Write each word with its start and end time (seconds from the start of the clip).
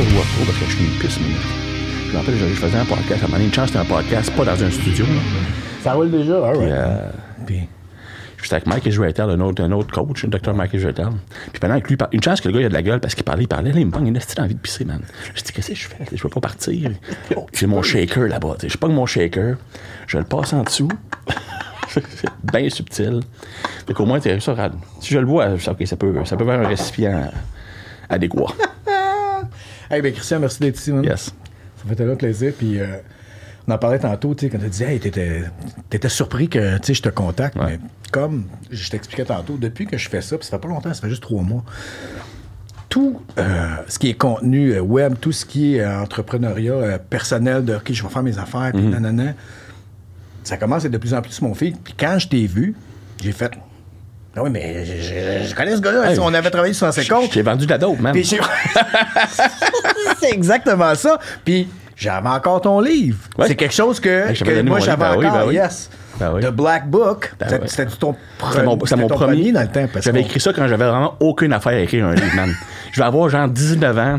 pourquoi 0.00 0.10
je 0.10 0.14
vois 0.14 0.24
trop, 0.24 0.44
parce 0.46 0.58
que 0.58 0.64
je 0.66 0.76
suis 0.76 0.84
une 0.84 0.98
pisse 0.98 1.20
minute. 1.20 1.36
Je 2.06 2.12
me 2.12 2.16
rappelle, 2.18 2.36
je, 2.36 2.46
je 2.46 2.54
faisais 2.54 2.78
un 2.78 2.84
podcast. 2.84 3.10
À 3.22 3.24
un 3.24 3.28
moment 3.28 3.32
donné, 3.34 3.44
une 3.46 3.52
chance, 3.54 3.66
c'était 3.68 3.78
un 3.80 3.84
podcast, 3.84 4.30
pas 4.34 4.44
dans 4.44 4.64
un 4.64 4.70
studio. 4.70 5.04
là. 5.04 5.12
Ça 5.82 5.92
roule 5.94 6.10
déjà, 6.10 6.46
all 6.46 6.58
Puis, 6.58 6.66
right. 6.66 6.72
euh, 6.72 7.10
puis 7.46 7.68
j'étais 8.42 8.54
avec 8.54 8.66
Mike 8.66 8.86
Israetel, 8.86 9.30
un 9.30 9.40
autre, 9.40 9.62
un 9.62 9.72
autre 9.72 9.92
coach, 9.92 10.22
le 10.24 10.30
docteur 10.30 10.54
Mike 10.54 10.72
Israetel. 10.74 11.08
Puis 11.52 11.60
pendant 11.60 11.78
que 11.80 11.88
lui, 11.88 11.96
une 12.12 12.22
chance 12.22 12.40
que 12.40 12.48
le 12.48 12.54
gars 12.54 12.60
il 12.60 12.66
a 12.66 12.68
de 12.68 12.74
la 12.74 12.82
gueule 12.82 13.00
parce 13.00 13.14
qu'il 13.14 13.24
parlait, 13.24 13.44
il 13.44 13.48
parlait, 13.48 13.72
là, 13.72 13.78
il 13.80 13.86
me 13.86 13.90
prend 13.90 14.04
une 14.04 14.16
estime 14.16 14.44
envie 14.44 14.54
de 14.54 14.60
pisser, 14.60 14.84
man. 14.84 15.00
Je 15.34 15.42
dis, 15.42 15.52
qu'est-ce 15.52 15.68
que 15.68 15.74
je 15.74 15.88
fais? 15.88 16.04
Je 16.16 16.22
veux 16.22 16.28
pas 16.30 16.40
partir. 16.40 16.90
J'ai 17.52 17.66
mon 17.66 17.82
shaker 17.82 18.26
là-bas. 18.28 18.56
Je 18.66 18.76
pas 18.76 18.88
mon 18.88 19.06
shaker, 19.06 19.56
je 20.06 20.18
le 20.18 20.24
passe 20.24 20.52
en 20.52 20.62
dessous. 20.62 20.88
C'est 21.88 22.02
bien 22.52 22.68
subtil. 22.70 23.20
Fait 23.86 23.92
qu'au 23.94 24.06
moins, 24.06 24.20
t'es 24.20 24.38
ça, 24.40 24.54
rad. 24.54 24.72
Si 25.00 25.12
je 25.14 25.18
le 25.18 25.26
vois, 25.26 25.58
ça 25.58 25.74
peut, 25.74 25.84
ça 25.86 25.96
peut 26.36 26.44
faire 26.44 26.60
un 26.60 26.66
récipient 26.68 27.30
adéquat. 28.08 28.54
Hey, 29.90 30.02
ben 30.02 30.12
Christian, 30.12 30.40
merci 30.40 30.60
d'être 30.60 30.78
ici, 30.78 30.92
man. 30.92 31.04
Yes. 31.04 31.26
Ça 31.76 31.88
fait 31.88 31.96
tellement 31.96 32.16
plaisir. 32.16 32.52
Puis 32.56 32.78
euh, 32.78 32.86
on 33.66 33.72
en 33.72 33.78
parlait 33.78 33.98
tantôt, 33.98 34.34
tu 34.34 34.46
sais, 34.46 34.50
quand 34.50 34.58
tu 34.58 34.68
disais, 34.68 34.92
hey, 34.92 35.00
t'étais, 35.00 35.42
t'étais 35.88 36.08
surpris 36.08 36.48
que 36.48 36.76
tu 36.78 36.86
sais, 36.86 36.94
je 36.94 37.02
te 37.02 37.08
contacte. 37.08 37.56
Ouais. 37.56 37.78
Mais 37.78 37.80
comme 38.12 38.44
je 38.70 38.90
t'expliquais 38.90 39.24
tantôt, 39.24 39.56
depuis 39.56 39.86
que 39.86 39.98
je 39.98 40.08
fais 40.08 40.20
ça, 40.20 40.36
puis 40.38 40.46
ça 40.46 40.56
fait 40.56 40.62
pas 40.62 40.68
longtemps, 40.68 40.92
ça 40.94 41.00
fait 41.00 41.08
juste 41.08 41.22
trois 41.22 41.42
mois, 41.42 41.64
tout 42.90 43.22
euh, 43.38 43.76
ce 43.88 43.98
qui 43.98 44.10
est 44.10 44.14
contenu 44.14 44.72
euh, 44.72 44.80
web, 44.80 45.14
tout 45.20 45.32
ce 45.32 45.46
qui 45.46 45.76
est 45.76 45.80
euh, 45.80 46.02
entrepreneuriat 46.02 46.98
personnel, 46.98 47.64
de 47.64 47.76
OK, 47.76 47.92
je 47.92 48.02
vais 48.02 48.08
faire 48.08 48.22
mes 48.22 48.38
affaires, 48.38 48.72
puis 48.74 48.82
nanana, 48.82 49.34
ça 50.42 50.56
commence 50.56 50.82
à 50.82 50.86
être 50.86 50.92
de 50.92 50.98
plus 50.98 51.14
en 51.14 51.22
plus 51.22 51.40
mon 51.40 51.54
fil. 51.54 51.76
Puis 51.76 51.94
quand 51.96 52.18
je 52.18 52.28
t'ai 52.28 52.46
vu, 52.46 52.74
j'ai 53.22 53.32
fait. 53.32 53.52
Ah 54.36 54.42
oui, 54.44 54.50
mais 54.50 54.84
je, 54.84 54.92
je- 55.02 55.48
je 55.48 55.54
connais 55.54 55.74
ce 55.74 55.80
gars-là. 55.80 56.12
Hey, 56.12 56.18
on 56.20 56.32
avait 56.32 56.50
travaillé 56.50 56.72
sur 56.72 56.86
un 56.86 56.92
Je 56.92 57.08
compte. 57.08 57.30
t'ai 57.32 57.42
vendu 57.42 57.66
de 57.66 57.70
la 57.70 57.78
dope, 57.78 57.98
man. 57.98 58.14
J'ai- 58.14 58.38
c'est 60.20 60.30
exactement 60.30 60.94
ça. 60.94 61.18
Puis 61.44 61.68
j'avais 61.96 62.28
encore 62.28 62.60
ton 62.60 62.80
livre. 62.80 63.18
Ouais. 63.38 63.46
C'est 63.48 63.56
quelque 63.56 63.74
chose 63.74 63.98
que, 64.00 64.08
Hey, 64.30 64.62
moi 64.62 64.78
j'avais. 64.80 64.96
Ben 64.98 65.16
oui, 65.18 65.26
encore. 65.26 65.38
ben 65.40 65.46
oui. 65.48 65.54
Yes. 65.54 65.90
Ben 66.18 66.32
oui. 66.34 66.42
The 66.42 66.50
Black 66.50 66.88
Book. 66.88 67.32
Ben 67.38 67.60
C'était- 67.66 67.86
ton, 67.98 68.14
pre- 68.38 68.62
mon, 68.64 68.78
c'est 68.80 68.88
c'était 68.90 69.00
mon 69.02 69.08
ton 69.08 69.16
premier. 69.16 69.52
dans 69.52 69.62
le 69.62 69.68
temps. 69.68 69.86
J'avais 70.00 70.20
écrit 70.20 70.40
ça 70.40 70.52
quand 70.52 70.66
j'avais 70.68 70.84
vraiment 70.86 71.14
aucune 71.20 71.52
affaire 71.52 71.72
à 71.72 71.78
écrire 71.80 72.06
un 72.06 72.14
livre, 72.14 72.34
man. 72.36 72.54
Je 72.92 73.00
vais 73.00 73.06
avoir 73.06 73.28
genre 73.28 73.48
19 73.48 73.98
ans. 73.98 74.18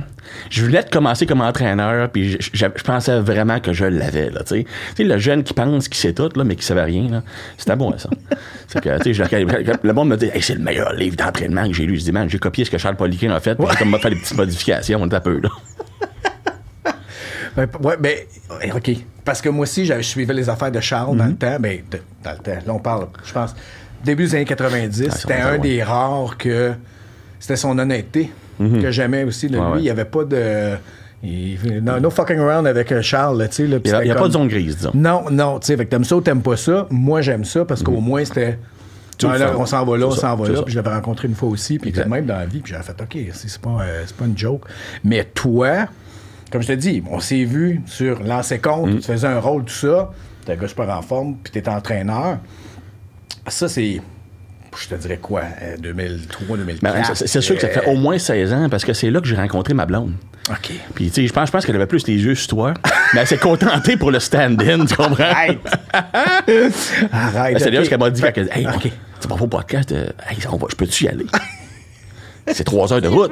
Je 0.50 0.66
venais 0.66 0.84
de 0.84 0.90
commencer 0.90 1.26
comme 1.26 1.42
entraîneur, 1.42 2.10
puis 2.10 2.32
je, 2.32 2.38
je- 2.54 2.66
je 2.76 2.84
pensais 2.84 3.20
vraiment 3.20 3.60
que 3.60 3.74
je 3.74 3.86
l'avais, 3.86 4.30
là, 4.30 4.42
tu 4.46 4.66
sais. 4.98 5.04
Le 5.04 5.18
jeune 5.18 5.44
qui 5.44 5.54
pense 5.54 5.88
qu'il 5.88 5.98
sait 5.98 6.14
tout, 6.14 6.30
là, 6.36 6.44
mais 6.44 6.56
qui 6.56 6.66
savait 6.66 6.84
rien, 6.84 7.10
là. 7.10 7.24
C'était 7.58 7.76
bon, 7.76 7.98
ça. 7.98 8.10
Que, 8.82 8.90
je- 9.14 9.72
le 9.88 9.94
monde 9.94 10.08
me 10.10 10.16
dit, 10.16 10.30
hey, 10.34 10.42
c'est 10.42 10.54
le 10.56 10.62
meilleur 10.62 10.94
livre 10.94 11.18
d'entraînement 11.18 11.68
que 11.68 11.74
j'ai 11.74 11.86
lu. 11.86 11.98
Je 11.98 12.04
dis, 12.04 12.12
man, 12.14 12.30
j'ai 12.30 12.40
copié 12.40 12.64
ce 12.66 12.72
que 12.72 12.78
Charles 12.78 12.96
Poliquin 12.96 13.32
a 13.32 13.40
fait, 13.42 13.56
puis 13.56 13.66
comme 13.78 13.98
fait 14.00 14.10
des 14.10 14.16
petites 14.16 14.38
modifications, 14.38 15.00
on 15.02 15.10
est 15.10 15.14
un 15.14 15.20
peu, 15.20 15.40
là. 15.42 15.50
Ben, 17.56 17.68
ouais, 17.84 17.98
ben, 18.00 18.18
OK. 18.76 18.92
Parce 19.26 19.42
que 19.42 19.50
moi 19.50 19.64
aussi, 19.64 19.86
j'avais- 19.86 20.02
je 20.04 20.08
suivais 20.08 20.34
les 20.34 20.48
affaires 20.50 20.72
de 20.72 20.80
Charles 20.80 21.18
dans 21.18 21.26
le 21.26 21.36
temps. 21.36 21.58
Ben, 21.60 21.82
de- 21.92 22.00
dans 22.24 22.32
le 22.32 22.38
temps. 22.38 22.52
Là, 22.66 22.74
on 22.74 22.80
parle, 22.80 23.08
je 23.26 23.34
pense, 23.34 23.54
début 24.06 24.24
des 24.24 24.36
années 24.36 24.46
90. 24.46 25.08
Ah, 25.12 25.16
c'était 25.16 25.34
un 25.34 25.52
ouais. 25.54 25.60
des 25.60 25.84
rares 25.84 26.38
que 26.38 26.72
c'était 27.40 27.58
son 27.58 27.78
honnêteté 27.78 28.32
que 28.82 28.92
j'aimais 28.92 29.24
aussi. 29.24 29.48
de 29.48 29.58
Mhm. 29.58 29.66
Ouais, 29.66 29.72
lui, 29.74 29.80
il 29.82 29.84
n'y 29.84 29.90
avait 29.90 30.06
pas 30.06 30.24
de. 30.24 30.76
il- 31.24 31.82
no, 31.84 32.00
no 32.00 32.10
fucking 32.10 32.38
around 32.40 32.66
avec 32.68 32.92
euh, 32.92 33.02
Charles, 33.02 33.38
là, 33.40 33.48
tu 33.48 33.56
sais. 33.56 33.68
là, 33.68 33.78
Il 33.84 33.90
n'y 33.92 33.96
a, 33.98 34.06
y 34.06 34.12
a 34.12 34.16
pas 34.16 34.28
de 34.28 34.34
zone 34.34 34.48
grise, 34.48 34.78
disons. 34.78 34.92
Non, 34.94 35.26
non, 35.30 35.60
tu 35.60 35.68
sais, 35.68 35.78
fait 35.78 35.86
que 35.86 35.92
t'aimes 35.92 36.04
ça 36.04 36.16
ou 36.18 36.22
t'aimes 36.22 36.42
pas 36.42 36.58
ça. 36.58 36.88
Moi, 36.90 37.22
j'aime 37.22 37.46
ça 37.46 37.64
parce 37.66 37.84
qu'au 37.84 38.00
moins, 38.00 38.26
c'était. 38.26 38.58
Tu 39.18 39.28
Ah, 39.28 39.38
là, 39.38 39.54
on 39.56 39.68
s'en 39.68 39.86
va 39.86 39.98
là, 39.98 40.08
on 40.08 40.12
ça, 40.12 40.22
s'en 40.22 40.36
va 40.36 40.50
là. 40.50 40.56
ça. 40.56 40.64
Puis 40.64 40.74
je 40.74 40.80
l'avais 40.80 40.96
rencontré 40.96 41.28
une 41.28 41.36
fois 41.36 41.50
aussi, 41.50 41.78
puis 41.78 41.90
Exact. 41.90 42.08
même 42.08 42.26
dans 42.26 42.38
la 42.38 42.46
vie, 42.48 42.60
puis 42.62 42.74
j'avais 42.74 42.84
fait, 42.84 43.00
OK, 43.00 43.18
c'est 43.34 43.50
c'est 43.50 43.62
pas, 43.62 43.70
euh, 43.82 44.02
c'est 44.08 44.16
pas 44.16 44.26
une 44.26 44.36
joke. 44.38 44.64
Mais 45.04 45.24
toi, 45.26 45.86
comme 46.52 46.64
je 46.64 46.68
te 46.70 46.74
dis, 46.74 47.04
on 47.12 47.20
s'est 47.20 47.44
vu 47.44 47.82
sur 47.86 48.24
Lancer 48.24 48.58
Compte, 48.58 48.90
Mm. 48.90 48.96
tu 48.98 49.04
faisais 49.04 49.28
un 49.28 49.40
rôle, 49.40 49.64
tout 49.66 49.74
ça. 49.74 50.10
T'es 50.44 50.54
un 50.54 50.56
gars 50.56 50.68
super 50.68 50.90
en 50.90 51.04
forme, 51.04 51.36
puis 51.44 51.52
t'es 51.54 51.70
entraîneur. 51.70 52.40
Ça, 53.48 53.68
c'est. 53.70 54.02
Je 54.80 54.88
te 54.88 54.96
dirais 54.96 55.18
quoi, 55.18 55.42
euh, 55.62 55.76
2003, 55.78 56.58
2004. 56.58 56.82
Ben, 56.94 57.04
c'est- 57.16 57.28
c'est 57.28 57.42
sûr 57.42 57.56
que 57.56 57.62
ça 57.62 57.68
fait 57.68 57.86
au 57.88 57.96
moins 57.96 58.18
16 58.18 58.54
ans, 58.54 58.70
parce 58.70 58.86
que 58.86 58.94
c'est 58.94 59.10
là 59.12 59.20
que 59.20 59.28
j'ai 59.28 59.36
rencontré 59.36 59.74
ma 59.74 59.86
blonde. 59.86 60.14
OK. 60.50 60.72
Puis, 60.96 61.08
tu 61.10 61.14
sais, 61.22 61.28
je 61.28 61.34
pense, 61.34 61.48
je 61.48 61.52
pense 61.52 61.66
qu'elle 61.66 61.76
avait 61.76 61.86
plus 61.88 62.08
les 62.08 62.16
yeux 62.16 62.36
sur 62.36 62.48
toi, 62.48 62.74
mais 63.14 63.20
elle 63.22 63.28
s'est 63.28 63.38
contentée 63.38 63.98
pour 63.98 64.12
le 64.12 64.20
stand-in, 64.20 64.86
tu 64.86 64.96
comprends? 64.96 65.24
Arrête! 65.24 65.60
Arrête! 67.12 67.60
C'est 67.60 67.66
d'ailleurs 67.66 67.82
OK. 67.82 67.86
ce 67.86 67.90
qu'elle 67.90 68.00
m'a 68.00 68.10
dit 68.10 68.22
elle 68.24 68.50
Hey, 68.54 68.68
OK. 68.68 68.90
tu 69.20 69.28
vas 69.28 69.36
pas 69.36 69.44
au 69.44 69.48
podcast, 69.48 69.92
euh, 69.92 70.08
hey, 70.30 70.38
on 70.50 70.58
va, 70.58 70.68
je 70.70 70.76
peux-tu 70.76 71.04
y 71.04 71.08
aller? 71.10 71.26
C'est 72.48 72.64
trois 72.64 72.92
heures 72.92 73.02
de 73.02 73.08
route. 73.08 73.32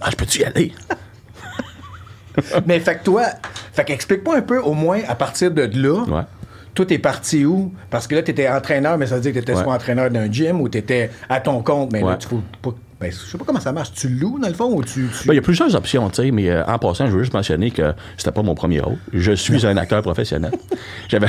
Ah, 0.00 0.08
je 0.10 0.16
peux-tu 0.16 0.40
y 0.40 0.44
aller? 0.44 0.72
Mais 2.66 2.78
fait 2.80 2.96
que 2.96 3.04
toi, 3.04 3.24
fait 3.72 3.84
qu'explique-moi 3.84 4.36
un 4.36 4.42
peu, 4.42 4.58
au 4.58 4.74
moins, 4.74 5.00
à 5.08 5.14
partir 5.14 5.50
de 5.50 5.62
là, 5.74 6.04
Ouais. 6.04 6.22
Toi, 6.74 6.86
t'es 6.86 6.98
parti 6.98 7.44
où? 7.44 7.72
Parce 7.90 8.06
que 8.06 8.14
là, 8.14 8.22
t'étais 8.22 8.48
entraîneur, 8.48 8.96
mais 8.98 9.06
ça 9.06 9.16
veut 9.16 9.20
dire 9.20 9.32
que 9.32 9.38
t'étais 9.38 9.54
Ouais. 9.54 9.62
soit 9.62 9.74
entraîneur 9.74 10.10
d'un 10.10 10.30
gym 10.30 10.60
ou 10.60 10.68
t'étais 10.68 11.10
à 11.28 11.40
ton 11.40 11.62
compte, 11.62 11.92
mais 11.92 12.00
là, 12.00 12.16
tu 12.16 12.28
faut 12.28 12.42
pas. 12.62 12.74
Ben, 13.00 13.10
je 13.10 13.16
sais 13.16 13.38
pas 13.38 13.44
comment 13.46 13.60
ça 13.60 13.72
marche. 13.72 13.92
Tu 13.92 14.08
loues, 14.10 14.38
dans 14.38 14.48
le 14.48 14.52
fond, 14.54 14.74
ou 14.74 14.82
tu. 14.84 15.08
tu- 15.08 15.26
Ben, 15.26 15.32
Il 15.32 15.36
y 15.36 15.38
a 15.38 15.42
plusieurs 15.42 15.74
options, 15.74 16.10
tu 16.10 16.16
sais, 16.22 16.30
mais 16.30 16.50
euh, 16.50 16.62
en 16.66 16.78
passant, 16.78 17.06
je 17.06 17.12
veux 17.12 17.20
juste 17.22 17.32
mentionner 17.32 17.70
que 17.70 17.94
c'était 18.18 18.30
pas 18.30 18.42
mon 18.42 18.54
premier 18.54 18.80
rôle. 18.80 18.98
Je 19.14 19.32
suis 19.32 19.64
un 19.66 19.76
acteur 19.78 20.02
professionnel. 20.02 20.50
J'avais, 21.08 21.26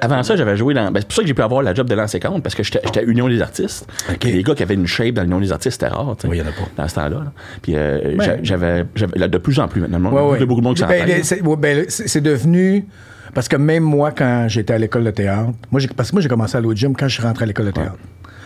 avant 0.00 0.22
ça, 0.22 0.36
j'avais 0.36 0.56
joué 0.56 0.72
dans. 0.74 0.90
ben, 0.92 1.00
c'est 1.00 1.06
pour 1.08 1.16
ça 1.16 1.22
que 1.22 1.28
j'ai 1.28 1.34
pu 1.34 1.42
avoir 1.42 1.62
la 1.62 1.74
job 1.74 1.88
de 1.88 1.94
lancer 1.94 2.20
compte, 2.20 2.42
parce 2.44 2.54
que 2.54 2.62
j'étais, 2.62 3.04
Union 3.04 3.28
des 3.28 3.42
artistes. 3.42 3.86
OK. 4.10 4.24
Les 4.24 4.42
gars 4.44 4.54
qui 4.54 4.62
avaient 4.62 4.74
une 4.74 4.86
shape 4.86 5.14
dans 5.14 5.22
l'Union 5.22 5.40
des 5.40 5.50
artistes, 5.52 5.80
c'était 5.82 5.92
rare, 5.92 6.14
tu 6.16 6.22
sais. 6.22 6.28
Oui, 6.28 6.36
il 6.38 6.40
y 6.40 6.42
en 6.42 6.48
a 6.48 6.52
pas. 6.52 6.68
Dans 6.76 6.88
ce 6.88 6.94
temps-là. 6.94 7.16
là. 7.16 7.32
Puis 7.60 7.72
euh, 7.76 8.14
Ben- 8.16 8.24
j'a- 8.24 8.42
j'avais, 8.42 8.84
j'avais- 8.94 9.18
là, 9.18 9.26
de 9.28 9.38
plus 9.38 9.58
en 9.58 9.66
plus 9.68 9.80
maintenant. 9.80 9.98
Ouais, 9.98 10.10
Il 10.10 10.14
y 10.14 10.18
a 10.18 10.30
ouais. 10.40 10.46
beaucoup 10.46 10.60
de 10.60 10.66
monde 10.66 10.76
qui 10.76 10.82
Ben, 10.84 11.22
c'est 11.24 11.42
ben, 11.42 11.84
c'est- 11.88 12.20
devenu. 12.20 12.86
Parce 13.34 13.48
que 13.48 13.56
même 13.56 13.82
moi, 13.82 14.12
quand 14.12 14.46
j'étais 14.48 14.74
à 14.74 14.78
l'école 14.78 15.04
de 15.04 15.10
théâtre, 15.10 15.50
moi, 15.70 15.80
j'ai- 15.80 15.88
parce 15.88 16.10
que 16.10 16.14
moi, 16.16 16.22
j'ai 16.22 16.28
commencé 16.28 16.54
à 16.54 16.58
aller 16.58 16.68
au 16.68 16.74
gym 16.74 16.94
quand 16.94 17.08
je 17.08 17.14
suis 17.14 17.22
rentré 17.22 17.42
à 17.44 17.46
l'école 17.46 17.66
de 17.66 17.70
théâtre. 17.72 17.96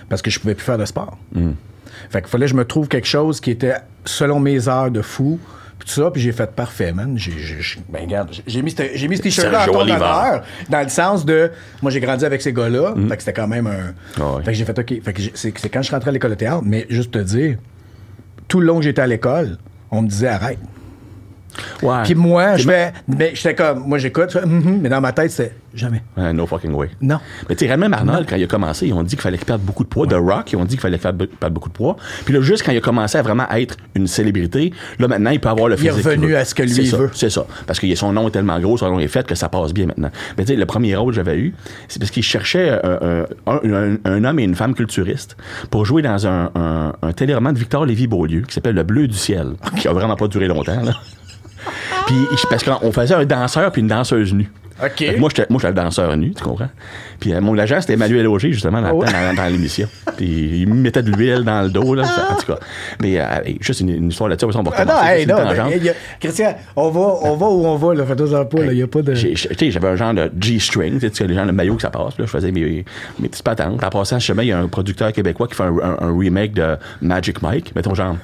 Parce 0.08 0.22
que 0.22 0.30
je 0.30 0.38
pouvais 0.40 0.54
plus 0.54 0.64
faire 0.64 0.78
de 0.78 0.84
sport. 0.86 1.18
Mm. 1.34 1.50
Fait 2.10 2.20
qu'il 2.22 2.30
fallait 2.30 2.46
que 2.46 2.50
je 2.50 2.56
me 2.56 2.64
trouve 2.64 2.88
quelque 2.88 3.06
chose 3.06 3.40
qui 3.40 3.50
était 3.50 3.74
selon 4.04 4.40
mes 4.40 4.68
heures 4.68 4.90
de 4.90 5.02
fou. 5.02 5.38
Puis 5.78 5.88
tout 5.90 5.94
ça, 6.02 6.10
puis 6.10 6.22
j'ai 6.22 6.32
fait 6.32 6.50
parfait, 6.52 6.90
man. 6.92 7.18
J'ai, 7.18 7.32
j'ai- 7.38 7.80
ben, 7.90 8.00
regarde, 8.04 8.30
j'ai- 8.46 8.62
mis, 8.62 8.70
ce- 8.70 8.82
j'ai 8.94 9.08
mis 9.08 9.18
ce 9.18 9.22
t-shirt-là 9.22 9.66
honneur, 9.96 10.42
dans 10.70 10.80
le 10.82 10.88
sens 10.88 11.26
de. 11.26 11.50
Moi, 11.82 11.90
j'ai 11.90 12.00
grandi 12.00 12.24
avec 12.24 12.40
ces 12.40 12.52
gars-là. 12.52 12.94
Fait 13.08 13.16
que 13.16 13.22
c'était 13.22 13.34
quand 13.40 13.46
même 13.48 13.66
un. 13.66 13.92
Mm. 14.18 14.22
Ouais. 14.36 14.42
Fait 14.44 14.52
que 14.52 14.56
j'ai 14.56 14.64
fait, 14.64 14.78
OK. 14.78 15.02
Fait 15.02 15.12
que 15.12 15.20
c'est, 15.34 15.52
c'est 15.58 15.68
quand 15.68 15.80
je 15.80 15.86
suis 15.86 15.94
rentré 15.94 16.08
à 16.08 16.12
l'école 16.12 16.30
de 16.30 16.36
théâtre, 16.36 16.62
mais 16.64 16.86
juste 16.88 17.10
te 17.10 17.18
dire, 17.18 17.58
tout 18.48 18.60
le 18.60 18.66
long 18.66 18.76
que 18.78 18.84
j'étais 18.84 19.02
à 19.02 19.06
l'école, 19.06 19.58
on 19.90 20.00
me 20.00 20.08
disait 20.08 20.28
arrête. 20.28 20.58
Ouais. 21.82 22.02
Puis 22.04 22.14
moi, 22.14 22.56
je 22.56 22.68
fais. 22.68 22.92
Mais 23.08 23.32
j'étais 23.34 23.54
comme. 23.54 23.86
Moi, 23.86 23.98
j'écoute, 23.98 24.30
je 24.32 24.38
fais, 24.38 24.46
Mhm 24.46 24.80
mais 24.82 24.88
dans 24.88 25.00
ma 25.00 25.12
tête, 25.12 25.30
c'est 25.30 25.54
jamais. 25.74 26.02
Ouais, 26.16 26.32
no 26.32 26.46
fucking 26.46 26.72
way. 26.72 26.90
Non. 27.00 27.18
Mais 27.48 27.54
tu 27.56 27.64
sais, 27.66 27.70
Raymond 27.70 27.92
Arnold, 27.92 28.26
quand 28.28 28.36
il 28.36 28.44
a 28.44 28.46
commencé, 28.46 28.86
ils 28.88 28.92
ont 28.92 29.02
dit 29.02 29.10
qu'il 29.16 29.20
fallait 29.22 29.36
qu'il 29.38 29.46
perde 29.46 29.60
beaucoup 29.62 29.84
de 29.84 29.88
poids. 29.88 30.06
The 30.06 30.14
Rock, 30.14 30.52
ils 30.52 30.56
ont 30.56 30.64
dit 30.64 30.76
qu'il 30.76 30.80
fallait 30.80 30.98
qu'il 30.98 31.28
perde 31.28 31.52
beaucoup 31.52 31.68
de 31.68 31.74
poids. 31.74 31.96
Puis 32.24 32.34
là, 32.34 32.40
juste 32.40 32.64
quand 32.64 32.72
il 32.72 32.78
a 32.78 32.80
commencé 32.80 33.16
à 33.18 33.22
vraiment 33.22 33.48
être 33.50 33.76
une 33.94 34.06
célébrité, 34.06 34.72
là, 34.98 35.08
maintenant, 35.08 35.30
il 35.30 35.40
peut 35.40 35.48
avoir 35.48 35.68
le 35.68 35.76
Il 35.78 35.86
est 35.86 35.88
physique. 35.90 36.02
qu'il 36.02 36.10
revenu 36.12 36.26
veut. 36.28 36.36
à 36.38 36.44
ce 36.44 36.54
que 36.54 36.62
lui, 36.62 36.70
C'est 36.72 36.82
il 36.82 36.88
ça, 36.88 36.96
veut. 36.96 37.10
C'est 37.12 37.30
ça. 37.30 37.46
Parce 37.66 37.78
que 37.80 37.94
son 37.94 38.12
nom 38.12 38.28
est 38.28 38.32
tellement 38.32 38.58
gros, 38.60 38.76
son 38.76 38.90
nom 38.90 38.98
est 39.00 39.08
fait 39.08 39.26
que 39.26 39.34
ça 39.34 39.48
passe 39.48 39.72
bien 39.72 39.86
maintenant. 39.86 40.10
Mais 40.38 40.44
tu 40.44 40.52
sais, 40.52 40.56
le 40.58 40.66
premier 40.66 40.94
rôle 40.96 41.12
que 41.12 41.16
j'avais 41.16 41.36
eu, 41.38 41.54
c'est 41.88 41.98
parce 41.98 42.10
qu'il 42.10 42.22
cherchait 42.22 42.68
euh, 42.84 43.24
un, 43.46 43.60
un- 43.64 43.96
un 44.04 44.24
homme 44.24 44.38
et 44.38 44.44
une 44.44 44.54
femme 44.54 44.74
culturistes 44.74 45.36
pour 45.70 45.84
jouer 45.84 46.02
dans 46.02 46.26
un, 46.26 46.50
un, 46.54 46.92
un 47.02 47.12
téléroman 47.12 47.52
de 47.52 47.58
Victor 47.58 47.84
Lévy-Beaulieu 47.86 48.42
qui 48.42 48.54
s'appelle 48.54 48.74
Le 48.74 48.82
Bleu 48.82 49.06
du 49.08 49.16
ciel, 49.16 49.52
qui 49.78 49.88
a 49.88 49.92
vraiment 49.92 50.16
pas 50.16 50.28
duré 50.28 50.46
longtemps, 50.48 50.82
là. 50.82 50.92
Puis, 52.06 52.16
parce 52.50 52.62
qu'on 52.64 52.92
faisait 52.92 53.14
un 53.14 53.24
danseur 53.24 53.70
puis 53.72 53.82
une 53.82 53.88
danseuse 53.88 54.32
nue. 54.34 54.50
OK. 54.82 54.90
Fait 54.98 55.14
que 55.14 55.18
Moi, 55.18 55.30
j'étais, 55.34 55.46
moi, 55.48 55.58
j'étais 55.58 55.68
le 55.74 55.82
danseur 55.82 56.14
nu, 56.18 56.34
tu 56.34 56.42
comprends? 56.44 56.68
Puis 57.18 57.32
euh, 57.32 57.40
mon 57.40 57.56
agent, 57.56 57.80
c'était 57.80 57.94
Emmanuel 57.94 58.26
Auger, 58.26 58.52
justement, 58.52 58.82
dans, 58.82 58.88
le 58.88 58.92
Ah 58.92 58.94
ouais? 58.94 59.06
temps, 59.06 59.12
dans, 59.28 59.34
dans 59.42 59.46
l'émission. 59.50 59.88
Puis 60.18 60.60
il 60.60 60.68
me 60.68 60.74
mettait 60.74 61.02
de 61.02 61.10
l'huile 61.10 61.44
dans 61.44 61.62
le 61.62 61.70
dos, 61.70 61.94
là. 61.94 62.02
En 62.30 62.34
tout 62.34 62.52
cas. 62.52 62.58
Mais 63.00 63.18
euh, 63.18 63.24
hey, 63.42 63.56
juste 63.62 63.80
une, 63.80 63.88
une 63.88 64.08
histoire 64.10 64.28
là-dessus, 64.28 64.44
on 64.54 64.62
va 64.62 64.70
Ah 64.76 64.84
non, 64.84 64.92
recommencer. 64.92 65.06
hey, 65.14 65.22
une 65.22 65.30
non. 65.30 65.36
tangente. 65.38 65.70
ben, 65.70 65.82
y 65.82 65.88
a- 65.88 65.94
Christian, 66.20 66.54
on 66.76 66.90
va, 66.90 67.00
on 67.22 67.36
va 67.36 67.46
où 67.46 67.64
on 67.66 67.76
va, 67.76 67.94
là. 67.94 68.04
Fais-toi 68.04 68.46
pas, 68.50 68.58
là. 68.58 68.72
Il 68.72 68.76
n'y 68.76 68.82
a 68.82 68.86
pas 68.86 69.00
de. 69.00 69.14
Tu 69.14 69.34
sais, 69.34 69.70
J'avais 69.70 69.88
un 69.88 69.96
genre 69.96 70.12
de 70.12 70.30
G-string, 70.38 71.00
tu 71.00 71.08
sais, 71.10 71.26
les 71.26 71.34
gens 71.34 71.46
de 71.46 71.52
maillot 71.52 71.76
que 71.76 71.82
ça 71.82 71.88
passe. 71.90 72.18
Là, 72.18 72.26
je 72.26 72.30
faisais 72.30 72.52
mes, 72.52 72.84
mes 73.18 73.28
petites 73.30 73.44
patentes. 73.44 73.82
En 73.82 73.88
passant, 73.88 74.20
chemin, 74.20 74.42
il 74.42 74.48
y 74.48 74.52
a 74.52 74.58
un 74.58 74.68
producteur 74.68 75.10
québécois 75.14 75.48
qui 75.48 75.54
fait 75.54 75.62
un, 75.62 75.74
un- 75.82 76.06
un 76.06 76.18
remake 76.18 76.52
de 76.52 76.76
Magic 77.00 77.40
Mike. 77.40 77.74
Mettons 77.74 77.94
genre 77.94 78.16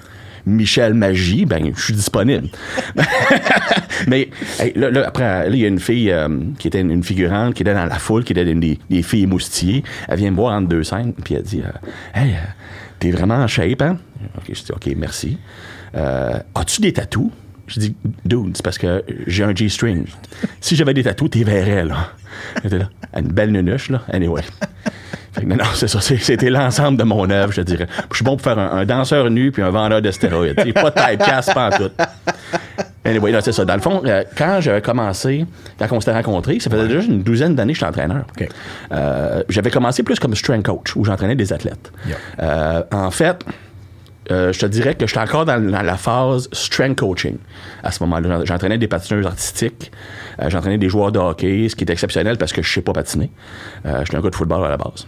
Michel 0.47 0.95
Magie, 0.95 1.45
ben, 1.45 1.73
je 1.75 1.81
suis 1.81 1.95
disponible. 1.95 2.49
Mais 4.09 4.29
là, 4.75 4.91
là, 4.91 5.07
après, 5.07 5.25
là, 5.25 5.49
il 5.49 5.61
y 5.61 5.65
a 5.65 5.69
une 5.69 5.81
fille 5.81 6.11
euh, 6.11 6.29
qui 6.59 6.69
était 6.69 6.81
une, 6.81 7.03
figurante, 7.03 7.55
qui 7.55 7.63
était 7.63 7.75
dans 7.75 7.85
la 7.85 7.99
foule, 7.99 8.25
qui 8.25 8.33
était 8.33 8.51
une 8.51 8.61
des, 8.61 9.03
filles 9.03 9.27
moustillées. 9.27 9.83
Elle 10.09 10.19
vient 10.19 10.31
me 10.31 10.37
voir 10.37 10.55
entre 10.55 10.69
deux 10.69 10.85
scènes, 10.85 11.13
puis 11.13 11.35
elle 11.35 11.43
dit 11.43 11.63
euh, 11.63 12.19
Hey, 12.19 12.33
euh, 12.33 12.37
t'es 12.99 13.11
vraiment 13.11 13.37
en 13.37 13.47
shape, 13.47 13.83
hein? 13.83 13.99
OK, 14.37 14.45
je 14.49 14.63
dis 14.63 14.73
OK, 14.73 14.89
merci. 14.97 15.39
As-tu 15.95 16.81
des 16.81 16.93
tatous? 16.93 17.31
Je 17.73 17.81
dis, 17.81 17.95
dude, 18.25 18.55
c'est 18.57 18.63
parce 18.63 18.77
que 18.77 19.03
j'ai 19.27 19.45
un 19.45 19.55
G-string. 19.55 20.05
Si 20.61 20.77
j'avais 20.77 20.93
des 20.93 21.05
tatous, 21.05 21.31
t'es 21.31 21.43
verrais, 21.43 21.85
là. 21.85 22.11
Une 23.17 23.29
belle 23.29 23.51
nunuche, 23.51 23.89
là. 23.89 24.03
Anyway. 24.13 24.43
Fait 25.33 25.41
que 25.43 25.47
non, 25.47 25.57
non, 25.57 25.65
c'est 25.75 25.89
ça. 25.89 26.01
C'était 26.03 26.51
l'ensemble 26.51 26.99
de 26.99 27.05
mon 27.05 27.31
œuvre, 27.31 27.53
je 27.53 27.63
te 27.63 27.67
dirais. 27.67 27.87
Je 28.11 28.17
suis 28.17 28.25
bon 28.25 28.37
pour 28.37 28.43
faire 28.43 28.59
un, 28.59 28.71
un 28.79 28.85
danseur 28.85 29.31
nu 29.31 29.51
puis 29.51 29.63
un 29.63 29.71
vendeur 29.71 30.03
de 30.03 30.11
stéroïdes. 30.11 30.57
Tu 30.57 30.65
sais, 30.65 30.73
Pas 30.75 30.91
de 30.91 31.01
typecast, 31.01 31.55
pas 31.55 31.69
en 31.69 31.71
tout. 31.71 31.91
Anyway, 33.05 33.33
là, 33.33 33.41
c'est 33.41 33.53
ça. 33.53 33.65
Dans 33.65 33.75
le 33.75 33.81
fond, 33.81 34.03
euh, 34.05 34.23
quand 34.37 34.59
j'avais 34.61 34.83
commencé, 34.83 35.47
quand 35.79 35.87
on 35.91 36.01
s'était 36.01 36.13
rencontrés, 36.13 36.61
ça 36.61 36.69
faisait 36.69 36.87
déjà 36.87 37.01
une 37.03 37.23
douzaine 37.23 37.55
d'années 37.55 37.73
que 37.73 37.79
j'étais 37.79 37.89
entraîneur. 37.89 38.25
Euh, 38.93 39.43
j'avais 39.49 39.71
commencé 39.71 40.03
plus 40.03 40.21
comme 40.21 40.35
strength 40.35 40.67
coach, 40.67 40.95
où 40.97 41.05
j'entraînais 41.05 41.35
des 41.35 41.53
athlètes. 41.53 41.91
Yeah. 42.07 42.17
Euh, 42.41 42.83
en 42.93 43.11
fait, 43.11 43.45
euh, 44.33 44.53
je 44.53 44.59
te 44.61 44.67
dirais 44.67 44.95
que 44.95 45.07
j'étais 45.07 45.21
encore 45.21 45.45
dans, 45.45 45.61
dans 45.71 45.83
la 45.83 45.97
phase 45.97 46.49
strength 46.53 46.99
coaching 46.99 47.37
à 47.85 47.91
ce 47.93 48.03
moment-là. 48.05 48.39
J'en- 48.41 48.45
J'entraînais 48.47 48.79
des 48.79 48.89
patineurs 48.89 49.27
artistiques, 49.27 49.93
euh, 50.41 50.49
j'entraînais 50.51 50.79
des 50.79 50.89
joueurs 50.89 51.13
de 51.13 51.19
hockey, 51.19 51.69
ce 51.69 51.77
qui 51.77 51.85
est 51.85 51.91
exceptionnel 51.91 52.37
parce 52.39 52.53
que 52.53 52.63
je 52.63 52.73
sais 52.73 52.83
pas 52.83 52.93
patiner. 52.93 53.31
Euh, 53.87 54.01
j'étais 54.05 54.17
un 54.17 54.21
gars 54.21 54.31
de 54.31 54.35
football 54.35 54.65
à 54.65 54.69
la 54.69 54.77
base. 54.77 55.07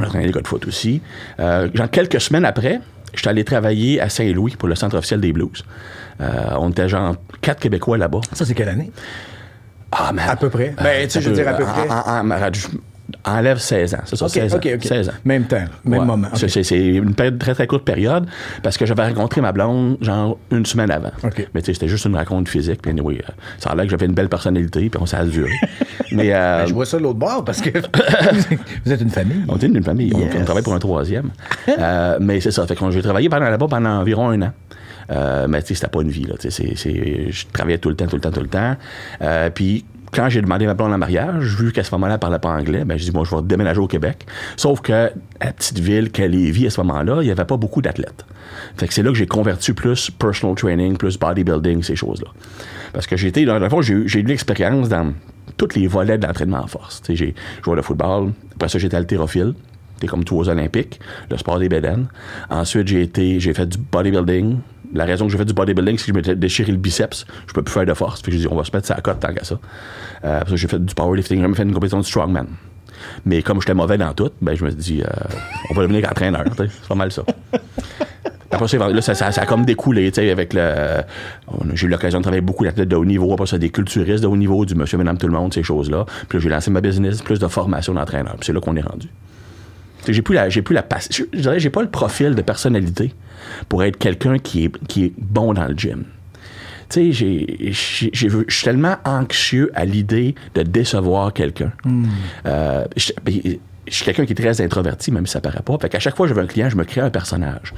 J'entraînais 0.00 0.26
des 0.26 0.32
gars 0.32 0.40
de 0.40 0.48
foot 0.48 0.66
aussi. 0.66 1.02
Genre, 1.38 1.90
quelques 1.90 2.20
semaines 2.20 2.44
après, 2.46 2.80
j'étais 3.14 3.28
allé 3.28 3.44
travailler 3.44 4.00
à 4.00 4.08
Saint-Louis 4.08 4.56
pour 4.56 4.68
le 4.68 4.74
Centre 4.74 4.96
officiel 4.96 5.20
des 5.20 5.32
Blues. 5.32 5.62
On 6.20 6.70
était 6.70 6.88
genre 6.88 7.16
quatre 7.42 7.60
Québécois 7.60 7.98
là-bas. 7.98 8.20
Ça, 8.32 8.44
c'est 8.46 8.54
quelle 8.54 8.68
année? 8.70 8.90
Ah, 9.92 10.12
À 10.28 10.36
peu 10.36 10.48
près. 10.48 10.74
Ben, 10.82 11.04
tu 11.06 11.10
sais, 11.14 11.20
je 11.20 11.28
veux 11.30 11.34
dire 11.34 11.48
à 11.48 11.54
peu 11.54 11.64
près. 11.64 11.88
En, 11.90 12.28
en- 12.28 12.30
en- 12.30 12.50
enlève 13.24 13.58
16 13.58 13.94
ans, 13.94 13.98
c'est 14.04 14.16
ça, 14.16 14.26
OK, 14.26 14.30
16 14.32 14.54
ans. 14.54 14.56
OK, 14.58 14.68
OK. 14.74 14.84
16 14.84 15.08
ans. 15.08 15.12
Même 15.24 15.44
temps, 15.44 15.64
même 15.84 16.00
Ouais. 16.00 16.06
moment. 16.06 16.28
C'est- 16.34 16.78
une 16.78 17.14
période, 17.14 17.38
très 17.38 17.54
très 17.54 17.66
courte 17.66 17.84
période 17.84 18.26
parce 18.62 18.76
que 18.76 18.86
j'avais 18.86 19.06
rencontré 19.06 19.40
ma 19.40 19.52
blonde 19.52 19.96
genre 20.00 20.38
une 20.50 20.66
semaine 20.66 20.90
avant. 20.90 21.10
Mais 21.54 21.60
tu 21.62 21.66
sais, 21.66 21.74
c'était 21.74 21.88
juste 21.88 22.04
une 22.06 22.16
rencontre 22.16 22.50
physique. 22.50 22.82
Puis 22.82 22.90
anyway, 22.90 23.16
euh, 23.18 23.32
ça 23.58 23.70
a 23.70 23.74
l'air 23.74 23.84
que 23.84 23.90
j'avais 23.90 24.06
une 24.06 24.14
belle 24.14 24.28
personnalité, 24.28 24.88
puis 24.90 25.00
on 25.00 25.06
s'est 25.06 25.24
duré. 25.26 25.50
Mais 26.12 26.32
euh, 26.34 26.60
Ben, 26.62 26.66
je 26.66 26.74
vois 26.74 26.86
ça 26.86 26.98
de 26.98 27.02
l'autre 27.04 27.18
bord 27.18 27.44
parce 27.44 27.60
que 27.60 27.70
vous 28.84 28.92
êtes 28.92 29.00
une 29.00 29.10
famille. 29.10 29.42
on 29.48 29.56
était 29.56 29.66
une 29.66 29.82
famille. 29.82 30.12
On- 30.14 30.18
Yes. 30.20 30.34
On, 30.40 30.44
travaille 30.44 30.62
pour 30.62 30.74
un 30.74 30.78
troisième. 30.78 31.30
Euh, 31.78 32.18
mais 32.20 32.40
c'est 32.40 32.50
ça. 32.50 32.66
Fait 32.66 32.74
que 32.74 32.90
j'ai 32.90 33.00
travaillé 33.02 33.28
pendant 33.28 33.48
là-bas 33.48 33.66
pendant 33.68 33.90
environ 34.00 34.30
un 34.30 34.42
an. 34.42 34.52
Euh, 35.12 35.46
mais 35.48 35.60
tu 35.62 35.68
sais, 35.68 35.74
c'était 35.74 35.88
pas 35.88 36.02
une 36.02 36.10
vie. 36.10 36.24
Là, 36.24 36.34
c'est- 36.38 36.74
je 36.76 37.46
travaillais 37.52 37.78
tout 37.78 37.88
le 37.88 37.96
temps, 37.96 38.06
tout 38.06 38.16
le 38.16 38.20
temps, 38.22 38.30
tout 38.30 38.40
le 38.40 38.48
temps. 38.48 38.76
Euh, 39.22 39.50
puis 39.50 39.84
quand 40.12 40.28
j'ai 40.28 40.42
demandé 40.42 40.66
ma 40.66 40.74
blonde 40.74 40.92
en 40.92 40.98
mariage, 40.98 41.56
vu 41.56 41.72
qu'à 41.72 41.84
ce 41.84 41.94
moment-là, 41.94 42.14
elle 42.14 42.20
parlait 42.20 42.38
pas 42.38 42.50
anglais, 42.50 42.84
ben, 42.84 42.98
je 42.98 43.04
dis, 43.04 43.10
bon, 43.10 43.24
je 43.24 43.34
vais 43.34 43.42
déménager 43.42 43.80
au 43.80 43.86
Québec. 43.86 44.26
Sauf 44.56 44.80
que 44.80 44.92
à 44.92 45.10
la 45.40 45.52
petite 45.52 45.78
ville 45.78 46.10
qu'elle 46.10 46.34
à 46.34 46.70
ce 46.70 46.80
moment-là, 46.80 47.18
il 47.22 47.28
y 47.28 47.30
avait 47.30 47.44
pas 47.44 47.56
beaucoup 47.56 47.82
d'athlètes. 47.82 48.24
Fait 48.76 48.88
que 48.88 48.94
c'est 48.94 49.02
là 49.02 49.10
que 49.10 49.16
j'ai 49.16 49.26
converti 49.26 49.72
plus 49.72 50.10
personal 50.10 50.56
training, 50.56 50.96
plus 50.96 51.18
bodybuilding, 51.18 51.82
ces 51.82 51.96
choses-là. 51.96 52.30
Parce 52.92 53.06
que 53.06 53.16
j'ai 53.16 53.28
été, 53.28 53.44
dans 53.44 53.80
j'ai 53.80 53.94
eu 53.94 54.08
j'ai 54.08 54.20
eu 54.20 54.22
de 54.22 54.28
l'expérience 54.28 54.88
dans 54.88 55.12
tous 55.56 55.74
les 55.74 55.86
volets 55.86 56.18
de 56.18 56.26
l'entraînement 56.26 56.62
en 56.62 56.66
force. 56.66 57.00
Tu 57.02 57.06
sais, 57.06 57.16
j'ai 57.16 57.34
joué 57.62 57.78
au 57.78 57.82
football, 57.82 58.32
après 58.54 58.68
ça, 58.68 58.78
j'étais 58.78 58.96
haltérophile. 58.96 59.54
C'était 59.94 60.08
comme 60.08 60.24
tout 60.24 60.36
aux 60.36 60.48
Olympiques, 60.48 60.98
le 61.30 61.36
sport 61.36 61.58
des 61.58 61.68
bédaines. 61.68 62.08
Ensuite, 62.48 62.88
j'ai 62.88 63.02
été, 63.02 63.38
j'ai 63.38 63.52
fait 63.52 63.66
du 63.66 63.76
bodybuilding. 63.76 64.58
La 64.92 65.04
raison 65.04 65.26
que 65.26 65.32
j'ai 65.32 65.38
fait 65.38 65.44
du 65.44 65.52
bodybuilding, 65.52 65.98
c'est 65.98 66.06
que 66.06 66.12
je 66.12 66.16
m'étais 66.16 66.36
déchiré 66.36 66.72
le 66.72 66.78
biceps. 66.78 67.26
Je 67.46 67.52
peux 67.52 67.62
plus 67.62 67.72
faire 67.72 67.86
de 67.86 67.94
force. 67.94 68.20
Fait 68.20 68.30
que 68.30 68.36
j'ai 68.36 68.42
dit, 68.42 68.48
on 68.50 68.56
va 68.56 68.64
se 68.64 68.70
mettre 68.74 68.86
ça 68.86 68.94
à 68.94 69.00
cote 69.00 69.20
tant 69.20 69.32
qu'à 69.32 69.44
ça. 69.44 69.58
Euh, 70.24 70.38
après 70.40 70.50
ça, 70.50 70.56
j'ai 70.56 70.68
fait 70.68 70.84
du 70.84 70.94
powerlifting. 70.94 71.38
J'ai 71.38 71.42
même 71.42 71.54
fait 71.54 71.62
une 71.62 71.72
compétition 71.72 71.98
de 71.98 72.04
strongman. 72.04 72.46
Mais 73.24 73.42
comme 73.42 73.60
j'étais 73.60 73.74
mauvais 73.74 73.98
dans 73.98 74.12
tout, 74.12 74.30
ben, 74.42 74.54
je 74.54 74.64
me 74.64 74.70
suis 74.70 74.78
dit, 74.78 75.02
euh, 75.02 75.06
on 75.70 75.74
va 75.74 75.82
devenir 75.82 76.08
entraîneur. 76.08 76.44
C'est 76.56 76.88
pas 76.88 76.94
mal 76.94 77.12
ça. 77.12 77.22
Après 78.52 78.66
ça, 78.66 78.88
là, 78.88 79.00
ça, 79.00 79.26
a 79.26 79.46
comme 79.46 79.64
découlé, 79.64 80.10
tu 80.10 80.20
sais, 80.20 80.30
avec 80.30 80.54
le. 80.54 81.02
J'ai 81.74 81.86
eu 81.86 81.90
l'occasion 81.90 82.18
de 82.18 82.24
travailler 82.24 82.40
beaucoup 82.40 82.64
d'athlètes 82.64 82.88
de 82.88 82.96
haut 82.96 83.04
niveau, 83.04 83.32
après 83.32 83.46
ça, 83.46 83.58
des 83.58 83.70
culturistes 83.70 84.22
de 84.22 84.26
haut 84.26 84.36
niveau, 84.36 84.64
du 84.64 84.74
monsieur, 84.74 84.98
madame, 84.98 85.18
tout 85.18 85.28
le 85.28 85.32
monde, 85.32 85.54
ces 85.54 85.62
choses-là. 85.62 86.04
Puis 86.28 86.38
là, 86.38 86.42
j'ai 86.42 86.48
lancé 86.48 86.70
ma 86.70 86.80
business, 86.80 87.22
plus 87.22 87.38
de 87.38 87.46
formation 87.46 87.94
d'entraîneur. 87.94 88.34
Puis 88.36 88.46
c'est 88.46 88.52
là 88.52 88.60
qu'on 88.60 88.74
est 88.74 88.82
rendu. 88.82 89.08
J'ai 90.08 90.22
plus 90.22 90.34
la, 90.34 90.48
j'ai 90.48 90.62
plus 90.62 90.74
la. 90.74 90.84
Je, 91.10 91.22
je 91.32 91.40
dirais, 91.40 91.60
j'ai 91.60 91.70
pas 91.70 91.82
le 91.82 91.90
profil 91.90 92.34
de 92.34 92.42
personnalité 92.42 93.12
pour 93.68 93.82
être 93.84 93.96
quelqu'un 93.98 94.38
qui 94.38 94.64
est, 94.64 94.86
qui 94.86 95.04
est 95.04 95.12
bon 95.18 95.52
dans 95.54 95.66
le 95.66 95.74
gym. 95.76 96.04
Tu 96.88 96.94
sais, 96.94 97.12
j'ai, 97.12 97.56
j'ai- 97.72 98.10
j'ai- 98.12 98.28
je 98.28 98.54
suis 98.54 98.64
tellement 98.64 98.96
anxieux 99.04 99.70
à 99.74 99.84
l'idée 99.84 100.34
de 100.54 100.62
décevoir 100.62 101.32
quelqu'un. 101.32 101.72
Euh, 102.46 102.84
je, 102.96 103.12
je 103.26 103.94
suis 103.94 104.04
quelqu'un 104.04 104.24
qui 104.26 104.32
est 104.32 104.36
très 104.36 104.60
introverti, 104.60 105.10
même 105.12 105.26
si 105.26 105.32
ça 105.32 105.40
paraît 105.40 105.62
pas. 105.64 105.76
Fait 105.80 105.88
qu'à 105.88 105.98
chaque 106.00 106.16
fois 106.16 106.26
que 106.26 106.34
j'avais 106.34 106.44
un 106.44 106.48
client, 106.48 106.68
je 106.68 106.76
me 106.76 106.84
créais 106.84 107.02
un 107.04 107.10
personnage. 107.10 107.72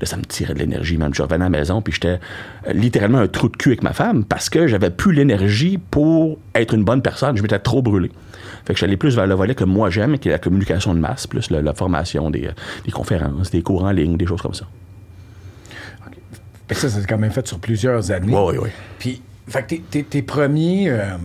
Là, 0.00 0.06
ça 0.06 0.16
me 0.16 0.22
tirait 0.22 0.54
de 0.54 0.58
l'énergie, 0.58 0.96
même. 0.98 1.14
Je 1.14 1.22
revenais 1.22 1.44
à 1.46 1.48
la 1.50 1.58
maison, 1.58 1.80
puis 1.82 1.94
j'étais 1.94 2.18
euh, 2.68 2.72
littéralement 2.74 3.18
un 3.18 3.26
trou 3.28 3.48
de 3.48 3.56
cul 3.56 3.70
avec 3.70 3.82
ma 3.82 3.92
femme 3.92 4.24
parce 4.24 4.50
que 4.50 4.66
j'avais 4.66 4.90
plus 4.90 5.12
l'énergie 5.12 5.78
pour 5.90 6.38
être 6.54 6.74
une 6.74 6.84
bonne 6.84 7.00
personne. 7.02 7.36
Je 7.36 7.42
m'étais 7.42 7.58
trop 7.58 7.80
brûlé. 7.82 8.10
Fait 8.68 8.74
que 8.74 8.80
j'allais 8.80 8.98
plus 8.98 9.16
vers 9.16 9.26
le 9.26 9.34
volet 9.34 9.54
que 9.54 9.64
moi 9.64 9.88
j'aime, 9.88 10.18
qui 10.18 10.28
est 10.28 10.32
la 10.32 10.38
communication 10.38 10.94
de 10.94 11.00
masse, 11.00 11.26
plus 11.26 11.50
la 11.50 11.72
formation, 11.72 12.28
des, 12.30 12.48
euh, 12.48 12.52
des 12.84 12.90
conférences, 12.92 13.50
des 13.50 13.62
cours 13.62 13.82
en 13.84 13.90
ligne, 13.92 14.18
des 14.18 14.26
choses 14.26 14.42
comme 14.42 14.52
ça. 14.52 14.66
Fait 16.68 16.74
que 16.74 16.80
ça, 16.82 16.90
c'est 16.90 17.06
quand 17.06 17.16
même 17.16 17.30
fait 17.30 17.46
sur 17.48 17.58
plusieurs 17.60 18.10
années. 18.10 18.30
Oui, 18.30 18.42
oui, 18.52 18.58
oui. 18.64 18.68
Puis, 18.98 19.22
fait 19.48 19.62
que 19.90 20.00
tes, 20.02 20.20
premiers, 20.20 20.90
euh, 20.90 21.16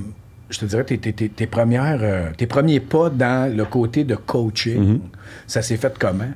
je 0.50 0.57
te 0.60 0.63
dirais, 0.63 0.86
tes, 0.86 0.98
tes- 0.98 1.12
tes- 1.12 1.28
tes 1.28 1.48
premières, 1.48 2.00
euh, 2.01 2.30
tes 2.38 2.48
premiers 2.48 2.80
pas 2.80 3.10
dans 3.10 3.54
le 3.54 3.66
côté 3.66 4.06
de 4.06 4.16
coaching, 4.16 4.80
Mm-hmm. 4.95 5.00
ça 5.45 5.62
s'est 5.62 5.75
fait 5.75 5.94
comment? 6.00 6.31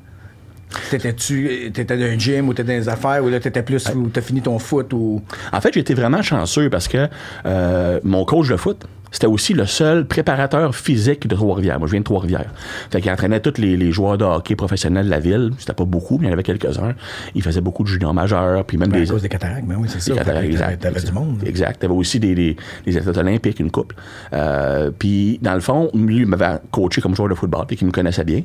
T'étais-tu, 0.91 1.71
t'étais 1.73 1.95
dans 1.97 2.03
un 2.03 2.19
gym 2.19 2.49
ou 2.49 2.53
t'étais 2.53 2.73
dans 2.73 2.79
des 2.83 2.89
affaires 2.89 3.23
ou 3.23 3.29
là 3.29 3.39
t'étais 3.39 3.63
plus, 3.63 3.87
ou 3.95 4.09
t'as 4.09 4.19
fini 4.19 4.41
ton 4.41 4.59
foot 4.59 4.91
ou... 4.91 5.21
En 5.53 5.61
fait, 5.61 5.73
j'ai 5.73 5.79
été 5.79 5.93
vraiment 5.93 6.21
chanceux 6.21 6.69
parce 6.69 6.89
que 6.89 7.07
euh, 7.45 8.01
mon 8.03 8.25
coach 8.25 8.49
de 8.49 8.57
foot, 8.57 8.85
c'était 9.11 9.27
aussi 9.27 9.53
le 9.53 9.65
seul 9.65 10.05
préparateur 10.05 10.75
physique 10.75 11.27
de 11.27 11.35
Trois-Rivières. 11.35 11.79
Moi, 11.79 11.87
je 11.87 11.91
viens 11.91 11.99
de 12.01 12.05
Trois-Rivières. 12.05 12.51
Fait 12.91 13.01
qu'il 13.01 13.11
entraînait 13.11 13.39
tous 13.39 13.59
les, 13.59 13.77
les 13.77 13.91
joueurs 13.91 14.17
de 14.17 14.25
hockey 14.25 14.55
professionnels 14.55 15.05
de 15.05 15.09
la 15.11 15.19
ville. 15.19 15.51
C'était 15.57 15.73
pas 15.73 15.85
beaucoup, 15.85 16.17
mais 16.17 16.25
il 16.25 16.27
y 16.27 16.29
en 16.29 16.33
avait 16.33 16.43
quelques-uns. 16.43 16.93
Il 17.35 17.41
faisait 17.41 17.61
beaucoup 17.61 17.83
de 17.83 17.87
juniors 17.87 18.13
majeurs, 18.13 18.65
puis 18.65 18.77
même 18.77 18.89
Ben, 18.89 19.01
à 19.01 19.05
des... 19.05 19.09
cause 19.11 19.21
des 19.21 19.29
cataractes, 19.29 19.65
ben 19.67 19.75
oui, 19.79 19.87
c'est 19.89 19.99
ça. 20.01 20.11
des 20.13 20.17
cataractes, 20.19 20.41
T'avais- 20.43 20.51
exact. 20.53 20.81
T'avais 20.81 21.01
du 21.01 21.11
monde. 21.11 21.43
Exact. 21.45 21.79
T'avais 21.79 21.93
aussi 21.93 22.19
des, 22.19 22.35
des, 22.35 22.57
des 22.85 22.97
athlètes 22.97 23.17
olympiques, 23.17 23.59
une 23.59 23.71
couple. 23.71 23.95
Euh, 24.33 24.91
puis, 24.97 25.39
dans 25.41 25.53
le 25.53 25.61
fond, 25.61 25.89
lui, 25.93 26.17
il 26.17 26.25
m'avait 26.25 26.57
coaché 26.71 27.01
comme 27.01 27.15
joueur 27.15 27.29
de 27.29 27.35
football, 27.35 27.65
puis 27.67 27.77
qu'il 27.77 27.87
me 27.87 27.91
connaissait 27.91 28.23
bien. 28.25 28.41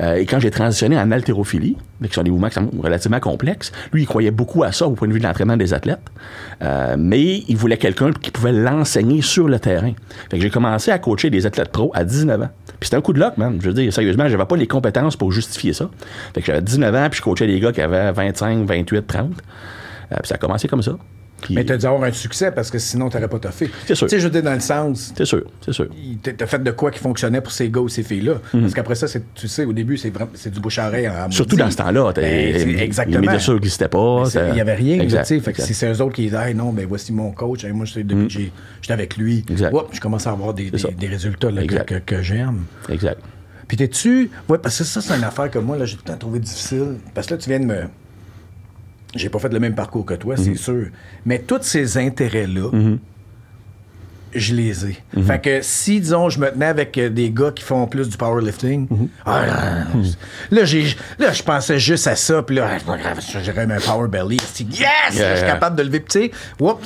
Euh, 0.00 0.14
et 0.14 0.26
quand 0.26 0.38
j'ai 0.40 0.50
transitionné 0.50 0.96
en 0.98 1.10
haltérophilie, 1.10 1.76
qui 2.04 2.12
sont 2.12 2.22
des 2.22 2.30
mouvements 2.30 2.48
qui 2.48 2.54
sont 2.54 2.70
relativement 2.82 3.20
complexes, 3.20 3.72
lui, 3.92 4.02
il 4.02 4.06
croyait 4.06 4.30
beaucoup 4.30 4.62
à 4.62 4.72
ça 4.72 4.86
au 4.86 4.92
point 4.92 5.08
de 5.08 5.12
vue 5.12 5.20
de 5.20 5.24
l'entraînement 5.24 5.56
des 5.56 5.72
athlètes. 5.72 6.00
Euh, 6.62 6.96
mais 6.98 7.42
il 7.48 7.56
voulait 7.56 7.78
quelqu'un 7.78 8.12
qui 8.12 8.30
pouvait 8.30 8.52
l'enseigner 8.52 9.22
sur 9.22 9.48
le 9.48 9.58
terrain. 9.58 9.92
Fait 10.30 10.36
que 10.36 10.42
j'ai 10.42 10.50
commencé 10.50 10.90
à 10.90 10.98
coacher 10.98 11.30
des 11.30 11.46
athlètes 11.46 11.70
pro 11.70 11.90
à 11.94 12.04
19 12.04 12.42
ans. 12.42 12.48
Puis 12.66 12.76
c'était 12.88 12.96
un 12.96 13.00
coup 13.00 13.12
de 13.12 13.20
luck, 13.20 13.36
man. 13.36 13.58
Je 13.60 13.68
veux 13.68 13.74
dire, 13.74 13.92
sérieusement, 13.92 14.28
j'avais 14.28 14.44
pas 14.44 14.56
les 14.56 14.66
compétences 14.66 15.16
pour 15.16 15.32
justifier 15.32 15.72
ça. 15.72 15.90
Fait 16.34 16.40
que 16.40 16.46
j'avais 16.46 16.62
19 16.62 16.94
ans, 16.94 17.08
puis 17.10 17.18
je 17.18 17.22
coachais 17.22 17.46
des 17.46 17.60
gars 17.60 17.72
qui 17.72 17.80
avaient 17.80 18.12
25, 18.12 18.66
28, 18.66 19.06
30. 19.06 19.30
Euh, 20.12 20.16
puis 20.16 20.28
ça 20.28 20.34
a 20.34 20.38
commencé 20.38 20.68
comme 20.68 20.82
ça. 20.82 20.92
Puis- 21.42 21.54
Mais 21.54 21.64
t'as 21.64 21.76
dû 21.76 21.84
avoir 21.84 22.04
un 22.04 22.12
succès 22.12 22.50
parce 22.52 22.70
que 22.70 22.78
sinon 22.78 23.10
t'aurais 23.10 23.28
pas 23.28 23.38
toffé. 23.38 23.70
C'est 23.86 23.94
sûr. 23.94 24.06
Tu 24.06 24.16
sais, 24.16 24.20
je 24.20 24.28
dire, 24.28 24.42
dans 24.42 24.54
le 24.54 24.60
sens, 24.60 25.12
C'est 25.16 25.24
sûr, 25.26 25.42
c'est 25.60 25.72
sûr. 25.72 25.88
t'as 26.22 26.46
fait 26.46 26.62
de 26.62 26.70
quoi 26.70 26.90
qui 26.90 26.98
fonctionnait 27.00 27.40
pour 27.42 27.52
ces 27.52 27.68
gars 27.68 27.80
ou 27.80 27.88
ces 27.88 28.02
filles-là. 28.02 28.34
Parce 28.52 28.72
qu'après 28.72 28.94
ça, 28.94 29.08
c'est- 29.08 29.22
tu 29.34 29.46
sais, 29.48 29.64
au 29.64 29.72
début, 29.72 29.98
c'est 29.98 30.10
du 30.50 30.60
bouche 30.60 30.78
à 30.78 30.88
oreille 30.88 31.10
Surtout 31.30 31.56
dans 31.56 31.70
ce 31.70 31.76
temps-là. 31.76 32.12
Ben, 32.14 32.78
exactement. 32.78 33.16
Les 33.16 33.20
médias 33.26 33.38
sociaux 33.38 33.54
n'existaient 33.54 33.88
pas. 33.88 34.24
C'est- 34.26 34.48
Il 34.48 34.54
n'y 34.54 34.60
avait 34.60 34.74
rien, 34.74 35.00
Exact. 35.00 35.24
Fait 35.40 35.52
que 35.52 35.60
c'est 35.62 35.92
eux 35.92 36.00
autres 36.02 36.14
qui 36.14 36.22
disaient, 36.22 36.48
hey, 36.50 36.54
non, 36.54 36.72
ben 36.72 36.86
voici 36.88 37.12
mon 37.12 37.30
coach. 37.32 37.64
Hey, 37.64 37.72
moi, 37.72 37.84
depuis 37.94 38.26
que 38.26 38.28
j'ai- 38.32 38.52
j'étais 38.80 38.92
avec 38.94 39.16
lui. 39.16 39.44
Oups, 39.72 39.94
je 39.96 40.00
commence 40.00 40.26
à 40.26 40.30
avoir 40.30 40.54
des, 40.54 40.70
des, 40.70 41.06
résultats 41.08 41.50
là, 41.50 41.64
que, 41.66 41.74
que- 41.94 41.98
que 41.98 42.22
j'aime. 42.22 42.62
Exact. 42.88 43.18
Puis 43.68 43.76
t'es-tu. 43.76 44.30
Ouais, 44.48 44.58
parce 44.58 44.78
que 44.78 44.84
ça, 44.84 45.00
c'est 45.00 45.14
une 45.16 45.24
affaire 45.24 45.50
que 45.50 45.58
moi, 45.58 45.76
là, 45.76 45.84
j'ai 45.86 45.96
tout 45.96 46.02
le 46.06 46.12
temps 46.12 46.18
trouvé 46.18 46.38
difficile. 46.38 46.96
Parce 47.14 47.26
que 47.26 47.34
là, 47.34 47.38
tu 47.38 47.48
viens 47.50 47.60
de 47.60 47.64
me. 47.64 47.82
J'ai 49.14 49.28
pas 49.28 49.38
fait 49.38 49.52
le 49.52 49.60
même 49.60 49.74
parcours 49.74 50.04
que 50.04 50.14
toi, 50.14 50.34
Mhm. 50.36 50.42
c'est 50.44 50.54
sûr. 50.56 50.86
Mais 51.24 51.38
tous 51.40 51.62
ces 51.62 51.98
intérêts-là, 51.98 52.70
je 54.34 54.54
les 54.54 54.86
ai. 54.86 54.96
Mhm. 55.16 55.24
Fait 55.24 55.38
que 55.40 55.58
si, 55.62 56.00
disons, 56.00 56.28
je 56.28 56.38
me 56.38 56.50
tenais 56.50 56.66
avec 56.66 56.96
euh, 56.98 57.08
des 57.10 57.30
gars 57.30 57.50
qui 57.54 57.62
font 57.62 57.86
plus 57.86 58.08
du 58.08 58.16
powerlifting, 58.16 58.86
Mhm. 58.90 59.08
ah, 59.26 59.46
là, 59.46 59.54
là, 60.50 60.64
j'ai, 60.64 60.84
là, 61.18 61.32
je 61.32 61.42
pensais 61.42 61.78
juste 61.78 62.06
à 62.06 62.16
ça, 62.16 62.42
puis 62.42 62.56
là, 62.56 62.68
c'est 62.78 62.86
pas 62.86 62.96
grave, 62.96 63.20
j'aurais 63.44 63.62
un 63.62 63.80
power 63.80 64.08
belly. 64.08 64.36
Yes! 64.36 64.78
Yeah, 64.80 64.88
je 65.08 65.12
suis 65.12 65.22
yeah. 65.22 65.42
capable 65.42 65.76
de 65.76 65.82
lever. 65.82 66.00
Puis, 66.00 66.30
tu 66.30 66.30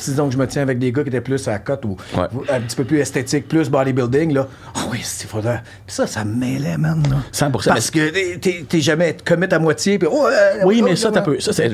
sais, 0.00 0.10
disons 0.10 0.26
que 0.28 0.32
je 0.34 0.38
me 0.38 0.46
tiens 0.46 0.62
avec 0.62 0.78
des 0.78 0.92
gars 0.92 1.02
qui 1.02 1.08
étaient 1.08 1.20
plus 1.20 1.46
à 1.48 1.52
la 1.52 1.58
cote 1.58 1.84
ou 1.84 1.96
Ouais. 2.16 2.24
un 2.50 2.60
petit 2.60 2.76
peu 2.76 2.84
plus 2.84 2.98
esthétique, 2.98 3.48
plus 3.48 3.68
bodybuilding, 3.70 4.32
là. 4.34 4.48
Ah 4.74 4.80
oui, 4.90 4.98
c'est 5.02 5.28
faudrait. 5.28 5.62
Puis 5.86 5.94
ça, 5.96 6.06
ça 6.06 6.24
me 6.24 6.34
mêlait, 6.34 6.76
man. 6.78 7.02
Là. 7.10 7.16
100%, 7.32 7.70
Parce 7.70 7.90
que 7.90 8.36
t'es- 8.36 8.80
jamais 8.80 9.16
commit 9.24 9.46
à 9.50 9.58
moitié, 9.58 9.98
puis 9.98 10.08
oh, 10.10 10.26
euh, 10.26 10.62
Oui, 10.64 10.80
oh, 10.82 10.84
mais 10.84 10.96
ça, 10.96 11.08
oh, 11.10 11.14
t'as 11.14 11.22
peu. 11.22 11.40
Ça, 11.40 11.52
c'est 11.52 11.70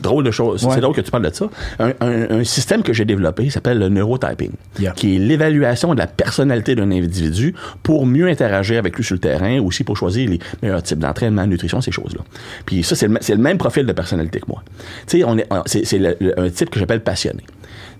drôle 0.00 0.24
de 0.24 0.30
chose. 0.30 0.64
Ouais. 0.64 0.74
C'est 0.74 0.80
drôle 0.80 0.94
que 0.94 1.00
tu 1.00 1.10
parles 1.10 1.28
de 1.30 1.34
ça. 1.34 1.46
Un, 1.78 1.92
un- 2.00 2.30
un 2.40 2.44
système 2.44 2.82
que 2.82 2.92
j'ai 2.92 3.04
développé 3.04 3.48
s'appelle 3.50 3.78
le 3.78 3.88
neurotyping, 3.88 4.52
Yeah. 4.78 4.92
qui 4.92 5.17
l'évaluation 5.18 5.94
de 5.94 5.98
la 5.98 6.06
personnalité 6.06 6.74
d'un 6.74 6.90
individu 6.90 7.54
pour 7.82 8.06
mieux 8.06 8.28
interagir 8.28 8.78
avec 8.78 8.96
lui 8.96 9.04
sur 9.04 9.14
le 9.14 9.20
terrain, 9.20 9.60
aussi 9.60 9.84
pour 9.84 9.96
choisir 9.96 10.28
les 10.28 10.38
meilleurs 10.62 10.82
types 10.82 10.98
d'entraînement, 10.98 11.46
nutrition, 11.46 11.80
ces 11.80 11.92
choses-là. 11.92 12.22
Puis 12.66 12.82
ça, 12.82 12.94
c'est 12.94 13.08
le, 13.08 13.36
même 13.36 13.58
profil 13.58 13.86
de 13.86 13.92
personnalité 13.92 14.40
que 14.40 14.46
moi. 14.48 14.62
Tu 15.06 15.18
sais, 15.18 15.24
on 15.24 15.38
est, 15.38 15.48
c'est, 15.66 16.00
un 16.36 16.50
type 16.50 16.70
que 16.70 16.78
j'appelle 16.78 17.02
passionné. 17.02 17.44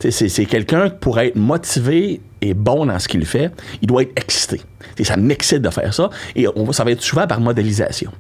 C'est 0.01 0.47
quelqu'un 0.47 0.91
qui 0.91 0.97
pour 1.01 1.19
être 1.19 1.37
motivé 1.37 2.21
et 2.41 2.55
bon 2.55 2.87
dans 2.87 2.99
ce 2.99 3.09
qu'il 3.09 3.25
fait, 3.25 3.51
il 3.83 3.89
doit 3.89 4.03
être 4.03 4.13
excité. 4.17 4.61
Ça 5.03 5.17
m'excite 5.17 5.63
de 5.63 5.71
faire 5.71 5.93
ça. 5.95 6.11
Et 6.37 6.47
on, 6.55 6.73
ça 6.73 6.85
va 6.85 6.91
être 6.91 7.03
souvent 7.03 7.27
par 7.27 7.41
modélisation. 7.41 8.13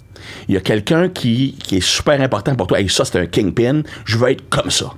Il 0.48 0.54
y 0.54 0.56
a 0.56 0.60
quelqu'un 0.60 1.08
qui, 1.08 1.56
est 1.72 1.80
super 1.80 2.20
important 2.20 2.54
pour 2.54 2.66
toi. 2.66 2.80
Hey, 2.80 2.88
ça, 2.88 3.04
c'est 3.04 3.18
un 3.18 3.26
kingpin. 3.26 3.82
Je 4.04 4.18
veux 4.18 4.30
être 4.30 4.48
comme 4.48 4.70
ça. 4.70 4.92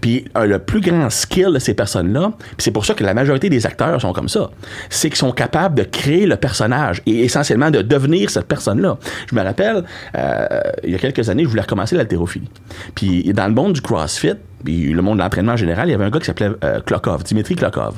Puis 0.00 0.24
le 0.34 0.58
plus 0.58 0.80
grand 0.80 1.10
skill 1.10 1.52
de 1.52 1.58
ces 1.58 1.74
personnes-là, 1.74 2.32
c'est 2.58 2.70
pour 2.70 2.84
ça 2.84 2.94
que 2.94 3.04
la 3.04 3.14
majorité 3.14 3.48
des 3.48 3.66
acteurs 3.66 4.00
sont 4.00 4.12
comme 4.12 4.28
ça, 4.28 4.50
c'est 4.90 5.08
qu'ils 5.08 5.18
sont 5.18 5.32
capables 5.32 5.76
de 5.76 5.84
créer 5.84 6.26
le 6.26 6.36
personnage 6.36 7.02
et 7.06 7.24
essentiellement 7.24 7.70
de 7.70 7.82
devenir 7.82 8.30
cette 8.30 8.46
personne-là. 8.46 8.98
Je 9.30 9.34
me 9.34 9.42
rappelle, 9.42 9.84
euh, 10.16 10.46
il 10.84 10.90
y 10.90 10.94
a 10.94 10.98
quelques 10.98 11.28
années, 11.28 11.44
je 11.44 11.48
voulais 11.48 11.62
recommencer 11.62 11.96
l'haltérophilie. 11.96 12.48
Puis 12.94 13.32
dans 13.32 13.46
le 13.46 13.54
monde 13.54 13.74
du 13.74 13.80
CrossFit, 13.80 14.34
puis 14.64 14.92
le 14.92 15.02
monde 15.02 15.18
de 15.18 15.22
l'entraînement 15.22 15.52
en 15.52 15.56
général, 15.56 15.88
il 15.88 15.92
y 15.92 15.94
avait 15.94 16.04
un 16.04 16.10
gars 16.10 16.18
qui 16.18 16.26
s'appelait 16.26 16.50
euh, 16.64 16.80
Klokov, 16.80 17.22
Dimitri 17.22 17.54
Klokov. 17.54 17.94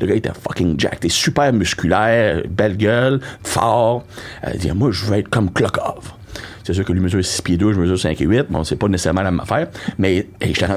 Le 0.00 0.06
gars 0.06 0.14
était 0.14 0.30
fucking 0.32 0.78
jack, 0.78 0.96
était 0.96 1.08
super 1.08 1.52
musculaire, 1.52 2.42
belle 2.48 2.76
gueule, 2.76 3.20
fort. 3.42 4.04
Euh, 4.46 4.50
il 4.54 4.60
dit, 4.60 4.70
moi, 4.72 4.90
je 4.92 5.04
veux 5.04 5.18
être 5.18 5.28
comme 5.28 5.52
Klokov. 5.52 6.12
C'est 6.64 6.74
sûr 6.74 6.84
que 6.84 6.92
lui 6.92 7.00
mesure 7.00 7.24
6 7.24 7.42
pieds 7.42 7.56
2, 7.56 7.72
je 7.72 7.80
mesure 7.80 7.98
5 7.98 8.20
et 8.20 8.24
8. 8.24 8.46
Bon, 8.50 8.64
c'est 8.64 8.76
pas 8.76 8.88
nécessairement 8.88 9.22
la 9.22 9.30
même 9.30 9.40
affaire. 9.40 9.68
Mais 9.98 10.26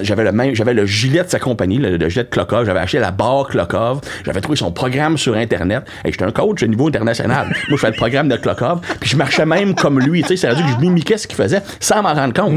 j'avais 0.02 0.24
le 0.24 0.32
même, 0.32 0.56
j'avais 0.56 0.74
le 0.74 0.86
gilet 0.86 1.24
de 1.24 1.30
sa 1.30 1.40
compagnie, 1.40 1.78
le, 1.78 1.98
le 1.98 2.10
gilet 2.10 2.24
de 2.24 2.30
Klokov. 2.30 2.66
J'avais 2.66 2.80
acheté 2.80 3.00
la 3.00 3.12
barre 3.12 3.48
Klokov. 3.48 4.02
J'avais 4.26 4.42
trouvé 4.42 4.58
son 4.58 4.72
programme 4.72 5.18
sur 5.18 5.36
Internet. 5.36 5.84
Et 6.04 6.12
j'étais 6.12 6.26
un 6.26 6.32
coach 6.32 6.64
au 6.64 6.68
niveau 6.68 6.88
international. 6.88 7.48
Moi, 7.70 7.78
je 7.78 7.78
fais 7.78 7.92
le 7.92 7.96
programme 7.96 8.30
de 8.30 8.38
Klokov. 8.38 8.82
Puis 9.00 9.10
je 9.12 9.18
marchais 9.18 9.46
même 9.46 9.76
comme 9.76 10.00
lui. 10.00 10.22
Tu 10.22 10.30
sais, 10.30 10.38
ça 10.38 10.50
a 10.50 10.56
dû 10.56 10.64
que 10.64 10.70
je 10.70 10.78
mimiquais 10.78 11.18
ce 11.18 11.28
qu'il 11.28 11.36
faisait 11.36 11.62
sans 11.80 12.02
m'en 12.02 12.14
rendre 12.14 12.34
compte. 12.34 12.54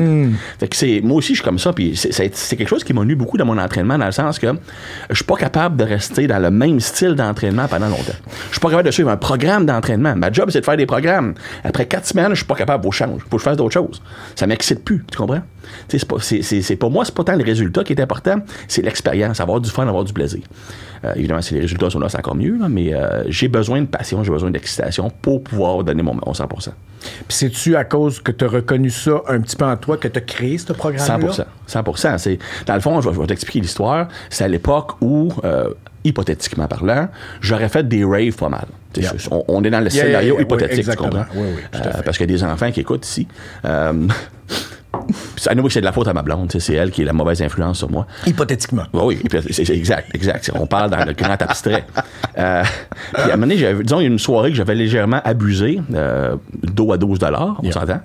Fait 0.59 0.69
que 0.69 0.77
c'est, 0.77 1.01
moi 1.03 1.19
aussi, 1.19 1.35
je 1.35 1.41
suis 1.41 1.45
comme 1.45 1.59
ça. 1.59 1.73
Puis 1.73 1.97
c'est, 1.97 2.31
quelque 2.57 2.69
chose 2.69 2.85
qui 2.85 2.93
m'a 2.93 3.05
nu 3.05 3.15
beaucoup 3.15 3.37
dans 3.37 3.47
mon 3.47 3.59
entraînement, 3.59 3.99
dans 3.99 4.07
le 4.07 4.13
sens 4.13 4.39
que 4.39 4.49
je 5.11 5.15
suis 5.15 5.25
pas 5.25 5.37
capable 5.37 5.77
de 5.77 5.85
rester 5.85 6.27
dans 6.27 6.39
le 6.39 6.51
même 6.51 6.81
style 6.81 7.15
d'entraînement 7.15 7.69
pendant 7.69 7.89
longtemps. 7.89 8.13
Je 8.49 8.53
suis 8.53 8.61
pas 8.61 8.71
capable 8.71 8.87
de 8.87 8.93
suivre 8.93 9.11
un 9.11 9.17
programme 9.17 9.67
d'entraînement. 9.67 10.15
Ma 10.17 10.33
job, 10.33 10.51
c'est 10.51 10.61
de 10.61 10.65
faire 10.65 10.77
des 10.77 10.87
programmes. 10.87 11.35
Après 11.65 11.87
quatre 11.87 12.07
semaines, 12.07 12.31
je 12.31 12.37
suis 12.37 12.45
pas 12.45 12.55
capable, 12.55 12.89
que 12.89 12.95
je 12.95 13.05
change. 13.19 13.29
Faut 13.31 13.37
que 13.37 13.39
je 13.39 13.45
fasse 13.45 13.57
d'autres 13.57 13.75
choses. 13.75 14.03
Ça 14.35 14.47
m'excite 14.47 14.85
plus. 14.85 15.05
Tu 15.11 15.17
comprends? 15.17 15.43
C'est 15.89 16.05
pas, 16.07 16.17
c'est, 16.21 16.43
c'est, 16.43 16.63
c'est 16.63 16.77
pour 16.77 16.91
moi, 16.91 17.05
c'est 17.05 17.15
pas 17.15 17.25
tant 17.25 17.37
le 17.37 17.45
résultat 17.45 17.85
qui 17.85 17.93
est 17.93 18.01
important, 18.01 18.37
c'est 18.69 18.83
l'expérience, 18.83 19.41
avoir 19.41 19.61
du 19.61 19.71
fun, 19.71 19.87
avoir 19.87 20.05
du 20.05 20.13
plaisir. 20.13 20.41
Euh, 21.05 21.13
évidemment, 21.15 21.43
si 21.43 21.55
les 21.55 21.61
résultats 21.61 21.91
sont 21.91 21.99
là, 21.99 22.09
c'est 22.09 22.19
encore 22.19 22.35
mieux, 22.35 22.57
là, 22.59 22.69
mais 22.69 22.93
euh, 22.93 23.25
j'ai 23.29 23.49
besoin 23.49 23.81
de 23.81 23.87
passion, 23.87 24.25
j'ai 24.25 24.31
besoin 24.31 24.51
d'excitation 24.51 25.11
pour 25.23 25.43
pouvoir 25.43 25.85
donner 25.85 26.03
mon, 26.03 26.15
mon 26.15 26.33
100%. 26.33 26.71
Puis 27.01 27.23
c'est-tu 27.29 27.77
à 27.77 27.85
cause 27.85 28.21
que 28.21 28.33
tu 28.33 28.45
as 28.45 28.49
reconnu 28.49 28.91
ça 28.91 29.23
un 29.29 29.41
petit 29.41 29.57
peu 29.57 29.65
en 29.65 29.77
toi 29.77 29.97
que 29.97 30.09
tu 30.09 30.19
as 30.19 30.23
créé 30.23 30.59
ce 30.59 30.73
programme-là? 30.73 31.29
100%. 31.29 31.45
100%. 31.69 32.19
C'est, 32.19 32.39
dans 32.67 32.75
le 32.75 32.81
fond, 32.81 33.01
je 33.01 33.09
vais, 33.09 33.15
je 33.15 33.21
vais 33.21 33.27
t'expliquer 33.27 33.61
l'histoire. 33.61 34.09
C'est 34.31 34.45
à 34.45 34.49
l'époque 34.49 35.01
où, 35.01 35.33
euh, 35.45 35.71
hypothétiquement 36.05 36.67
parlant, 36.69 37.09
j'aurais 37.41 37.69
fait 37.69 37.87
des 37.87 38.05
raves 38.05 38.37
pas 38.37 38.49
mal. 38.49 38.67
On, 39.31 39.45
on 39.49 39.65
est 39.65 39.71
dans 39.71 39.81
le 39.81 39.93
Yeah, 39.93 40.05
scénario 40.05 40.35
yeah, 40.35 40.35
yeah. 40.35 40.43
hypothétique, 40.43 40.87
Oui, 40.89 40.93
tu 40.93 40.97
comprends? 40.97 41.25
Oui, 41.35 41.47
oui, 41.57 41.63
tout 41.71 41.79
à 41.79 41.99
Euh, 41.99 42.03
parce 42.05 42.17
qu'il 42.19 42.31
y 42.31 42.35
a 42.35 42.37
des 42.37 42.45
enfants 42.45 42.71
qui 42.73 42.81
écoutent 42.81 43.07
ici. 43.07 43.29
Euh, 43.65 43.93
nous 45.55 45.63
que 45.65 45.69
c'est 45.73 45.81
de 45.81 45.85
la 45.85 45.93
faute 45.93 46.09
à 46.09 46.13
ma 46.15 46.23
blonde. 46.23 46.51
C'est 46.59 46.75
elle 46.75 46.91
qui 46.91 47.03
est 47.03 47.05
la 47.05 47.13
mauvaise 47.13 47.41
influence 47.43 47.79
sur 47.79 47.91
moi. 47.91 48.07
Hypothétiquement. 48.27 48.85
Oui, 48.93 49.19
oui, 49.23 49.41
c'est- 49.51 49.71
exact, 49.71 50.15
exact. 50.15 50.51
On 50.55 50.67
parle 50.67 50.91
dans 50.91 51.05
le 51.05 51.13
grand 51.13 51.41
abstrait. 51.41 51.85
Euh, 52.39 52.63
puis 53.15 53.23
à 53.23 53.25
un 53.27 53.29
moment 53.37 53.41
donné, 53.43 53.57
j'avais- 53.59 53.83
disons, 53.83 54.01
il 54.01 54.05
y 54.05 54.07
a 54.07 54.11
une 54.11 54.19
soirée 54.19 54.51
que 54.51 54.57
j'avais 54.57 54.75
légèrement 54.75 55.21
abusé, 55.25 55.81
euh, 55.95 56.37
d'eau 56.63 56.93
à 56.93 56.99
12 56.99 57.19
dollars, 57.19 57.57
on 57.61 57.65
Yeah. 57.65 57.73
s'entend. 57.73 58.01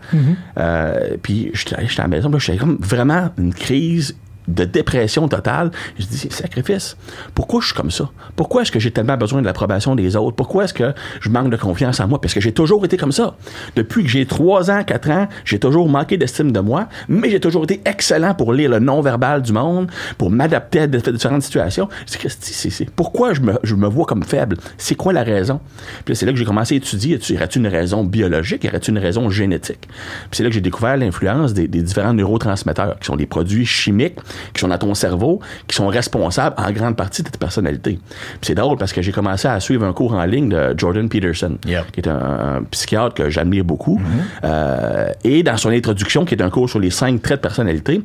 Euh, 0.58 1.18
puis 1.22 1.52
j'étais 1.54 1.76
j'étais 1.88 2.02
à 2.02 2.04
la 2.04 2.10
maison, 2.10 2.32
j'avais 2.38 2.58
comme 2.60 2.78
vraiment 2.80 3.30
une 3.38 3.54
crise 3.54 4.16
de 4.48 4.64
dépression 4.66 5.28
totale. 5.28 5.72
Je 5.98 6.06
dis, 6.06 6.28
sacrifice, 6.30 6.98
pourquoi 7.36 7.62
je 7.62 7.68
suis 7.68 7.76
comme 7.76 7.92
ça? 7.92 8.10
Pourquoi 8.36 8.62
est-ce 8.64 8.72
que 8.72 8.80
j'ai 8.80 8.92
tellement 8.92 9.18
besoin 9.18 9.42
de 9.42 9.46
l'approbation 9.46 9.96
des 9.96 10.16
autres? 10.16 10.36
Pourquoi 10.36 10.66
est-ce 10.66 10.74
que 10.74 10.94
je 11.22 11.30
manque 11.30 11.50
de 11.50 11.58
confiance 11.58 12.00
en 12.00 12.08
moi? 12.08 12.20
Parce 12.22 12.34
que 12.34 12.42
j'ai 12.42 12.52
toujours 12.52 12.84
été 12.86 12.98
comme 12.98 13.12
ça. 13.12 13.36
Depuis 13.76 14.04
que 14.04 14.10
j'ai 14.10 14.26
3 14.26 14.70
ans, 14.72 14.84
4 14.84 15.10
ans, 15.12 15.28
j'ai 15.46 15.60
toujours 15.60 15.88
manqué 15.90 16.18
d'estime 16.18 16.52
de 16.52 16.60
moi, 16.60 16.88
mais 17.08 17.30
j'ai 17.30 17.40
toujours 17.40 17.64
été 17.64 17.82
excellent 17.86 18.34
pour 18.34 18.54
lire 18.54 18.70
le 18.70 18.80
non-verbal 18.80 19.42
du 19.42 19.54
monde, 19.54 19.90
pour 20.18 20.30
m'adapter 20.30 20.80
à 20.82 20.88
différentes 20.88 21.44
situations. 21.44 21.88
Je 22.08 22.18
dis, 22.18 22.36
c'est- 22.40 22.70
c'est- 22.70 22.90
pourquoi 22.90 23.34
je 23.34 23.42
me, 23.42 23.54
je 23.64 23.76
me 23.76 23.88
vois 23.88 24.06
comme 24.06 24.24
faible? 24.24 24.58
C'est 24.78 24.96
quoi 24.96 25.14
la 25.14 25.24
raison? 25.24 25.60
Puis 26.06 26.16
c'est 26.16 26.26
là 26.26 26.32
que 26.32 26.38
j'ai 26.38 26.46
commencé 26.46 26.76
à 26.76 26.78
étudier. 26.78 27.18
Y 27.30 27.36
aurait-tu 27.36 27.60
une 27.60 27.68
raison 27.68 28.04
biologique? 28.04 28.64
Y 28.64 28.68
aurait-tu 28.70 28.92
une 28.92 28.98
raison 29.00 29.30
génétique? 29.30 29.88
Puis 29.88 30.30
c'est 30.32 30.44
là 30.44 30.50
que 30.50 30.56
j'ai 30.56 30.62
découvert 30.62 30.98
l'influence 30.98 31.54
des 31.54 31.68
différents 31.68 32.14
neurotransmetteurs, 32.14 33.00
qui 33.00 33.06
sont 33.06 33.16
des 33.16 33.26
produits 33.26 33.66
chimiques, 33.66 34.18
qui 34.54 34.62
sont 34.62 34.68
dans 34.68 34.78
ton 34.78 34.94
cerveau, 34.94 35.40
qui 35.68 35.76
sont 35.76 35.88
responsables 35.88 36.56
en 36.58 36.72
grande 36.72 36.96
partie 36.96 37.24
de 37.24 37.30
ta 37.30 37.38
personnalité. 37.38 38.00
C'est 38.42 38.56
drôle 38.56 38.78
parce 38.78 38.94
que 38.94 39.02
j'ai 39.02 39.12
commencé 39.12 39.48
à 39.48 39.60
suivre 39.60 39.86
un 39.86 39.94
cours 39.94 40.14
en 40.14 40.24
ligne 40.26 40.50
de 40.50 40.74
Jordan 40.78 41.08
Peterson, 41.10 41.58
Yep. 41.66 41.92
qui 41.92 42.00
est 42.02 42.08
un, 42.08 42.16
un 42.60 42.64
psychiatre 42.72 43.16
que 43.16 43.30
j'admire 43.30 43.64
beaucoup. 43.64 44.00
Euh, 44.44 45.08
et 45.24 45.44
dans 45.44 45.58
son 45.58 45.70
introduction, 45.70 46.26
qui 46.26 46.36
est 46.36 46.42
un 46.42 46.50
cours 46.50 46.70
sur 46.70 46.80
les 46.80 46.90
cinq 46.92 47.22
traits 47.22 47.38
de 47.38 47.42
personnalité, 47.42 48.02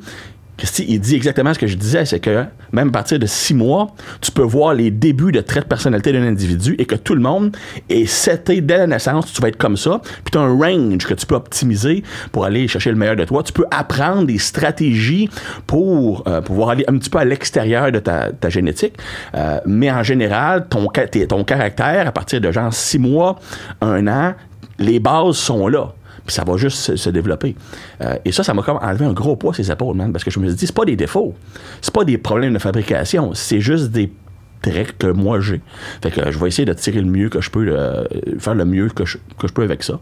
Christy, 0.58 0.84
il 0.88 0.98
dit 0.98 1.14
exactement 1.14 1.54
ce 1.54 1.58
que 1.58 1.68
je 1.68 1.76
disais, 1.76 2.04
c'est 2.04 2.18
que 2.18 2.44
même 2.72 2.88
à 2.88 2.92
partir 2.92 3.18
de 3.20 3.26
six 3.26 3.54
mois, 3.54 3.86
tu 4.20 4.32
peux 4.32 4.42
voir 4.42 4.74
les 4.74 4.90
débuts 4.90 5.30
de 5.30 5.40
traits 5.40 5.62
de 5.62 5.68
personnalité 5.68 6.12
d'un 6.12 6.24
individu 6.24 6.74
et 6.78 6.84
que 6.84 6.96
tout 6.96 7.14
le 7.14 7.20
monde 7.20 7.56
est 7.88 8.06
seté 8.06 8.60
dès 8.60 8.78
la 8.78 8.88
naissance, 8.88 9.32
tu 9.32 9.40
vas 9.40 9.48
être 9.48 9.56
comme 9.56 9.76
ça, 9.76 10.00
puis 10.24 10.32
tu 10.32 10.38
as 10.38 10.40
un 10.40 10.58
range 10.58 11.06
que 11.06 11.14
tu 11.14 11.26
peux 11.26 11.36
optimiser 11.36 12.02
pour 12.32 12.44
aller 12.44 12.66
chercher 12.66 12.90
le 12.90 12.96
meilleur 12.96 13.14
de 13.14 13.24
toi. 13.24 13.44
Tu 13.44 13.52
peux 13.52 13.66
apprendre 13.70 14.26
des 14.26 14.38
stratégies 14.38 15.30
pour 15.68 16.24
euh, 16.26 16.40
pouvoir 16.40 16.70
aller 16.70 16.84
un 16.88 16.98
petit 16.98 17.10
peu 17.10 17.18
à 17.18 17.24
l'extérieur 17.24 17.92
de 17.92 18.00
ta, 18.00 18.32
génétique, 18.48 18.94
Euh, 19.34 19.60
mais 19.66 19.90
en 19.90 20.02
général, 20.02 20.66
ton, 20.68 20.88
ton 21.28 21.44
caractère, 21.44 22.08
à 22.08 22.12
partir 22.12 22.40
de 22.40 22.50
genre 22.50 22.72
six 22.72 22.98
mois, 22.98 23.38
un 23.80 24.06
an, 24.08 24.34
les 24.78 25.00
bases 25.00 25.36
sont 25.36 25.68
là 25.68 25.92
puis 26.28 26.34
ça 26.34 26.44
va 26.44 26.58
juste 26.58 26.76
se, 26.76 26.96
se 26.96 27.08
développer. 27.08 27.56
Euh, 28.02 28.16
et 28.26 28.32
ça, 28.32 28.44
ça 28.44 28.52
m'a 28.52 28.62
comme 28.62 28.76
enlevé 28.82 29.06
un 29.06 29.14
gros 29.14 29.34
poids 29.34 29.54
ses 29.54 29.72
épaules, 29.72 29.96
man, 29.96 30.12
parce 30.12 30.24
que 30.24 30.30
je 30.30 30.38
me 30.38 30.46
suis 30.46 30.56
dit, 30.56 30.66
c'est 30.66 30.74
pas 30.76 30.84
des 30.84 30.94
défauts, 30.94 31.34
c'est 31.80 31.92
pas 31.92 32.04
des 32.04 32.18
problèmes 32.18 32.52
de 32.52 32.58
fabrication, 32.58 33.32
c'est 33.32 33.62
juste 33.62 33.90
des 33.92 34.12
traits 34.60 34.98
que 34.98 35.06
moi 35.06 35.40
j'ai. 35.40 35.62
Fait 36.02 36.10
que 36.10 36.20
euh, 36.20 36.30
je 36.30 36.38
vais 36.38 36.48
essayer 36.48 36.66
de 36.66 36.74
tirer 36.74 37.00
le 37.00 37.08
mieux 37.10 37.30
que 37.30 37.40
je 37.40 37.50
peux, 37.50 37.66
euh, 37.66 38.04
faire 38.38 38.54
le 38.54 38.66
mieux 38.66 38.90
que 38.90 39.06
je, 39.06 39.16
que 39.38 39.48
je 39.48 39.52
peux 39.54 39.62
avec 39.62 39.82
ça, 39.82 39.98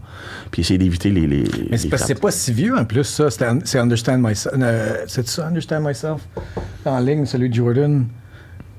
puis 0.50 0.62
essayer 0.62 0.78
d'éviter 0.78 1.10
les, 1.12 1.28
les, 1.28 1.44
Mais 1.70 1.76
c'est 1.76 1.88
parce 1.88 2.02
que 2.02 2.08
c'est 2.08 2.14
trappes. 2.14 2.22
pas 2.22 2.30
si 2.32 2.52
vieux 2.52 2.76
en 2.76 2.84
plus, 2.84 3.04
ça. 3.04 3.30
C'est 3.30 3.78
Understand 3.78 4.18
Myself. 4.18 4.52
C'est 5.06 5.28
ça, 5.28 5.46
Understand 5.46 5.82
Myself? 5.86 6.22
En 6.84 6.98
ligne, 6.98 7.24
celui 7.24 7.50
de 7.50 7.54
Jordan. 7.54 8.04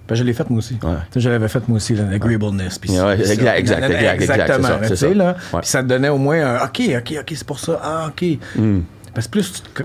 Ben, 0.08 0.16
je 0.16 0.24
l'ai 0.24 0.34
fait 0.34 0.50
moi 0.50 0.60
aussi. 0.60 0.78
Ouais. 0.84 0.96
Je 1.16 1.30
l'avais 1.30 1.48
fait 1.48 1.68
moi 1.68 1.78
aussi, 1.78 1.94
l'agreeableness. 1.96 2.80
Ouais, 2.88 3.20
exact, 3.20 3.32
exact, 3.32 3.58
exact, 3.58 3.84
exact, 3.84 4.22
Exactement. 4.22 4.68
c'est 4.84 4.96
ça, 4.96 5.08
ça. 5.08 5.14
là, 5.14 5.36
ça 5.64 5.84
te 5.84 5.88
donnait 5.88 6.10
au 6.10 6.18
moins 6.18 6.56
un 6.56 6.66
OK, 6.66 6.82
OK, 6.98 7.16
OK, 7.20 7.34
c'est 7.36 7.48
pour 7.48 7.60
ça. 7.60 7.80
Ah, 7.84 8.10
OK. 8.10 8.38
Hmm. 8.56 8.82
Parce 9.14 9.28
que 9.28 9.32
plus 9.32 9.52
tu 9.52 9.84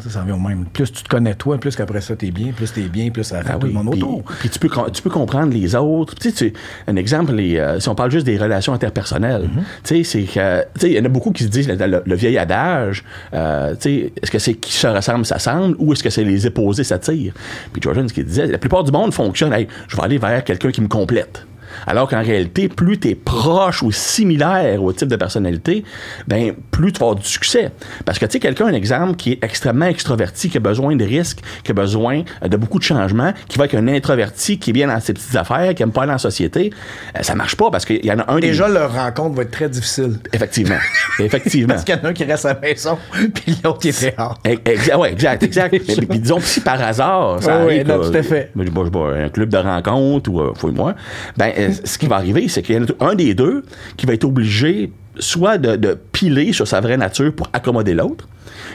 Ça, 0.00 0.10
ça 0.10 0.20
revient 0.22 0.32
au 0.32 0.38
même. 0.38 0.64
Plus 0.66 0.92
tu 0.92 1.02
te 1.02 1.08
connais 1.08 1.34
toi, 1.34 1.58
plus 1.58 1.74
qu'après 1.76 2.00
ça, 2.00 2.14
t'es 2.16 2.30
bien, 2.30 2.52
plus 2.52 2.72
t'es 2.72 2.82
bien, 2.88 3.10
plus 3.10 3.24
ça 3.24 3.36
affecte 3.38 3.54
Ah 3.56 3.58
tout 3.58 3.66
oui, 3.66 3.72
le 3.72 3.82
monde 3.82 3.92
puis, 3.92 4.02
autour. 4.02 4.22
puis 4.40 4.48
tu, 4.48 4.58
peux, 4.58 4.68
com- 4.68 4.88
tu 4.92 5.02
peux 5.02 5.10
comprendre 5.10 5.52
les 5.52 5.74
autres. 5.74 6.14
Tu 6.14 6.30
sais, 6.30 6.34
tu- 6.50 6.52
un 6.86 6.96
exemple, 6.96 7.32
les, 7.32 7.56
euh, 7.58 7.80
si 7.80 7.88
on 7.88 7.94
parle 7.94 8.10
juste 8.10 8.26
des 8.26 8.36
relations 8.38 8.72
interpersonnelles, 8.72 9.42
Mm-hmm. 9.48 9.62
tu 9.84 9.96
sais, 9.96 10.04
c'est 10.04 10.22
que, 10.22 10.60
tu 10.74 10.80
sais, 10.80 10.90
il 10.90 10.96
y 10.96 11.00
en 11.00 11.04
a 11.04 11.08
beaucoup 11.08 11.32
qui 11.32 11.44
se 11.44 11.48
disent, 11.48 11.68
le, 11.68 11.74
le- 11.86 12.02
le 12.04 12.14
vieil 12.14 12.38
adage, 12.38 13.04
euh, 13.34 13.72
tu 13.74 13.80
sais, 13.80 14.12
est-ce 14.22 14.30
que 14.30 14.38
c'est 14.38 14.54
qui 14.54 14.72
se 14.72 14.86
ressemble, 14.86 15.24
s'assemble, 15.26 15.74
ou 15.78 15.92
est-ce 15.92 16.02
que 16.02 16.10
c'est 16.10 16.24
les 16.24 16.46
opposés 16.46 16.84
s'attirent? 16.84 17.32
Puis 17.72 17.82
Jordan, 17.82 18.08
ce 18.08 18.14
qu'il 18.14 18.24
disait, 18.24 18.46
la 18.46 18.58
plupart 18.58 18.84
du 18.84 18.92
monde 18.92 19.12
fonctionne, 19.14 19.52
hey, 19.52 19.66
je 19.88 19.96
vais 19.96 20.02
aller 20.02 20.18
vers 20.18 20.44
quelqu'un 20.44 20.70
qui 20.70 20.80
me 20.80 20.88
complète. 20.88 21.44
Alors 21.86 22.08
qu'en 22.08 22.22
réalité, 22.22 22.68
plus 22.68 22.98
tu 22.98 23.08
es 23.08 23.14
proche 23.14 23.82
ou 23.82 23.92
similaire 23.92 24.82
au 24.82 24.92
type 24.92 25.08
de 25.08 25.16
personnalité, 25.16 25.84
ben 26.26 26.52
plus 26.70 26.92
tu 26.92 26.98
vas 27.00 27.06
avoir 27.06 27.20
du 27.20 27.26
succès. 27.26 27.70
Parce 28.04 28.18
que 28.18 28.26
tu 28.26 28.32
sais, 28.32 28.38
quelqu'un, 28.40 28.66
un 28.66 28.72
exemple, 28.74 29.16
qui 29.16 29.32
est 29.32 29.44
extrêmement 29.44 29.86
extraverti, 29.86 30.48
qui 30.50 30.56
a 30.56 30.60
besoin 30.60 30.96
de 30.96 31.04
risques, 31.04 31.40
qui 31.64 31.70
a 31.70 31.74
besoin 31.74 32.22
euh, 32.42 32.48
de 32.48 32.56
beaucoup 32.56 32.78
de 32.78 32.84
changements, 32.84 33.32
qui 33.48 33.58
va 33.58 33.64
avec 33.64 33.74
un 33.74 33.88
introverti 33.88 34.58
qui 34.58 34.70
est 34.70 34.72
bien 34.72 34.88
dans 34.88 35.00
ses 35.00 35.12
petites 35.14 35.36
affaires, 35.36 35.74
qui 35.74 35.82
aime 35.82 35.92
pas 35.92 36.02
aller 36.02 36.12
en 36.12 36.18
société, 36.18 36.72
euh, 37.16 37.22
ça 37.22 37.34
marche 37.34 37.56
pas 37.56 37.70
parce 37.70 37.84
qu'il 37.84 38.04
y 38.04 38.12
en 38.12 38.18
a 38.18 38.30
un 38.32 38.36
des- 38.40 38.48
Déjà, 38.48 38.68
leur 38.68 38.92
rencontre 38.94 39.36
va 39.36 39.42
être 39.42 39.50
très 39.50 39.68
difficile. 39.68 40.18
Effectivement. 40.32 40.78
Effectivement. 41.18 41.74
Parce 41.74 41.84
qu'il 41.84 41.94
y 41.94 41.98
en 41.98 42.04
a 42.04 42.08
un 42.08 42.12
qui 42.12 42.24
reste 42.24 42.46
à 42.46 42.54
la 42.54 42.60
maison, 42.60 42.98
puis 43.34 43.56
l'autre 43.64 43.78
qui 43.78 43.88
est 43.88 44.16
dehors. 44.16 44.38
Ex- 44.44 44.60
ex- 44.64 44.94
ouais, 44.96 45.12
exact, 45.12 45.42
exact. 45.42 45.74
Mais, 46.08 46.18
disons 46.18 46.36
que 46.38 46.42
si 46.44 46.60
par 46.60 46.80
hasard, 46.82 47.42
ça 47.42 47.58
ouais, 47.58 47.62
arrive, 47.64 47.86
non, 47.88 47.98
là, 47.98 48.08
tout 48.10 48.16
à 48.16 48.22
fait. 48.22 48.50
moi, 48.54 48.64
pas, 48.90 49.14
un 49.16 49.28
club 49.28 49.48
de 49.50 49.56
rencontre 49.58 50.30
ou 50.30 50.40
euh, 50.40 50.52
fouille-moi, 50.54 50.94
ben, 51.36 51.52
ce 51.72 51.98
qui 51.98 52.06
va 52.06 52.16
arriver, 52.16 52.48
c'est 52.48 52.62
qu'il 52.62 52.76
y 52.76 52.78
en 52.78 52.84
a 52.84 53.10
un 53.10 53.14
des 53.14 53.34
deux 53.34 53.64
qui 53.96 54.06
va 54.06 54.14
être 54.14 54.24
obligé 54.24 54.90
soit 55.18 55.58
de, 55.58 55.98
piler 56.12 56.52
sur 56.52 56.66
sa 56.66 56.80
vraie 56.80 56.96
nature 56.96 57.32
pour 57.34 57.48
accommoder 57.52 57.94
l'autre, 57.94 58.26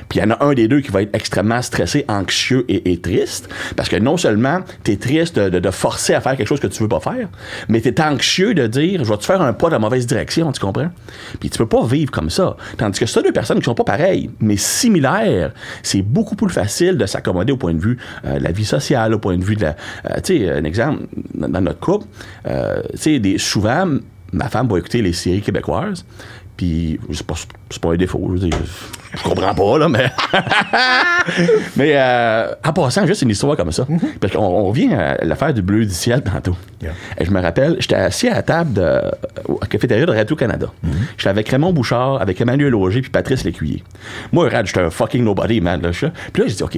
puis 0.10 0.20
il 0.20 0.22
y 0.22 0.26
en 0.26 0.32
a 0.32 0.44
un 0.46 0.54
des 0.54 0.68
deux 0.68 0.82
qui 0.82 0.92
va 0.92 1.02
être 1.02 1.16
extrêmement 1.16 1.62
stressé, 1.62 2.06
anxieux 2.08 2.66
et, 2.70 2.98
triste. 2.98 3.50
Parce 3.76 3.90
que 3.90 3.96
non 3.96 4.18
seulement 4.18 4.60
tu 4.84 4.92
es 4.92 4.98
triste 4.98 5.40
de, 5.40 5.72
forcer 5.72 6.14
à 6.14 6.22
faire 6.22 6.38
quelque 6.38 6.48
chose 6.48 6.60
que 6.60 6.68
tu 6.68 6.84
veux 6.84 6.90
pas 6.90 7.00
faire, 7.00 7.28
mais 7.68 7.82
tu 7.82 7.90
es 7.90 8.02
anxieux 8.02 8.54
de 8.54 8.68
dire 8.68 9.04
je 9.04 9.10
vais 9.10 9.18
te 9.18 9.26
faire 9.26 9.42
un 9.42 9.54
pas 9.54 9.68
dans 9.68 9.74
la 9.74 9.80
mauvaise 9.80 10.06
direction, 10.06 10.52
tu 10.52 10.60
comprends? 10.60 10.90
Puis 11.40 11.50
tu 11.50 11.58
peux 11.58 11.68
pas 11.68 11.86
vivre 11.86 12.12
comme 12.12 12.30
ça. 12.30 12.56
Tandis 12.78 13.00
que 13.00 13.06
c'est 13.06 13.24
deux 13.24 13.32
personnes 13.32 13.60
qui 13.60 13.66
sont 13.66 13.76
pas 13.76 13.84
pareilles, 13.84 14.30
mais 14.40 14.58
similaires, 14.58 15.52
c'est 15.82 16.02
beaucoup 16.02 16.36
plus 16.36 16.50
facile 16.50 16.98
de 16.98 17.06
s'accommoder 17.06 17.54
au 17.54 17.58
point 17.58 17.74
de 17.74 17.82
vue 17.82 17.98
euh, 18.26 18.40
de 18.40 18.44
la 18.44 18.52
vie 18.52 18.66
sociale, 18.66 19.14
au 19.14 19.20
point 19.20 19.38
de 19.38 19.44
vue 19.44 19.56
de 19.56 19.64
la. 19.64 19.76
euh, 20.10 20.20
tu 20.24 20.40
sais, 20.40 20.52
un 20.52 20.64
exemple, 20.64 21.04
dans, 21.34 21.62
notre 21.62 21.80
couple, 21.80 22.06
euh, 22.48 22.82
tu 22.94 23.20
sais, 23.22 23.38
souvent, 23.38 23.88
ma 24.34 24.50
femme 24.50 24.68
va 24.68 24.78
écouter 24.80 25.02
les 25.02 25.14
séries 25.14 25.42
québécoises. 25.42 26.06
Puis, 26.58 27.00
c'est 27.12 27.26
pas, 27.26 27.34
c'est 27.70 27.82
pas 27.82 27.94
un 27.94 27.96
défaut. 27.96 28.32
Je, 28.36 28.46
dire, 28.46 28.58
je 29.18 29.24
comprends 29.24 29.56
pas, 29.56 29.78
là, 29.80 29.90
mais. 29.90 30.12
mais 31.76 31.94
euh, 31.96 32.54
en 32.64 32.74
passant, 32.74 33.08
juste 33.08 33.24
une 33.24 33.32
histoire 33.32 33.58
comme 33.58 33.72
ça. 33.72 33.88
Parce 34.20 34.34
qu'on 34.34 34.44
on 34.44 34.66
revient 34.66 34.94
à 34.94 35.18
l'affaire 35.26 35.52
du 35.52 35.64
bleu 35.64 35.84
du 35.84 35.94
ciel 35.94 36.22
tantôt. 36.22 36.56
Yeah. 36.82 36.92
Et 37.18 37.26
je 37.26 37.32
me 37.32 37.42
rappelle, 37.42 37.78
j'étais 37.80 37.96
assis 37.96 38.28
à 38.28 38.36
la 38.36 38.44
table 38.44 38.74
de, 38.74 38.84
à 38.84 39.66
cafétéria 39.68 40.06
de 40.06 40.12
Radio-Canada. 40.12 40.68
J'étais 41.18 41.30
avec 41.30 41.50
Raymond 41.50 41.74
Bouchard, 41.74 42.22
avec 42.22 42.40
Emmanuel 42.40 42.76
Auger 42.76 43.02
puis 43.02 43.10
Patrice 43.10 43.44
Lécuyer. 43.44 43.84
Moi, 44.32 44.48
Rad, 44.48 44.68
j'étais 44.68 44.82
un 44.82 44.92
fucking 44.92 45.24
nobody, 45.24 45.60
man. 45.60 45.82
Là, 45.82 45.90
puis 45.92 46.44
là, 46.44 46.48
j'ai 46.48 46.56
dit, 46.56 46.64
OK, 46.64 46.78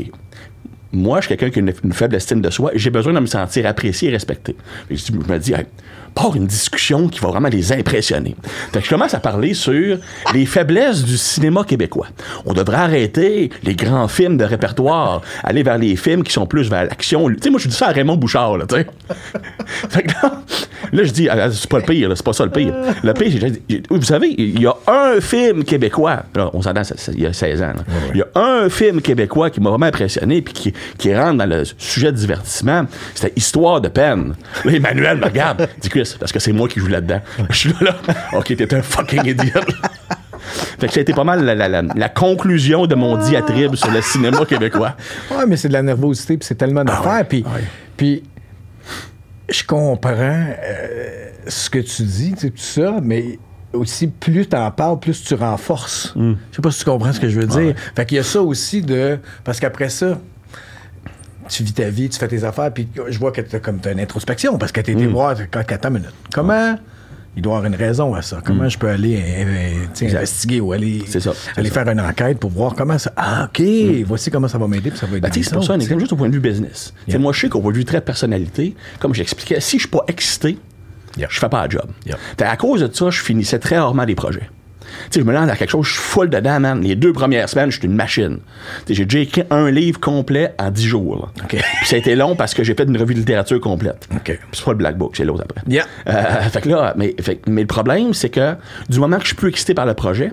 moi, 0.93 1.19
je 1.19 1.27
suis 1.27 1.35
quelqu'un 1.35 1.51
qui 1.51 1.59
a 1.59 1.61
une, 1.61 1.73
une 1.83 1.93
faible 1.93 2.15
estime 2.15 2.41
de 2.41 2.49
soi 2.49 2.71
j'ai 2.75 2.89
besoin 2.89 3.11
de 3.11 3.19
me 3.19 3.25
sentir 3.25 3.65
apprécié 3.65 4.09
et 4.09 4.11
respecté. 4.13 4.55
Je 4.89 5.11
me 5.11 5.37
dis, 5.37 5.51
hey, 5.51 5.65
part 6.15 6.35
une 6.35 6.47
discussion 6.47 7.07
qui 7.09 7.19
va 7.19 7.27
vraiment 7.29 7.49
les 7.49 7.73
impressionner. 7.73 8.35
Fait 8.71 8.79
que 8.79 8.85
je 8.85 8.89
commence 8.89 9.13
à 9.13 9.19
parler 9.19 9.53
sur 9.53 9.97
les 10.33 10.45
faiblesses 10.45 11.03
du 11.03 11.17
cinéma 11.17 11.63
québécois. 11.63 12.07
On 12.45 12.53
devrait 12.53 12.77
arrêter 12.77 13.49
les 13.63 13.75
grands 13.75 14.07
films 14.07 14.37
de 14.37 14.45
répertoire, 14.45 15.21
aller 15.43 15.61
vers 15.61 15.77
les 15.77 15.95
films 15.95 16.23
qui 16.23 16.31
sont 16.31 16.45
plus 16.45 16.69
vers 16.69 16.85
l'action. 16.85 17.27
Tu 17.29 17.37
sais, 17.41 17.49
moi, 17.49 17.59
je 17.59 17.67
dis 17.67 17.75
ça 17.75 17.87
à 17.87 17.91
Raymond 17.91 18.15
Bouchard, 18.15 18.57
là, 18.57 18.65
tu 18.65 18.75
sais. 18.75 18.87
fait 19.89 20.03
que 20.03 20.11
là, 20.13 20.41
là, 20.93 21.03
je 21.03 21.11
dis, 21.11 21.29
ah, 21.29 21.51
c'est 21.51 21.69
pas 21.69 21.79
le 21.79 21.85
pire, 21.85 22.11
c'est 22.15 22.25
pas 22.25 22.33
ça 22.33 22.45
le 22.45 22.51
pire. 22.51 22.73
Le 23.03 23.13
pire, 23.13 23.31
c'est 23.69 23.83
vous 23.89 24.01
savez, 24.01 24.33
il 24.37 24.61
y 24.61 24.67
a 24.67 24.75
un 24.87 25.19
film 25.19 25.63
québécois, 25.63 26.23
là, 26.35 26.49
on 26.53 26.61
s'entend, 26.61 26.81
il 27.13 27.21
y 27.21 27.25
a 27.25 27.33
16 27.33 27.61
ans, 27.61 27.73
il 28.13 28.19
y 28.19 28.21
a 28.21 28.27
un 28.35 28.69
film 28.69 29.01
québécois 29.01 29.49
qui 29.49 29.59
m'a 29.59 29.69
vraiment 29.69 29.87
impressionné 29.87 30.41
puis 30.41 30.53
qui, 30.53 30.73
qui 30.97 31.15
rentre 31.15 31.37
dans 31.37 31.49
le 31.49 31.63
sujet 31.77 32.11
de 32.11 32.17
divertissement, 32.17 32.85
c'était 33.13 33.33
Histoire 33.35 33.81
de 33.81 33.89
peine. 33.89 34.35
Là, 34.63 34.71
Emmanuel 34.71 35.17
me 35.17 35.25
regarde, 35.25 35.67
dit 35.81 35.89
Chris, 36.05 36.15
parce 36.19 36.31
que 36.31 36.39
c'est 36.39 36.53
moi 36.53 36.67
qui 36.67 36.79
joue 36.79 36.87
là-dedans. 36.87 37.21
Je 37.49 37.55
suis 37.57 37.69
là, 37.81 37.95
là, 38.07 38.15
ok, 38.33 38.55
t'es 38.55 38.73
un 38.73 38.81
fucking 38.81 39.25
idiot. 39.25 39.61
fait 40.79 40.87
que 40.87 40.93
ça 40.93 40.99
a 40.99 41.01
été 41.01 41.13
pas 41.13 41.23
mal 41.23 41.43
la, 41.43 41.55
la- 41.55 41.67
la- 41.67 41.81
la 41.81 42.09
conclusion 42.09 42.85
de 42.87 42.95
mon 42.95 43.17
diatribe 43.17 43.75
sur 43.75 43.91
le 43.91 44.01
cinéma 44.01 44.45
québécois. 44.45 44.95
Ouais, 45.31 45.45
mais 45.47 45.57
c'est 45.57 45.67
de 45.67 45.73
la 45.73 45.81
nervosité, 45.81 46.37
puis 46.37 46.45
c'est 46.47 46.55
tellement 46.55 46.83
d'affaires. 46.83 47.11
ouais, 47.13 47.23
puis, 47.23 47.43
ouais. 47.43 47.63
puis 47.97 48.23
je 49.49 49.63
comprends 49.63 50.11
euh, 50.13 51.29
ce 51.47 51.69
que 51.69 51.79
tu 51.79 52.03
dis, 52.03 52.33
tu 52.33 52.39
sais, 52.39 52.49
tout 52.49 52.57
ça, 52.57 52.95
mais 53.01 53.37
aussi, 53.73 54.07
plus 54.07 54.47
tu 54.47 54.55
en 54.55 54.71
parles, 54.71 54.99
plus 54.99 55.23
tu 55.23 55.33
renforces. 55.35 56.13
Mm. 56.15 56.33
Je 56.51 56.55
sais 56.55 56.61
pas 56.61 56.71
si 56.71 56.79
tu 56.79 56.85
comprends 56.85 57.11
ce 57.13 57.19
que 57.19 57.27
je 57.29 57.39
veux 57.39 57.45
dire. 57.47 57.75
Fait 57.95 58.05
qu'il 58.05 58.17
y 58.17 58.19
a 58.19 58.23
ça 58.23 58.41
aussi 58.41 58.81
de. 58.81 59.19
Parce 59.43 59.59
qu'après 59.59 59.89
ça, 59.89 60.17
tu 61.49 61.63
vis 61.63 61.73
ta 61.73 61.89
vie, 61.89 62.09
tu 62.09 62.17
fais 62.19 62.27
tes 62.27 62.43
affaires, 62.43 62.71
puis 62.73 62.87
je 63.09 63.17
vois 63.19 63.31
que 63.31 63.41
tu 63.41 63.55
as 63.55 63.59
comme 63.59 63.79
t'as 63.79 63.91
une 63.91 63.99
introspection, 63.99 64.57
parce 64.57 64.71
que 64.71 64.81
tu 64.81 64.95
Mm. 64.95 64.97
été 64.99 65.07
voir. 65.07 65.35
Quand, 65.51 65.59
attends 65.67 65.89
une 65.89 65.95
minute. 65.95 66.13
Comment. 66.33 66.77
Il 67.37 67.41
doit 67.41 67.55
y 67.55 67.57
avoir 67.57 67.69
une 67.73 67.75
raison 67.77 68.15
à 68.15 68.21
ça? 68.21 68.39
Comment 68.45 68.69
je 68.69 68.77
peux 68.77 68.87
aller 68.87 69.17
euh, 69.17 69.43
euh, 69.45 70.05
Mm. 70.05 70.15
Investiguer 70.15 70.61
ou 70.61 70.71
aller, 70.71 71.03
ça, 71.05 71.31
aller 71.57 71.67
ça. 71.69 71.83
faire 71.83 71.89
une 71.91 71.99
enquête 71.99 72.39
pour 72.39 72.49
voir 72.49 72.73
comment 72.75 72.97
ça. 72.97 73.11
Ah, 73.17 73.49
OK, 73.49 73.61
voici 74.05 74.31
comment 74.31 74.47
ça 74.47 74.57
va 74.57 74.67
m'aider, 74.69 74.89
puis 74.89 74.99
ça 74.99 75.05
va 75.05 75.17
aider. 75.17 75.27
Ben, 75.29 75.43
c'est 75.43 75.53
pour 75.53 75.63
ça, 75.63 75.73
un 75.73 75.79
exemple 75.79 75.99
juste 75.99 76.13
au 76.13 76.15
point 76.15 76.29
de 76.29 76.33
vue 76.33 76.39
business. 76.39 76.93
Yeah. 77.09 77.19
Moi, 77.19 77.33
je 77.33 77.41
sais 77.41 77.49
qu'au 77.49 77.59
point 77.59 77.71
de 77.73 77.77
vue 77.77 77.83
très 77.85 77.99
personnalité, 77.99 78.73
comme 78.99 79.13
j'expliquais, 79.13 79.59
si 79.59 79.77
je 79.77 79.81
suis 79.81 79.89
pas 79.89 80.03
excité, 80.07 80.57
Yeah. 81.17 81.27
je 81.31 81.39
fais 81.39 81.47
pas 81.49 81.61
la 81.63 81.69
job. 81.69 81.85
Yeah. 82.05 82.17
À 82.39 82.57
cause 82.57 82.81
de 82.81 82.93
ça, 82.93 83.09
je 83.09 83.21
finissais 83.21 83.59
très 83.59 83.77
rarement 83.77 84.05
des 84.05 84.15
projets. 84.15 84.49
Je 85.13 85.21
me 85.21 85.33
lance 85.33 85.47
dans 85.47 85.55
quelque 85.55 85.69
chose, 85.69 85.85
je 85.85 85.93
suis 85.93 86.01
full 86.01 86.29
dedans, 86.29 86.59
man. 86.59 86.81
Les 86.81 86.95
deux 86.95 87.13
premières 87.13 87.47
semaines, 87.49 87.71
je 87.71 87.79
suis 87.79 87.87
une 87.87 87.95
machine. 87.95 88.39
J'ai 88.89 89.05
déjà 89.05 89.19
écrit 89.19 89.43
un 89.49 89.69
livre 89.71 89.99
complet 89.99 90.53
en 90.59 90.69
dix 90.71 90.87
jours. 90.87 91.31
Puis 91.47 91.59
ça 91.85 91.95
a 91.95 91.99
été 91.99 92.15
long 92.15 92.35
parce 92.35 92.53
que 92.53 92.63
j'ai 92.63 92.73
fait 92.75 92.83
une 92.83 92.97
revue 92.97 93.13
de 93.13 93.19
littérature 93.19 93.59
complète. 93.59 94.07
C'est 94.51 94.63
pas 94.65 94.71
le 94.71 94.77
Black 94.77 94.97
Book, 94.97 95.13
c'est 95.15 95.25
l'autre 95.25 95.43
après. 95.43 95.61
Yeah. 95.67 95.85
Euh, 96.07 96.41
fait 96.49 96.61
que 96.61 96.69
là, 96.69 96.93
mais, 96.97 97.15
fait- 97.21 97.41
mais 97.47 97.61
le 97.61 97.67
problème, 97.67 98.13
c'est 98.13 98.29
que 98.29 98.55
du 98.89 98.99
moment 98.99 99.17
que 99.17 99.23
je 99.23 99.27
suis 99.27 99.35
plus 99.35 99.49
excité 99.49 99.73
par 99.73 99.85
le 99.85 99.93
projet, 99.93 100.31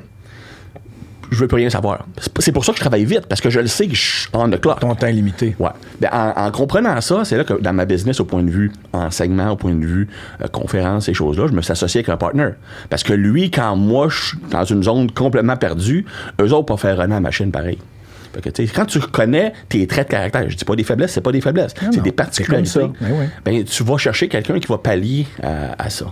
je 1.32 1.40
veux 1.40 1.48
plus 1.48 1.56
rien 1.56 1.70
savoir. 1.70 2.06
C'est 2.38 2.52
pour 2.52 2.64
ça 2.64 2.72
que 2.72 2.76
je 2.76 2.82
travaille 2.82 3.04
vite, 3.04 3.26
parce 3.26 3.40
que 3.40 3.50
je 3.50 3.60
le 3.60 3.66
sais 3.66 3.86
que 3.86 3.94
je 3.94 4.00
suis 4.00 4.28
on 4.32 4.48
the 4.50 4.60
clock. 4.60 4.80
Ton 4.80 4.94
temps 4.94 5.06
est 5.06 5.12
limité. 5.12 5.56
Ouais. 5.58 5.70
Ben, 6.00 6.10
en, 6.12 6.46
en 6.46 6.50
comprenant 6.50 7.00
ça, 7.00 7.24
c'est 7.24 7.36
là 7.36 7.44
que 7.44 7.54
dans 7.54 7.72
ma 7.72 7.84
business, 7.84 8.20
au 8.20 8.24
point 8.24 8.42
de 8.42 8.50
vue 8.50 8.72
enseignement, 8.92 9.50
au 9.50 9.56
point 9.56 9.74
de 9.74 9.84
vue 9.84 10.08
euh, 10.40 10.48
conférence, 10.48 11.06
ces 11.06 11.14
choses-là, 11.14 11.46
je 11.48 11.52
me 11.52 11.62
suis 11.62 11.72
associé 11.72 11.98
avec 11.98 12.08
un 12.08 12.16
partner. 12.16 12.50
Parce 12.90 13.02
que 13.02 13.12
lui, 13.12 13.50
quand 13.50 13.76
moi, 13.76 14.08
je 14.08 14.28
suis 14.28 14.38
dans 14.50 14.64
une 14.64 14.82
zone 14.82 15.10
complètement 15.10 15.56
perdue, 15.56 16.04
eux 16.40 16.52
autres, 16.52 16.66
pas 16.66 16.76
faire 16.76 16.98
runner 16.98 17.14
la 17.14 17.20
machine 17.20 17.50
pareil. 17.50 17.78
Fait 18.34 18.40
que, 18.40 18.48
tu 18.48 18.66
sais, 18.66 18.72
quand 18.72 18.86
tu 18.86 18.98
connais 18.98 19.52
tes 19.68 19.86
traits 19.86 20.08
de 20.08 20.12
caractère, 20.12 20.48
je 20.48 20.56
dis 20.56 20.64
pas 20.64 20.74
des 20.74 20.84
faiblesses, 20.84 21.12
c'est 21.12 21.20
pas 21.20 21.32
des 21.32 21.42
faiblesses, 21.42 21.74
c'est 21.92 22.02
des 22.02 22.12
particularités. 22.12 22.80
comme 22.80 22.94
ça. 22.94 23.06
Ben. 23.06 23.30
Ben, 23.44 23.64
tu 23.64 23.84
vas 23.84 23.98
chercher 23.98 24.28
quelqu'un 24.28 24.58
qui 24.58 24.68
va 24.68 24.78
pallier 24.78 25.26
à, 25.42 25.82
à 25.82 25.90
ça. 25.90 26.06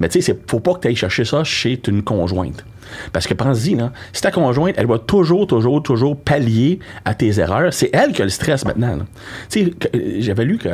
Mais 0.00 0.08
tu 0.08 0.20
sais, 0.20 0.36
faut 0.48 0.58
pas 0.58 0.74
que 0.74 0.80
tu 0.80 0.88
ailles 0.88 0.96
chercher 0.96 1.24
ça 1.24 1.44
chez 1.44 1.80
une 1.86 2.02
conjointe. 2.02 2.64
Parce 3.12 3.26
que 3.26 3.34
pense-y, 3.34 3.74
là, 3.74 3.92
si 4.12 4.22
ta 4.22 4.30
conjointe, 4.30 4.74
elle 4.76 4.86
va 4.86 4.98
toujours, 4.98 5.46
toujours, 5.46 5.82
toujours 5.82 6.16
pallier 6.16 6.78
à 7.04 7.14
tes 7.14 7.38
erreurs, 7.38 7.72
c'est 7.72 7.90
elle 7.92 8.12
qui 8.12 8.22
a 8.22 8.24
le 8.24 8.30
stress 8.30 8.64
maintenant. 8.64 8.98
Tu 9.50 9.64
sais, 9.64 9.72
euh, 9.94 10.16
j'avais 10.18 10.44
lu 10.44 10.58
que 10.58 10.68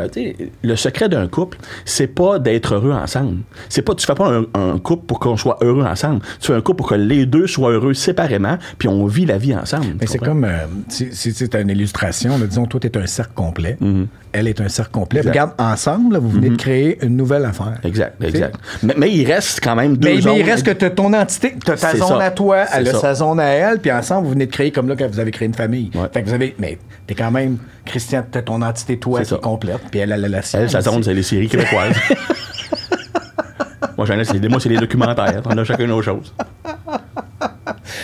le 0.63 0.77
secret 0.77 1.09
d'un 1.09 1.29
couple, 1.29 1.59
c'est 1.85 2.07
pas 2.07 2.39
d'être 2.39 2.75
heureux 2.75 2.93
ensemble. 2.93 3.39
C'est 3.69 3.83
pas, 3.83 3.95
tu 3.95 4.07
fais 4.07 4.15
pas 4.15 4.29
un, 4.29 4.45
un 4.55 4.79
couple 4.79 5.07
pour 5.07 5.21
qu'on 5.21 5.37
soit 5.37 5.59
heureux 5.63 5.85
ensemble. 5.85 6.21
Tu 6.41 6.49
fais 6.49 6.55
un 6.55 6.61
couple 6.61 6.79
pour 6.79 6.89
que 6.89 6.95
les 6.95 7.27
deux 7.27 7.47
soient 7.47 7.71
heureux 7.71 7.95
séparément, 7.95 8.59
puis 8.79 8.89
on 8.89 9.07
vit 9.07 9.27
la 9.27 9.39
vie 9.39 9.55
ensemble. 9.55 9.97
Mais 10.01 10.07
c'est 10.07 10.19
comme, 10.19 10.45
euh, 10.45 10.67
c'est 10.89 11.55
une 11.55 11.71
illustration, 11.71 12.39
là, 12.39 12.47
disons, 12.47 12.67
toi, 12.67 12.81
tu 12.81 12.87
es 12.87 12.97
un 12.97 13.07
cercle 13.07 13.33
complet, 13.35 13.77
elle 14.33 14.47
est 14.47 14.61
un 14.61 14.69
cercle 14.69 14.93
complet. 14.93 15.21
Exact. 15.21 15.31
Regarde, 15.31 15.53
ensemble, 15.59 16.15
là, 16.15 16.19
vous 16.21 16.31
venez 16.31 16.51
de 16.51 16.57
créer 16.57 16.99
une 17.05 17.17
nouvelle 17.17 17.45
affaire. 17.45 17.79
Exact, 17.85 18.23
exact. 18.23 18.57
Mais, 18.83 18.95
mais 18.97 19.11
il 19.11 19.25
reste 19.27 19.61
quand 19.63 19.75
même 19.75 19.97
deux 19.97 20.09
Mais, 20.09 20.21
mais 20.25 20.39
il 20.39 20.43
reste 20.43 20.65
que 20.65 20.85
as 20.85 20.91
ton 20.91 21.13
entité, 21.13 21.55
as 21.67 21.77
ta 21.77 21.97
zone 22.01 22.19
ça. 22.19 22.25
à 22.25 22.31
toi, 22.31 22.65
elle 22.73 22.89
a 22.89 22.95
sa 22.95 23.15
zone 23.15 23.41
à 23.41 23.49
elle, 23.49 23.79
puis 23.79 23.93
ensemble, 23.93 24.27
vous 24.27 24.33
venez 24.33 24.47
de 24.47 24.53
créer 24.53 24.71
comme 24.71 24.89
là 24.89 24.97
quand 24.97 25.09
vous 25.09 25.21
avez 25.21 25.31
créé 25.31 25.47
une 25.47 25.55
famille. 25.55 25.91
Ouais. 25.95 26.09
Fait 26.13 26.23
que 26.23 26.29
vous 26.29 26.35
avez, 26.35 26.55
mais 26.59 26.79
t'es 27.07 27.15
quand 27.15 27.31
même, 27.31 27.59
Christian, 27.85 28.25
t'as 28.31 28.43
ton 28.43 28.63
entité 28.63 28.99
toi 28.99 29.21
C'est 29.21 29.29
qui 29.29 29.35
est 29.35 29.41
complète, 29.41 29.81
puis 29.91 30.01
elle, 30.01 30.13
elle 30.13 30.25
a 30.25 30.29
la 30.29 30.43
sienne. 30.43 30.63
Elle, 30.63 30.71
sa 30.71 30.81
zone, 30.81 31.03
c'est 31.03 31.15
les 31.15 31.23
séries 31.23 31.49
québécoises. 31.49 31.97
moi, 33.97 34.07
j'en 34.07 34.19
ai, 34.19 34.25
c'est, 34.25 34.49
moi, 34.49 34.61
c'est 34.61 34.69
les 34.69 34.79
documentaires. 34.79 35.43
On 35.47 35.57
a 35.57 35.65
chacun 35.65 35.87
nos 35.87 36.03
choses. 36.03 36.35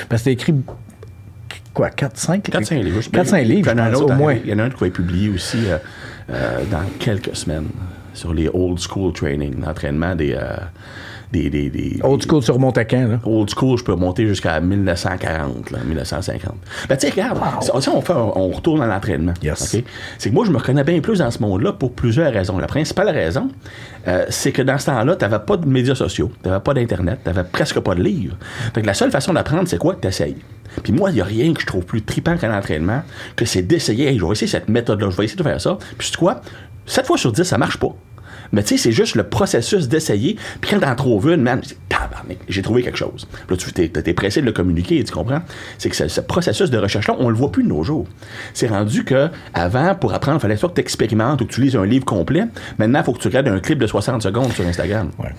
Parce 0.08 0.22
que 0.22 0.24
t'as 0.26 0.30
écrit, 0.30 0.54
quoi, 1.72 1.90
4, 1.90 2.16
5? 2.16 2.48
4-5 2.48 2.82
livres. 2.82 3.00
4-5 3.00 3.42
livres, 3.42 3.70
Il 3.72 3.78
y 3.78 3.80
en 3.80 3.84
a 3.84 3.86
un 3.86 3.92
je 3.92 3.98
pense, 3.98 4.10
au 4.10 4.14
moins. 4.14 4.34
Il 4.34 4.50
y 4.50 4.54
en 4.54 4.58
a 4.58 4.64
un 4.64 4.70
qui 4.70 4.80
va 4.80 4.86
être 4.86 4.92
publié 4.92 5.28
aussi 5.28 5.58
euh, 5.66 5.78
euh, 6.30 6.64
dans 6.70 6.84
quelques 6.98 7.36
semaines 7.36 7.68
sur 8.14 8.32
les 8.32 8.48
old 8.48 8.78
school 8.78 9.12
training, 9.12 9.60
l'entraînement 9.60 10.14
des, 10.14 10.32
euh, 10.32 10.56
des, 11.32 11.50
des, 11.50 11.70
des- 11.70 12.00
Old 12.02 12.22
school 12.26 12.42
sur 12.42 12.58
Montacan, 12.58 13.08
là? 13.08 13.20
Old 13.24 13.50
school, 13.50 13.78
je 13.78 13.84
peux 13.84 13.94
monter 13.94 14.26
jusqu'à 14.26 14.60
1940, 14.60 15.70
là, 15.70 15.78
1950. 15.84 16.54
Ben, 16.88 16.96
tu 16.96 17.06
sais, 17.06 17.12
regarde, 17.12 17.38
si 17.62 17.70
on, 17.88 18.00
fait 18.00 18.12
un- 18.12 18.32
on 18.34 18.48
retourne 18.50 18.80
à 18.82 18.86
l'entraînement. 18.86 19.34
Yes. 19.42 19.76
C'est 20.18 20.30
que 20.30 20.34
moi, 20.34 20.44
je 20.44 20.50
me 20.52 20.58
reconnais 20.58 20.84
bien 20.84 21.00
plus 21.00 21.18
dans 21.18 21.30
ce 21.30 21.40
monde-là 21.42 21.72
pour 21.72 21.92
plusieurs 21.92 22.32
raisons. 22.32 22.58
La 22.58 22.66
principale 22.66 23.08
raison, 23.10 23.48
euh, 24.08 24.24
c'est 24.28 24.52
que 24.52 24.62
dans 24.62 24.78
ce 24.78 24.86
temps-là, 24.86 25.16
tu 25.16 25.24
n'avais 25.24 25.44
pas 25.44 25.56
de 25.56 25.66
médias 25.66 25.94
sociaux, 25.94 26.30
tu 26.42 26.48
n'avais 26.48 26.62
pas 26.62 26.74
d'Internet, 26.74 27.20
tu 27.24 27.28
n'avais 27.28 27.48
presque 27.48 27.80
pas 27.80 27.94
de 27.94 28.02
livres. 28.02 28.36
Fait 28.74 28.82
que 28.82 28.86
la 28.86 28.94
seule 28.94 29.10
façon 29.10 29.32
d'apprendre, 29.32 29.66
c'est 29.68 29.78
quoi? 29.78 29.96
Tu 30.00 30.06
essayes. 30.08 30.36
Puis 30.82 30.92
moi, 30.92 31.10
il 31.10 31.14
n'y 31.14 31.20
a 31.20 31.24
rien 31.24 31.52
que 31.54 31.60
je 31.60 31.66
trouve 31.66 31.84
plus 31.84 32.02
trippant 32.02 32.36
qu'un 32.36 32.56
entraînement 32.56 33.02
que 33.34 33.44
c'est 33.44 33.62
d'essayer. 33.62 34.08
Hey, 34.08 34.18
je 34.18 34.24
vais 34.24 34.32
essayer 34.32 34.46
cette 34.46 34.68
méthode-là, 34.68 35.08
je 35.10 35.16
vais 35.16 35.24
essayer 35.24 35.38
de 35.38 35.42
faire 35.42 35.60
ça. 35.60 35.78
Puis 35.96 36.10
tu 36.10 36.18
quoi? 36.18 36.40
7 36.86 37.06
fois 37.06 37.16
sur 37.18 37.32
10, 37.32 37.42
ça 37.44 37.58
marche 37.58 37.78
pas. 37.78 37.88
Mais 38.52 38.62
tu 38.62 38.70
sais, 38.70 38.76
c'est 38.82 38.92
juste 38.92 39.14
le 39.16 39.24
processus 39.24 39.88
d'essayer. 39.88 40.36
Puis 40.60 40.70
quand 40.70 40.80
t'en 40.80 40.94
trouves 40.94 41.30
une, 41.30 41.42
man, 41.42 41.60
j'ai 42.48 42.62
trouvé 42.62 42.82
quelque 42.82 42.98
chose. 42.98 43.26
Puis 43.30 43.40
là, 43.50 43.56
tu 43.56 43.72
t'es, 43.72 43.88
t'es 43.88 44.12
pressé 44.14 44.40
de 44.40 44.46
le 44.46 44.52
communiquer, 44.52 45.02
tu 45.04 45.12
comprends? 45.12 45.40
C'est 45.78 45.88
que 45.90 45.96
ce, 45.96 46.08
ce 46.08 46.20
processus 46.20 46.70
de 46.70 46.78
recherche-là, 46.78 47.16
on 47.18 47.28
le 47.28 47.34
voit 47.36 47.50
plus 47.52 47.62
de 47.62 47.68
nos 47.68 47.82
jours. 47.82 48.06
C'est 48.54 48.68
rendu 48.68 49.04
que 49.04 49.28
avant, 49.54 49.94
pour 49.94 50.12
apprendre, 50.14 50.38
il 50.38 50.42
fallait 50.42 50.56
soit 50.56 50.68
que 50.68 50.74
tu 50.74 50.80
expérimentes 50.80 51.40
ou 51.40 51.46
que 51.46 51.52
tu 51.52 51.60
lises 51.60 51.76
un 51.76 51.84
livre 51.86 52.04
complet. 52.04 52.44
Maintenant, 52.78 53.00
il 53.00 53.04
faut 53.04 53.12
que 53.12 53.20
tu 53.20 53.28
regardes 53.28 53.48
un 53.48 53.58
clip 53.60 53.78
de 53.78 53.86
60 53.86 54.22
secondes 54.22 54.52
sur 54.52 54.66
Instagram. 54.66 55.10
Ouais. 55.18 55.30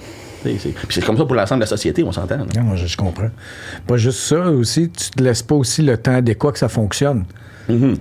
C'est- 0.44 0.58
c'est- 0.60 0.70
Puis 0.70 0.88
c'est 0.92 1.06
comme 1.06 1.18
ça 1.18 1.26
pour 1.26 1.36
l'ensemble 1.36 1.60
de 1.60 1.66
la 1.66 1.70
société, 1.70 2.04
on 2.04 2.12
s'entend. 2.12 2.38
moi, 2.62 2.76
je, 2.76 2.86
je 2.86 2.96
comprends. 2.98 3.30
Pas 3.88 3.98
juste 3.98 4.20
ça 4.20 4.50
aussi, 4.52 4.90
tu 4.90 5.10
te 5.12 5.24
laisses 5.24 5.42
pas 5.44 5.56
aussi 5.56 5.82
le 5.82 5.98
temps 5.98 6.14
adéquat 6.16 6.52
que 6.52 6.60
ça 6.60 6.70
fonctionne. 6.70 7.26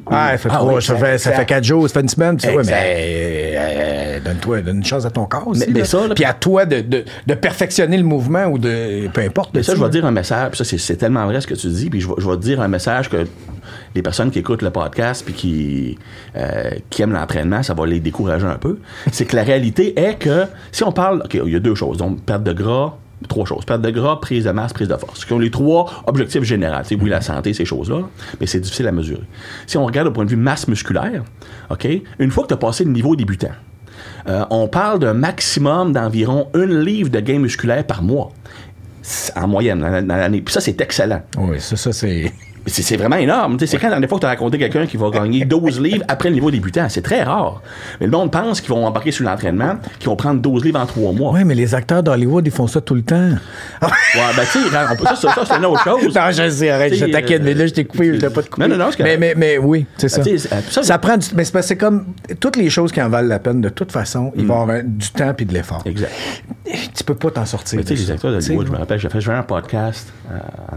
Ah, 0.06 0.30
ça 0.32 0.38
fait, 0.38 0.48
Ah 0.52 0.56
trois- 0.58 0.74
oui, 0.74 0.82
ça, 0.82 0.94
fait, 0.96 1.18
ça 1.18 1.30
exact. 1.30 1.36
fait 1.36 1.46
quatre 1.46 1.64
jours, 1.64 1.88
ça 1.88 1.94
fait 1.94 2.00
une 2.00 2.08
semaine. 2.08 2.36
Tu 2.36 2.46
sais, 2.46 2.54
ouais, 2.54 2.62
mais 2.64 3.54
euh, 3.56 4.20
donne-toi 4.24 4.62
donne 4.62 4.76
une 4.78 4.84
chance 4.84 5.04
à 5.04 5.10
ton 5.10 5.26
corps 5.26 5.48
aussi. 5.48 5.64
Mais- 5.70 5.84
ça, 5.84 6.06
là- 6.06 6.14
Puis 6.14 6.24
à 6.24 6.32
toi 6.34 6.64
de, 6.66 6.80
de, 6.80 7.04
de 7.26 7.34
perfectionner 7.34 7.96
le 7.96 8.04
mouvement 8.04 8.44
ou 8.46 8.58
de. 8.58 9.08
Peu 9.08 9.20
importe. 9.22 9.50
Mais 9.54 9.62
ça, 9.62 9.74
je 9.74 9.82
vais 9.82 9.90
dire 9.90 10.04
un 10.06 10.10
message, 10.10 10.50
puis 10.50 10.58
ça, 10.58 10.64
c'est- 10.64 10.78
c'est 10.78 10.96
tellement 10.96 11.24
vrai 11.26 11.40
ce 11.40 11.46
que 11.46 11.54
tu 11.54 11.68
dis, 11.68 11.90
puis 11.90 12.00
je 12.00 12.08
vais, 12.08 12.14
je 12.18 12.28
vais 12.28 12.36
te 12.36 12.42
dire 12.42 12.60
un 12.60 12.68
message 12.68 13.08
que 13.10 13.26
les 13.94 14.02
personnes 14.02 14.30
qui 14.30 14.38
écoutent 14.38 14.62
le 14.62 14.70
podcast 14.70 15.24
puis 15.24 15.34
qui, 15.34 15.98
euh, 16.36 16.70
qui 16.90 17.02
aiment 17.02 17.12
l'entraînement, 17.14 17.62
ça 17.62 17.74
va 17.74 17.86
les 17.86 17.98
décourager 18.00 18.46
un 18.46 18.58
peu. 18.58 18.78
C'est 19.10 19.24
que 19.24 19.34
la 19.36 19.42
réalité 19.42 19.98
est 19.98 20.14
que 20.18 20.44
si 20.70 20.84
on 20.84 20.92
parle, 20.92 21.22
OK, 21.24 21.34
il 21.44 21.52
y 21.52 21.56
a 21.56 21.60
deux 21.60 21.74
choses, 21.74 21.96
donc 21.98 22.20
perte 22.22 22.42
de 22.44 22.52
gras, 22.52 22.96
trois 23.28 23.46
choses, 23.46 23.64
perte 23.64 23.82
de 23.82 23.90
gras, 23.90 24.20
prise 24.20 24.44
de 24.44 24.50
masse, 24.50 24.72
prise 24.72 24.88
de 24.88 24.96
force, 24.96 25.24
qui 25.24 25.32
ont 25.32 25.38
les 25.38 25.50
trois 25.50 25.90
objectifs 26.06 26.42
généraux. 26.42 26.82
Oui, 27.00 27.10
la 27.10 27.20
santé, 27.20 27.54
ces 27.54 27.64
choses-là, 27.64 28.02
mais 28.40 28.46
c'est 28.46 28.60
difficile 28.60 28.86
à 28.88 28.92
mesurer. 28.92 29.24
Si 29.66 29.76
on 29.76 29.86
regarde 29.86 30.08
au 30.08 30.10
point 30.10 30.24
de 30.24 30.30
vue 30.30 30.36
masse 30.36 30.68
musculaire, 30.68 31.24
OK, 31.70 31.86
une 32.18 32.30
fois 32.30 32.44
que 32.44 32.48
tu 32.48 32.54
as 32.54 32.58
passé 32.58 32.84
le 32.84 32.90
niveau 32.90 33.16
débutant, 33.16 33.52
euh, 34.28 34.44
on 34.50 34.68
parle 34.68 34.98
d'un 34.98 35.14
maximum 35.14 35.92
d'environ 35.92 36.48
une 36.54 36.80
livre 36.80 37.10
de 37.10 37.20
gain 37.20 37.38
musculaire 37.38 37.86
par 37.86 38.02
mois. 38.02 38.32
En 39.36 39.46
moyenne, 39.46 39.78
dans 39.78 40.16
l'année. 40.16 40.40
Puis 40.40 40.52
ça, 40.52 40.60
c'est 40.60 40.80
excellent. 40.80 41.22
Oui, 41.38 41.60
ça, 41.60 41.76
ça 41.76 41.92
c'est. 41.92 42.32
Mais 42.66 42.72
C'est 42.72 42.96
vraiment 42.96 43.16
énorme. 43.16 43.56
C'est 43.60 43.78
quand 43.78 43.84
la 43.86 43.90
dernière 43.94 44.08
fois 44.08 44.18
que 44.18 44.22
tu 44.22 44.26
as 44.26 44.30
raconté 44.30 44.58
quelqu'un 44.58 44.86
qui 44.86 44.96
va 44.96 45.10
gagner 45.10 45.44
12 45.46 45.80
livres 45.80 46.04
après 46.08 46.28
le 46.28 46.34
niveau 46.34 46.50
débutant. 46.50 46.88
C'est 46.88 47.02
très 47.02 47.22
rare. 47.22 47.62
Mais 48.00 48.06
le 48.06 48.12
monde 48.12 48.30
pense 48.32 48.60
qu'ils 48.60 48.70
vont 48.70 48.84
embarquer 48.86 49.12
sur 49.12 49.24
l'entraînement, 49.24 49.76
qu'ils 49.98 50.08
vont 50.08 50.16
prendre 50.16 50.40
12 50.40 50.64
livres 50.64 50.80
en 50.80 50.86
3 50.86 51.12
mois. 51.12 51.32
Oui, 51.32 51.44
mais 51.44 51.54
les 51.54 51.74
acteurs 51.74 52.02
d'Hollywood, 52.02 52.46
ils 52.46 52.52
font 52.52 52.66
ça 52.66 52.80
tout 52.80 52.94
le 52.94 53.02
temps. 53.02 53.14
Ouais, 53.82 53.88
ben, 54.36 54.42
tu 54.50 54.58
sais, 54.58 54.68
on 54.92 54.96
peut- 54.96 55.04
ça, 55.04 55.16
ça, 55.16 55.32
ça, 55.34 55.42
c'est 55.46 55.56
une 55.56 55.64
autre 55.66 55.82
chose. 55.84 56.14
Non, 56.14 56.30
je 56.30 56.48
sais, 56.50 56.70
arrête, 56.70 56.94
je 56.94 57.04
t'inquiète, 57.06 57.42
mais 57.42 57.54
là, 57.54 57.66
je 57.66 57.72
t'ai 57.72 57.84
coupé, 57.84 58.14
je 58.14 58.20
t'ai 58.20 58.30
pas 58.30 58.42
de 58.42 58.48
couper. 58.48 58.66
Non, 58.68 58.76
non, 58.76 58.84
non, 58.86 58.90
c'est 58.96 59.02
mais, 59.02 59.16
mais, 59.16 59.34
mais 59.36 59.58
oui, 59.58 59.86
c'est 59.96 60.08
ça. 60.08 60.22
Ben, 60.22 60.38
ça- 60.70 60.82
Ça 60.82 60.98
prend 60.98 61.16
du. 61.16 61.26
Mais 61.34 61.44
c'est 61.44 61.76
comme 61.76 62.06
toutes 62.40 62.56
les 62.56 62.68
choses 62.70 62.92
qui 62.92 63.00
en 63.00 63.08
valent 63.08 63.28
la 63.28 63.38
peine, 63.38 63.60
de 63.60 63.68
toute 63.68 63.92
façon, 63.92 64.32
il 64.36 64.46
va 64.46 64.54
y 64.54 64.58
avoir 64.60 64.76
un- 64.76 64.82
du 64.82 65.08
temps 65.10 65.32
puis 65.34 65.46
de 65.46 65.54
l'effort. 65.54 65.82
Exact. 65.86 66.10
Tu 66.94 67.04
peux 67.04 67.14
pas 67.14 67.30
t'en 67.30 67.44
sortir. 67.46 67.80
Tu 67.80 67.86
sais, 67.86 67.94
les 67.94 68.10
acteurs 68.10 68.32
d'Hollywood, 68.32 68.66
je 68.66 68.72
me 68.72 68.76
rappelle, 68.78 68.98
j'ai 68.98 69.08
fait 69.08 69.30
un 69.30 69.42
podcast. 69.42 70.08
euh, 70.30 70.34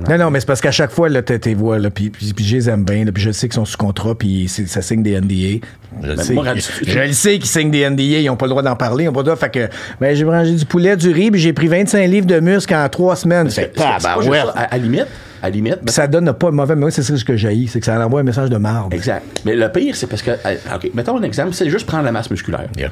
Non, 0.10 0.25
non, 0.25 0.30
mais 0.32 0.39
c'est 0.39 0.45
parce 0.45 0.62
qu'à 0.62 0.71
chaque 0.71 0.91
fois, 0.91 1.10
là, 1.10 1.21
tes 1.23 1.54
voix, 1.56 1.78
là, 1.79 1.89
puis, 1.89 2.09
puis, 2.09 2.33
puis 2.33 2.45
je 2.45 2.55
les 2.55 2.69
aime 2.69 2.83
bien, 2.83 3.05
là, 3.05 3.11
puis 3.11 3.23
je 3.23 3.31
sais 3.31 3.47
qu'ils 3.47 3.55
sont 3.55 3.65
sous 3.65 3.77
contrat, 3.77 4.15
puis 4.15 4.47
ça 4.47 4.81
signe 4.81 5.01
des 5.03 5.19
NDA. 5.19 5.65
Je 6.03 6.07
le 6.07 6.15
Ben, 6.15 6.23
sais. 6.23 6.33
moi, 6.33 6.43
je, 6.55 6.99
le 6.99 7.11
sais 7.13 7.33
qu'ils 7.39 7.45
signent 7.47 7.71
des 7.71 7.89
NDA, 7.89 8.03
ils 8.19 8.25
n'ont 8.27 8.35
pas 8.35 8.45
le 8.45 8.51
droit 8.51 8.61
d'en 8.61 8.75
parler, 8.75 9.05
ils 9.05 9.07
n'ont 9.07 9.13
pas 9.13 9.21
le 9.21 9.25
droit. 9.25 9.35
Fait 9.35 9.49
que, 9.49 9.67
ben, 9.99 10.15
j'ai 10.15 10.23
mangé 10.25 10.53
du 10.53 10.65
poulet, 10.65 10.95
du 10.95 11.09
riz, 11.11 11.31
puis 11.31 11.39
j'ai 11.41 11.53
pris 11.53 11.67
25 11.67 12.05
livres 12.07 12.27
de 12.27 12.39
muscles 12.39 12.75
en 12.75 12.87
trois 12.89 13.15
semaines. 13.15 13.49
C'est 13.49 13.73
pas 13.75 13.99
ça. 13.99 14.11
À, 14.55 14.73
à 14.73 14.77
limite, 14.77 15.07
à 15.41 15.49
limite, 15.49 15.79
ben, 15.83 15.91
Ça 15.91 16.07
donne 16.07 16.31
pas 16.33 16.51
mauvais, 16.51 16.75
mais 16.75 16.81
moi, 16.81 16.91
c'est 16.91 17.03
ça 17.03 17.17
ce 17.17 17.25
que 17.25 17.35
j'ai, 17.37 17.65
c'est 17.67 17.79
que 17.79 17.85
ça 17.85 17.99
envoie 18.05 18.19
un 18.19 18.23
message 18.23 18.49
de 18.49 18.57
marde. 18.57 18.93
Exact. 18.93 19.23
Mais 19.45 19.55
le 19.55 19.69
pire, 19.71 19.95
c'est 19.95 20.07
parce 20.07 20.21
que. 20.21 20.31
euh, 20.31 20.55
OK, 20.75 20.91
mettons 20.93 21.17
un 21.17 21.23
exemple, 21.23 21.53
c'est 21.53 21.69
juste 21.69 21.85
prendre 21.87 22.03
la 22.03 22.11
masse 22.11 22.29
musculaire. 22.29 22.67
Yeah. 22.77 22.89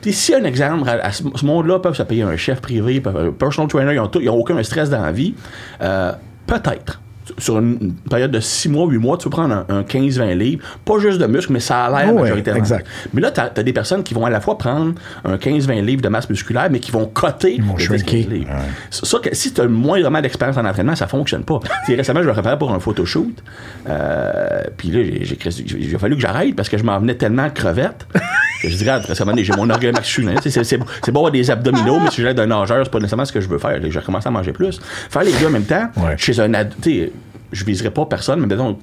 Puis 0.00 0.12
si 0.12 0.34
un 0.34 0.44
exemple, 0.44 0.86
à, 0.88 1.06
à 1.06 1.12
ce, 1.12 1.22
ce 1.34 1.46
monde-là, 1.46 1.78
peuvent 1.78 1.96
se 1.96 2.02
payer 2.02 2.22
un 2.24 2.36
chef 2.36 2.60
privé, 2.60 3.00
peuvent- 3.00 3.28
un 3.28 3.32
personal 3.32 3.68
trainer, 3.70 3.94
ils 3.94 3.98
ont, 4.00 4.06
tout- 4.06 4.20
ils 4.20 4.28
ont 4.28 4.34
aucun 4.36 4.62
stress 4.62 4.90
dans 4.90 5.02
la 5.02 5.12
vie, 5.12 5.34
euh, 5.82 6.12
peut-être. 6.46 7.00
Sur 7.38 7.58
une, 7.58 7.94
période 8.10 8.30
de 8.30 8.40
6 8.40 8.68
mois, 8.68 8.86
8 8.86 8.98
mois, 8.98 9.16
tu 9.16 9.24
peux 9.24 9.30
prendre 9.30 9.54
un, 9.54 9.64
un 9.68 9.82
15-20 9.82 10.34
livres, 10.36 10.62
pas 10.84 10.98
juste 10.98 11.18
de 11.18 11.26
muscle, 11.26 11.52
mais 11.52 11.60
ça 11.60 11.84
a 11.84 11.90
l'air 11.90 12.10
Oh 12.12 12.16
ouais, 12.16 12.22
majoritairement. 12.22 12.60
exact. 12.60 12.86
Mais 13.14 13.20
là, 13.22 13.30
tu 13.30 13.40
as, 13.40 13.62
des 13.62 13.72
personnes 13.72 14.02
qui 14.02 14.12
vont 14.12 14.26
à 14.26 14.30
la 14.30 14.40
fois 14.42 14.58
prendre 14.58 14.92
un 15.24 15.36
15-20 15.36 15.82
livres 15.84 16.02
de 16.02 16.08
masse 16.08 16.28
musculaire, 16.28 16.68
mais 16.70 16.80
qui 16.80 16.90
vont 16.90 17.06
coter 17.06 17.58
vont 17.62 17.74
le 17.76 17.80
shrinker. 17.80 18.20
10-15 18.20 18.28
livres. 18.28 18.50
Ouais. 18.50 18.60
Ça, 18.90 19.18
que- 19.20 19.34
si 19.34 19.54
tu 19.54 19.60
as 19.62 19.66
moindrement 19.66 20.20
d'expérience 20.20 20.56
en 20.58 20.66
entraînement, 20.66 20.96
ça 20.96 21.06
fonctionne 21.06 21.44
pas. 21.44 21.60
Récemment, 21.88 22.22
je 22.22 22.28
me 22.28 22.32
préparais 22.32 22.58
pour 22.58 22.72
un 22.72 22.78
photoshoot. 22.80 23.42
Euh, 23.88 24.62
puis 24.76 24.88
là, 24.90 25.00
j'ai- 25.04 25.24
j'ai 25.24 25.36
cré- 25.36 25.50
j'ai- 25.50 25.64
il 25.78 25.94
a 25.94 25.98
fallu 25.98 26.16
que 26.16 26.20
j'arrête 26.22 26.54
parce 26.56 26.68
que 26.68 26.78
je 26.78 26.84
m'en 26.84 26.98
venais 26.98 27.14
tellement 27.14 27.48
crevette 27.50 28.06
que 28.62 28.68
je 28.68 28.76
dirais, 28.76 28.96
récemment, 28.98 29.32
j'ai 29.36 29.52
mon 29.56 29.68
orgueil 29.70 29.92
masculin. 29.92 30.34
C'est 30.42 30.76
beau 30.78 30.84
avoir 31.20 31.30
des 31.32 31.50
abdominaux, 31.50 32.00
mais 32.00 32.10
si 32.10 32.22
l'aide 32.22 32.36
d'un 32.36 32.46
nageur, 32.46 32.84
c'est 32.84 32.90
pas 32.90 32.98
nécessairement 32.98 33.24
ce 33.24 33.32
que 33.32 33.40
je 33.40 33.48
veux 33.48 33.58
faire. 33.58 33.78
J'ai 33.88 33.98
recommencé 33.98 34.28
à 34.28 34.30
manger 34.30 34.52
plus. 34.52 34.80
Faire 35.10 35.22
les 35.22 35.32
deux 35.32 35.46
en 35.46 35.50
même 35.50 35.64
temps, 35.64 35.88
Ouais. 35.96 36.14
chez 36.16 36.38
un 36.40 36.52
ad- 36.54 36.72
tu 36.82 36.90
sais, 36.90 37.12
je 37.54 37.64
viserais 37.64 37.90
pas 37.90 38.04
personne, 38.06 38.40
mais 38.40 38.46
disons, 38.46 38.78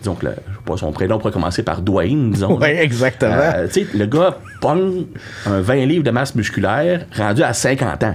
disons 0.00 0.14
que 0.14 0.26
le- 0.26 0.32
je 0.32 0.52
sais 0.54 0.60
pas, 0.64 0.76
son 0.76 0.92
prénom 0.92 1.18
pourrait 1.18 1.32
commencer 1.32 1.62
par 1.62 1.80
Dwayne, 1.82 2.30
disons. 2.32 2.56
Ouais, 2.60 2.82
exactement. 2.82 3.34
Euh, 3.34 3.66
tu 3.66 3.84
sais, 3.84 3.86
le 3.96 4.06
gars 4.06 4.38
pogne 4.60 5.06
un 5.46 5.60
20 5.60 5.86
livres 5.86 6.04
de 6.04 6.10
masse 6.10 6.34
musculaire 6.34 7.06
rendu 7.16 7.42
à 7.42 7.52
50 7.52 8.02
ans. 8.04 8.14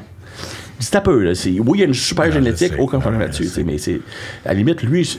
C'est 0.80 0.96
un 0.98 1.02
peu, 1.02 1.24
là. 1.24 1.34
c'est- 1.36 1.60
Oui, 1.60 1.78
il 1.78 1.80
y 1.80 1.84
a 1.84 1.88
une 1.88 1.94
super 1.94 2.26
génétique, 2.32 2.74
aucun 2.80 3.00
problème 3.00 3.22
là-dessus. 3.22 3.48
Mais 3.66 3.78
c'est. 3.78 4.02
À 4.46 4.50
la 4.50 4.54
limite, 4.56 4.84
lui, 4.84 5.18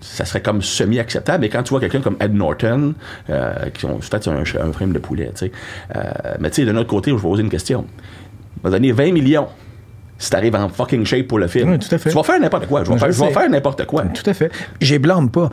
ça 0.00 0.24
serait 0.24 0.40
comme 0.40 0.62
semi-acceptable. 0.62 1.42
Mais 1.42 1.48
quand 1.48 1.62
tu 1.62 1.70
vois 1.70 1.80
quelqu'un 1.80 2.00
comme 2.00 2.16
Ed 2.20 2.32
Norton, 2.34 2.94
euh, 3.28 3.52
qui 3.74 3.84
ont 3.86 4.00
fait 4.00 4.28
un, 4.28 4.38
un 4.38 4.72
frame 4.72 4.92
de 4.92 4.98
poulet, 4.98 5.26
tu 5.34 5.46
sais. 5.46 5.52
Euh, 5.94 6.00
mais 6.40 6.48
tu 6.50 6.56
sais, 6.62 6.64
de 6.66 6.72
notre 6.72 6.88
côté, 6.88 7.10
je 7.10 7.16
vais 7.16 7.22
poser 7.22 7.42
une 7.42 7.50
question. 7.50 7.84
On 8.62 8.68
va 8.68 8.70
donner 8.70 8.92
20 8.92 9.12
millions 9.12 9.48
si 10.18 10.30
t'arrives 10.30 10.54
en 10.54 10.68
fucking 10.68 11.04
shape 11.04 11.26
pour 11.28 11.38
le 11.38 11.46
film. 11.46 11.70
Oui, 11.72 11.78
tout 11.78 11.94
à 11.94 11.98
fait. 11.98 12.08
Tu 12.10 12.16
vas 12.16 12.22
faire 12.22 12.40
n'importe 12.40 12.66
quoi. 12.66 12.84
Je 12.84 12.88
vais, 12.90 12.94
Je 12.94 12.98
faire, 13.00 13.12
je 13.12 13.20
vais 13.20 13.26
sais. 13.28 13.32
faire 13.34 13.50
n'importe 13.50 13.84
quoi. 13.86 14.04
Tout 14.04 14.28
à 14.30 14.32
fait. 14.34 14.50
J'ai 14.80 14.98
blâme 14.98 15.30
pas. 15.30 15.50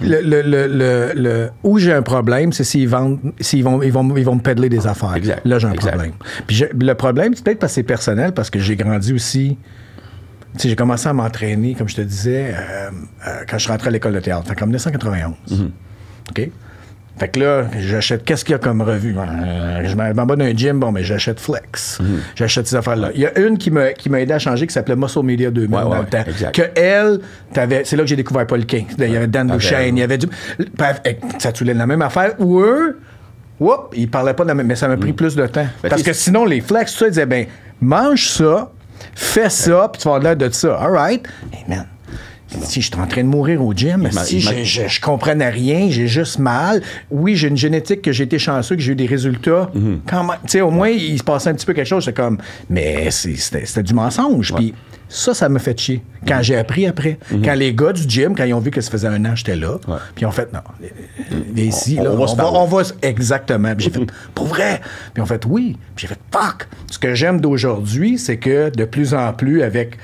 Le, 0.00 0.20
le, 0.22 0.42
le, 0.42 1.12
le, 1.14 1.50
où 1.62 1.78
j'ai 1.78 1.92
un 1.92 2.02
problème, 2.02 2.52
c'est 2.52 2.64
s'ils 2.64 2.88
vendent, 2.88 3.18
s'ils 3.40 3.62
vont, 3.62 3.82
ils 3.82 3.92
vont, 3.92 4.16
ils 4.16 4.24
vont 4.24 4.36
me 4.36 4.40
pédler 4.40 4.68
des 4.68 4.86
affaires. 4.86 5.14
Exact. 5.14 5.42
Là, 5.44 5.58
j'ai 5.58 5.66
un 5.68 5.72
Exact. 5.72 5.90
problème. 5.90 6.12
Puis 6.46 6.64
le 6.80 6.94
problème, 6.94 7.34
c'est 7.34 7.44
peut-être 7.44 7.58
parce 7.58 7.72
que 7.72 7.74
c'est 7.76 7.82
personnel, 7.82 8.32
parce 8.32 8.48
que 8.50 8.58
j'ai 8.58 8.76
grandi 8.76 9.12
aussi. 9.12 9.58
Tu 10.54 10.62
sais, 10.62 10.68
j'ai 10.70 10.76
commencé 10.76 11.06
à 11.06 11.12
m'entraîner, 11.12 11.74
comme 11.74 11.88
je 11.88 11.96
te 11.96 12.00
disais, 12.00 12.54
euh, 12.54 12.90
euh, 13.26 13.30
quand 13.46 13.58
je 13.58 13.62
suis 13.64 13.70
rentré 13.70 13.88
à 13.88 13.90
l'école 13.90 14.14
de 14.14 14.20
théâtre. 14.20 14.54
Qu'en 14.54 14.64
1991. 14.66 15.34
Mm-hmm. 15.50 15.70
OK? 16.30 16.50
Fait 17.18 17.28
que 17.28 17.40
là, 17.40 17.64
j'achète, 17.78 18.24
qu'est-ce 18.24 18.44
qu'il 18.44 18.52
y 18.52 18.56
a 18.56 18.58
comme 18.58 18.82
revue? 18.82 19.16
Euh, 19.18 19.82
je 19.86 19.96
m'en 19.96 20.04
vais 20.04 20.36
dans 20.36 20.44
un 20.44 20.54
gym, 20.54 20.78
bon, 20.78 20.92
mais 20.92 21.02
j'achète 21.02 21.40
Flex. 21.40 21.98
Mm-hmm. 21.98 22.04
J'achète 22.34 22.66
ces 22.66 22.76
affaires-là. 22.76 23.10
Il 23.14 23.22
y 23.22 23.26
a 23.26 23.38
une 23.38 23.56
qui 23.56 23.70
m'a, 23.70 23.92
qui 23.92 24.10
m'a 24.10 24.20
aidé 24.20 24.34
à 24.34 24.38
changer 24.38 24.66
qui 24.66 24.74
s'appelait 24.74 24.96
Muscle 24.96 25.22
Media 25.22 25.50
2000 25.50 25.74
Ouais, 25.74 25.82
dans 25.82 25.90
ouais, 25.90 25.98
le 26.00 26.06
temps. 26.06 26.24
exact. 26.26 26.54
Que 26.54 26.78
elle, 26.78 27.20
t'avais, 27.54 27.84
c'est 27.84 27.96
là 27.96 28.02
que 28.02 28.08
j'ai 28.08 28.16
découvert 28.16 28.46
Paul 28.46 28.66
King. 28.66 28.86
Il 28.98 29.10
y 29.10 29.16
avait 29.16 29.26
Dan 29.26 29.48
Duchesne, 29.48 29.78
ben, 29.78 29.96
il 29.96 30.00
y 30.00 30.02
avait 30.02 30.18
du. 30.18 30.26
Eh, 31.06 31.16
ça 31.38 31.52
te 31.52 31.64
la 31.64 31.86
même 31.86 32.02
affaire. 32.02 32.34
Ou 32.38 32.60
eux, 32.60 32.98
whoop, 33.58 33.94
ils 33.96 34.10
parlaient 34.10 34.34
pas 34.34 34.42
de 34.44 34.48
la 34.48 34.54
même. 34.54 34.66
Mais 34.66 34.76
ça 34.76 34.86
m'a 34.86 34.98
pris 34.98 35.14
plus 35.14 35.34
de 35.34 35.46
temps. 35.46 35.66
Ben, 35.82 35.88
Parce 35.88 36.02
que 36.02 36.12
sinon, 36.12 36.44
les 36.44 36.60
flex, 36.60 36.92
tout 36.92 36.98
ça, 36.98 37.06
ils 37.06 37.10
disaient, 37.10 37.26
ben, 37.26 37.46
mange 37.80 38.28
ça, 38.28 38.70
fais 39.14 39.48
ça, 39.48 39.88
puis 39.90 40.02
tu 40.02 40.08
vas 40.08 40.16
avoir 40.16 40.34
l'air 40.34 40.36
de 40.36 40.52
ça. 40.52 40.76
All 40.76 40.92
right. 40.92 41.26
Hey, 41.52 41.64
man. 41.66 41.86
Si 42.62 42.80
je 42.80 42.86
suis 42.92 43.00
en 43.00 43.06
train 43.06 43.22
de 43.24 43.28
mourir 43.28 43.60
au 43.62 43.72
gym, 43.74 44.08
si 44.24 44.40
je, 44.40 44.48
je, 44.64 44.88
je 44.88 45.00
comprenais 45.00 45.48
rien, 45.50 45.88
j'ai 45.90 46.06
juste 46.06 46.38
mal. 46.38 46.80
Oui, 47.10 47.34
j'ai 47.34 47.48
une 47.48 47.56
génétique 47.56 48.02
que 48.02 48.12
j'ai 48.12 48.22
été 48.24 48.38
chanceux, 48.38 48.76
que 48.76 48.82
j'ai 48.82 48.92
eu 48.92 48.96
des 48.96 49.06
résultats. 49.06 49.70
Quand 50.08 50.26
tu 50.28 50.36
sais, 50.46 50.60
au 50.60 50.70
moins, 50.70 50.88
il 50.88 51.18
se 51.18 51.24
passait 51.24 51.50
un 51.50 51.54
petit 51.54 51.66
peu 51.66 51.72
quelque 51.74 51.88
chose. 51.88 52.04
C'était 52.04 52.22
comme, 52.22 52.38
mais 52.70 53.10
c'est- 53.10 53.34
c'était 53.36 53.66
c'était 53.66 53.82
du 53.82 53.94
mensonge. 53.94 54.54
Puis 54.54 54.74
ça, 55.08 55.34
ça 55.34 55.48
me 55.48 55.58
fait 55.58 55.78
chier. 55.78 56.02
Quand 56.26 56.38
j'ai 56.40 56.56
appris 56.56 56.86
après, 56.86 57.18
quand 57.44 57.54
les 57.54 57.74
gars 57.74 57.92
du 57.92 58.08
gym, 58.08 58.34
quand 58.36 58.44
ils 58.44 58.54
ont 58.54 58.60
vu 58.60 58.70
que 58.70 58.80
ça 58.80 58.90
faisait 58.92 59.08
un 59.08 59.24
an, 59.24 59.34
j'étais 59.34 59.56
là, 59.56 59.78
puis 60.14 60.22
ils 60.22 60.26
ont 60.26 60.30
fait, 60.32 60.52
non, 60.52 60.60
viens 61.52 61.64
ici, 61.64 61.96
On- 62.00 62.04
là, 62.04 62.10
on 62.12 62.16
va 62.16 62.26
se 62.28 62.34
on 62.40 62.62
on 62.62 62.64
va 62.66 62.82
exactement. 63.02 63.74
Puis 63.74 63.84
j'ai 63.86 63.90
fait, 63.90 64.06
pour 64.34 64.46
vrai. 64.46 64.80
Puis 65.14 65.22
on 65.22 65.26
fait, 65.26 65.44
oui. 65.46 65.76
Puis 65.96 66.06
j'ai 66.06 66.14
fait, 66.14 66.20
fuck. 66.32 66.68
Ce 66.90 66.98
que 66.98 67.14
j'aime 67.14 67.40
d'aujourd'hui, 67.40 68.18
c'est 68.18 68.36
que 68.36 68.70
de 68.70 68.84
plus 68.84 69.14
en 69.14 69.32
plus, 69.32 69.62
avec 69.62 69.96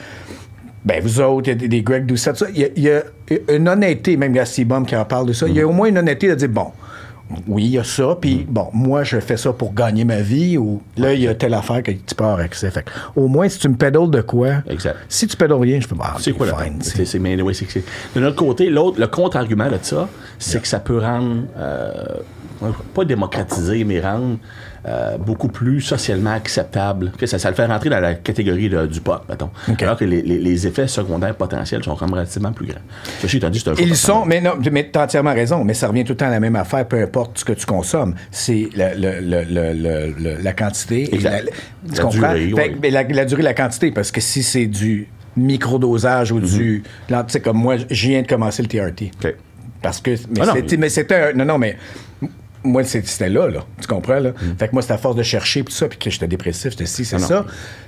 ben, 0.85 1.01
vous 1.03 1.21
autres, 1.21 1.49
il 1.49 1.63
y 1.63 1.65
a 1.65 1.69
des, 1.69 1.83
Greg 1.83 2.07
Doucette, 2.07 2.37
ça, 2.37 2.47
il 2.55 2.61
y, 2.61 2.65
a- 2.65 2.69
il 2.77 2.83
y 2.83 2.91
a 2.91 3.03
une 3.55 3.69
honnêteté, 3.69 4.17
même 4.17 4.35
Bum 4.67 4.85
qui 4.87 4.97
en 4.97 5.05
parle 5.05 5.27
de 5.27 5.33
ça, 5.33 5.47
il 5.49 5.55
y 5.55 5.61
a 5.61 5.67
au 5.67 5.73
moins 5.73 5.89
une 5.89 5.99
honnêteté 5.99 6.29
de 6.29 6.35
dire, 6.35 6.49
bon, 6.49 6.67
oui, 7.47 7.65
il 7.65 7.71
y 7.71 7.79
a 7.79 7.85
ça, 7.85 8.17
puis 8.21 8.45
bon, 8.49 8.69
moi, 8.75 9.05
je 9.05 9.19
fais 9.21 9.37
ça 9.39 9.53
pour 9.53 9.73
gagner 9.73 10.05
ma 10.05 10.21
vie, 10.21 10.59
ou 10.59 10.83
là, 10.99 11.15
il 11.15 11.21
y 11.23 11.29
a 11.29 11.35
telle 11.35 11.55
affaire 11.55 11.83
que 11.83 11.91
tu 11.93 12.15
peux 12.15 12.25
avoir 12.25 12.41
accès. 12.41 12.71
Fait 12.71 12.85
au 13.17 13.27
moins, 13.29 13.49
si 13.49 13.59
tu 13.59 13.69
me 13.69 13.75
pédales 13.77 14.11
de 14.11 14.21
quoi, 14.21 14.57
Exact. 14.69 14.97
si 15.09 15.27
tu 15.27 15.37
pédales 15.37 15.59
rien, 15.61 15.81
je 15.81 15.87
fais, 15.87 15.95
bah, 15.95 16.15
C'est 16.21 16.33
quoi 16.33 16.47
la 16.47 16.57
fine, 16.57 16.83
sais. 16.83 17.05
C'est, 17.07 17.19
mais 17.19 17.37
c'est- 17.55 17.85
De 18.15 18.21
notre 18.21 18.37
côté, 18.37 18.69
l'autre, 18.69 19.01
le 19.01 19.07
contre-argument 19.07 19.69
de 19.71 19.79
ça, 19.81 20.09
c'est 20.39 20.61
que 20.61 20.69
ça 20.69 20.81
peut 20.81 20.99
rendre, 20.99 21.45
euh, 21.57 21.93
pas 22.95 23.05
démocratiser, 23.05 23.85
mais 23.85 24.01
rendre 24.01 24.39
euh, 24.87 25.17
beaucoup 25.19 25.49
plus 25.49 25.81
socialement 25.81 26.33
acceptable. 26.33 27.13
Que 27.17 27.27
ça, 27.27 27.39
ça 27.39 27.49
le 27.51 27.55
fait 27.55 27.67
rentrer 27.67 27.89
dans 27.89 28.01
la 28.01 28.15
catégorie 28.15 28.69
de- 28.69 28.87
du 28.87 29.01
pot, 29.01 29.21
mettons. 29.29 29.51
Alors 29.81 29.97
que 29.97 30.05
les, 30.05 30.23
les- 30.23 30.39
les 30.41 30.67
effets 30.67 30.89
secondaires 30.89 31.37
potentiels 31.37 31.85
sont 31.85 31.95
quand 31.95 32.07
même 32.07 32.15
relativement 32.15 32.53
plus 32.53 32.67
grands. 32.67 32.81
Ceci 33.21 33.37
étant 33.37 33.49
dit, 33.51 33.61
c'est 33.61 33.71
un 33.71 33.75
Ils 33.75 33.95
sont, 33.97 34.25
mais 34.27 34.41
non, 34.41 34.55
mais 34.73 34.89
t'as 34.91 35.05
entièrement 35.05 35.35
raison, 35.35 35.63
mais 35.65 35.75
ça 35.75 35.87
revient 35.89 36.03
tout 36.05 36.13
le 36.13 36.17
temps 36.17 36.27
à 36.27 36.31
la 36.31 36.41
même 36.41 36.57
affaire, 36.57 36.87
peu 36.89 37.01
importe 37.01 37.39
ce 37.39 37.45
que 37.45 37.53
tu 37.53 37.65
consommes. 37.67 38.15
C'est 38.33 38.69
la, 38.75 38.95
le- 38.95 39.21
le- 39.21 40.43
la 40.43 40.53
quantité. 40.53 41.15
et. 41.15 41.19
La, 41.21 41.41
tu 41.41 41.47
La 41.97 42.03
comprends? 42.03 42.19
durée, 42.35 42.53
Fait 42.57 42.75
oui. 42.83 42.91
la, 42.91 43.03
la 43.05 43.25
durée, 43.25 43.43
la 43.43 43.55
quantité, 43.55 43.93
parce 43.93 44.11
que 44.11 44.21
si 44.21 44.43
c'est 44.43 44.67
du 44.67 45.09
microdosage 45.37 46.33
ou 46.33 46.41
du. 46.41 46.83
là, 47.09 47.23
Tu 47.25 47.33
sais, 47.35 47.41
comme 47.41 47.57
moi, 47.59 47.77
je 47.89 48.09
viens 48.09 48.23
de 48.23 48.27
commencer 48.27 48.63
le 48.63 48.69
TRT. 48.69 49.11
Parce 49.81 50.01
que. 50.01 50.11
Mais 50.31 50.41
Ah 50.43 50.55
c'était, 50.89 51.33
Non, 51.35 51.45
non, 51.45 51.59
mais. 51.59 51.77
Moi, 52.65 52.85
c'était 52.85 53.29
là, 53.29 53.49
là. 53.49 53.61
Tu 53.81 53.87
comprends, 53.87 54.21
là? 54.21 54.33
Fait 54.59 54.69
que 54.69 54.73
moi, 54.73 54.83
c'était 54.83 54.95
à 54.95 54.99
force 54.99 55.17
de 55.17 55.23
chercher, 55.23 55.65
tout 55.65 55.73
ça, 55.73 55.89
puis 55.89 55.99
que 55.99 56.11
j'étais 56.11 56.29
dépressif, 56.29 56.71
j'étais 56.71 56.87
si, 56.87 57.05
c'est 57.05 57.17
Ah 57.17 57.21
ça. 57.21 57.47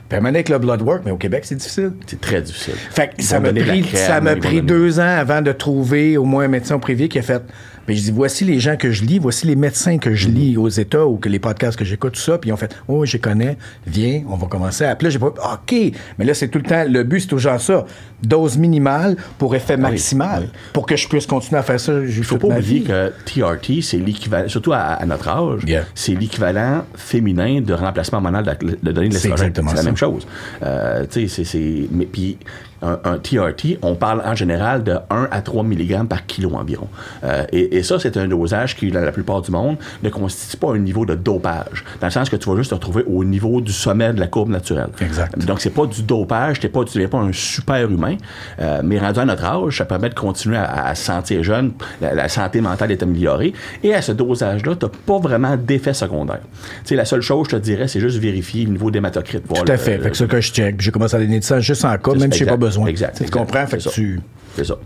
Puis 0.09 0.19
à 0.19 0.25
avec 0.25 0.49
le 0.49 0.59
blood 0.59 0.83
work, 0.83 1.03
mais 1.05 1.11
au 1.11 1.17
Québec, 1.17 1.45
c'est 1.47 1.55
difficile. 1.55 1.93
C'est 2.07 2.21
très 2.21 2.43
difficile. 2.43 2.75
Fait 2.91 3.11
que 3.17 3.23
ça 3.23 3.41
m'a 3.41 3.53
pris, 3.53 3.85
ça 3.95 4.21
m'a 4.21 4.37
pris 4.37 4.63
deux 4.63 5.01
ans 5.01 5.17
avant 5.19 5.41
de 5.43 5.53
trouver 5.53 6.17
au 6.17 6.25
moins 6.25 6.45
un 6.45 6.49
médecin 6.49 6.79
privé 6.79 7.09
qui 7.09 7.19
a 7.19 7.23
fait. 7.23 7.43
Ben, 7.87 7.97
je 7.97 8.03
dis, 8.03 8.11
voici 8.11 8.45
les 8.45 8.61
gens 8.61 8.77
que 8.77 8.91
je 8.91 9.05
lis, 9.05 9.19
voici 9.19 9.47
les 9.47 9.57
médecins 9.57 9.99
que 9.99 10.15
je 10.15 10.29
lis 10.29 10.57
aux 10.57 10.69
États 10.69 11.07
ou 11.07 11.17
que 11.17 11.29
les 11.29 11.39
podcasts 11.39 11.79
que 11.79 11.85
j'écoute, 11.85 12.15
tout 12.15 12.21
ça. 12.21 12.39
Puis 12.39 12.51
ils 12.51 12.53
ont 12.53 12.57
fait, 12.57 12.75
oh, 12.89 13.05
je 13.05 13.17
connais, 13.19 13.57
viens, 13.87 14.23
on 14.29 14.37
va 14.37 14.47
commencer 14.47 14.85
à. 14.85 14.97
Puis 14.97 15.07
là, 15.07 15.11
j'ai 15.11 15.19
pas, 15.19 15.27
OK. 15.29 15.75
Mais 16.19 16.25
là, 16.25 16.35
c'est 16.35 16.49
tout 16.49 16.59
le 16.59 16.65
temps, 16.65 16.85
le 16.89 17.03
but, 17.03 17.21
c'est 17.21 17.27
toujours 17.29 17.61
ça. 17.61 17.85
Dose 18.23 18.57
minimale 18.57 19.17
pour 19.39 19.55
effet 19.55 19.77
maximal. 19.77 20.49
Pour 20.73 20.87
que 20.87 20.97
je 20.97 21.07
puisse 21.09 21.27
continuer 21.27 21.59
à 21.59 21.63
faire 21.63 21.79
ça. 21.81 21.93
Il 22.07 22.25
faut 22.25 22.39
pas 22.39 22.49
oublier 22.49 22.83
que 22.83 23.13
TRT, 23.27 23.83
c'est 23.83 23.99
l'équivalent, 23.99 24.49
surtout 24.49 24.73
à, 24.73 24.79
à 24.79 25.05
notre 25.07 25.29
âge, 25.29 25.61
Yeah. 25.67 25.85
c'est 25.95 26.15
l'équivalent 26.15 26.85
féminin 26.95 27.61
de 27.61 27.73
remplacement 27.75 28.19
hormonal 28.19 28.45
de, 28.45 28.79
de 28.83 28.93
donner 28.93 29.09
de 29.09 29.15
l'estrogène. 29.15 29.49
exactement 29.49 29.71
C'est 29.71 29.77
la 29.77 29.83
même 29.83 29.97
chose. 29.97 30.27
Euh, 30.63 31.05
tu 31.11 31.29
sais, 31.29 31.45
c'est-. 31.45 31.89
Mais 31.93 32.07
puis, 32.07 32.39
un, 32.85 32.99
un 33.05 33.19
TRT, 33.19 33.79
on 33.83 33.95
parle 33.95 34.23
en 34.25 34.35
général 34.35 34.85
de 34.85 34.97
1 35.11 35.29
à 35.31 35.41
3 35.43 35.63
mg 35.65 36.07
par 36.09 36.27
kilo 36.27 36.51
environ. 36.55 36.89
Euh, 37.25 37.45
et, 37.53 37.77
et 37.79 37.83
ça, 37.83 37.99
c'est 37.99 38.17
un 38.17 38.29
dosage 38.29 38.77
qui, 38.77 38.91
dans 38.91 39.01
la 39.01 39.13
plupart 39.13 39.43
du 39.43 39.51
monde, 39.51 39.77
ne 40.03 40.11
constitue 40.11 40.57
pas 40.57 40.73
un 40.75 40.79
niveau 40.79 41.07
de 41.07 41.15
dopage. 41.15 41.85
Dans 42.01 42.07
le 42.07 42.11
sens 42.13 42.29
que 42.29 42.37
tu 42.37 42.49
vas 42.51 42.57
juste 42.57 42.71
te 42.71 42.75
retrouver 42.75 43.05
au 43.07 43.25
niveau 43.25 43.61
du 43.61 43.73
sommet 43.73 44.13
de 44.13 44.21
la 44.21 44.27
courbe 44.27 44.51
naturelle. 44.51 44.89
Exact. 45.01 45.39
Donc, 45.47 45.61
c'est 45.61 45.71
pas 45.71 45.87
du 45.87 46.03
dopage, 46.03 46.61
t'es 46.61 46.69
pas, 46.69 46.85
tu 46.85 46.95
deviens 46.95 47.09
pas 47.09 47.19
un 47.19 47.33
super 47.33 47.91
humain, 47.91 48.17
euh, 48.61 48.81
mais 48.85 48.99
rendu 48.99 49.19
à 49.21 49.25
notre 49.25 49.45
âge, 49.45 49.79
ça 49.79 49.85
permet 49.85 50.09
de 50.11 50.15
continuer 50.15 50.57
à, 50.59 50.87
à 50.89 50.95
se 50.95 51.05
sentir 51.05 51.43
jeune, 51.43 51.73
la, 52.01 52.15
la 52.15 52.29
santé 52.29 52.61
mentale 52.61 52.91
est 52.93 53.03
améliorée, 53.03 53.53
et 53.83 53.95
à 53.95 54.03
ce 54.03 54.13
dosage-là, 54.13 54.75
t'as 54.77 54.89
pas 55.07 55.19
vraiment 55.19 55.57
d'effet 55.57 55.95
secondaire. 55.95 56.41
Tu 56.43 56.89
sais, 56.91 56.97
la 56.97 57.05
seule 57.05 57.21
chose, 57.23 57.47
je 57.51 57.57
te 57.57 57.61
dirais, 57.63 57.89
c'est 57.89 58.01
juste 58.01 58.19
vérifier 58.19 58.65
le 58.65 58.73
niveau 58.73 58.91
d'hématocrite. 58.91 59.43
Tout 59.49 59.55
à 59.67 59.73
le- 59.73 59.77
fait. 59.77 59.97
le- 59.97 60.03
fait 60.05 60.11
que 60.11 60.17
ça 60.17 60.27
que 60.27 60.41
je 60.41 60.53
check. 60.53 60.81
J'ai 60.81 60.91
commencé 60.91 61.17
à 61.17 61.21
donner 61.21 61.39
de 61.39 61.45
ça 61.45 61.61
juste 61.61 61.85
en 61.85 61.97
cas, 61.97 62.15
même 62.15 62.33
si 62.33 62.41
j'ai 62.41 62.47
pas 62.47 62.57
besoin. 62.57 62.74
Exact. 62.87 63.23
Tu 63.25 63.31
comprends? 63.31 63.67
Fait 63.67 63.77
que 63.77 63.83
C'est 63.83 63.89
ça. 63.89 63.95
tu. 63.95 64.21
C'est 64.57 64.65
ça. 64.65 64.77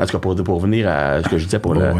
En 0.00 0.04
tout 0.06 0.12
cas, 0.12 0.18
pour, 0.18 0.34
pour 0.36 0.56
revenir 0.56 0.88
à 0.88 1.22
ce 1.22 1.28
que 1.28 1.38
je 1.38 1.44
disais, 1.44 1.58
pour 1.58 1.74
le- 1.74 1.92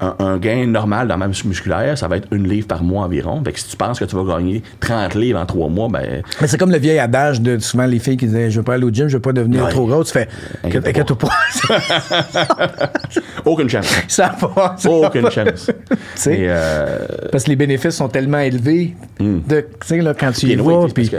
un, 0.00 0.14
un 0.18 0.36
gain 0.38 0.66
normal 0.66 1.08
dans 1.08 1.16
masse 1.16 1.44
musculaire, 1.44 1.96
ça 1.96 2.08
va 2.08 2.16
être 2.16 2.28
une 2.32 2.48
livre 2.48 2.66
par 2.66 2.82
mois 2.82 3.04
environ. 3.04 3.42
Fait 3.44 3.52
que 3.52 3.60
si 3.60 3.68
tu 3.68 3.76
penses 3.76 3.98
que 3.98 4.04
tu 4.04 4.16
vas 4.16 4.24
gagner 4.36 4.62
30 4.80 5.14
livres 5.14 5.38
en 5.40 5.46
trois 5.46 5.68
mois, 5.68 5.88
ben, 5.88 6.22
Mais 6.40 6.46
c'est 6.46 6.58
comme 6.58 6.70
le 6.72 6.78
vieil 6.78 6.98
adage 6.98 7.40
de 7.40 7.58
souvent 7.58 7.86
les 7.86 7.98
filles 7.98 8.16
qui 8.16 8.26
disaient 8.26 8.50
Je 8.50 8.58
veux 8.58 8.64
pas 8.64 8.74
aller 8.74 8.84
au 8.84 8.90
gym, 8.90 9.08
je 9.08 9.16
veux 9.16 9.22
pas 9.22 9.32
devenir 9.32 9.64
Ouais. 9.64 9.70
trop 9.70 9.86
grosse. 9.86 10.08
Tu 10.08 10.12
fais 10.14 10.28
Inquiète-toi 10.64 10.90
Inquiète-toi 10.90 11.18
pas. 11.18 12.90
aucune 13.44 13.68
chance. 13.68 13.86
ça 14.08 14.34
va. 14.40 14.76
Aucune 14.88 15.30
chance. 15.30 15.70
Et, 16.26 16.46
euh, 16.48 16.98
Parce 17.30 17.44
que 17.44 17.50
les 17.50 17.56
bénéfices 17.56 17.94
sont 17.96 18.08
tellement 18.08 18.38
élevés 18.38 18.94
de, 19.20 19.64
sais, 19.84 20.00
là, 20.00 20.14
quand 20.14 20.32
tu 20.32 20.46
y 20.46 20.56
vas. 20.56 20.86
Puis, 20.94 21.10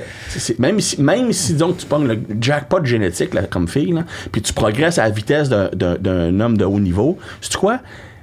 même, 0.59 0.79
si, 0.79 1.01
même 1.01 1.31
si 1.33 1.53
donc 1.53 1.77
tu 1.77 1.85
pognes 1.85 2.07
le 2.07 2.19
jackpot 2.39 2.83
génétique 2.83 3.33
là, 3.33 3.43
comme 3.49 3.67
fille, 3.67 3.93
puis 4.31 4.41
tu 4.41 4.53
progresses 4.53 4.97
à 4.97 5.03
la 5.03 5.09
vitesse 5.09 5.49
d'un- 5.49 5.69
d'un 6.17 6.39
homme 6.39 6.57
de 6.57 6.65
haut 6.65 6.79
niveau, 6.79 7.17
c'est 7.41 7.55
quoi? 7.55 7.79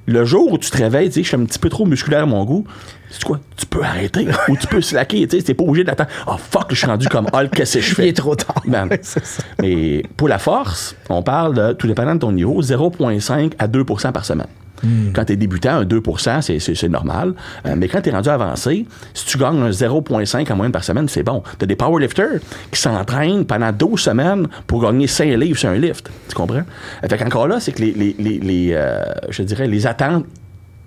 Le 0.07 0.24
jour 0.26 0.52
où 0.52 0.59
tu 0.59 0.70
te 0.70 0.76
réveilles, 0.76 1.09
tu 1.09 1.14
sais, 1.14 1.22
je 1.22 1.28
suis 1.28 1.37
un 1.37 1.44
petit 1.46 1.59
peu 1.59 1.70
trop 1.70 1.87
musculaire 1.87 2.24
à 2.24 2.26
mon 2.26 2.44
goût, 2.44 2.66
c'est 3.09 3.24
quoi? 3.24 3.40
Tu 3.57 3.64
peux 3.64 3.83
arrêter 3.83 4.26
ou 4.48 4.57
tu 4.57 4.66
peux 4.66 4.83
slacker, 4.83 5.26
tu 5.26 5.38
sais, 5.38 5.42
t'es 5.42 5.54
pas 5.54 5.64
obligé 5.64 5.85
d'attendre. 5.85 6.11
Oh 6.26 6.37
fuck, 6.37 6.66
je 6.70 6.74
suis 6.74 6.87
rendu 6.87 7.09
comme 7.09 7.26
Hulk, 7.33 7.50
qu'est-ce 7.50 7.78
que 7.78 7.80
je 7.85 7.94
fais? 7.96 8.07
il 8.07 8.09
est 8.09 8.12
trop 8.12 8.35
tard. 8.35 8.62
Ça. 9.02 9.20
Mais 9.62 10.02
pour 10.16 10.28
la 10.28 10.38
force, 10.38 10.94
on 11.09 11.22
parle 11.22 11.54
de, 11.54 11.72
tout 11.72 11.87
dépendant 11.87 12.14
de 12.14 12.20
ton 12.20 12.33
niveau, 12.33 12.61
0,5 12.61 13.52
à 13.59 13.66
2% 13.66 14.12
par 14.12 14.24
semaine. 14.24 14.48
Hmm. 14.82 15.12
Quand 15.12 15.24
tu 15.24 15.32
es 15.32 15.37
débutant, 15.37 15.76
un 15.76 15.84
2 15.84 16.02
c'est, 16.40 16.88
normal. 16.88 17.34
Euh, 17.66 17.74
mais 17.76 17.88
quand 17.88 18.00
tu 18.00 18.10
es 18.10 18.12
rendu 18.12 18.28
avancé, 18.28 18.87
si 19.14 19.26
tu 19.26 19.38
gagnes 19.38 19.62
un 19.62 19.70
0,5 19.70 20.52
en 20.52 20.56
moyenne 20.56 20.72
par 20.72 20.84
semaine, 20.84 21.08
c'est 21.08 21.22
bon. 21.22 21.42
Tu 21.58 21.64
as 21.64 21.66
des 21.66 21.76
powerlifters 21.76 22.40
qui 22.70 22.80
s'entraînent 22.80 23.44
pendant 23.44 23.72
12 23.72 24.00
semaines 24.00 24.48
pour 24.66 24.82
gagner 24.82 25.06
5 25.06 25.26
livres 25.37 25.58
sur 25.58 25.70
un 25.70 25.76
lift. 25.76 26.10
Tu 26.28 26.34
comprends? 26.34 26.62
Euh, 27.04 27.08
Fait 27.08 27.18
qu'encore 27.18 27.48
là, 27.48 27.60
c'est 27.60 27.72
que 27.72 27.82
les, 27.82 28.70
euh, 28.72 29.02
je 29.30 29.42
dirais, 29.42 29.66
les 29.66 29.87
attentes 29.87 30.26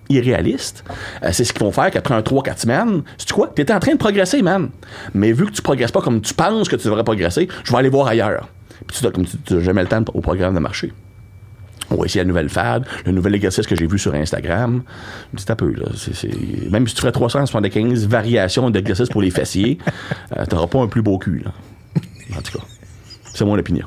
irréalistes. 0.09 0.85
C'est 1.31 1.43
ce 1.43 1.51
qu'ils 1.51 1.63
vont 1.63 1.71
faire 1.71 1.91
qu'après 1.91 2.13
un 2.13 2.21
3-4 2.21 2.59
semaines, 2.59 3.01
c'est 3.17 3.31
quoi? 3.31 3.51
Tu 3.53 3.61
es 3.61 3.71
en 3.71 3.79
train 3.79 3.91
de 3.91 3.97
progresser, 3.97 4.41
man. 4.41 4.69
Mais 5.13 5.33
vu 5.33 5.45
que 5.45 5.51
tu 5.51 5.61
progresses 5.61 5.91
pas 5.91 6.01
comme 6.01 6.21
tu 6.21 6.33
penses 6.33 6.69
que 6.69 6.77
tu 6.77 6.85
devrais 6.85 7.03
progresser, 7.03 7.49
je 7.65 7.71
vais 7.71 7.77
aller 7.77 7.89
voir 7.89 8.07
ailleurs. 8.07 8.47
Puis 8.85 8.97
tu 8.97 9.03
dois, 9.03 9.11
comme 9.11 9.25
tu 9.25 9.53
n'as 9.53 9.59
jamais 9.59 9.81
le 9.81 9.89
temps 9.89 10.03
au 10.13 10.21
programme 10.21 10.53
de 10.53 10.59
marché. 10.59 10.93
On 11.89 11.95
va 11.95 12.05
essayer 12.05 12.21
la 12.21 12.27
nouvelle 12.27 12.49
fad, 12.49 12.85
le 13.05 13.11
nouvel 13.13 13.35
exercice 13.35 13.65
que 13.65 13.75
j'ai 13.75 13.87
vu 13.87 13.97
sur 13.97 14.13
Instagram. 14.13 14.83
C'est 15.37 15.51
un 15.51 15.55
peu, 15.55 15.71
là. 15.71 15.85
Même 16.69 16.87
si 16.87 16.95
tu 16.95 17.01
ferais 17.01 17.11
375 17.13 18.07
variations 18.07 18.69
d'exercices 18.69 19.09
pour 19.09 19.21
les 19.21 19.31
fessiers, 19.31 19.77
euh, 20.37 20.45
t'auras 20.45 20.67
pas 20.67 20.79
un 20.79 20.87
plus 20.87 21.01
beau 21.01 21.17
cul, 21.17 21.43
là. 21.45 21.51
En 22.37 22.41
tout 22.41 22.57
cas. 22.57 22.65
C'est 23.33 23.45
mon 23.45 23.57
opinion. 23.57 23.85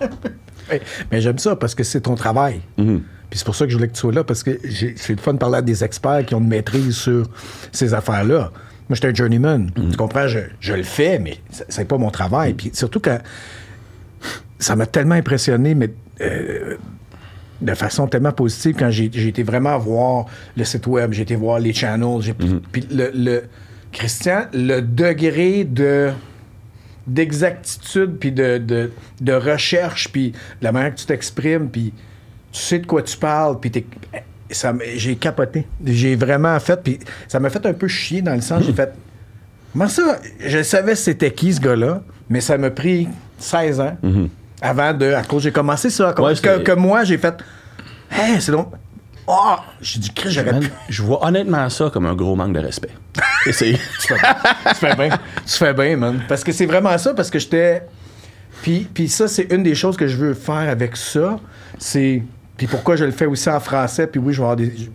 Mais, 1.10 1.20
j'aime 1.20 1.38
ça 1.38 1.56
parce 1.56 1.74
que 1.74 1.82
c'est 1.84 2.02
ton 2.02 2.14
travail. 2.14 2.60
Mhm. 2.78 3.02
Puis 3.28 3.38
c'est 3.38 3.44
pour 3.44 3.54
ça 3.54 3.64
que 3.64 3.70
je 3.70 3.76
voulais 3.76 3.88
que 3.88 3.94
tu 3.94 4.00
sois 4.00 4.12
là 4.12 4.24
parce 4.24 4.42
que 4.42 4.58
c'est 4.96 5.10
le 5.10 5.16
fun 5.20 5.34
de 5.34 5.38
parler 5.38 5.58
à 5.58 5.62
des 5.62 5.84
experts 5.84 6.24
qui 6.26 6.34
ont 6.34 6.40
une 6.40 6.48
maîtrise 6.48 6.96
sur 6.96 7.26
ces 7.72 7.92
affaires-là. 7.94 8.50
Moi, 8.88 8.94
j'étais 8.96 9.08
un 9.08 9.14
journeyman. 9.14 9.70
Mhm. 9.76 9.90
Tu 9.90 9.96
comprends? 9.96 10.26
Je, 10.26 10.38
je 10.60 10.72
le 10.72 10.82
fais, 10.84 11.18
mais 11.18 11.38
c'est- 11.50 11.84
pas 11.84 11.98
mon 11.98 12.10
travail. 12.10 12.54
Puis 12.54 12.70
surtout 12.72 13.00
quand 13.00 13.18
ça 14.58 14.76
m'a 14.76 14.86
tellement 14.86 15.14
impressionné, 15.16 15.74
mais 15.74 15.90
euh, 16.20 16.76
de 17.60 17.74
façon 17.74 18.06
tellement 18.06 18.32
positive 18.32 18.74
quand 18.78 18.90
j'ai 18.90 19.04
été 19.28 19.42
vraiment 19.42 19.76
voir 19.78 20.26
le 20.56 20.64
site 20.64 20.86
web, 20.86 21.12
j'ai 21.12 21.22
été 21.22 21.36
voir 21.36 21.58
les 21.58 21.72
channels, 21.72 22.20
j'ai 22.20 22.32
puis 22.34 22.86
le, 22.90 23.10
le- 23.14 23.42
Christian, 23.92 24.42
le 24.52 24.80
degré 24.80 25.64
de 25.64 26.10
d'exactitude 27.06 28.16
puis 28.20 28.30
de, 28.32 28.58
de, 28.58 28.90
de 29.20 29.32
recherche 29.32 30.10
puis 30.12 30.32
la 30.62 30.70
manière 30.72 30.94
que 30.94 31.00
tu 31.00 31.06
t'exprimes 31.06 31.68
puis 31.68 31.92
tu 32.52 32.60
sais 32.60 32.78
de 32.78 32.86
quoi 32.86 33.02
tu 33.02 33.16
parles 33.16 33.58
puis 33.58 33.70
t'es- 33.70 33.86
ça 34.50 34.72
j'ai 34.96 35.16
capoté. 35.16 35.66
J'ai 35.84 36.16
vraiment 36.16 36.58
fait 36.60 36.80
puis 36.82 36.98
ça 37.28 37.40
m'a 37.40 37.50
fait 37.50 37.64
un 37.66 37.72
peu 37.72 37.88
chier 37.88 38.22
dans 38.22 38.34
le 38.34 38.40
sens 38.40 38.64
j'ai 38.64 38.72
fait 38.72 38.92
Comment 39.72 39.86
ça? 39.88 40.18
Je 40.44 40.62
savais 40.64 40.96
c'était 40.96 41.30
qui 41.32 41.52
ce 41.54 41.60
gars-là, 41.60 42.02
mais 42.28 42.40
ça 42.40 42.58
m'a 42.58 42.70
pris 42.70 43.06
16 43.38 43.80
ans 43.80 43.96
avant 44.60 44.92
de. 44.92 45.12
À 45.12 45.22
cause 45.22 45.42
j'ai 45.42 45.52
commencé 45.52 45.90
ça. 45.90 46.14
Ouais, 46.20 46.34
que, 46.34 46.72
moi, 46.72 47.04
j'ai 47.04 47.18
fait. 47.18 47.34
Hey, 48.10 48.40
c'est 48.40 48.52
donc. 48.52 48.72
Oh! 49.26 49.56
J'ai 49.80 50.00
dit, 50.00 50.10
Chris, 50.12 50.32
j'aurais 50.32 50.58
pu. 50.58 50.70
je 50.88 51.02
vois 51.02 51.24
honnêtement 51.24 51.68
ça 51.70 51.88
comme 51.92 52.06
un 52.06 52.14
gros 52.14 52.34
manque 52.34 52.52
de 52.52 52.58
respect. 52.60 52.90
C'est- 53.52 53.78
tu 54.00 54.14
fais 54.74 54.94
bien. 54.96 55.10
Tu 55.46 55.52
fais 55.56 55.72
bien, 55.72 55.96
man. 55.96 56.20
Parce 56.28 56.42
que 56.42 56.50
c'est 56.52 56.66
vraiment 56.66 56.96
ça, 56.98 57.14
parce 57.14 57.30
que 57.30 57.38
j'étais. 57.38 57.82
Puis, 58.62 58.88
puis 58.92 59.08
ça, 59.08 59.28
c'est 59.28 59.46
une 59.52 59.62
des 59.62 59.74
choses 59.74 59.96
que 59.96 60.08
je 60.08 60.16
veux 60.16 60.34
faire 60.34 60.68
avec 60.68 60.96
ça. 60.96 61.38
C'est. 61.78 62.22
Puis 62.56 62.66
pourquoi 62.66 62.96
je 62.96 63.04
le 63.04 63.12
fais 63.12 63.26
aussi 63.26 63.48
en 63.48 63.60
français, 63.60 64.06
puis 64.06 64.20
oui, 64.20 64.32
je 64.34 64.38
vais 64.38 64.44
avoir 64.44 64.56
des. 64.56 64.90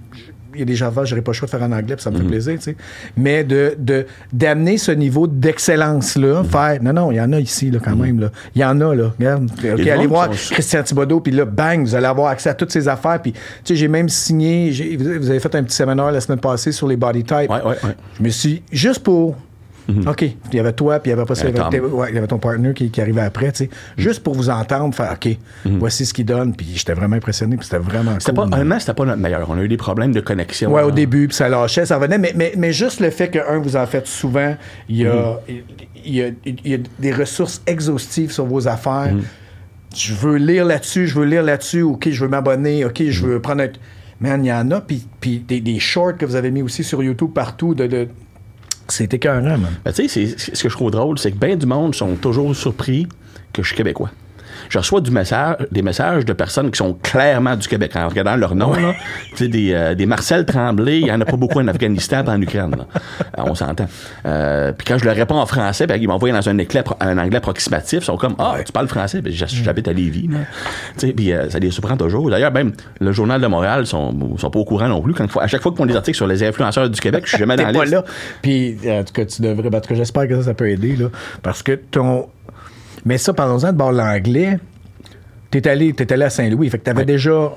Il 0.56 0.60
y 0.60 0.62
a 0.64 0.66
des 0.66 0.76
je 0.76 0.84
n'aurai 0.86 1.22
pas 1.22 1.32
le 1.32 1.34
choix 1.34 1.46
de 1.46 1.52
faire 1.52 1.62
en 1.62 1.72
anglais, 1.72 1.96
puis 1.96 2.04
ça 2.04 2.12
me 2.12 2.18
fait 2.18 2.24
plaisir, 2.24 2.54
tu 2.56 2.62
sais. 2.62 2.76
Mais 3.18 3.44
de, 3.44 3.76
de, 3.78 4.06
d'amener 4.34 4.78
ce 4.78 4.92
niveau 4.92 5.28
d'excellence-là, 5.28 6.44
faire. 6.44 6.82
Non, 6.82 6.94
non, 6.94 7.12
il 7.12 7.16
y 7.18 7.22
en 7.22 7.32
a 7.34 7.40
ici, 7.40 7.72
là, 7.72 7.80
quand 7.84 7.96
même, 7.96 8.20
là. 8.20 8.30
Il 8.56 8.62
y 8.62 8.66
en 8.66 8.80
a, 8.82 8.96
là. 8.96 9.12
Regarde. 9.18 9.50
Allez 9.64 10.08
voir 10.08 10.34
sont- 10.34 10.54
Christian 10.54 10.84
Thibodeau, 10.84 11.20
puis 11.20 11.32
là, 11.32 11.46
bang, 11.46 11.82
vous 11.82 11.96
allez 11.96 12.06
avoir 12.08 12.28
accès 12.30 12.50
à 12.50 12.54
toutes 12.54 12.72
ces 12.72 12.88
affaires. 12.88 13.22
Puis, 13.22 13.32
tu 13.34 13.40
sais, 13.66 13.76
j'ai 13.76 13.88
même 13.88 14.10
signé. 14.10 14.72
vous 14.98 15.30
avez 15.30 15.40
fait 15.40 15.56
un 15.56 15.64
petit 15.64 15.76
séminaire 15.76 16.12
la 16.12 16.22
semaine 16.22 16.40
passée 16.40 16.72
sur 16.72 16.88
les 16.88 16.98
body 16.98 17.24
types. 17.24 17.50
Ouais, 17.50 17.62
ouais, 17.64 17.78
ouais. 17.84 17.96
Je 18.18 18.24
me 18.24 18.30
suis 18.30 18.64
juste 18.72 19.00
pour. 19.04 19.36
OK. 19.90 20.16
Puis 20.18 20.36
il 20.52 20.58
y 20.58 20.60
avait 20.60 20.74
toi, 20.74 21.00
puis 21.00 21.10
il 21.12 21.16
y 21.16 21.18
avait 21.18 21.26
pas 21.26 21.36
ça, 21.36 21.48
il 21.48 21.56
y 21.56 21.60
Ouais, 21.60 21.66
avait, 21.66 21.80
Tom. 21.80 21.94
ouais, 21.94 22.08
il 22.10 22.16
y 22.16 22.18
avait 22.18 22.28
ton 22.28 22.38
partner 22.40 22.74
qui, 22.74 22.90
qui 22.90 23.02
arrivait 23.02 23.22
après, 23.22 23.52
tu 23.52 23.66
sais. 23.66 23.70
Juste 23.98 24.24
pour 24.24 24.34
vous 24.36 24.50
entendre, 24.50 24.94
faire 24.96 25.14
OK, 25.14 25.38
voici 25.66 26.06
ce 26.06 26.14
qu'il 26.14 26.26
donne. 26.26 26.56
Puis 26.56 26.68
j'étais 26.76 26.94
vraiment 26.94 27.16
impressionné, 27.16 27.56
puis 27.58 27.66
c'était 27.66 27.78
vraiment 27.78 28.12
C'était 28.20 28.34
cool. 28.34 28.50
pas, 28.50 28.56
honnêtement, 28.58 28.80
c'était 28.80 28.94
pas 28.94 29.06
notre 29.06 29.22
meilleur. 29.22 29.50
On 29.50 29.58
a 29.58 29.62
eu 29.62 29.68
des 29.68 29.78
problèmes 29.78 30.12
de 30.12 30.22
connexion. 30.22 30.72
Ouais, 30.74 30.82
au 30.84 30.90
là. 30.90 30.96
début, 30.96 31.28
puis 31.28 31.36
ça 31.38 31.50
lâchait, 31.50 31.86
ça 31.86 31.98
revenait. 31.98 32.18
Mais, 32.18 32.34
mais, 32.36 32.54
mais 32.58 32.72
juste 32.74 33.00
le 33.00 33.10
fait 33.10 33.30
que, 33.30 33.40
un, 33.40 33.60
vous 33.60 33.76
en 33.76 33.86
faites 33.86 34.08
souvent, 34.08 34.56
il 34.90 34.98
y 34.98 35.08
a, 35.08 35.40
il 36.06 36.16
y 36.16 36.24
a, 36.24 36.28
il 36.46 36.68
y 36.68 36.74
a 36.74 36.78
des 37.00 37.12
ressources 37.12 37.62
exhaustives 37.68 38.32
sur 38.32 38.46
vos 38.46 38.68
affaires. 38.68 39.14
Je 39.96 40.14
veux 40.14 40.36
lire 40.38 40.66
là-dessus, 40.66 41.08
je 41.08 41.18
veux 41.18 41.26
lire 41.26 41.44
là-dessus, 41.44 41.82
OK, 41.84 42.10
je 42.10 42.22
veux 42.24 42.30
m'abonner, 42.30 42.84
OK, 42.86 43.02
je 43.08 43.26
veux 43.26 43.40
prendre 43.40 43.64
un. 43.64 43.68
Man, 44.20 44.44
il 44.46 44.48
y 44.48 44.52
en 44.54 44.72
a, 44.72 44.80
puis, 44.82 45.06
puis 45.20 45.40
des, 45.40 45.60
des 45.60 45.80
shorts 45.80 46.18
que 46.18 46.26
vous 46.26 46.36
avez 46.36 46.50
mis 46.50 46.62
aussi 46.62 46.84
sur 46.86 47.04
YouTube 47.04 47.32
partout. 47.34 47.76
De, 47.76 47.86
de... 47.86 48.08
C'était 48.88 49.18
écœurant, 49.18 49.42
man. 49.58 49.68
Ben, 49.84 49.92
tu 49.94 50.08
sais, 50.08 50.36
c'est- 50.38 50.56
ce 50.56 50.64
que 50.64 50.70
je 50.70 50.76
trouve 50.76 50.92
drôle, 50.92 51.18
c'est 51.18 51.32
que 51.32 51.38
bien 51.38 51.56
du 51.56 51.66
monde 51.66 51.96
sont 51.96 52.16
toujours 52.16 52.56
surpris 52.56 53.08
que 53.54 53.62
je 53.64 53.68
suis 53.68 53.76
québécois. 53.78 54.12
Je 54.70 54.78
reçois 54.78 55.02
du 55.02 55.12
message, 55.12 55.58
des 55.72 55.82
messages 55.82 56.26
de 56.26 56.34
personnes 56.34 56.72
qui 56.72 56.78
sont 56.78 56.94
clairement 56.94 57.56
du 57.56 57.68
Québec. 57.68 57.96
En 57.96 58.08
regardant 58.08 58.36
leur 58.36 58.56
nom, 58.56 58.74
là, 58.74 58.94
des, 59.40 59.74
euh, 59.74 59.96
des 59.96 60.06
Marcel 60.06 60.46
Tremblay, 60.46 61.02
il 61.02 61.08
y 61.08 61.12
en 61.12 61.20
a 61.22 61.26
pas 61.26 61.38
beaucoup 61.38 61.60
en 61.60 61.68
Afghanistan 61.68 62.24
en 62.28 62.42
Ukraine. 62.42 62.76
là. 62.78 62.86
Euh, 63.38 63.44
on 63.46 63.56
s'entend. 63.56 63.88
Euh, 64.26 64.72
puis 64.72 64.86
quand 64.88 64.98
je 64.98 65.06
leur 65.06 65.16
réponds 65.16 65.36
en 65.40 65.46
français, 65.46 65.88
ben, 65.88 66.02
ils 66.02 66.08
m'envoient 66.08 66.32
dans 66.32 66.50
un, 66.50 66.58
éclat, 66.58 66.84
un 67.00 67.18
anglais 67.18 67.38
approximatif. 67.38 68.00
Ils 68.02 68.06
sont 68.06 68.18
comme, 68.18 68.36
ah, 68.40 68.56
tu 68.66 68.72
parles 68.72 68.88
français? 68.88 69.22
Ben, 69.22 69.32
j'ha- 69.32 69.46
j'habite 69.48 69.88
à 69.88 69.94
Lévis. 69.94 70.30
puis 71.16 71.34
euh, 71.34 71.50
ça 71.50 71.60
les 71.60 71.72
surprend 71.72 71.98
toujours. 71.98 72.30
D'ailleurs, 72.30 72.52
même 72.52 72.74
le 73.00 73.12
Journal 73.12 73.40
de 73.42 73.48
Montréal 73.48 73.86
sont, 73.86 74.38
sont 74.38 74.50
pas 74.50 74.60
au 74.60 74.66
courant 74.66 74.88
non 74.88 75.02
plus. 75.02 75.14
Quand, 75.14 75.28
à 75.40 75.48
chaque 75.48 75.62
fois 75.62 75.72
qu'ils 75.72 75.78
font 75.80 75.86
des 75.86 75.96
articles 75.96 76.16
sur 76.18 76.28
les 76.28 76.44
influenceurs 76.44 76.90
du 76.90 77.00
Québec, 77.00 77.24
je 77.26 77.30
suis 77.30 77.38
jamais 77.38 77.56
dans 77.56 77.64
la 77.66 77.72
liste. 77.72 77.94
là. 77.94 78.04
Puis, 78.42 78.78
en 78.88 79.04
tout 79.04 79.14
cas, 79.14 79.26
tu 79.26 79.42
devrais. 79.42 79.68
En 79.68 79.80
tout 79.82 79.90
cas, 79.90 79.96
j'espère 79.96 80.28
que 80.28 80.36
ça, 80.38 80.44
ça 80.44 80.54
peut 80.54 80.70
aider, 80.70 80.96
là. 80.96 81.08
Parce 81.42 81.62
que 81.64 81.74
ton. 81.74 82.28
Mais 83.06 83.18
ça, 83.18 83.34
parlons-en 83.34 83.72
de 83.72 83.78
bord 83.78 83.92
l'anglais. 83.92 84.60
T'es 85.52 85.68
allé, 85.68 85.96
allé 86.10 86.24
à 86.24 86.30
Saint-Louis. 86.30 86.70
Fait 86.70 86.80
que 86.80 86.84
t'avais 86.84 87.06
déjà 87.06 87.52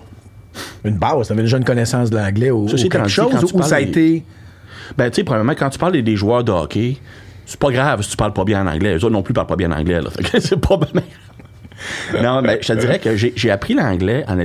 une 0.85 0.97
base, 0.97 1.29
t'avais 1.29 1.43
déjà 1.43 1.57
une 1.57 1.65
connaissance 1.65 2.11
de 2.11 2.17
l'anglais 2.17 2.51
ou, 2.51 2.69
Ceci 2.69 2.87
ou 2.87 2.89
quelque 2.89 3.07
dit, 3.07 3.13
chose, 3.13 3.45
tu 3.47 3.57
ou 3.57 3.63
ça 3.63 3.77
a 3.77 3.81
des- 3.83 3.89
été. 3.89 4.25
Ben, 4.97 5.11
tu 5.11 5.17
sais, 5.17 5.25
premièrement, 5.25 5.55
quand 5.55 5.71
tu 5.71 5.79
parles 5.79 6.01
des, 6.01 6.17
joueurs 6.17 6.45
de 6.45 6.53
hockey, 6.53 6.97
c'est 7.47 7.59
pas 7.59 7.71
grave 7.71 8.03
si 8.03 8.11
tu 8.11 8.17
parles 8.17 8.33
pas 8.33 8.45
bien 8.45 8.63
en 8.63 8.67
anglais. 8.71 8.95
Les 8.95 9.05
autres 9.05 9.13
non 9.13 9.23
plus 9.23 9.35
parlent 9.35 9.47
pas 9.47 9.57
bien 9.57 9.71
en 9.73 9.79
anglais, 9.79 10.01
là. 10.01 10.11
Fait 10.17 10.23
que 10.23 10.41
c'est 10.41 10.57
pas. 10.57 10.79
non, 12.23 12.43
mais 12.43 12.59
je 12.63 12.73
te 12.73 12.79
dirais 12.79 12.99
que 12.99 13.17
j'ai 13.17 13.51
appris 13.51 13.75
l'anglais 13.75 14.25
en, 14.29 14.39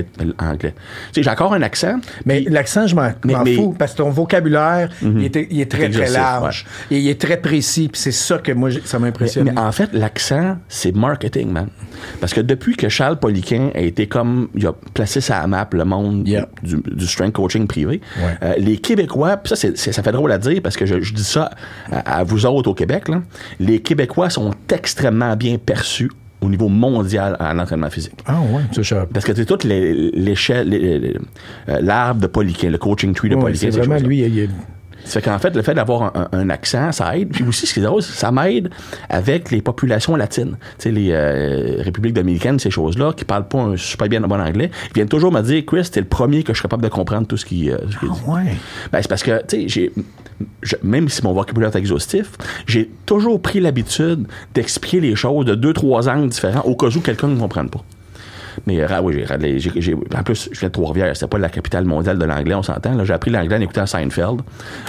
anglais. 0.44 0.74
Tu 1.12 1.20
sais, 1.20 1.22
j'ai 1.22 1.30
encore 1.30 1.54
un 1.54 1.62
accent. 1.62 1.96
Mais 2.26 2.42
puis- 2.42 2.52
l'accent, 2.52 2.86
je 2.86 2.94
m'en 2.94 3.10
fous, 3.56 3.74
parce 3.78 3.92
que 3.92 3.98
ton 3.98 4.10
vocabulaire, 4.10 4.88
il, 5.02 5.24
est, 5.24 5.46
il 5.50 5.60
est 5.60 5.70
très, 5.70 5.88
très 5.88 6.10
large. 6.10 6.64
Et 6.90 6.98
il 6.98 7.08
est 7.08 7.20
très 7.20 7.36
précis, 7.38 7.88
puis 7.92 8.00
c'est 8.00 8.12
ça 8.12 8.38
que 8.38 8.52
moi, 8.52 8.70
ça 8.84 8.98
m'a 8.98 9.06
impressionné. 9.08 9.52
Mais 9.54 9.60
en 9.60 9.72
fait, 9.72 9.90
l'accent, 9.92 10.56
c'est 10.68 10.94
marketing, 10.94 11.50
man. 11.50 11.68
Parce 12.20 12.34
que 12.34 12.40
depuis 12.40 12.76
que 12.76 12.88
Charles 12.88 13.18
Poliquin 13.18 13.70
a 13.74 13.80
été 13.80 14.06
comme, 14.06 14.48
il 14.54 14.66
a 14.66 14.72
placé 14.94 15.20
sa 15.20 15.46
map 15.46 15.68
le 15.72 15.84
monde 15.84 16.26
Yeah. 16.26 16.48
du, 16.62 16.76
du 16.86 17.06
strength 17.06 17.32
coaching 17.34 17.66
privé, 17.66 18.00
Ouais. 18.18 18.36
euh, 18.42 18.54
les 18.58 18.78
Québécois, 18.78 19.36
pis 19.36 19.50
ça, 19.50 19.56
c'est- 19.56 19.76
ça 19.76 20.02
fait 20.02 20.12
drôle 20.12 20.32
à 20.32 20.38
dire 20.38 20.60
parce 20.62 20.76
que 20.76 20.86
je, 20.86 21.00
je 21.00 21.12
dis 21.14 21.24
ça 21.24 21.50
à, 21.90 22.18
à 22.18 22.24
vous 22.24 22.46
autres 22.46 22.70
au 22.70 22.74
Québec, 22.74 23.08
là, 23.08 23.22
les 23.60 23.80
Québécois 23.80 24.30
sont 24.30 24.52
extrêmement 24.72 25.34
bien 25.36 25.56
perçus 25.58 26.10
au 26.40 26.48
niveau 26.48 26.68
mondial 26.68 27.36
en 27.40 27.58
entraînement 27.58 27.90
physique. 27.90 28.14
Ah 28.26 28.40
ouais, 28.40 28.62
ça, 28.72 28.82
je 28.82 28.94
Parce 29.12 29.24
que 29.24 29.34
c'est 29.34 29.46
toute 29.46 29.64
l'échelle, 29.64 30.68
euh, 30.74 31.80
l'arbre 31.80 32.20
de 32.20 32.26
Poliquin, 32.26 32.70
le 32.70 32.78
coaching 32.78 33.14
tree 33.14 33.28
de 33.30 33.34
Ouais, 33.36 33.42
Poliquin. 33.42 33.60
c'est 33.60 33.72
ces 33.72 33.78
vraiment 33.80 33.96
lui, 34.06 34.20
il 34.20 34.38
est- 34.40 34.48
Ça 35.06 35.20
fait 35.20 35.28
qu'en 35.28 35.38
fait, 35.38 35.54
le 35.54 35.60
fait 35.60 35.74
d'avoir 35.74 36.16
un, 36.16 36.28
un 36.32 36.48
accent, 36.48 36.90
ça 36.90 37.14
aide. 37.18 37.28
Puis 37.28 37.44
aussi, 37.44 37.66
ce 37.66 37.74
qui 37.74 37.80
est 37.80 37.82
drôle, 37.82 38.00
c'est 38.00 38.14
ça 38.18 38.32
m'aide 38.32 38.70
avec 39.10 39.50
les 39.50 39.60
populations 39.60 40.16
latines. 40.16 40.56
Tu 40.78 40.84
sais, 40.84 40.90
les 40.90 41.08
euh, 41.12 41.82
républiques 41.82 42.14
dominicaines, 42.14 42.58
ces 42.58 42.70
choses-là, 42.70 43.12
qui 43.14 43.26
parlent 43.26 43.46
pas 43.46 43.58
un 43.60 43.76
super 43.76 44.08
bien 44.08 44.22
bon 44.22 44.40
anglais, 44.40 44.70
ils 44.90 44.94
viennent 44.94 45.08
toujours 45.08 45.30
me 45.30 45.42
dire, 45.42 45.62
Chris, 45.66 45.86
t'es 45.92 46.00
le 46.00 46.06
premier 46.06 46.42
que 46.42 46.54
je 46.54 46.58
suis 46.58 46.62
capable 46.62 46.82
de 46.84 46.88
comprendre 46.88 47.26
tout 47.26 47.36
ce 47.36 47.44
qui, 47.44 47.70
euh, 47.70 47.76
ce 47.90 47.98
qui 47.98 48.06
est 48.06 48.08
dit. 48.08 48.20
Ah 48.26 48.30
ouais. 48.30 48.54
Ben, 48.92 49.02
c'est 49.02 49.08
parce 49.08 49.22
que, 49.22 49.42
tu 49.46 49.62
sais, 49.62 49.68
j'ai. 49.68 49.92
Même 50.82 51.08
si 51.08 51.22
mon 51.22 51.32
vocabulaire 51.32 51.74
est 51.74 51.78
exhaustif, 51.78 52.32
j'ai 52.66 52.90
toujours 53.06 53.40
pris 53.40 53.60
l'habitude 53.60 54.26
d'expliquer 54.54 55.00
les 55.00 55.16
choses 55.16 55.44
de 55.44 55.54
deux, 55.54 55.72
trois 55.72 56.08
angles 56.08 56.28
différents 56.28 56.62
au 56.62 56.76
cas 56.76 56.88
où 56.88 57.00
quelqu'un 57.00 57.28
ne 57.28 57.38
comprenne 57.38 57.70
pas. 57.70 57.84
Mais 58.66 58.80
euh, 58.80 59.00
oui, 59.02 59.24
j'ai, 59.76 59.94
en 59.94 60.22
plus, 60.22 60.48
je 60.52 60.60
viens 60.60 60.68
de 60.68 60.72
Trois-Rivières, 60.72 61.16
c'était 61.16 61.26
pas 61.26 61.38
la 61.38 61.48
capitale 61.48 61.84
mondiale 61.84 62.18
de 62.18 62.24
l'anglais, 62.24 62.54
on 62.54 62.62
s'entend. 62.62 63.04
J'ai 63.04 63.12
appris 63.12 63.30
l'anglais 63.30 63.56
en 63.56 63.60
écoutant 63.60 63.86
Seinfeld, 63.86 64.40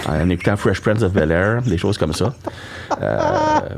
en 0.08 0.28
écoutant 0.28 0.56
Fresh 0.56 0.80
Prince 0.80 1.02
of 1.02 1.12
Bel-Air, 1.12 1.62
des 1.62 1.78
choses 1.78 1.98
comme 1.98 2.12
ça. 2.12 2.34
Euh, 3.02 3.18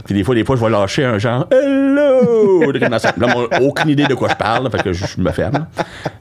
puis 0.05 0.15
des 0.15 0.25
fois, 0.25 0.35
des 0.35 0.45
fois, 0.45 0.57
je 0.57 0.65
vais 0.65 0.71
lâcher 0.71 1.05
un 1.05 1.19
genre 1.19 1.47
Hello! 1.51 2.73
Là, 2.73 3.61
aucune 3.63 3.91
idée 3.91 4.07
de 4.07 4.15
quoi 4.15 4.29
je 4.29 4.35
parle, 4.35 4.71
fait 4.71 4.83
que 4.83 4.93
je, 4.93 5.05
me 5.19 5.31
ferme. 5.31 5.67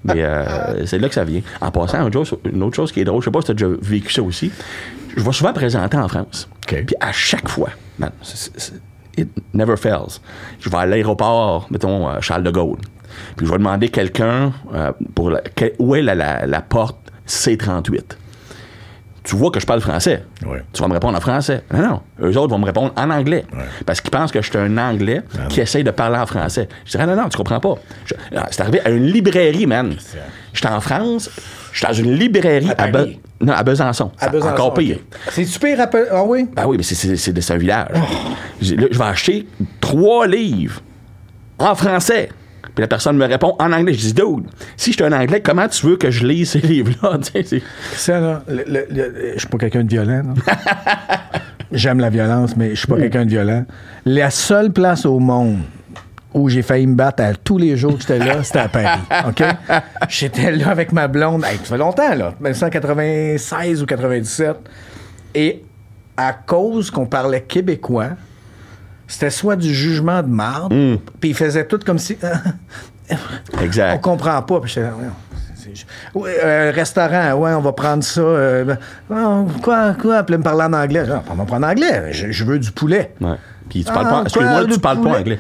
Mais 0.04 0.24
euh, 0.24 0.86
c'est 0.86 1.00
là 1.00 1.10
que 1.10 1.16
ça 1.16 1.24
vient. 1.24 1.42
En 1.62 1.72
passant, 1.72 2.10
une 2.10 2.64
autre 2.64 2.76
chose 2.76 2.92
qui 2.92 3.02
est 3.02 3.04
drôle, 3.04 3.22
je 3.22 3.26
sais 3.26 3.32
pas 3.32 3.42
si 3.42 3.48
tu 3.48 3.52
as 3.52 3.54
déjà 3.56 3.68
vécu 3.82 4.14
ça 4.14 4.22
aussi. 4.22 4.52
Je 5.18 5.22
vais 5.24 5.32
souvent 5.34 5.52
présenter 5.54 5.98
en 5.98 6.08
France. 6.08 6.48
Puis 6.86 6.96
à 7.02 7.12
chaque 7.12 7.50
fois, 7.50 7.70
man, 8.00 8.12
c'est- 8.22 8.52
it 9.18 9.30
never 9.54 9.76
fails. 9.76 10.20
Je 10.60 10.70
vais 10.70 10.78
à 10.78 10.86
l'aéroport, 10.86 11.68
mettons, 11.72 12.08
euh, 12.10 12.22
Charles 12.22 12.44
de 12.44 12.52
Gaulle. 12.52 12.78
Puis 13.36 13.46
je 13.48 13.52
vais 13.52 13.58
demander 13.58 13.90
quelqu'un 13.90 14.54
euh, 14.74 14.92
pour 15.16 15.32
la- 15.32 15.42
que- 15.42 15.74
où 15.80 15.96
est 15.96 16.02
la, 16.04 16.14
la- 16.16 16.46
la 16.46 16.62
porte 16.62 16.98
C38. 17.28 18.16
Tu 19.24 19.36
vois 19.36 19.52
que 19.52 19.60
je 19.60 19.66
parle 19.66 19.82
français. 19.82 20.24
Ouais. 20.46 20.64
Tu 20.72 20.82
vas 20.82 20.88
me 20.88 20.94
répondre 20.94 21.18
en 21.18 21.20
français. 21.20 21.62
Non, 21.74 21.82
non. 21.82 22.02
Eux 22.22 22.38
autres 22.38 22.50
vont 22.52 22.60
me 22.60 22.66
répondre 22.66 22.94
en 22.96 23.10
anglais. 23.10 23.44
Parce 23.86 24.00
qu'ils 24.00 24.12
pensent 24.12 24.32
que 24.32 24.42
je 24.42 24.48
suis 24.50 24.58
un 24.58 24.78
anglais 24.78 25.22
qui 25.50 25.60
essaye 25.60 25.84
de 25.84 25.92
parler 25.92 26.18
en 26.18 26.26
français. 26.26 26.70
Je 26.86 26.92
dirais, 26.92 27.06
non, 27.06 27.16
non, 27.18 27.28
tu 27.28 27.36
comprends 27.36 27.60
pas. 27.60 27.76
Non, 28.32 28.44
c'est 28.52 28.62
arrivé 28.62 28.80
à 28.86 28.90
une 28.90 29.06
librairie, 29.08 29.66
man. 29.66 29.96
J'étais 30.54 30.70
en 30.70 30.80
France, 30.80 31.30
j'étais 31.80 31.88
dans 31.88 31.98
une 32.00 32.14
librairie 32.14 32.70
À 32.78 32.84
à, 32.84 32.88
Be- 32.88 32.92
Paris. 32.92 33.20
non, 33.42 33.54
à 33.54 33.64
Besançon. 33.64 34.12
À 34.20 34.30
Besançon, 34.30 34.54
Encore 34.54 34.74
pire. 34.74 35.00
C'est 35.32 35.46
super 35.46 35.78
rappel. 35.78 36.08
Ah 36.12 36.24
oui? 36.26 36.48
Ben 36.56 36.66
oui, 36.68 36.78
mais 36.78 36.84
c'est- 36.84 37.52
un 37.54 37.58
village. 37.58 37.88
Oh. 37.96 38.00
Là, 38.00 38.88
je 38.92 38.98
vais 38.98 39.04
acheter 39.06 39.48
trois 39.80 40.28
livres 40.28 40.82
en 41.60 41.76
français. 41.76 42.30
Puis 42.76 42.82
la 42.84 42.88
personne 42.88 43.18
me 43.18 43.26
répond 43.26 43.56
en 43.60 43.72
anglais. 43.72 43.94
Je 43.94 44.00
dis, 44.00 44.14
dude, 44.14 44.46
si 44.76 44.92
je 44.92 44.98
suis 44.98 45.04
un 45.04 45.12
anglais, 45.12 45.42
comment 45.42 45.68
tu 45.68 45.86
veux 45.88 45.98
que 45.98 46.12
je 46.12 46.26
lise 46.28 46.52
ces 46.52 46.60
livres-là? 46.60 47.18
Tu 47.24 47.32
sais, 47.32 47.44
c'est- 47.44 47.64
Ça, 47.96 48.20
là, 48.20 48.44
le- 48.48 48.66
le- 48.68 48.86
le- 48.92 49.32
je 49.34 49.40
suis 49.40 49.48
pas 49.48 49.58
quelqu'un 49.58 49.84
de 49.84 49.90
violent. 49.90 50.22
J'aime 51.72 52.00
la 52.00 52.10
violence, 52.10 52.56
mais 52.56 52.70
je 52.72 52.76
suis 52.76 52.88
pas 52.88 52.98
quelqu'un 52.98 53.26
de 53.26 53.30
violent. 53.30 53.66
La 54.06 54.30
seule 54.30 54.72
place 54.72 55.06
au 55.06 55.20
monde 55.20 55.60
où 56.42 56.50
j'ai 56.50 56.62
failli 56.62 56.88
me 56.88 56.96
battre 56.96 57.24
à 57.24 57.34
tous 57.34 57.58
les 57.58 57.76
jours 57.78 57.96
que 57.96 58.02
j'étais 58.02 58.20
là, 58.20 58.44
c'était 58.44 58.60
à 58.60 58.68
Paris. 58.70 59.00
OK? 59.28 59.44
J'étais 60.10 60.52
là 60.52 60.70
avec 60.70 60.92
ma 60.92 61.08
blonde. 61.08 61.44
Hey, 61.44 61.58
ça 61.58 61.64
fait 61.66 61.78
longtemps, 61.78 62.16
là. 62.16 62.34
1996 62.40 63.84
ou 63.84 63.86
97. 63.86 64.56
Et 65.36 65.64
à 66.16 66.34
cause 66.34 66.90
qu'on 66.92 67.06
parlait 67.06 67.42
québécois, 67.42 68.10
c'était 69.08 69.30
soit 69.30 69.56
du 69.56 69.74
jugement 69.74 70.22
de 70.24 70.28
marde, 70.30 70.74
puis 71.20 71.30
ils 71.30 71.36
faisaient 71.36 71.66
tout 71.66 71.80
comme 71.86 72.00
si. 72.00 72.18
On 73.10 73.62
Exact. 73.64 74.02
comprend 74.02 74.42
pas. 74.42 74.60
Puis 74.60 74.76
Oui, 76.14 76.30
euh, 76.44 76.72
restaurant, 76.76 77.34
ouais, 77.36 77.54
on 77.54 77.62
va 77.62 77.72
prendre 77.72 78.04
ça. 78.04 78.20
euh, 78.20 78.76
non, 79.10 79.46
quoi, 79.64 79.94
quoi? 79.94 80.24
Puis 80.24 80.36
me 80.38 80.44
parler 80.44 80.64
en 80.64 80.74
anglais. 80.74 81.06
Non, 81.06 81.22
on 81.30 81.36
va 81.36 81.46
prendre 81.46 81.66
en 81.68 81.70
anglais. 81.70 82.12
Je, 82.12 82.32
je 82.32 82.44
veux 82.44 82.60
du 82.60 82.72
poulet. 82.72 83.14
Ouais. 83.22 83.36
Puis 83.70 83.86
tu 83.86 83.92
parles 83.94 84.08
Ah, 84.10 84.14
pas, 84.14 84.22
excuse-moi, 84.24 84.66
tu 84.66 84.80
parles 84.80 85.02
pas 85.02 85.20
anglais. 85.20 85.40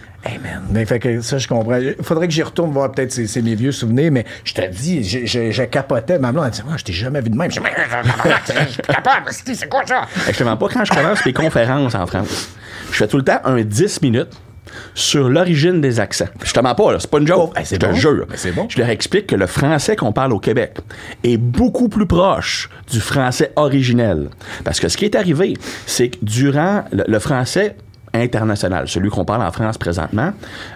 Fait 0.85 0.99
que 0.99 1.21
ça, 1.21 1.37
je 1.37 1.47
comprends. 1.47 1.79
Faudrait 2.01 2.27
que 2.27 2.33
j'y 2.33 2.43
retourne 2.43 2.71
voir 2.71 2.91
peut-être 2.91 3.11
c'est 3.11 3.27
c'est 3.27 3.41
mes 3.41 3.55
vieux 3.55 3.71
souvenirs, 3.71 4.11
mais 4.11 4.25
je 4.43 4.53
te 4.53 4.65
dis, 4.67 5.03
je, 5.03 5.25
je, 5.25 5.51
je 5.51 5.63
capotais. 5.63 6.19
Ma 6.19 6.31
blonde, 6.31 6.45
elle 6.45 6.51
dit, 6.51 6.61
Ah, 6.69 6.75
je 6.77 6.83
t'ai 6.83 6.93
jamais 6.93 7.21
vu 7.21 7.29
de 7.29 7.35
même. 7.37 7.51
Je 7.51 7.59
suis 7.59 8.81
capable, 8.81 9.27
c'est 9.31 9.69
quoi 9.69 9.85
ça? 9.85 10.03
Je 10.27 10.37
te 10.37 10.43
mens 10.43 10.57
pas, 10.57 10.67
quand 10.69 10.85
je 10.85 10.93
commence 10.93 11.25
mes 11.25 11.33
conférences 11.33 11.95
en 11.95 12.05
France, 12.07 12.49
je 12.91 12.97
fais 12.97 13.07
tout 13.07 13.17
le 13.17 13.23
temps 13.23 13.39
un 13.43 13.61
10 13.61 14.01
minutes 14.01 14.29
sur 14.93 15.29
l'origine 15.29 15.81
des 15.81 15.99
accents. 15.99 16.27
Je 16.43 16.51
te 16.53 16.59
mens 16.59 16.75
pas, 16.75 16.91
là, 16.91 16.99
c'est 16.99 17.09
pas 17.09 17.19
une 17.19 17.27
joke. 17.27 17.51
Oh, 17.55 17.59
c'est 17.63 17.75
je 17.75 17.79
te 17.79 17.85
bon. 17.85 17.95
jure. 17.95 18.25
Mais 18.29 18.37
c'est 18.37 18.51
bon. 18.51 18.67
Je 18.69 18.77
leur 18.77 18.89
explique 18.89 19.27
que 19.27 19.35
le 19.35 19.47
français 19.47 19.95
qu'on 19.95 20.11
parle 20.11 20.33
au 20.33 20.39
Québec 20.39 20.77
est 21.23 21.37
beaucoup 21.37 21.89
plus 21.89 22.05
proche 22.05 22.69
du 22.91 22.99
français 22.99 23.51
originel. 23.55 24.29
Parce 24.63 24.79
que 24.79 24.87
ce 24.89 24.97
qui 24.97 25.05
est 25.05 25.15
arrivé, 25.15 25.53
c'est 25.85 26.09
que 26.09 26.17
durant 26.21 26.83
le 26.91 27.19
français 27.19 27.75
international, 28.17 28.87
celui 28.87 29.09
qu'on 29.09 29.25
parle 29.25 29.43
en 29.43 29.51
France 29.51 29.77
présentement, 29.77 30.31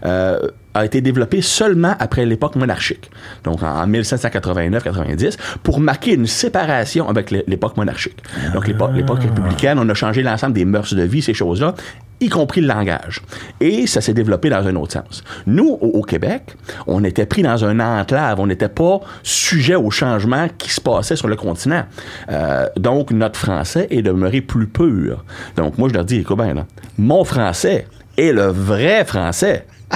euh, 0.06 0.40
a 0.74 0.86
été 0.86 1.02
développé 1.02 1.42
seulement 1.42 1.96
après 2.00 2.26
l'époque 2.26 2.56
monarchique, 2.56 3.10
donc 3.44 3.62
en, 3.64 3.82
en 3.84 3.88
1789-90, 3.88 5.38
pour 5.64 5.80
marquer 5.80 6.14
une 6.14 6.28
séparation 6.28 7.10
avec 7.10 7.32
l'é- 7.32 7.44
l'époque 7.48 7.78
monarchique. 7.78 8.18
Donc 8.54 8.68
l'époque 8.68 8.92
l'époque 8.94 9.20
républicaine, 9.22 9.78
on 9.80 9.88
a 9.90 9.94
changé 9.94 10.24
l'ensemble 10.24 10.54
des 10.54 10.66
mœurs 10.66 10.94
de 10.94 11.04
vie, 11.04 11.22
ces 11.22 11.34
choses-là, 11.34 11.76
y 12.20 12.30
compris 12.30 12.62
le 12.62 12.68
langage. 12.68 13.22
Et 13.60 13.88
ça 13.88 14.00
s'est 14.00 14.14
développé 14.14 14.50
dans 14.50 14.66
un 14.68 14.76
autre 14.76 14.94
sens. 14.94 15.24
Nous, 15.48 15.68
au, 15.68 15.88
au 15.88 16.02
Québec, 16.04 16.56
on 16.86 17.04
était 17.04 17.26
pris 17.26 17.42
dans 17.42 17.66
un 17.66 17.80
enclave, 17.80 18.40
on 18.40 18.46
n'était 18.48 18.70
pas 18.70 19.00
sujet 19.24 19.76
aux 19.76 19.90
changements 19.92 20.48
qui 20.58 20.70
se 20.70 20.80
passaient 20.80 21.16
sur 21.16 21.28
le 21.28 21.36
continent. 21.36 21.84
Euh, 22.30 22.68
donc 22.78 23.10
notre 23.12 23.40
français 23.40 23.88
est 23.90 24.04
demeuré 24.04 24.42
plus 24.42 24.68
pur. 24.68 25.26
Donc 25.56 25.78
moi, 25.80 25.90
je 25.90 25.96
leur 25.96 26.06
dis, 26.06 26.18
écoute 26.18 26.38
bien, 26.38 26.54
là, 26.54 26.66
mon 27.00 27.24
français 27.24 27.88
est 28.18 28.32
le 28.34 28.46
vrai 28.46 29.04
français. 29.04 29.66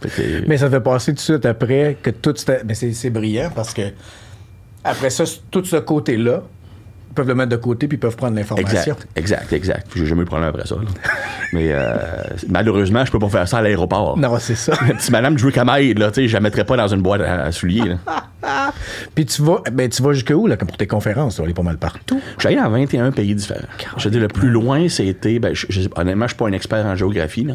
Que- 0.00 0.46
Mais 0.46 0.56
ça 0.58 0.70
fait 0.70 0.80
passer 0.80 1.12
tout 1.12 1.16
de 1.16 1.20
suite 1.20 1.46
après 1.46 1.96
que 2.02 2.10
tout. 2.10 2.34
Mais 2.64 2.74
c'est 2.74 3.10
brillant 3.10 3.50
parce 3.54 3.74
que 3.74 3.82
après 4.84 5.10
ça, 5.10 5.24
tout 5.50 5.64
ce 5.64 5.76
côté-là, 5.76 6.42
peuvent 7.18 7.28
le 7.28 7.34
mettre 7.34 7.50
de 7.50 7.56
côté 7.56 7.86
puis 7.88 7.96
ils 7.96 8.00
peuvent 8.00 8.16
prendre 8.16 8.34
l'information. 8.36 8.92
Exact, 8.94 9.06
exact, 9.16 9.52
exact. 9.52 9.86
J'ai 9.94 10.06
jamais 10.06 10.22
eu 10.22 10.24
de 10.24 10.28
problème 10.30 10.48
après 10.48 10.66
ça. 10.66 10.74
là. 10.76 10.82
Mais 11.52 11.68
euh, 11.72 11.96
malheureusement, 12.48 13.04
je 13.04 13.10
peux 13.12 13.18
pas 13.18 13.28
faire 13.28 13.46
ça 13.48 13.58
à 13.58 13.62
l'aéroport. 13.62 14.18
Non, 14.18 14.38
c'est 14.38 14.54
ça. 14.54 14.72
Si 14.98 15.10
madame 15.12 15.36
qu'elle 15.36 15.64
m'aide, 15.64 15.98
là, 15.98 16.10
tu 16.10 16.22
sais, 16.22 16.28
je 16.28 16.34
la 16.34 16.40
mettrais 16.40 16.64
pas 16.64 16.76
dans 16.76 16.88
une 16.88 17.02
boîte 17.02 17.20
à, 17.20 17.44
à 17.44 17.52
souliers. 17.52 17.88
là. 17.88 17.96
puis 19.14 19.26
tu 19.26 19.42
vas, 19.42 19.62
ben, 19.72 19.88
tu 19.88 20.02
vas 20.02 20.12
jusque 20.12 20.32
où 20.34 20.46
là, 20.46 20.56
pour 20.56 20.76
tes 20.76 20.86
conférences? 20.86 21.34
Tu 21.36 21.40
vas 21.40 21.44
aller 21.44 21.54
pas 21.54 21.62
mal 21.62 21.76
partout. 21.78 22.20
Je 22.36 22.40
suis 22.40 22.46
allé 22.48 22.56
dans 22.62 22.70
21 22.70 23.10
pays 23.12 23.34
différents. 23.34 23.60
Je 23.96 24.04
veux 24.04 24.10
dire, 24.10 24.20
le 24.20 24.28
plus 24.28 24.48
loin, 24.50 24.88
c'était, 24.88 25.38
ben, 25.38 25.54
je, 25.54 25.66
je- 25.68 25.88
honnêtement, 25.96 26.26
je 26.26 26.30
suis 26.34 26.38
pas 26.38 26.48
un 26.48 26.52
expert 26.52 26.84
en 26.86 26.94
géographie. 26.94 27.46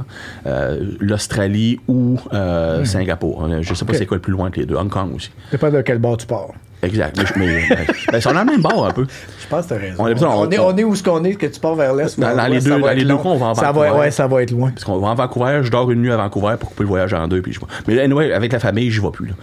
Euh, 0.45 0.91
l'Australie 0.99 1.79
ou 1.87 2.19
euh, 2.33 2.83
Singapour. 2.85 3.45
Euh, 3.45 3.59
Je 3.61 3.73
sais 3.73 3.85
pas 3.85 3.93
Hmm. 3.93 3.95
C'est 3.97 4.05
quoi 4.07 4.17
le 4.17 4.21
plus 4.21 4.31
loin 4.33 4.49
que 4.49 4.59
les 4.59 4.65
deux. 4.65 4.75
Hong 4.75 4.89
Kong 4.89 5.13
aussi. 5.15 5.29
Dépend 5.51 5.69
de 5.69 5.81
quel 5.81 5.99
bord 5.99 6.17
tu 6.17 6.25
pars. 6.25 6.49
Exact. 6.83 7.17
Mais, 7.17 7.25
je- 7.25 7.39
mais, 7.39 7.69
ben, 7.69 7.85
ben, 8.11 8.21
sont 8.21 8.33
dans 8.33 8.41
le 8.41 8.45
même 8.45 8.61
bord 8.61 8.85
un 8.85 8.91
peu. 8.91 9.05
Je 9.41 9.47
pense 9.47 9.65
que 9.65 9.69
t'as 9.69 9.79
raison. 9.79 9.95
On 9.99 10.07
est- 10.07 10.23
on- 10.23 10.49
est, 10.51 10.59
on 10.59 10.77
est 10.77 10.83
où 10.83 10.95
ce 10.95 11.01
qu'on 11.03 11.23
est, 11.23 11.35
que 11.35 11.45
tu 11.47 11.59
pars 11.59 11.75
vers 11.75 11.93
l'est. 11.95 12.17
ou 12.17 12.21
Dans- 12.21 12.27
vers 12.27 12.35
dans 12.35 12.47
les 12.47 12.59
deux- 12.59 12.79
dans 12.79 12.91
les 12.91 13.05
deux 13.05 13.15
coins, 13.17 13.31
on 13.31 13.37
va 13.37 13.45
en 13.47 13.53
ça 13.55 13.71
va, 13.71 13.71
Vancouver. 13.71 13.99
Ouais, 13.99 14.11
ça 14.11 14.27
va 14.27 14.43
être 14.43 14.51
loin. 14.51 14.69
Parce 14.71 14.83
qu'on 14.83 14.99
va 14.99 15.11
à 15.11 15.13
Vancouver, 15.15 15.59
je 15.63 15.71
dors 15.71 15.89
une 15.91 16.01
nuit 16.01 16.11
à 16.11 16.17
Vancouver 16.17 16.55
pour 16.59 16.69
couper 16.69 16.83
le 16.83 16.89
voyage 16.89 17.13
en 17.13 17.27
deux. 17.27 17.41
Puis 17.41 17.53
je. 17.53 17.59
Mais 17.87 17.99
anyway, 17.99 18.33
avec 18.33 18.51
la 18.51 18.59
famille, 18.59 18.91
j'y 18.91 18.99
vais 18.99 19.11
plus. 19.11 19.27
là. 19.27 19.33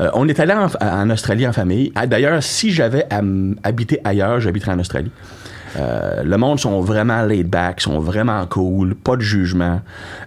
Euh, 0.00 0.10
on 0.14 0.28
est 0.28 0.38
allé 0.40 0.52
en, 0.54 0.68
en 0.80 1.10
Australie 1.10 1.46
en 1.46 1.52
famille. 1.52 1.92
Ah, 1.94 2.06
D'ailleurs, 2.06 2.42
si 2.42 2.70
j'avais 2.70 3.06
habiter 3.64 4.00
ailleurs, 4.04 4.40
j'habiterais 4.40 4.72
en 4.72 4.78
Australie. 4.78 5.10
Euh, 5.76 6.22
le 6.22 6.36
monde 6.36 6.60
sont 6.60 6.80
vraiment 6.80 7.22
laid 7.22 7.42
back, 7.42 7.80
sont 7.80 7.98
vraiment 7.98 8.46
cool, 8.46 8.94
pas 8.94 9.16
de 9.16 9.22
jugement. 9.22 9.80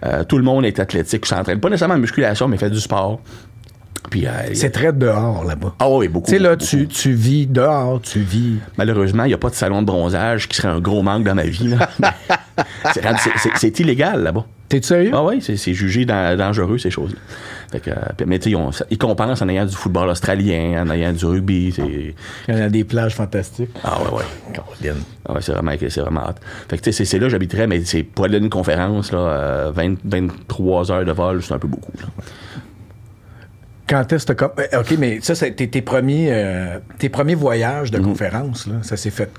Euh, 0.04 0.22
tout 0.24 0.36
le 0.36 0.44
monde 0.44 0.66
est 0.66 0.78
athlétique, 0.78 1.24
s'entraîne. 1.24 1.58
Pas 1.58 1.70
nécessairement 1.70 1.94
en 1.94 1.98
musculation, 1.98 2.48
mais 2.48 2.58
fait 2.58 2.68
du 2.68 2.80
sport. 2.80 3.20
Euh, 4.14 4.50
C'est 4.54 4.70
très 4.70 4.92
dehors 4.92 5.44
là-bas. 5.44 5.74
ah 5.78 5.88
oui, 5.90 6.08
beaucoup. 6.08 6.26
Tu 6.26 6.32
sais, 6.32 6.38
là, 6.38 6.50
beaucoup. 6.56 6.64
tu, 6.64 6.88
tu 6.88 7.12
vis 7.12 7.46
dehors, 7.46 8.00
tu 8.00 8.20
vis. 8.20 8.54
Malheureusement, 8.76 9.24
il 9.24 9.28
n'y 9.28 9.34
a 9.34 9.38
pas 9.38 9.50
de 9.50 9.54
salon 9.54 9.82
de 9.82 9.86
bronzage 9.86 10.48
qui 10.48 10.56
serait 10.56 10.68
un 10.68 10.80
gros 10.80 11.02
manque 11.02 11.24
dans 11.24 11.34
ma 11.34 11.44
vie. 11.44 11.68
là. 11.68 11.88
c'est, 13.56 13.80
illégal 13.80 14.22
là-bas. 14.22 14.46
T'es 14.68 14.82
sérieux? 14.82 15.12
Ah 15.14 15.24
oui, 15.24 15.40
c'est, 15.40 15.72
jugé 15.72 16.04
dan- 16.04 16.36
dangereux, 16.36 16.76
ces 16.78 16.90
choses-là. 16.90 17.18
Fait 17.72 17.80
que, 17.80 17.90
euh, 17.90 17.94
mais 18.26 18.38
tu 18.38 18.50
sais, 18.52 18.56
ils 18.90 18.98
compensent 18.98 19.42
en 19.42 19.48
ayant 19.48 19.64
du 19.66 19.74
football 19.74 20.08
australien, 20.08 20.82
en 20.86 20.90
ayant 20.90 21.12
du 21.12 21.24
rugby. 21.24 21.74
Il 21.78 22.14
y 22.54 22.58
en 22.58 22.62
a 22.64 22.68
des 22.68 22.84
plages 22.84 23.14
fantastiques. 23.14 23.70
Ah 23.84 23.98
ouais, 24.02 24.18
ouais. 24.18 24.92
Ah 25.26 25.32
ouais, 25.34 25.40
c'est 25.42 25.52
vraiment, 26.00 26.22
hot. 26.22 26.34
Fait 26.68 26.76
que 26.78 26.82
tu 26.82 26.92
sais, 26.92 27.04
c'est, 27.04 27.18
là 27.18 27.26
que 27.26 27.30
j'habiterais, 27.30 27.66
mais 27.66 27.82
c'est 27.84 28.02
pour 28.02 28.24
aller 28.26 28.36
à 28.36 28.38
une 28.38 28.50
conférence, 28.50 29.12
là, 29.12 29.18
euh, 29.18 29.70
20 29.74 29.96
23 30.04 30.92
heures 30.92 31.04
de 31.04 31.12
vol, 31.12 31.42
c'est 31.42 31.54
un 31.54 31.58
peu 31.58 31.68
beaucoup. 31.68 31.92
là. 32.00 32.06
Quand 33.88 34.12
est-ce 34.12 34.26
que 34.26 34.44
euh, 34.44 34.80
OK, 34.80 34.94
mais 34.98 35.20
ça, 35.22 35.34
c'est 35.34 35.52
tes, 35.52 35.82
premiers, 35.82 36.28
euh, 36.30 36.78
tes 36.98 37.08
premiers 37.08 37.34
voyages 37.34 37.90
Mhm. 37.90 37.98
de 37.98 38.04
conférence, 38.04 38.66
là, 38.66 38.74
ça 38.82 38.96
s'est 38.96 39.10
fait 39.10 39.30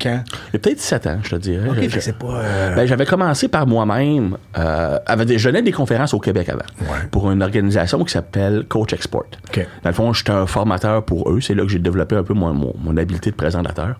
quand? 0.00 0.22
Il 0.48 0.54
y 0.54 0.56
a 0.56 0.58
peut-être 0.58 0.78
17 0.78 1.06
ans, 1.06 1.18
je 1.22 1.30
te 1.30 1.36
dirais. 1.36 1.68
OK, 1.68 1.76
Je- 1.88 2.00
je- 2.00 2.10
pas. 2.12 2.26
euh, 2.26 2.74
Ben, 2.74 2.86
j'avais 2.86 3.06
commencé 3.06 3.48
par 3.48 3.66
moi-même. 3.66 4.36
Euh, 4.58 4.98
je 5.36 5.44
donnais 5.48 5.62
des 5.62 5.72
conférences 5.72 6.14
au 6.14 6.20
Québec 6.20 6.48
avant. 6.48 6.60
Ouais. 6.92 7.06
Pour 7.10 7.30
une 7.30 7.42
organisation 7.42 8.02
qui 8.04 8.12
s'appelle 8.12 8.64
Coach 8.68 8.92
Export. 8.92 9.24
OK. 9.48 9.66
Dans 9.82 9.90
le 9.90 9.94
fond, 9.94 10.12
j'étais 10.12 10.30
un 10.32 10.46
formateur 10.46 11.04
pour 11.04 11.30
eux. 11.30 11.40
C'est 11.40 11.54
là 11.54 11.62
que 11.62 11.68
j'ai 11.68 11.78
développé 11.78 12.16
un 12.16 12.22
peu 12.22 12.34
mon, 12.34 12.52
mon, 12.54 12.74
mon 12.78 12.96
habileté 12.96 13.30
de 13.30 13.36
présentateur. 13.36 13.96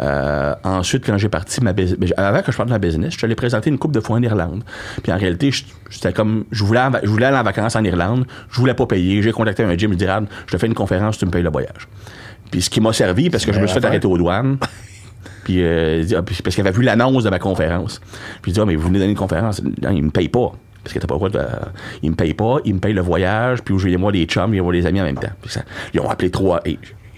Euh, 0.00 0.54
ensuite, 0.64 1.04
quand 1.04 1.18
j'ai 1.18 1.28
parti 1.28 1.62
ma 1.62 1.72
business, 1.72 2.12
avant 2.16 2.42
que 2.42 2.52
je 2.52 2.56
parte 2.56 2.68
de 2.68 2.74
ma 2.74 2.78
business, 2.78 3.12
je 3.12 3.18
suis 3.18 3.24
allé 3.24 3.34
présenter 3.34 3.70
une 3.70 3.78
coupe 3.78 3.92
de 3.92 4.00
fois 4.00 4.16
en 4.16 4.22
Irlande. 4.22 4.62
Puis 5.02 5.12
en 5.12 5.18
réalité, 5.18 5.50
j'étais 5.90 6.12
comme, 6.12 6.44
je 6.52 6.62
voulais, 6.64 6.80
en 6.80 6.92
je 7.02 7.08
voulais 7.08 7.26
aller 7.26 7.36
en 7.38 7.42
vacances 7.42 7.74
en 7.76 7.84
Irlande. 7.84 8.24
Je 8.50 8.58
voulais 8.60 8.74
pas 8.74 8.86
payer. 8.86 9.22
J'ai 9.22 9.32
contacté 9.32 9.64
un 9.64 9.76
gym. 9.76 9.92
Je 9.92 9.96
dis, 9.98 10.06
je 10.46 10.52
te 10.52 10.58
fais 10.58 10.66
une 10.66 10.74
conférence, 10.74 11.18
tu 11.18 11.26
me 11.26 11.30
payes 11.30 11.42
le 11.42 11.50
voyage. 11.50 11.88
Puis 12.50 12.62
ce 12.62 12.70
qui 12.70 12.80
m'a 12.80 12.92
servi, 12.92 13.28
parce 13.28 13.44
que 13.44 13.52
je 13.52 13.60
me 13.60 13.66
suis 13.66 13.74
fait 13.74 13.78
affaire. 13.78 13.90
arrêter 13.90 14.06
aux 14.06 14.16
douanes. 14.18 14.58
Puis, 15.44 15.62
euh, 15.62 16.04
ah, 16.16 16.22
parce 16.22 16.54
qu'il 16.54 16.66
avait 16.66 16.76
vu 16.76 16.82
l'annonce 16.82 17.24
de 17.24 17.30
ma 17.30 17.38
conférence. 17.38 18.00
Puis 18.42 18.50
il 18.50 18.54
dit, 18.54 18.60
ah, 18.60 18.64
mais 18.66 18.76
vous 18.76 18.88
venez 18.88 18.98
donner 18.98 19.10
une 19.12 19.16
conférence. 19.16 19.62
Non, 19.82 19.90
il 19.90 20.02
me 20.02 20.10
paye 20.10 20.28
pas. 20.28 20.52
Parce 20.84 20.94
que 20.94 20.98
t'as 21.00 21.06
pas 21.06 21.14
le 21.14 21.18
droit 21.18 21.30
de. 21.30 21.40
Il 22.02 22.10
me 22.10 22.16
paye 22.16 22.34
pas, 22.34 22.56
il 22.64 22.74
me 22.74 22.80
paye 22.80 22.94
le 22.94 23.02
voyage, 23.02 23.62
puis 23.62 23.74
où 23.74 23.78
j'ai 23.78 23.96
moi 23.96 24.12
des 24.12 24.24
chums, 24.24 24.54
il 24.54 24.58
y 24.58 24.60
a 24.66 24.72
des 24.72 24.86
amis 24.86 25.00
en 25.00 25.04
même 25.04 25.18
temps. 25.18 25.28
Ça- 25.46 25.62
ils 25.92 26.00
ont 26.00 26.08
appelé 26.08 26.30
trois. 26.30 26.60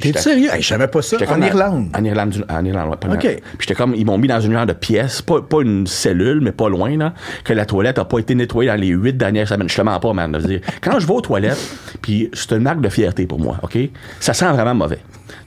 T'es 0.01 0.09
j'étais- 0.09 0.21
sérieux? 0.21 0.49
Hey, 0.53 0.63
je 0.63 0.67
savais 0.69 0.89
pas 0.89 1.03
ça. 1.03 1.17
j'étais 1.19 1.31
En 1.33 1.39
dans- 1.39 1.47
Irlande. 1.47 1.89
En 1.99 2.05
Irlande, 2.05 2.31
du- 2.31 2.43
en 2.49 2.65
Irlande, 2.65 2.97
ouais, 3.05 3.15
OK. 3.15 3.21
Puis 3.21 3.41
j'étais 3.61 3.75
comme, 3.75 3.95
ils 3.95 4.05
m'ont 4.07 4.19
mis 4.19 4.29
dans 4.29 4.41
une 4.41 4.53
genre 4.53 4.67
de 4.67 4.73
pièce, 4.73 5.23
pas, 5.23 5.41
pas 5.43 5.61
une 5.63 5.87
cellule, 5.87 6.41
mais 6.41 6.53
pas 6.53 6.69
loin, 6.69 6.97
là, 6.97 7.13
que 7.45 7.53
la 7.53 7.67
toilette 7.67 7.99
a 7.99 8.05
pas 8.05 8.19
été 8.19 8.35
nettoyée 8.35 8.71
dans 8.71 8.77
les 8.81 8.89
huit 8.89 9.17
dernières 9.17 9.49
semaines. 9.49 9.69
Je 9.69 9.77
te 9.77 9.83
mens 9.83 9.99
pas, 10.01 10.13
man. 10.13 10.31
de 10.33 10.39
dire, 10.39 10.61
quand 10.81 10.99
je 11.01 11.07
vais 11.07 11.13
aux 11.15 11.21
toilettes, 11.21 11.59
puis 12.03 12.31
c'est 12.33 12.53
une 12.53 12.63
marque 12.63 12.81
de 12.81 12.89
fierté 12.89 13.27
pour 13.27 13.39
moi, 13.41 13.57
OK? 13.63 13.77
Ça 14.21 14.33
sent 14.33 14.51
vraiment 14.53 14.75
mauvais. 14.75 14.99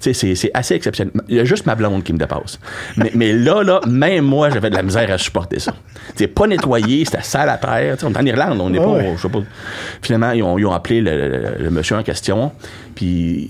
Tu 0.01 0.13
sais, 0.13 0.35
c'est- 0.35 0.51
assez 0.53 0.75
exceptionnel. 0.75 1.13
Il 1.29 1.37
y 1.37 1.39
a 1.39 1.45
juste 1.45 1.65
ma 1.65 1.75
blonde 1.75 2.03
qui 2.03 2.11
me 2.13 2.17
dépasse. 2.17 2.59
Mais, 2.97 3.11
mais 3.15 3.31
là, 3.33 3.63
là, 3.63 3.79
même 3.87 4.25
moi, 4.25 4.49
j'avais 4.49 4.69
de 4.69 4.75
la 4.75 4.83
misère 4.83 5.09
à 5.11 5.17
supporter 5.17 5.59
ça. 5.59 5.73
C'est 6.15 6.27
pas 6.27 6.47
nettoyé, 6.47 7.05
c'était 7.05 7.21
sale 7.21 7.47
à 7.49 7.57
terre. 7.57 7.97
Tu 7.97 8.05
on 8.05 8.11
est 8.11 8.17
en 8.17 8.25
Irlande, 8.25 8.59
on 8.61 8.69
n'est 8.69 8.79
pas, 8.79 8.87
ouais. 8.87 9.13
je 9.15 9.21
sais 9.21 9.29
pas. 9.29 9.39
Finalement, 10.01 10.31
ils 10.31 10.43
ont, 10.43 10.57
ils 10.57 10.65
ont 10.65 10.73
appelé 10.73 10.99
le, 11.01 11.29
le- 11.29 11.63
le 11.63 11.69
monsieur 11.69 11.95
en 11.95 12.03
question, 12.03 12.51
puis 12.95 13.49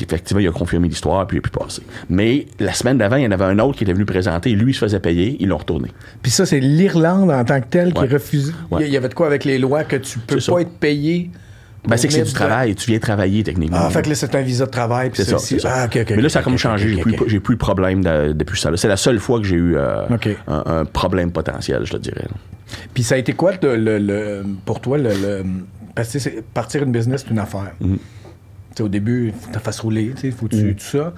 effectivement, 0.00 0.40
il 0.40 0.48
a 0.48 0.52
confirmé 0.52 0.88
l'histoire, 0.88 1.26
puis 1.26 1.36
il 1.36 1.40
a 1.40 1.42
pu 1.42 1.50
passer. 1.50 1.82
Mais 2.08 2.46
la 2.60 2.72
semaine 2.72 2.98
d'avant, 2.98 3.16
il 3.16 3.24
y 3.24 3.26
en 3.26 3.30
avait 3.32 3.44
un 3.44 3.58
autre 3.58 3.76
qui 3.78 3.84
était 3.84 3.92
venu 3.92 4.04
présenter, 4.04 4.50
lui, 4.50 4.72
il 4.72 4.74
se 4.74 4.80
faisait 4.80 5.00
payer, 5.00 5.36
ils 5.40 5.48
l'ont 5.48 5.58
retourné. 5.58 5.90
Puis 6.22 6.30
ça, 6.30 6.46
c'est 6.46 6.60
l'Irlande 6.60 7.30
en 7.30 7.44
tant 7.44 7.60
que 7.60 7.66
telle 7.66 7.88
Ouais. 7.96 8.06
qui 8.08 8.14
refuse. 8.14 8.54
Ouais. 8.70 8.86
Il 8.86 8.92
y 8.92 8.96
avait 8.96 9.08
de 9.08 9.14
quoi 9.14 9.26
avec 9.26 9.44
les 9.44 9.58
lois 9.58 9.84
que 9.84 9.96
tu 9.96 10.18
peux 10.18 10.40
ça. 10.40 10.52
pas 10.52 10.60
être 10.62 10.72
payé. 10.78 11.30
Ben, 11.88 11.96
c'est 11.96 12.06
que 12.06 12.12
c'est 12.14 12.22
du 12.22 12.32
travail, 12.32 12.76
tu 12.76 12.88
viens 12.88 13.00
travailler 13.00 13.42
techniquement. 13.42 13.78
Ah, 13.80 13.90
fait 13.90 14.02
que 14.02 14.08
là, 14.08 14.14
c'est 14.14 14.32
un 14.36 14.40
visa 14.42 14.66
de 14.66 14.70
travail. 14.70 15.10
puis 15.10 15.24
c'est 15.24 15.36
ça. 15.36 15.68
Ah. 15.68 15.88
Mais 16.10 16.22
là, 16.22 16.28
ça 16.28 16.38
a 16.38 16.42
comme 16.42 16.56
changé. 16.56 16.90
j'ai, 16.94 17.00
plus, 17.02 17.16
j'ai 17.26 17.40
plus 17.40 17.56
de 17.56 17.58
problème 17.60 18.04
de- 18.04 18.32
depuis 18.32 18.60
ça. 18.60 18.70
C'est 18.76 18.86
la 18.86 18.96
seule 18.96 19.18
fois 19.18 19.40
que 19.40 19.46
j'ai 19.46 19.56
eu 19.56 19.74
euh, 19.76 20.06
un, 20.46 20.62
un 20.64 20.84
problème 20.84 21.32
potentiel, 21.32 21.80
je 21.84 21.92
te 21.94 21.96
dirais. 21.96 22.28
Puis 22.94 23.02
ça 23.02 23.16
a 23.16 23.18
été 23.18 23.32
quoi 23.32 23.52
le, 23.60 23.76
le- 23.76 23.98
le- 23.98 24.44
pour 24.64 24.80
toi 24.80 24.96
le, 24.96 25.08
le- 25.10 25.42
parce 25.96 26.12
que 26.12 26.40
partir 26.54 26.84
une 26.84 26.92
business 26.92 27.24
c'est 27.26 27.32
une 27.32 27.40
affaire. 27.40 27.72
Mm-hmm. 27.82 27.98
Au 28.82 28.88
début, 28.88 29.32
faut 29.38 29.48
que 29.48 29.54
tu 29.54 29.60
fasses 29.60 29.80
rouler, 29.80 30.12
il 30.22 30.32
faut 30.32 30.46
que 30.46 30.56
tu 30.56 30.74
tout 30.74 30.84
ça. 30.84 31.14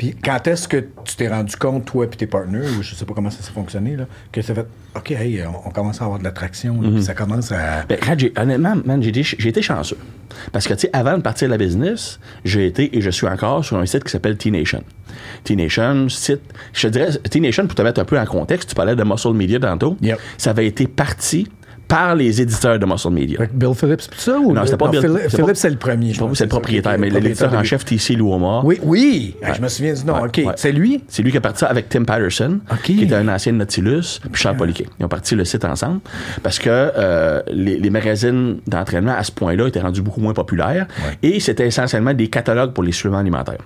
Puis 0.00 0.16
quand 0.24 0.46
est-ce 0.46 0.66
que 0.66 0.78
tu 1.04 1.16
t'es 1.16 1.28
rendu 1.28 1.54
compte, 1.56 1.84
toi 1.84 2.06
et 2.06 2.08
tes 2.08 2.26
partenaires, 2.26 2.70
ou 2.78 2.82
je 2.82 2.94
sais 2.94 3.04
pas 3.04 3.12
comment 3.12 3.28
ça 3.28 3.42
s'est 3.42 3.52
fonctionné, 3.52 3.96
là, 3.96 4.06
que 4.32 4.40
ça 4.40 4.54
fait 4.54 4.66
OK, 4.96 5.10
hey, 5.10 5.42
on, 5.42 5.68
on 5.68 5.70
commence 5.70 6.00
à 6.00 6.04
avoir 6.04 6.18
de 6.18 6.24
l'attraction, 6.24 6.80
là, 6.80 6.88
puis 6.88 7.02
ça 7.02 7.12
commence 7.12 7.52
à. 7.52 7.84
Ben, 7.86 7.98
quand 8.02 8.16
honnêtement, 8.40 8.76
j'ai 9.02 9.10
été, 9.10 9.22
j'ai 9.22 9.48
été 9.50 9.60
chanceux. 9.60 9.98
Parce 10.52 10.66
que, 10.66 10.72
tu 10.72 10.80
sais, 10.80 10.90
avant 10.94 11.18
de 11.18 11.22
partir 11.22 11.48
de 11.48 11.52
la 11.52 11.58
business, 11.58 12.18
j'ai 12.46 12.66
été 12.66 12.96
et 12.96 13.02
je 13.02 13.10
suis 13.10 13.26
encore 13.26 13.62
sur 13.62 13.76
un 13.76 13.84
site 13.84 14.04
qui 14.04 14.10
s'appelle 14.10 14.38
T-Nation. 14.38 14.82
T-Nation, 15.44 16.08
site, 16.08 16.40
je 16.72 16.88
te 16.88 16.92
dirais, 16.94 17.12
T-Nation, 17.12 17.66
pour 17.66 17.74
te 17.74 17.82
mettre 17.82 18.00
un 18.00 18.06
peu 18.06 18.18
en 18.18 18.24
contexte, 18.24 18.70
tu 18.70 18.74
parlais 18.74 18.96
de 18.96 19.04
Muscle 19.04 19.34
Media 19.34 19.60
tantôt. 19.60 19.98
Yep. 20.00 20.18
Ça 20.38 20.50
avait 20.50 20.66
été 20.66 20.86
parti 20.86 21.46
par 21.90 22.14
les 22.14 22.40
éditeurs 22.40 22.78
de 22.78 22.86
Muscle 22.86 23.10
Media. 23.10 23.46
Que 23.46 23.52
Bill 23.52 23.74
Phillips, 23.74 24.08
tout 24.10 24.18
ça? 24.18 24.38
Ou 24.38 24.52
Non, 24.54 24.62
c'était 24.64 24.76
pas 24.78 24.88
Bill- 24.88 25.00
Phillips, 25.00 25.18
c'est 25.28 25.36
Phillips, 25.36 25.56
c'est 25.56 25.70
le 25.70 25.76
premier. 25.76 26.12
je 26.14 26.20
pense 26.20 26.38
c'est 26.38 26.44
le 26.44 26.48
propriétaire, 26.48 26.96
mais 26.98 27.10
l'éditeur 27.10 27.52
en 27.52 27.62
chef, 27.64 27.84
TC 27.84 28.14
Luoma. 28.14 28.62
Oui, 28.64 28.78
oui. 28.82 29.36
Je 29.54 29.60
me 29.60 29.68
souviens 29.68 29.92
du 29.92 30.04
nom. 30.06 30.14
Ouais, 30.22 30.28
OK. 30.28 30.36
ouais. 30.46 30.52
C'est 30.56 30.72
lui? 30.72 31.02
C'est 31.08 31.22
lui 31.22 31.30
qui 31.30 31.36
a 31.36 31.40
parti 31.42 31.58
ça 31.60 31.66
avec 31.66 31.88
Tim 31.90 32.04
Patterson, 32.04 32.60
OK. 32.72 32.80
qui 32.82 33.02
était 33.02 33.14
un 33.16 33.28
ancien 33.28 33.52
Nautilus, 33.52 34.20
puis 34.32 34.40
Charles 34.40 34.56
Poliquet. 34.56 34.86
Ils 34.98 35.04
ont 35.04 35.08
parti 35.08 35.34
le 35.34 35.44
site 35.44 35.64
ensemble 35.66 36.00
parce 36.42 36.58
que 36.58 36.68
euh, 36.70 37.42
les, 37.50 37.78
les 37.78 37.90
magazines 37.90 38.58
d'entraînement 38.66 39.14
à 39.16 39.24
ce 39.24 39.32
point-là 39.32 39.66
étaient 39.68 39.80
rendus 39.80 40.00
beaucoup 40.02 40.20
moins 40.20 40.32
populaires 40.34 40.86
et 41.22 41.40
c'était 41.40 41.66
essentiellement 41.66 42.14
des 42.14 42.28
catalogues 42.28 42.72
pour 42.72 42.84
les 42.84 42.92
suppléments 42.92 43.18
alimentaires. 43.18 43.58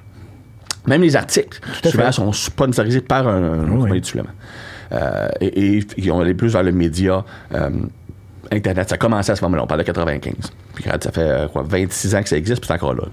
Même 0.86 1.02
les 1.02 1.16
articles, 1.16 1.60
souvent, 1.84 2.12
sont 2.12 2.32
sponsorisés 2.32 3.00
par 3.00 3.28
un, 3.28 3.60
un 3.60 3.70
Oui. 3.90 4.00
suppléments. 4.02 4.28
Euh, 4.92 5.28
et, 5.40 5.76
et 5.78 5.86
ils 5.96 6.10
ont 6.12 6.20
allé 6.20 6.34
plus 6.34 6.52
vers 6.52 6.62
le 6.62 6.72
média. 6.72 7.24
euh, 7.54 7.70
Internet, 8.52 8.88
ça 8.88 8.94
a 8.94 8.98
commencé 8.98 9.32
à 9.32 9.36
ce 9.36 9.42
moment-là, 9.44 9.64
on 9.64 9.66
parle 9.66 9.80
de 9.80 9.86
95. 9.86 10.34
Puis 10.74 10.84
ça 10.84 11.12
fait 11.12 11.20
euh, 11.20 11.48
quoi, 11.48 11.62
26 11.62 12.14
ans 12.14 12.22
que 12.22 12.28
ça 12.28 12.36
existe, 12.36 12.60
puis 12.60 12.68
c'est 12.68 12.74
encore 12.74 12.94
là. 12.94 13.02
là. 13.04 13.12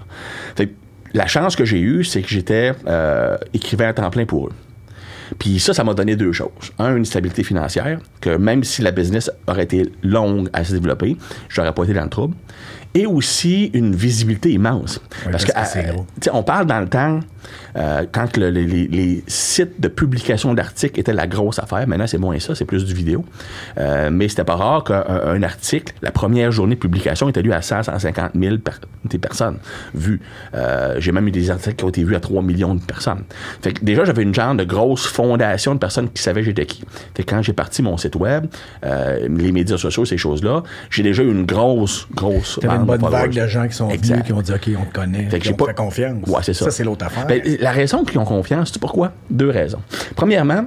Fait 0.56 0.66
que 0.66 0.72
la 1.14 1.26
chance 1.26 1.56
que 1.56 1.64
j'ai 1.64 1.80
eue, 1.80 2.04
c'est 2.04 2.22
que 2.22 2.28
j'étais 2.28 2.72
euh, 2.86 3.36
écrivain 3.52 3.88
à 3.88 3.92
temps 3.92 4.10
plein 4.10 4.24
pour 4.24 4.48
eux. 4.48 4.52
Puis 5.38 5.60
ça, 5.60 5.72
ça 5.72 5.84
m'a 5.84 5.94
donné 5.94 6.16
deux 6.16 6.32
choses. 6.32 6.72
Un, 6.78 6.96
une 6.96 7.04
stabilité 7.04 7.42
financière, 7.42 7.98
que 8.20 8.36
même 8.36 8.64
si 8.64 8.82
la 8.82 8.90
business 8.90 9.30
aurait 9.46 9.64
été 9.64 9.90
longue 10.02 10.48
à 10.52 10.64
se 10.64 10.72
développer, 10.72 11.16
je 11.48 11.60
n'aurais 11.60 11.72
pas 11.72 11.84
été 11.84 11.94
dans 11.94 12.04
le 12.04 12.10
trouble. 12.10 12.34
Et 12.94 13.06
aussi 13.06 13.70
une 13.72 13.94
visibilité 13.94 14.50
immense. 14.52 15.00
parce 15.30 15.44
que 15.44 15.52
euh, 15.52 16.30
on 16.32 16.42
parle 16.42 16.66
dans 16.66 16.80
le 16.80 16.88
temps, 16.88 17.20
euh, 17.76 18.04
quand 18.12 18.36
le- 18.36 18.50
les, 18.50 19.24
sites 19.26 19.80
de 19.80 19.88
publication 19.88 20.52
d'articles 20.54 21.00
étaient 21.00 21.12
la 21.14 21.26
grosse 21.26 21.58
affaire. 21.58 21.86
Maintenant, 21.88 22.06
c'est 22.06 22.18
moins 22.18 22.38
ça, 22.38 22.54
c'est 22.54 22.64
plus 22.66 22.84
du 22.84 22.92
vidéo. 22.94 23.24
Euh, 23.78 24.10
mais 24.12 24.28
c'était 24.28 24.44
pas 24.44 24.56
rare 24.56 24.84
qu'un 24.84 25.04
un 25.08 25.42
article, 25.42 25.94
la 26.02 26.10
première 26.10 26.52
journée 26.52 26.74
de 26.74 26.80
publication, 26.80 27.28
était 27.30 27.40
lu 27.42 27.52
à 27.52 27.62
100, 27.62 27.84
150 27.84 28.32
000 28.38 28.58
per- 28.58 28.72
des 29.06 29.18
personnes 29.18 29.56
vues. 29.94 30.20
Euh, 30.54 30.96
J'ai 30.98 31.12
même 31.12 31.26
eu 31.28 31.30
des 31.32 31.50
articles 31.50 31.76
qui 31.76 31.84
ont 31.84 31.88
été 31.88 32.04
vus 32.04 32.14
à 32.14 32.20
3 32.20 32.42
millions 32.42 32.74
de 32.74 32.82
personnes. 32.82 33.24
Fait 33.62 33.72
que 33.72 33.82
déjà, 33.84 34.04
j'avais 34.04 34.22
une 34.22 34.34
genre 34.34 34.54
de 34.54 34.64
grosse 34.64 35.06
fondation 35.06 35.74
de 35.74 35.78
personnes 35.80 36.10
qui 36.10 36.22
savaient 36.22 36.42
j'étais 36.42 36.66
qui. 36.66 36.84
Fait 37.14 37.24
que 37.24 37.30
quand 37.30 37.42
j'ai 37.42 37.52
parti 37.54 37.82
mon 37.82 37.96
site 37.96 38.16
web, 38.16 38.46
euh, 38.84 39.26
les 39.28 39.50
médias 39.52 39.78
sociaux, 39.78 40.04
ces 40.04 40.18
choses-là, 40.18 40.62
j'ai 40.90 41.02
déjà 41.02 41.22
eu 41.22 41.30
une 41.30 41.46
grosse, 41.46 42.06
grosse 42.14 42.58
une 42.82 42.86
bonne 42.88 43.00
followers. 43.00 43.20
vague 43.22 43.34
de 43.34 43.46
gens 43.46 43.66
qui 43.68 43.74
sont 43.74 43.86
venus, 43.88 43.98
Exact. 43.98 44.22
qui 44.26 44.32
ont 44.32 44.42
dit 44.42 44.52
OK, 44.52 44.70
on 44.80 44.84
te 44.84 44.92
connaît, 44.94 45.24
Fait 45.30 45.38
que 45.38 45.42
qui 45.42 45.48
j'ai 45.48 45.54
ont 45.54 45.56
pas- 45.56 45.66
fait 45.66 45.74
confiance. 45.74 46.28
Ouais, 46.28 46.40
c'est 46.42 46.54
ça. 46.54 46.66
Ça, 46.66 46.70
c'est 46.70 46.84
l'autre 46.84 47.04
affaire. 47.06 47.26
Ben, 47.26 47.40
la 47.60 47.70
raison 47.72 48.04
qu'ils 48.04 48.18
ont 48.18 48.24
confiance, 48.24 48.70
c'est 48.72 48.80
pourquoi? 48.80 49.12
Deux 49.30 49.50
raisons. 49.50 49.80
Premièrement, 50.16 50.64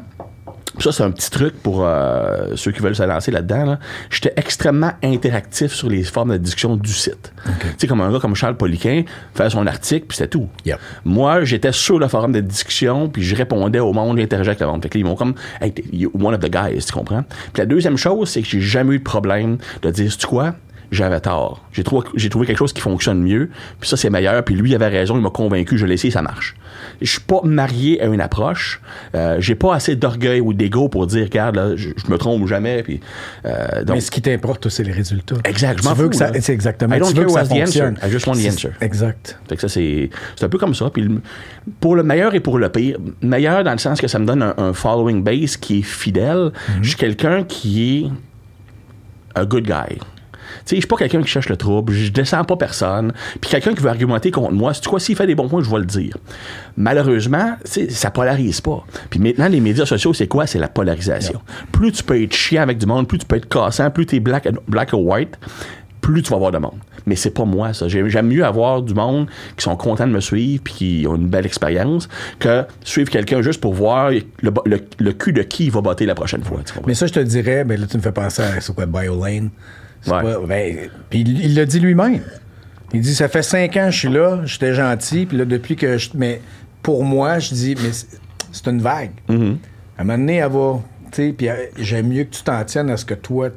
ça, 0.78 0.92
c'est 0.92 1.04
un 1.04 1.12
petit 1.12 1.30
truc 1.32 1.54
pour 1.64 1.86
euh, 1.86 2.50
ceux 2.58 2.72
qui 2.74 2.82
veulent 2.82 2.98
se 2.98 3.04
lancer 3.04 3.32
là-dedans. 3.32 3.64
Là. 3.66 3.80
J'étais 4.10 4.34
extrêmement 4.36 4.92
interactif 5.02 5.72
sur 5.74 5.90
les 5.90 6.04
formes 6.04 6.32
de 6.34 6.38
discussion 6.38 6.76
du 6.76 6.92
site. 6.92 7.32
Tu 7.46 7.52
sais, 7.78 7.88
comme 7.88 8.02
un 8.02 8.12
gars 8.12 8.20
comme 8.20 8.36
Charles 8.36 8.58
Poliquin 8.58 9.04
faisait 9.34 9.52
son 9.52 9.66
article, 9.68 10.08
puis 10.08 10.18
c'était 10.18 10.30
tout. 10.30 10.50
Yep. 10.66 10.78
Moi, 11.06 11.46
j'étais 11.46 11.72
sur 11.72 11.98
le 11.98 12.10
forum 12.10 12.34
de 12.34 12.42
discussion, 12.42 13.08
puis 13.08 13.24
je 13.24 13.38
répondais 13.38 13.80
au 13.80 13.94
monde, 13.94 14.18
j'interagissais 14.18 14.50
avec 14.50 14.60
le 14.60 14.68
monde. 14.68 14.84
Fait 14.84 14.90
que 14.90 14.98
là, 14.98 15.00
ils 15.00 15.06
m'ont 15.06 15.16
comme, 15.16 15.36
hey, 15.62 15.74
one 16.14 16.34
of 16.36 16.42
the 16.42 16.50
guys, 16.52 16.84
tu 16.86 16.92
comprends? 16.92 17.24
Puis 17.54 17.62
la 17.62 17.66
deuxième 17.68 17.96
chose, 17.96 18.30
c'est 18.30 18.42
que 18.42 18.48
j'ai 18.50 18.60
jamais 18.60 18.96
eu 18.96 19.00
de 19.00 19.04
problème 19.04 19.58
de 19.82 19.92
dire, 19.92 20.18
tu 20.18 20.28
quoi? 20.28 20.56
J'avais 20.92 21.20
tort. 21.20 21.64
J'ai 21.72 21.84
trouvé, 21.84 22.08
j'ai 22.16 22.30
trouvé 22.30 22.46
quelque 22.48 22.58
chose 22.58 22.74
qui 22.74 22.82
fonctionne 22.82 23.22
mieux, 23.22 23.50
puis 23.80 23.90
ça, 23.90 23.98
c'est 23.98 24.10
meilleur, 24.10 24.44
puis 24.44 24.56
lui, 24.56 24.72
il 24.72 24.76
avait 24.76 24.88
raison, 24.88 25.16
il 25.16 25.22
m'a 25.22 25.30
convaincu, 25.30 25.78
je 25.78 25.86
l'ai 25.86 25.96
essayé, 25.96 26.12
ça 26.12 26.22
marche. 26.22 26.56
Je 27.02 27.10
suis 27.10 27.20
pas 27.22 27.40
marié 27.44 28.02
à 28.02 28.06
une 28.06 28.22
approche. 28.22 28.82
Euh, 29.16 29.38
j'ai 29.40 29.56
pas 29.56 29.74
assez 29.76 29.96
d'orgueil 29.96 30.42
ou 30.42 30.54
d'ego 30.54 30.88
pour 30.90 31.08
dire, 31.08 31.24
regarde, 31.26 31.56
là, 31.56 31.76
je, 31.76 31.90
je 31.96 32.12
me 32.12 32.18
trompe 32.18 32.48
jamais, 32.48 32.84
puis... 32.84 33.00
euh, 33.46 33.84
donc, 33.84 33.96
Mais 33.96 34.02
ce 34.02 34.12
qui 34.12 34.22
t'importe, 34.22 34.70
c'est 34.70 34.84
les 34.84 34.92
résultats. 34.92 35.36
Exact, 35.44 35.78
je 35.84 35.88
Tu 35.90 35.96
veux 35.96 36.04
fous, 36.06 36.10
que 36.10 36.16
ça, 36.16 36.32
c'est 36.40 36.54
exactement. 36.54 36.96
I 36.96 37.00
don't 37.00 37.10
tu 37.10 37.16
veux 37.20 37.26
que 37.26 37.32
ça 37.32 37.46
fonctionne. 37.46 37.98
I 38.06 38.10
just 38.12 38.28
want 38.28 38.34
the 38.36 38.48
answer. 38.48 38.70
Exact. 38.82 39.40
Fait 39.50 39.56
que 39.56 39.62
ça, 39.62 39.70
c'est 39.70 40.10
c'est 40.36 40.46
un 40.46 40.50
peu 40.50 40.58
comme 40.58 40.76
ça. 40.76 40.90
Puis 40.90 41.02
le- 41.02 41.22
pour 41.80 41.96
le 41.96 42.04
meilleur 42.04 42.36
et 42.36 42.40
pour 42.40 42.58
le 42.60 42.70
pire, 42.70 42.98
meilleur 43.22 43.64
dans 43.64 43.72
le 43.72 43.78
sens 43.78 44.00
que 44.00 44.08
ça 44.08 44.20
me 44.20 44.26
donne 44.26 44.42
un, 44.44 44.54
un 44.58 44.74
following 44.74 45.24
base 45.24 45.58
qui 45.58 45.80
est 45.80 45.82
fidèle. 45.82 46.52
Je 46.82 46.90
suis 46.90 46.98
quelqu'un 46.98 47.44
qui 47.44 48.04
est 48.06 49.40
a 49.40 49.46
good 49.46 49.66
guy. 49.66 49.98
Sais, 50.66 50.76
je 50.78 50.82
suis 50.82 50.88
pas 50.88 50.96
quelqu'un 50.98 51.22
qui 51.22 51.28
cherche 51.28 51.48
le 51.48 51.58
trouble, 51.58 51.94
je 51.94 52.12
descends 52.12 52.44
pas 52.44 52.56
personne. 52.58 53.14
Puis 53.40 53.52
quelqu'un 53.52 53.74
qui 53.76 53.82
veut 53.84 53.90
argumenter 53.90 54.32
contre 54.32 54.52
moi, 54.54 54.74
c'est 54.74 54.86
quoi 54.86 55.00
s'il 55.00 55.16
fait 55.16 55.28
des 55.28 55.36
bons 55.36 55.48
points, 55.48 55.62
je 55.64 55.70
vais 55.70 55.78
le 55.78 55.86
dire. 55.86 56.18
Malheureusement, 56.78 57.56
ça 57.90 58.12
polarise 58.12 58.62
pas. 58.62 58.84
Puis 59.10 59.20
maintenant, 59.20 59.48
les 59.48 59.60
médias 59.62 59.86
sociaux, 59.86 60.14
c'est 60.14 60.28
quoi? 60.28 60.48
C'est 60.48 60.60
la 60.60 60.68
polarisation. 60.68 61.40
Plus 61.72 61.92
tu 61.92 62.04
peux 62.04 62.22
être 62.22 62.34
chiant 62.34 62.64
avec 62.64 62.78
du 62.78 62.86
monde, 62.86 63.08
plus 63.08 63.20
tu 63.20 63.26
peux 63.26 63.38
être 63.38 63.48
cassant, 63.48 63.90
plus 63.92 64.06
tu 64.06 64.16
es 64.16 64.20
black, 64.20 64.48
black 64.68 64.94
or 64.94 65.06
white, 65.06 65.38
plus 66.02 66.22
tu 66.22 66.30
vas 66.32 66.36
avoir 66.38 66.52
de 66.52 66.58
monde. 66.58 66.78
Mais 67.06 67.16
c'est 67.16 67.30
pas 67.30 67.46
moi, 67.46 67.72
ça. 67.74 67.88
J'aime 67.88 68.28
mieux 68.28 68.44
avoir 68.44 68.82
du 68.82 68.94
monde 68.96 69.28
qui 69.58 69.64
sont 69.64 69.76
contents 69.76 70.08
de 70.08 70.12
me 70.12 70.20
suivre 70.20 70.64
puis 70.64 70.74
qui 70.74 71.06
ont 71.08 71.16
une 71.16 71.28
belle 71.28 71.46
expérience 71.46 72.10
que 72.40 72.64
suivre 72.84 73.12
quelqu'un 73.12 73.44
juste 73.44 73.62
pour 73.62 73.74
voir 73.76 74.10
le, 74.10 74.24
le- 74.66 74.82
le 75.00 75.12
cul 75.14 75.32
de 75.32 75.44
qui 75.44 75.66
il 75.66 75.72
va 75.72 75.82
botter 75.82 76.08
la 76.08 76.16
prochaine 76.16 76.44
fois. 76.44 76.62
Mais 76.88 76.96
ça, 76.96 77.06
je 77.06 77.14
te 77.14 77.20
dirais, 77.20 77.64
ben 77.64 77.80
là, 77.80 77.86
tu 77.86 77.98
me 77.98 78.02
fais 78.02 78.12
penser 78.12 78.42
à 78.42 78.60
c'est 78.60 78.74
quoi, 78.74 78.88
BioLane? 78.88 79.50
C'est 80.06 80.12
Ouais. 80.12 80.22
pas- 80.22 80.40
ben, 80.48 80.78
puis 81.10 81.22
il 81.22 81.56
l'a 81.56 81.66
dit 81.66 81.80
lui-même. 81.80 82.22
Il 82.94 83.02
dit 83.02 83.14
Ça 83.16 83.28
fait 83.28 83.42
cinq 83.44 83.76
ans 83.78 83.88
que 83.88 83.92
je 83.92 83.98
suis 84.00 84.10
là, 84.10 84.42
j'étais 84.46 84.74
gentil, 84.74 85.26
puis 85.26 85.38
là, 85.38 85.46
depuis 85.46 85.76
que 85.76 85.98
je. 85.98 86.10
Mais 86.14 86.40
pour 86.84 87.04
moi, 87.04 87.40
je 87.40 87.54
dis 87.54 87.76
Mais 87.82 87.90
c'est 88.52 88.68
une 88.68 88.82
vague. 88.82 89.12
Mm-hmm. 89.30 89.56
À 89.98 90.02
un 90.02 90.04
moment 90.06 90.18
donné, 90.20 90.36
elle 90.36 90.52
va. 90.52 90.80
Tu 91.12 91.28
sais, 91.30 91.34
puis 91.38 91.50
euh, 91.50 91.56
j'aime 91.78 92.08
mieux 92.10 92.24
que 92.26 92.36
tu 92.36 92.44
t'en 92.44 92.64
tiennes 92.64 92.90
à 92.90 92.98
ce 92.98 93.06
que 93.06 93.14
toi, 93.16 93.50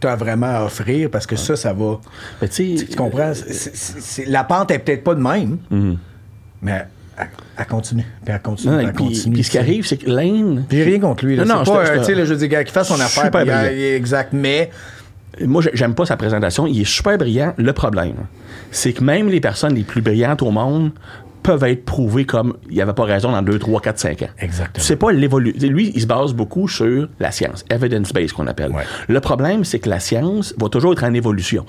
tu 0.00 0.06
as 0.06 0.16
vraiment 0.16 0.46
à 0.46 0.64
offrir, 0.64 1.10
parce 1.10 1.26
que 1.26 1.36
ça, 1.36 1.56
ça 1.56 1.72
va. 1.74 2.00
Mais 2.40 2.48
tu 2.48 2.76
comprends? 2.96 3.32
C'est- 3.34 4.26
la 4.26 4.44
pente 4.44 4.70
est 4.70 4.78
peut-être 4.78 5.04
pas 5.04 5.14
de 5.14 5.20
même, 5.20 5.58
mais 6.62 6.84
elle, 7.58 7.66
continue. 7.66 8.04
Puis 8.24 8.34
elle 8.34 8.40
continue. 8.40 8.72
Mm-hmm. 8.72 8.76
non, 8.76 8.78
puis 8.78 8.84
et 8.84 8.88
elle 8.88 8.94
puis, 8.94 9.04
continue. 9.04 9.34
puis 9.34 9.44
ce 9.44 9.50
qui 9.50 9.58
arrive, 9.58 9.86
c'est 9.86 9.96
que 9.98 10.08
Lane. 10.10 10.64
Puis 10.68 10.78
j'ai 10.78 10.84
rien 10.84 11.00
contre 11.00 11.26
lui. 11.26 11.36
Là. 11.36 11.44
Non, 11.44 11.64
pas, 11.64 11.84
c'est- 12.02 12.12
euh, 12.12 12.16
là, 12.16 12.24
je 12.24 12.32
veux 12.32 12.36
dire, 12.38 12.48
gars, 12.48 12.64
qu'il 12.64 12.72
fasse 12.72 12.88
son 12.88 13.00
affaire. 13.00 13.30
Puis, 13.30 13.42
euh, 13.50 13.96
exact. 13.96 14.32
Mais 14.32 14.70
Moi, 15.40 15.62
j'ai- 15.62 15.70
j'aime 15.74 15.94
pas 15.94 16.04
sa 16.06 16.16
présentation. 16.16 16.66
Il 16.66 16.80
est 16.80 16.84
super 16.84 17.16
brillant. 17.18 17.54
Le 17.56 17.72
problème, 17.72 18.14
c'est 18.70 18.92
que 18.92 19.02
même 19.04 19.28
les 19.28 19.40
personnes 19.40 19.74
les 19.74 19.84
plus 19.84 20.02
brillantes 20.02 20.42
au 20.42 20.50
monde 20.50 20.90
peuvent 21.42 21.64
être 21.64 21.84
prouvées 21.86 22.26
comme 22.26 22.56
il 22.68 22.74
n'y 22.74 22.82
avait 22.82 22.92
pas 22.92 23.04
raison 23.04 23.32
dans 23.32 23.40
2, 23.40 23.58
3, 23.58 23.80
4, 23.80 23.98
5 23.98 24.22
ans. 24.22 24.28
Exactement. 24.38 24.84
C'est 24.84 24.96
pas 24.96 25.10
l'évolution. 25.10 25.68
Lui, 25.70 25.90
il 25.94 26.00
se 26.02 26.06
base 26.06 26.34
beaucoup 26.34 26.68
sur 26.68 27.08
la 27.18 27.30
science, 27.30 27.64
evidence-based 27.70 28.32
qu'on 28.34 28.46
appelle. 28.46 28.70
Ouais. 28.72 28.82
Le 29.08 29.20
problème, 29.20 29.64
c'est 29.64 29.78
que 29.78 29.88
la 29.88 30.00
science 30.00 30.54
va 30.58 30.68
toujours 30.68 30.92
être 30.92 31.04
en 31.04 31.14
évolution. 31.14 31.64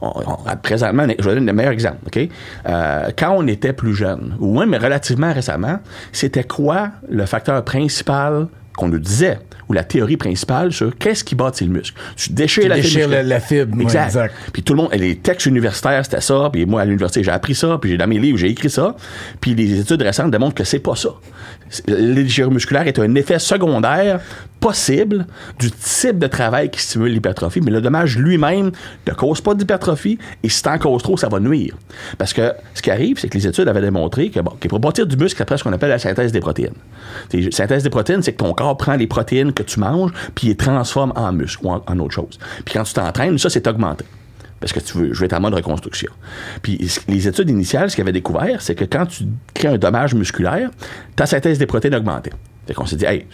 On- 0.00 0.12
on- 0.26 0.56
présentement, 0.62 1.06
je 1.18 1.24
vais 1.28 1.34
donner 1.34 1.46
le 1.46 1.52
meilleur 1.54 1.72
exemple. 1.72 1.98
OK? 2.06 2.28
Euh, 2.68 3.08
quand 3.18 3.34
on 3.36 3.46
était 3.48 3.72
plus 3.72 3.94
jeune, 3.94 4.36
ou 4.38 4.56
même 4.60 4.74
relativement 4.74 5.32
récemment, 5.32 5.78
c'était 6.12 6.44
quoi 6.44 6.90
le 7.08 7.26
facteur 7.26 7.64
principal 7.64 8.46
qu'on 8.76 8.88
nous 8.88 8.98
disait, 9.00 9.38
ou 9.68 9.72
la 9.72 9.84
théorie 9.84 10.16
principale 10.16 10.72
sur 10.72 10.96
qu'est-ce 10.96 11.24
qui 11.24 11.34
bâtit 11.34 11.64
le 11.64 11.70
muscle? 11.72 11.98
Tu 12.16 12.32
déchires 12.32 12.64
Tu 12.64 12.68
la 12.68 12.76
déchires 12.76 13.00
fibre 13.02 13.12
la- 13.14 13.22
la 13.22 13.40
fibre, 13.40 13.76
ouais, 13.76 13.82
Exact. 13.82 14.04
exact. 14.06 14.34
Puis 14.52 14.62
tout 14.62 14.74
le 14.74 14.82
monde, 14.82 14.90
les 14.94 15.16
textes 15.16 15.46
universitaires, 15.46 16.04
c'était 16.04 16.20
ça. 16.20 16.48
Puis 16.52 16.66
moi, 16.66 16.82
à 16.82 16.84
l'université, 16.84 17.22
j'ai 17.24 17.30
appris 17.32 17.54
ça. 17.54 17.78
Puis 17.80 17.90
j'ai 17.90 17.96
dans 17.96 18.06
mes 18.06 18.18
livres, 18.18 18.38
j'ai 18.38 18.48
écrit 18.50 18.70
ça. 18.70 18.94
Puis 19.40 19.54
les 19.54 19.80
études 19.80 20.02
récentes 20.02 20.30
démontrent 20.30 20.54
que 20.54 20.64
c'est 20.64 20.78
pas 20.78 20.94
ça. 20.96 21.10
L'égyre 21.88 22.50
musculaire 22.50 22.86
est 22.86 22.98
un 22.98 23.12
effet 23.16 23.38
secondaire 23.40 24.20
possible 24.60 25.26
du 25.58 25.70
type 25.70 26.18
de 26.18 26.26
travail 26.28 26.70
qui 26.70 26.80
stimule 26.80 27.12
l'hypertrophie, 27.12 27.60
mais 27.60 27.70
le 27.70 27.80
dommage 27.80 28.16
lui-même 28.16 28.70
ne 29.06 29.12
cause 29.12 29.40
pas 29.40 29.54
d'hypertrophie 29.54 30.18
et 30.42 30.48
si 30.48 30.62
t'en 30.62 30.78
causes 30.78 31.02
trop, 31.02 31.16
ça 31.16 31.28
va 31.28 31.40
nuire. 31.40 31.74
Parce 32.18 32.32
que 32.32 32.52
ce 32.74 32.82
qui 32.82 32.90
arrive, 32.90 33.18
c'est 33.18 33.28
que 33.28 33.36
les 33.36 33.46
études 33.46 33.68
avaient 33.68 33.80
démontré 33.82 34.30
que, 34.30 34.40
bon, 34.40 34.52
que 34.58 34.68
pour 34.68 34.78
bâtir 34.80 35.06
du 35.06 35.16
muscle, 35.16 35.40
après 35.42 35.58
ce 35.58 35.64
qu'on 35.64 35.72
appelle 35.72 35.90
la 35.90 35.98
synthèse 35.98 36.32
des 36.32 36.40
protéines. 36.40 36.72
La 37.32 37.50
synthèse 37.50 37.82
des 37.82 37.90
protéines, 37.90 38.22
c'est 38.22 38.32
que 38.32 38.38
ton 38.42 38.52
corps 38.54 38.76
prend 38.76 38.94
les 38.94 39.06
protéines 39.06 39.52
que 39.56 39.62
tu 39.62 39.80
manges 39.80 40.12
puis 40.34 40.48
il 40.48 40.56
transforme 40.56 41.12
en 41.16 41.32
muscle 41.32 41.66
ou 41.66 41.70
en, 41.70 41.98
autre 41.98 42.14
chose. 42.14 42.38
Puis 42.64 42.74
quand 42.74 42.84
tu 42.84 42.94
t'entraînes, 42.94 43.38
ça, 43.38 43.50
c'est 43.50 43.66
augmenté. 43.66 44.04
Parce 44.60 44.72
que 44.72 44.80
tu 44.80 44.96
veux, 44.96 45.12
je 45.12 45.20
vais 45.20 45.26
être 45.26 45.34
en 45.34 45.40
mode 45.40 45.54
reconstruction. 45.54 46.10
Puis 46.62 46.78
les 47.08 47.28
études 47.28 47.50
initiales, 47.50 47.90
ce 47.90 47.96
qu'ils 47.96 48.02
avaient 48.02 48.12
découvert, 48.12 48.62
c'est 48.62 48.74
que 48.74 48.84
quand 48.84 49.06
tu 49.06 49.24
crées 49.52 49.68
un 49.68 49.78
dommage 49.78 50.14
musculaire, 50.14 50.70
ta 51.14 51.26
synthèse 51.26 51.58
des 51.58 51.66
protéines 51.66 51.94
augmentait. 51.94 52.32
Fait 52.66 52.74
qu'on 52.74 52.86
s'est 52.86 52.96
dit, 52.96 53.04
hey, 53.04 53.26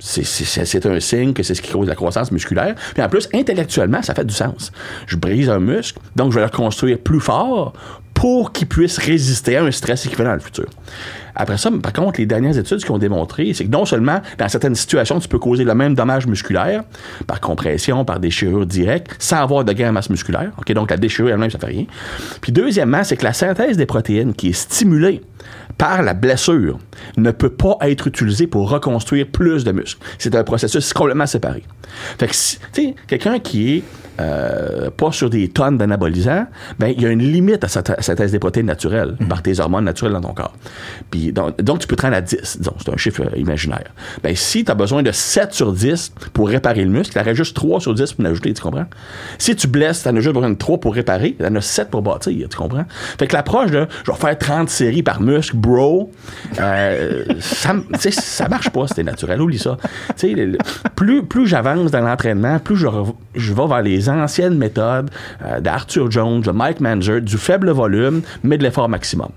c'est 0.00 0.86
un 0.86 1.00
signe 1.00 1.32
que 1.32 1.42
c'est 1.42 1.54
ce 1.54 1.62
qui 1.62 1.72
cause 1.72 1.88
la 1.88 1.94
croissance 1.94 2.30
musculaire. 2.30 2.74
Puis 2.94 3.02
en 3.02 3.08
plus, 3.08 3.28
intellectuellement, 3.34 4.02
ça 4.02 4.14
fait 4.14 4.24
du 4.24 4.34
sens. 4.34 4.72
Je 5.06 5.16
brise 5.16 5.48
un 5.48 5.58
muscle, 5.58 5.98
donc 6.16 6.32
je 6.32 6.36
vais 6.36 6.42
le 6.42 6.50
reconstruire 6.50 6.98
plus 6.98 7.20
fort 7.20 7.72
pour 8.14 8.52
qu'il 8.52 8.66
puisse 8.66 8.98
résister 8.98 9.56
à 9.56 9.64
un 9.64 9.70
stress 9.70 10.06
équivalent 10.06 10.30
dans 10.30 10.36
le 10.36 10.42
futur. 10.42 10.66
Après 11.40 11.56
ça, 11.56 11.70
par 11.82 11.92
contre, 11.92 12.20
les 12.20 12.26
dernières 12.26 12.58
études 12.58 12.84
qui 12.84 12.90
ont 12.90 12.98
démontré, 12.98 13.52
c'est 13.54 13.64
que 13.64 13.70
non 13.70 13.84
seulement 13.84 14.20
dans 14.38 14.48
certaines 14.48 14.74
situations, 14.74 15.20
tu 15.20 15.28
peux 15.28 15.38
causer 15.38 15.64
le 15.64 15.74
même 15.74 15.94
dommage 15.94 16.26
musculaire 16.26 16.82
par 17.26 17.40
compression, 17.40 18.04
par 18.04 18.18
déchirure 18.20 18.66
directe, 18.66 19.14
sans 19.20 19.36
avoir 19.38 19.64
de 19.64 19.72
gain 19.72 19.90
en 19.90 19.92
masse 19.92 20.10
musculaire. 20.10 20.50
OK, 20.58 20.72
donc 20.72 20.90
la 20.90 20.96
déchirure 20.96 21.30
elle-même, 21.32 21.50
ça 21.50 21.58
fait 21.58 21.66
rien. 21.66 21.84
Puis 22.40 22.52
deuxièmement, 22.52 23.04
c'est 23.04 23.16
que 23.16 23.24
la 23.24 23.32
synthèse 23.32 23.76
des 23.76 23.86
protéines 23.86 24.34
qui 24.34 24.48
est 24.48 24.52
stimulée 24.52 25.22
par 25.78 26.02
la 26.02 26.12
blessure 26.12 26.78
ne 27.16 27.30
peut 27.30 27.50
pas 27.50 27.76
être 27.82 28.08
utilisée 28.08 28.48
pour 28.48 28.68
reconstruire 28.68 29.26
plus 29.28 29.62
de 29.64 29.70
muscles. 29.70 30.00
C'est 30.18 30.34
un 30.34 30.42
processus 30.42 30.92
complètement 30.92 31.26
séparé. 31.26 31.62
Fait 32.18 32.26
que, 32.26 32.34
si- 32.34 32.58
tu 32.72 32.82
sais, 32.82 32.94
quelqu'un 33.06 33.38
qui 33.38 33.76
est 33.76 33.82
euh, 34.20 34.90
pas 34.90 35.12
sur 35.12 35.30
des 35.30 35.46
tonnes 35.48 35.78
d'anabolisants, 35.78 36.46
ben 36.80 36.88
il 36.96 37.00
y 37.00 37.06
a 37.06 37.10
une 37.10 37.22
limite 37.22 37.62
à 37.62 37.68
sa 37.68 37.84
sa 37.84 38.02
synthèse 38.02 38.32
des 38.32 38.40
protéines 38.40 38.66
naturelles 38.66 39.14
par 39.28 39.42
tes 39.42 39.60
hormones 39.60 39.84
naturelles 39.84 40.14
dans 40.14 40.20
ton 40.20 40.34
corps. 40.34 40.54
Puis 41.08 41.27
donc, 41.32 41.80
tu 41.80 41.86
peux 41.86 41.96
te 41.96 42.02
rendre 42.02 42.16
à 42.16 42.20
10, 42.20 42.58
disons, 42.58 42.74
c'est 42.78 42.92
un 42.92 42.96
chiffre 42.96 43.22
euh, 43.22 43.38
imaginaire. 43.38 43.92
Ben 44.22 44.34
si 44.34 44.64
tu 44.64 44.70
as 44.70 44.74
besoin 44.74 45.02
de 45.02 45.12
7 45.12 45.52
sur 45.52 45.72
10 45.72 46.12
pour 46.32 46.48
réparer 46.48 46.84
le 46.84 46.90
muscle, 46.90 47.20
tu 47.22 47.34
juste 47.34 47.56
3 47.56 47.80
sur 47.80 47.94
10 47.94 48.14
pour 48.14 48.24
l'ajouter, 48.24 48.52
tu 48.54 48.62
comprends? 48.62 48.86
Si 49.38 49.54
tu 49.56 49.66
blesses, 49.66 50.02
tu 50.02 50.08
as 50.08 50.14
juste 50.14 50.34
besoin 50.34 50.50
de 50.50 50.56
3 50.56 50.78
pour 50.78 50.94
réparer, 50.94 51.36
tu 51.38 51.44
en 51.44 51.54
as 51.54 51.60
7 51.60 51.90
pour 51.90 52.02
bâtir, 52.02 52.48
tu 52.48 52.56
comprends? 52.56 52.84
Fait 53.18 53.26
que 53.26 53.34
l'approche 53.34 53.70
de 53.70 53.86
je 54.04 54.12
vais 54.12 54.18
faire 54.18 54.38
30 54.38 54.68
séries 54.68 55.02
par 55.02 55.20
muscle, 55.20 55.56
bro, 55.56 56.10
euh, 56.60 57.24
ça, 57.40 57.74
ça 58.10 58.48
marche 58.48 58.70
pas, 58.70 58.86
c'était 58.88 59.04
naturel, 59.04 59.40
oublie 59.40 59.58
ça. 59.58 59.76
Plus, 60.96 61.22
plus 61.24 61.46
j'avance 61.46 61.90
dans 61.90 62.00
l'entraînement, 62.00 62.58
plus 62.58 62.76
je, 62.76 62.88
je 63.34 63.52
vais 63.52 63.66
vers 63.66 63.82
les 63.82 64.08
anciennes 64.08 64.56
méthodes 64.56 65.10
euh, 65.44 65.60
d'Arthur 65.60 66.10
Jones, 66.10 66.40
de 66.40 66.50
Mike 66.50 66.80
Manger, 66.80 67.20
du 67.20 67.36
faible 67.36 67.70
volume, 67.70 68.22
mais 68.42 68.58
de 68.58 68.62
l'effort 68.62 68.88
maximum. 68.88 69.30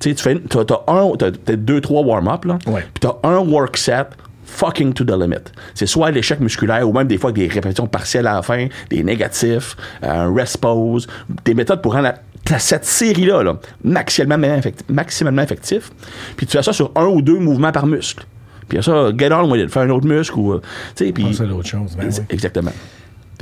Tu 0.00 0.14
fais, 0.14 0.40
t'as 0.48 0.80
un, 0.88 1.12
t'as 1.24 1.30
peut-être 1.38 1.64
deux, 1.64 1.80
trois 1.80 2.02
warm-up, 2.02 2.44
là, 2.44 2.58
Ouais. 2.66 2.82
puis 2.94 3.00
t'as 3.00 3.16
un 3.28 3.38
work 3.38 3.76
set 3.76 4.08
fucking 4.44 4.92
to 4.92 5.04
the 5.04 5.12
limit. 5.18 5.36
C'est 5.74 5.86
soit 5.86 6.10
l'échec 6.10 6.38
musculaire 6.40 6.86
ou 6.88 6.92
même 6.92 7.06
des 7.08 7.16
fois 7.18 7.30
avec 7.30 7.42
des 7.48 7.52
répétitions 7.54 7.86
partielles 7.86 8.26
à 8.26 8.34
la 8.34 8.42
fin, 8.42 8.66
des 8.90 9.02
négatifs, 9.02 9.76
euh, 10.04 10.10
un 10.10 10.34
rest 10.34 10.58
pause, 10.58 11.06
des 11.44 11.54
méthodes 11.54 11.80
pour 11.80 11.92
rendre 11.94 12.12
la- 12.50 12.58
cette 12.58 12.84
série-là 12.84 13.42
là, 13.42 13.56
maximalement, 13.82 14.54
effectif, 14.54 14.86
maximalement 14.90 15.42
effectif. 15.42 15.90
Puis 16.36 16.44
tu 16.46 16.56
fais 16.56 16.62
ça 16.62 16.72
sur 16.74 16.90
un 16.96 17.06
ou 17.06 17.22
deux 17.22 17.38
mouvements 17.38 17.72
par 17.72 17.86
muscle. 17.86 18.24
Puis 18.68 18.82
ça, 18.82 19.10
get 19.16 19.32
on 19.32 19.50
with 19.50 19.62
it, 19.62 19.70
fais 19.70 19.80
un 19.80 19.90
autre 19.90 20.06
muscle 20.06 20.38
ou... 20.38 20.52
euh, 20.52 20.60
tu 20.96 21.06
sais, 21.06 21.12
puis... 21.12 21.24
Pense 21.24 21.40
à 21.40 21.44
l'autre 21.44 21.68
chose, 21.68 21.96
ben 21.96 22.08
oui. 22.10 22.24
Exactement. 22.30 22.72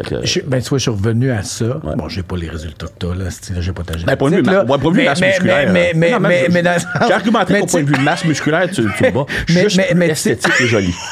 Que, 0.09 0.25
Je- 0.27 0.41
ben, 0.41 0.61
tu 0.63 0.69
vois, 0.69 0.79
je 0.79 0.83
suis 0.83 0.91
revenu 0.91 1.31
à 1.31 1.43
ça. 1.43 1.81
Bon, 1.97 2.09
j'ai 2.09 2.23
pas 2.23 2.37
les 2.37 2.49
résultats 2.49 2.87
que 2.87 2.93
t'as, 2.99 3.15
là. 3.15 3.25
J'ai 3.61 3.73
pas 3.73 3.83
ta 3.83 3.95
Ben, 4.05 4.17
point 4.17 4.31
de 4.31 4.37
vue, 4.37 4.45
génétique, 4.45 4.47
ma- 4.47 4.53
là. 4.53 4.65
ouais, 4.65 4.79
point 4.79 4.91
de 4.91 4.97
vue 4.97 5.03
Mais- 5.03 5.09
masse 5.09 5.21
mais- 5.21 5.29
musculaire. 5.29 5.73
Mais, 5.73 5.93
mais, 5.95 6.11
Non, 6.13 6.21
mais, 6.21 6.49
mais, 6.51 6.63
J'ai 7.07 7.13
argumenté 7.13 7.61
qu'au 7.61 7.67
point 7.67 7.83
de 7.83 7.87
vue 7.97 8.03
masse 8.03 8.25
musculaire, 8.25 8.69
tu, 8.71 8.83
tu 8.97 9.11
bats. 9.11 9.27
Mais- 9.49 9.63
Juste 9.63 9.77
mais- 9.77 9.91
mais 9.95 10.07
tu- 10.07 10.13
esthétique 10.13 10.53
et 10.61 10.67
joli. 10.67 10.95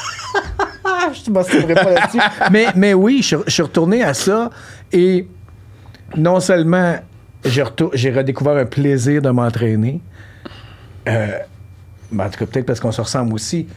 Je 1.15 1.23
te 1.23 1.31
masturberai 1.31 1.73
pas 1.73 1.89
là-dessus. 1.91 2.19
mais, 2.51 2.67
mais 2.75 2.93
oui, 2.93 3.21
je, 3.23 3.35
je 3.47 3.51
suis 3.51 3.63
retourné 3.63 4.03
à 4.03 4.13
ça 4.13 4.51
et 4.91 5.27
non 6.15 6.39
seulement 6.39 6.97
j'ai, 7.45 7.63
retour- 7.63 7.91
j'ai 7.95 8.11
redécouvert 8.11 8.57
un 8.57 8.65
plaisir 8.65 9.21
de 9.21 9.29
m'entraîner, 9.29 10.01
euh, 11.07 11.27
ben, 12.11 12.25
en 12.25 12.29
tout 12.29 12.39
cas, 12.39 12.45
peut-être 12.45 12.65
parce 12.65 12.79
qu'on 12.79 12.91
se 12.91 13.01
ressemble 13.01 13.33
aussi, 13.33 13.67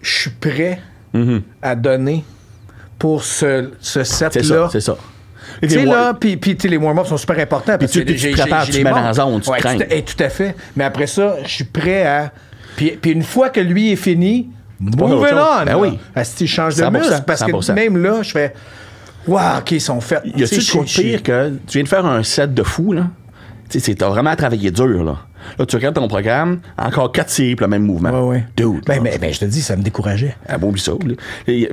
je 0.00 0.10
suis 0.20 0.30
prêt 0.30 0.80
Mm-hmm. 1.12 1.42
à 1.60 1.74
donner 1.74 2.24
pour 3.00 3.24
ce, 3.24 3.70
ce 3.80 4.04
C'est 4.04 4.04
ça, 4.04 4.30
set-là. 4.30 4.68
c'est 4.70 4.80
ça. 4.80 4.96
Tu 5.62 5.68
sais, 5.70 5.84
là, 5.84 6.14
puis, 6.14 6.36
puis 6.36 6.56
les 6.68 6.76
warm-ups 6.76 7.08
sont 7.08 7.16
super 7.16 7.38
importants. 7.40 7.76
Parce 7.78 7.90
tu- 7.90 8.04
tu 8.04 8.30
prépares, 8.30 8.66
tu 8.66 8.84
mets 8.84 8.90
dans 8.90 9.00
la 9.00 9.12
zone, 9.12 9.40
tu 9.40 9.46
tout, 9.50 9.52
à- 9.52 9.74
eh, 9.90 10.02
tout 10.02 10.22
à 10.22 10.28
fait. 10.28 10.54
Mais 10.76 10.84
après 10.84 11.08
ça, 11.08 11.36
je 11.42 11.48
suis 11.48 11.64
prêt 11.64 12.06
à. 12.06 12.30
Puis, 12.76 12.90
puis 13.02 13.10
une 13.10 13.22
fois 13.24 13.48
que 13.48 13.58
lui 13.60 13.90
est 13.92 13.96
fini, 13.96 14.50
moving 14.78 15.16
on. 15.16 15.20
Ben 15.20 15.64
là. 15.64 15.78
oui. 15.78 15.98
Asti, 16.14 16.46
je 16.46 16.54
change 16.54 16.76
de 16.76 16.82
100%, 16.82 16.90
muscle. 16.92 17.22
Parce 17.26 17.42
que 17.42 17.50
100%. 17.50 17.74
même 17.74 17.96
là, 18.00 18.22
je 18.22 18.30
fais. 18.30 18.54
Waouh, 19.26 19.58
OK, 19.58 19.72
ils 19.72 19.80
sont 19.80 20.00
faits. 20.00 20.22
Y 20.24 20.44
a-tu 20.44 20.58
Tu 20.60 20.78
de 20.78 20.82
pire 20.84 21.22
que 21.22 21.50
tu 21.66 21.78
viens 21.78 21.82
de 21.82 21.88
faire 21.88 22.06
un 22.06 22.22
set 22.22 22.54
de 22.54 22.62
fou, 22.62 22.92
là? 22.92 23.08
Tu 23.68 23.80
sais, 23.80 23.94
t'as 23.94 24.08
vraiment 24.08 24.34
travaillé 24.36 24.70
dur, 24.70 25.02
là. 25.04 25.16
Là, 25.58 25.66
tu 25.66 25.76
regardes 25.76 25.94
ton 25.94 26.08
programme, 26.08 26.60
encore 26.78 27.12
quatre 27.12 27.30
séries 27.30 27.56
pour 27.56 27.66
le 27.66 27.70
même 27.70 27.82
mouvement. 27.84 28.10
Ouais, 28.10 28.36
ouais. 28.36 28.44
Dude. 28.56 28.84
Ben, 28.86 28.96
là, 28.96 29.10
ben, 29.10 29.18
ben, 29.20 29.32
je 29.32 29.40
te 29.40 29.44
dis, 29.44 29.62
ça 29.62 29.76
me 29.76 29.82
décourageait. 29.82 30.36
Ah 30.48 30.58
bon, 30.58 30.74
ça. 30.76 30.92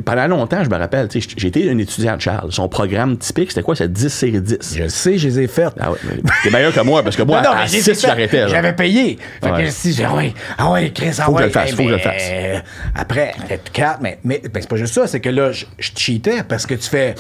pendant 0.06 0.28
longtemps, 0.28 0.64
je 0.64 0.70
me 0.70 0.76
rappelle, 0.76 1.08
été 1.48 1.70
un 1.70 1.78
étudiant 1.78 2.16
de 2.16 2.22
Charles. 2.22 2.52
Son 2.52 2.68
programme 2.68 3.18
typique, 3.18 3.52
c'était 3.52 3.64
quoi? 3.64 3.76
C'était 3.76 3.90
10 3.90 4.10
séries 4.10 4.42
10. 4.42 4.58
Je 4.76 4.88
sais, 4.88 5.18
je 5.18 5.28
les 5.28 5.40
ai 5.42 5.48
faites. 5.48 5.74
Ah 5.80 5.92
ouais, 5.92 5.98
mais 6.04 6.22
t'es 6.44 6.50
meilleur 6.50 6.74
que 6.74 6.82
moi, 6.82 7.04
parce 7.04 7.16
que 7.16 7.24
moi, 7.24 7.42
Non, 7.44 7.50
non, 7.52 7.56
à 7.56 7.62
mais 7.64 7.68
j'ai 7.68 7.82
6, 7.82 7.86
fait- 8.02 8.08
j'arrêtais. 8.08 8.48
J'avais 8.50 8.74
payé. 8.74 9.18
Fait 9.42 9.52
Ouais. 9.52 9.64
que 9.66 9.70
si 9.72 9.94
j'ai, 9.94 10.04
ah 10.06 10.16
ouais, 10.16 10.34
ah 10.58 10.72
ouais, 10.72 10.92
Chris, 10.92 11.12
ah 11.20 11.24
Faut 11.26 11.34
que 11.34 11.42
je 11.42 11.46
le 11.46 11.52
fasse, 11.52 11.70
eh 11.72 11.76
faut 11.76 11.84
que 11.84 11.90
je 11.90 11.94
le 11.94 11.98
ben, 11.98 12.04
fasse. 12.04 12.64
après, 12.96 13.34
peut-être 13.48 13.72
4, 13.72 14.00
mais, 14.02 14.20
mais 14.24 14.42
ben, 14.44 14.62
c'est 14.62 14.70
pas 14.70 14.76
juste 14.76 14.94
ça, 14.94 15.08
c'est 15.08 15.20
que 15.20 15.30
là, 15.30 15.52
je 15.52 15.66
cheatais 15.96 16.44
parce 16.48 16.66
que 16.66 16.76
tu 16.76 16.90
fais. 16.90 17.16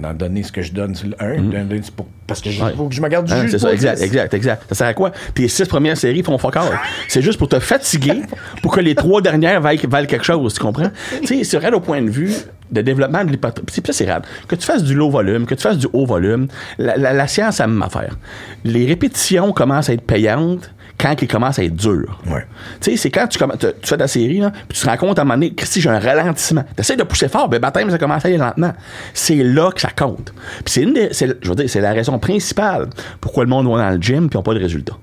D'en 0.00 0.14
donner 0.14 0.44
ce 0.44 0.52
que 0.52 0.62
je 0.62 0.72
donne 0.72 0.94
sur 0.94 1.08
le 1.08 1.16
1, 1.20 1.42
donner 1.42 1.80
pour- 1.96 2.06
parce 2.28 2.40
que 2.40 2.48
je-. 2.50 2.62
Ouais. 2.62 2.72
faut 2.76 2.88
que 2.88 2.94
je 2.94 3.00
me 3.00 3.08
garde 3.08 3.26
du 3.26 3.32
Hein, 3.32 3.42
jus. 3.42 3.50
c'est 3.50 3.58
ça, 3.58 3.72
exact, 3.72 3.96
10. 3.98 4.04
exact, 4.04 4.34
exact. 4.34 4.62
Ça 4.68 4.74
sert 4.76 4.86
à 4.86 4.94
quoi? 4.94 5.10
Puis 5.34 5.42
les 5.42 5.48
six 5.48 5.66
premières 5.66 5.96
séries 5.96 6.22
font 6.22 6.38
fuck. 6.38 6.56
C'est 7.08 7.22
juste 7.22 7.38
pour 7.40 7.48
te 7.48 7.58
fatiguer, 7.58 8.22
pour 8.62 8.72
que 8.72 8.80
les 8.80 8.94
trois 8.94 9.20
dernières 9.20 9.60
valent, 9.60 9.80
valent 9.88 10.06
quelque 10.06 10.24
chose, 10.24 10.54
tu 10.54 10.60
comprends? 10.60 10.90
tu 11.22 11.26
sais, 11.26 11.42
c'est 11.44 11.56
vrai 11.58 11.72
au 11.72 11.80
point 11.80 12.00
de 12.00 12.08
vue 12.10 12.32
de 12.70 12.80
développement 12.82 13.24
de 13.24 13.30
l'hypertrophie. 13.32 13.80
Puis 13.80 13.92
ça, 13.92 14.04
c'est 14.04 14.10
rare. 14.10 14.22
Que 14.46 14.54
tu 14.54 14.64
fasses 14.64 14.84
du 14.84 14.94
low 14.94 15.10
volume, 15.10 15.44
que 15.44 15.54
tu 15.56 15.62
fasses 15.62 15.76
du 15.78 15.88
haut 15.92 16.06
volume, 16.06 16.46
la, 16.78 16.96
la- 16.96 17.12
la 17.12 17.26
science, 17.26 17.56
ça 17.56 17.66
même 17.66 17.82
affaire. 17.82 18.16
Les 18.64 18.86
répétitions 18.86 19.52
commencent 19.52 19.90
à 19.90 19.92
être 19.94 20.02
payantes 20.06 20.72
quand 21.02 21.20
ils 21.20 21.26
commencent 21.28 21.58
à 21.58 21.64
être. 21.64 21.72
Ouais. 22.28 22.46
Tu 22.80 22.92
sais, 22.92 22.96
c'est 22.96 23.10
quand 23.10 23.26
tu, 23.26 23.36
tu 23.38 23.44
tu 23.58 23.88
fais 23.88 23.96
ta 23.96 24.06
série, 24.06 24.38
là, 24.38 24.52
puis 24.68 24.78
tu 24.78 24.84
te 24.84 24.88
rends 24.88 24.96
compte 24.96 25.18
à 25.18 25.22
un 25.22 25.24
moment 25.24 25.34
donné, 25.34 25.52
Christy, 25.52 25.80
j'ai 25.80 25.90
un 25.90 25.98
ralentissement. 25.98 26.62
Tu 26.76 26.80
essaies 26.80 26.96
de 26.96 27.02
pousser 27.02 27.28
fort, 27.28 27.48
ben, 27.48 27.58
baptême, 27.58 27.90
ça 27.90 27.98
commence 27.98 28.24
à 28.24 28.28
aller 28.28 28.36
lentement. 28.38 28.72
C'est 29.12 29.42
là 29.42 29.70
que 29.72 29.80
ça 29.80 29.90
compte. 29.90 30.32
Puis 30.64 30.72
c'est 30.74 30.82
une 30.82 30.92
des- 30.92 31.12
c'est- 31.12 31.36
je 31.42 31.48
veux 31.48 31.56
dire, 31.56 31.68
c'est 31.68 31.80
la 31.80 31.92
raison 31.92 32.18
principale 32.20 32.88
pourquoi 33.20 33.42
le 33.44 33.50
monde 33.50 33.68
va 33.68 33.78
dans 33.78 33.90
le 33.90 34.00
gym 34.00 34.28
puis 34.30 34.38
n'ont 34.38 34.42
pas 34.44 34.54
de 34.54 34.60
résultats. 34.60 34.96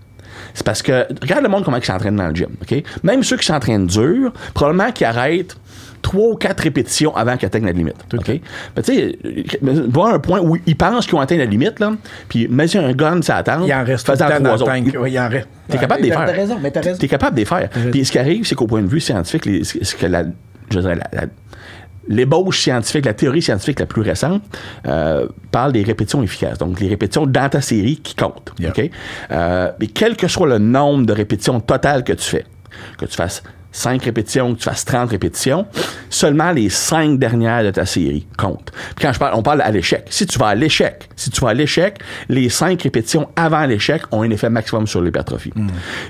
C'est 0.54 0.66
parce 0.66 0.82
que, 0.82 1.06
regarde 1.22 1.44
le 1.44 1.50
monde 1.50 1.64
comment 1.66 1.78
ils 1.78 1.86
s'entraînent 1.86 2.16
dans 2.16 2.28
le 2.28 2.34
gym, 2.36 2.50
OK? 2.62 2.82
Même 3.04 3.24
ceux 3.24 3.38
qui 3.38 3.46
s'entraînent 3.46 3.86
dur, 3.88 4.32
probablement 4.54 4.92
qu'ils 4.92 5.06
arrêtent 5.06 5.56
trois 6.02 6.30
ou 6.30 6.36
quatre 6.36 6.62
répétitions 6.62 7.16
avant 7.16 7.38
qu'ils 7.38 7.46
atteignent 7.48 7.66
la 7.66 7.72
limite. 7.72 7.96
OK? 8.14 8.28
Ben, 8.76 8.82
tu 8.84 8.94
sais, 8.96 9.18
voir 9.90 10.14
un 10.14 10.20
point 10.20 10.40
où 10.40 10.58
ils 10.66 10.76
pensent 10.76 11.06
qu'ils 11.06 11.16
ont 11.16 11.22
atteint 11.22 11.38
la 11.38 11.46
limite, 11.46 11.80
là, 11.80 11.94
puis 12.28 12.48
mets 12.48 12.76
un 12.78 12.94
gun, 12.94 13.22
ça 13.22 13.38
attend. 13.38 13.64
Il 13.66 13.74
en 13.74 13.84
reste 13.84 14.06
tout 14.06 14.12
le 14.12 14.18
dans 14.40 14.58
tank. 14.58 14.88
Il 15.08 15.20
en 15.20 15.30
reste. 15.30 15.48
T'es 15.70 15.78
capable 15.78 16.02
de 16.02 16.08
les 16.08 16.12
faire. 16.14 16.26
T'as 16.26 16.32
raison, 16.32 16.58
mais 16.62 16.72
t'as 16.72 16.82
raison. 16.82 16.98
T'es 17.00 17.08
capable 17.08 17.36
de 17.36 17.42
les 17.42 17.46
faire. 17.46 17.70
Puis 17.92 18.06
ce 18.06 18.12
qui 18.12 18.20
arrive, 18.20 18.46
c'est 18.46 18.56
qu'au 18.56 18.68
point 18.68 18.82
de 18.82 18.88
vue 18.88 19.00
scientifique, 19.00 19.46
les- 19.46 19.64
ce 19.64 19.96
que 19.96 20.06
la, 20.06 20.24
je 20.72 20.80
dirais, 20.80 20.96
la- 20.96 21.22
la- 21.22 21.28
l'ébauche 22.08 22.62
scientifique, 22.62 23.06
la 23.06 23.14
théorie 23.14 23.42
scientifique 23.42 23.80
la 23.80 23.86
plus 23.86 24.02
récente, 24.02 24.42
euh, 24.88 25.28
parle 25.52 25.74
des 25.74 25.84
répétitions 25.84 26.24
efficaces. 26.24 26.58
Donc, 26.58 26.80
les 26.80 26.88
répétitions 26.88 27.28
dans 27.28 27.50
ta 27.50 27.62
série 27.62 27.98
qui 27.98 28.16
comptent. 28.16 28.52
Yeah. 28.60 28.74
Euh, 29.32 29.72
mais 29.80 29.88
quel 29.88 30.16
que 30.18 30.28
soit 30.28 30.48
le 30.48 30.58
nombre 30.58 31.06
de 31.06 31.14
répétitions 31.14 31.60
totales 31.60 32.04
que 32.04 32.14
tu 32.14 32.24
fais, 32.28 32.46
que 32.98 33.06
tu 33.06 33.16
fasses 33.16 33.44
5 33.72 34.04
répétitions, 34.04 34.54
que 34.54 34.60
tu 34.60 34.64
fasses 34.66 34.86
30 34.86 35.12
répétitions, 35.12 35.66
seulement 36.10 36.52
les 36.52 36.70
5 36.70 37.20
dernières 37.20 37.64
de 37.64 37.72
ta 37.72 37.86
série 37.86 38.28
comptent. 38.38 38.72
Puis 38.96 39.06
quand 39.06 39.14
je 39.14 39.20
parle, 39.20 39.36
on 39.36 39.44
parle 39.44 39.62
à 39.62 39.72
l'échec. 39.72 40.06
Si 40.10 40.26
tu 40.26 40.40
vas 40.40 40.48
à 40.48 40.56
l'échec, 40.56 41.10
si 41.16 41.30
tu 41.30 41.42
vas 41.42 41.50
à 41.50 41.54
l'échec, 41.54 42.00
les 42.30 42.50
5 42.50 42.82
répétitions 42.82 43.28
avant 43.36 43.66
l'échec 43.66 44.02
ont 44.12 44.24
un 44.24 44.30
effet 44.30 44.50
maximum 44.50 44.88
sur 44.88 45.02
l'hypertrophie. 45.02 45.54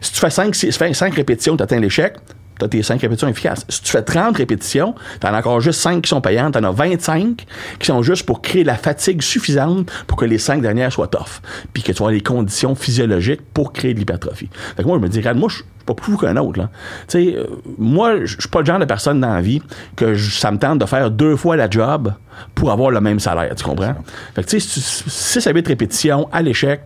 Si 0.01 0.13
tu 0.13 0.19
fais 0.19 0.29
5, 0.29 0.55
5 0.55 1.13
répétitions, 1.15 1.57
tu 1.57 1.63
atteins 1.63 1.79
l'échec, 1.79 2.15
tu 2.59 2.65
as 2.65 2.67
tes 2.67 2.83
5 2.83 3.01
répétitions 3.01 3.27
efficaces. 3.27 3.65
Si 3.69 3.81
tu 3.81 3.91
fais 3.91 4.01
30 4.01 4.37
répétitions, 4.37 4.93
tu 5.19 5.27
en 5.27 5.33
as 5.33 5.39
encore 5.39 5.61
juste 5.61 5.79
5 5.81 6.01
qui 6.01 6.09
sont 6.09 6.21
payantes, 6.21 6.53
tu 6.53 6.59
en 6.59 6.63
as 6.63 6.71
25 6.71 7.45
qui 7.79 7.87
sont 7.87 8.03
juste 8.03 8.25
pour 8.25 8.41
créer 8.41 8.63
la 8.63 8.75
fatigue 8.75 9.21
suffisante 9.21 9.91
pour 10.07 10.17
que 10.17 10.25
les 10.25 10.37
5 10.37 10.61
dernières 10.61 10.91
soient 10.91 11.07
tough, 11.07 11.41
puis 11.73 11.83
que 11.83 11.91
tu 11.91 12.03
aies 12.03 12.11
les 12.11 12.21
conditions 12.21 12.75
physiologiques 12.75 13.41
pour 13.53 13.73
créer 13.73 13.93
de 13.93 13.99
l'hypertrophie. 13.99 14.49
Fait 14.75 14.83
que 14.83 14.87
moi, 14.87 14.97
je 14.97 15.03
me 15.03 15.09
dis, 15.09 15.19
regarde, 15.19 15.37
moi, 15.37 15.49
je 15.49 15.55
suis 15.55 15.65
pas 15.85 15.93
plus 15.93 16.13
fou 16.13 16.17
qu'un 16.17 16.37
autre. 16.37 16.59
Là. 16.59 16.69
Tu 17.07 17.23
sais, 17.23 17.35
euh, 17.35 17.45
moi, 17.77 18.25
je 18.25 18.35
suis 18.39 18.49
pas 18.49 18.59
le 18.59 18.65
genre 18.65 18.79
de 18.79 18.85
personne 18.85 19.19
dans 19.19 19.33
la 19.33 19.41
vie 19.41 19.61
que 19.95 20.15
ça 20.15 20.51
me 20.51 20.57
tente 20.57 20.79
de 20.79 20.85
faire 20.85 21.09
deux 21.09 21.35
fois 21.35 21.55
la 21.55 21.69
job 21.69 22.13
pour 22.55 22.71
avoir 22.71 22.91
le 22.91 23.01
même 23.01 23.19
salaire, 23.19 23.53
tu 23.55 23.63
comprends? 23.63 23.95
Fait 24.35 24.43
que 24.43 24.49
tu 24.49 24.59
sais, 24.59 24.81
6 25.07 25.47
à 25.47 25.51
8 25.51 25.67
répétitions 25.67 26.29
à 26.31 26.41
l'échec, 26.41 26.81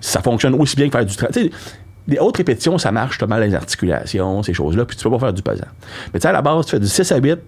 ça 0.00 0.20
fonctionne 0.20 0.54
aussi 0.54 0.76
bien 0.76 0.88
que 0.88 0.92
faire 0.92 1.06
du 1.06 1.16
travail. 1.16 1.50
Les 2.08 2.18
hautes 2.18 2.36
répétitions, 2.38 2.78
ça 2.78 2.90
marche 2.90 3.12
justement 3.12 3.36
les 3.36 3.54
articulations, 3.54 4.42
ces 4.42 4.54
choses-là, 4.54 4.84
puis 4.86 4.96
tu 4.96 5.04
peux 5.04 5.10
pas 5.10 5.18
faire 5.18 5.32
du 5.32 5.42
pesant. 5.42 5.66
Mais 6.12 6.18
tu 6.18 6.22
sais, 6.22 6.28
à 6.28 6.32
la 6.32 6.42
base, 6.42 6.64
tu 6.66 6.70
fais 6.72 6.80
du 6.80 6.88
6 6.88 7.12
à 7.12 7.16
8, 7.18 7.38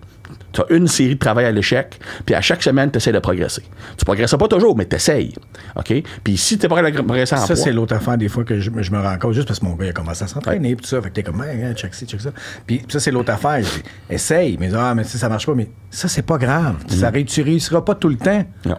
tu 0.52 0.60
as 0.60 0.64
une 0.70 0.86
série 0.86 1.14
de 1.14 1.18
travail 1.18 1.46
à 1.46 1.50
l'échec, 1.50 1.98
puis 2.26 2.34
à 2.34 2.40
chaque 2.40 2.62
semaine, 2.62 2.90
tu 2.90 2.98
essaies 2.98 3.10
de 3.12 3.18
progresser. 3.18 3.62
Tu 3.96 4.04
progresses 4.04 4.30
pas 4.38 4.46
toujours, 4.48 4.76
mais 4.76 4.86
tu 4.86 4.94
essayes. 4.96 5.34
OK? 5.76 5.92
Puis 6.22 6.36
si 6.36 6.56
tu 6.58 6.64
n'es 6.64 6.68
pas 6.68 6.82
progressé 6.92 7.34
en 7.34 7.38
Ça, 7.38 7.56
c'est 7.56 7.72
l'autre 7.72 7.94
affaire 7.94 8.16
des 8.18 8.28
fois 8.28 8.44
que 8.44 8.60
je, 8.60 8.70
me- 8.70 8.82
je 8.82 8.92
me 8.92 9.00
rends 9.00 9.16
compte, 9.18 9.32
juste 9.32 9.48
parce 9.48 9.58
que 9.60 9.64
mon 9.64 9.74
gars, 9.74 9.86
il 9.86 9.88
a 9.88 9.92
commencé 9.92 10.22
à 10.24 10.26
s'entraîner, 10.28 10.76
puis 10.76 10.82
tout 10.84 10.90
ça. 10.90 11.00
Fait 11.02 11.08
que 11.08 11.14
t'es 11.14 11.22
comme, 11.22 11.42
hey, 11.42 11.60
hey, 11.62 11.74
check 11.74 11.94
ci, 11.94 12.06
check 12.06 12.20
ça. 12.20 12.30
Puis 12.66 12.82
ça, 12.88 13.00
c'est 13.00 13.10
l'autre 13.10 13.32
affaire. 13.32 13.62
Je 13.62 14.14
essaye, 14.14 14.56
mais 14.60 14.70
ah, 14.74 14.94
mais 14.94 15.04
ça, 15.04 15.18
ça 15.18 15.28
marche 15.28 15.46
pas. 15.46 15.54
Mais 15.54 15.68
ça, 15.90 16.06
c'est 16.06 16.22
pas 16.22 16.36
grave. 16.38 16.76
Ça, 16.88 17.10
ré- 17.10 17.24
tu 17.24 17.42
réussiras 17.42 17.80
pas 17.80 17.94
tout 17.94 18.08
le 18.08 18.16
temps. 18.16 18.44
Non. 18.66 18.76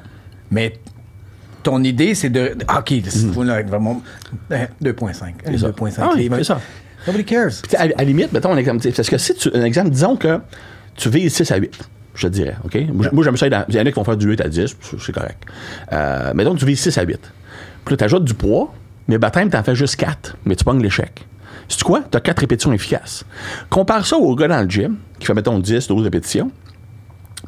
Mais 0.52 0.74
ton 1.64 1.84
idée, 1.84 2.16
c'est 2.16 2.30
de. 2.30 2.56
ah, 2.68 2.80
OK, 2.80 2.92
là, 3.44 3.62
vraiment. 3.64 4.02
euh, 4.52 4.66
2,5. 4.84 5.34
Allez, 5.46 5.58
ça. 5.58 5.70
2,5. 5.70 5.94
Ah 6.00 6.10
c'est 6.38 6.44
ça. 6.44 6.62
Nobody 7.08 7.26
cares. 7.26 7.50
Puis, 7.68 7.76
à, 7.78 7.88
la 7.88 8.04
limite, 8.04 8.32
mettons 8.32 8.52
un 8.54 8.58
exemple. 8.58 8.88
Parce 8.96 9.10
que 9.10 9.18
si 9.18 9.34
tu. 9.36 9.50
Un 9.54 9.64
exemple, 9.64 9.90
disons 9.90 10.16
que 10.16 10.40
tu 10.96 11.10
vises 11.10 11.34
6 11.34 11.52
à 11.52 11.58
8. 11.58 11.80
Je 12.14 12.28
te 12.28 12.32
dirais, 12.34 12.56
OK? 12.66 12.78
Moi, 13.14 13.24
j'aime 13.24 13.38
ça. 13.38 13.48
Il 13.48 13.54
y 13.76 13.80
en 13.80 13.86
a 13.86 13.86
qui 13.86 13.92
vont 13.92 14.04
faire 14.04 14.18
du 14.18 14.28
8 14.28 14.42
à 14.42 14.50
10, 14.50 14.76
c'est- 14.82 14.98
c'est 15.00 15.12
correct. 15.14 15.44
Euh, 15.94 16.34
mettons 16.36 16.54
que 16.54 16.60
tu 16.60 16.66
vises 16.66 16.82
6 16.82 16.98
à 16.98 17.04
8. 17.04 17.20
Puis 17.86 17.94
là, 17.94 17.98
tu 17.98 18.04
ajoutes 18.04 18.26
du 18.26 18.34
poids, 18.34 18.74
mais 19.08 19.18
baptême, 19.18 19.50
tu 19.50 19.56
en 19.58 19.64
fais 19.64 19.76
juste 19.76 19.96
4, 19.96 20.36
mais 20.46 20.56
tu 20.56 20.64
pognes 20.66 20.82
l'échec. 20.82 21.26
C'est 21.70 21.82
quoi? 21.84 22.02
Tu 22.12 22.18
as 22.18 22.22
4 22.22 22.40
répétitions 22.40 22.74
efficaces. 22.74 23.24
Compare 23.70 24.06
ça 24.06 24.18
au 24.18 24.36
gars 24.36 24.50
dans 24.50 24.62
le 24.62 24.70
gym 24.70 24.98
qui 25.20 25.26
fait, 25.26 25.34
mettons, 25.34 25.58
10, 25.58 25.88
12 25.88 26.04
répétitions, 26.04 26.52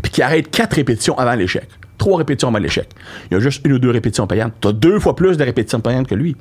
puis 0.01 0.11
qui 0.11 0.21
arrête 0.21 0.49
4 0.49 0.73
répétitions 0.75 1.17
avant 1.19 1.33
l'échec. 1.35 1.67
3 2.03 2.17
répétitions 2.17 2.49
avant 2.49 2.57
l'échec. 2.57 2.89
Il 3.31 3.35
y 3.35 3.37
a 3.37 3.39
juste 3.39 3.61
une 3.63 3.71
ou 3.71 3.79
deux 3.79 3.89
répétitions 3.89 4.27
payantes. 4.27 4.51
Tu 4.59 4.67
as 4.67 4.73
deux 4.73 4.99
fois 4.99 5.15
plus 5.15 5.37
de 5.37 5.43
répétitions 5.45 5.79
payantes 5.79 6.05
que 6.05 6.15
lui. 6.15 6.35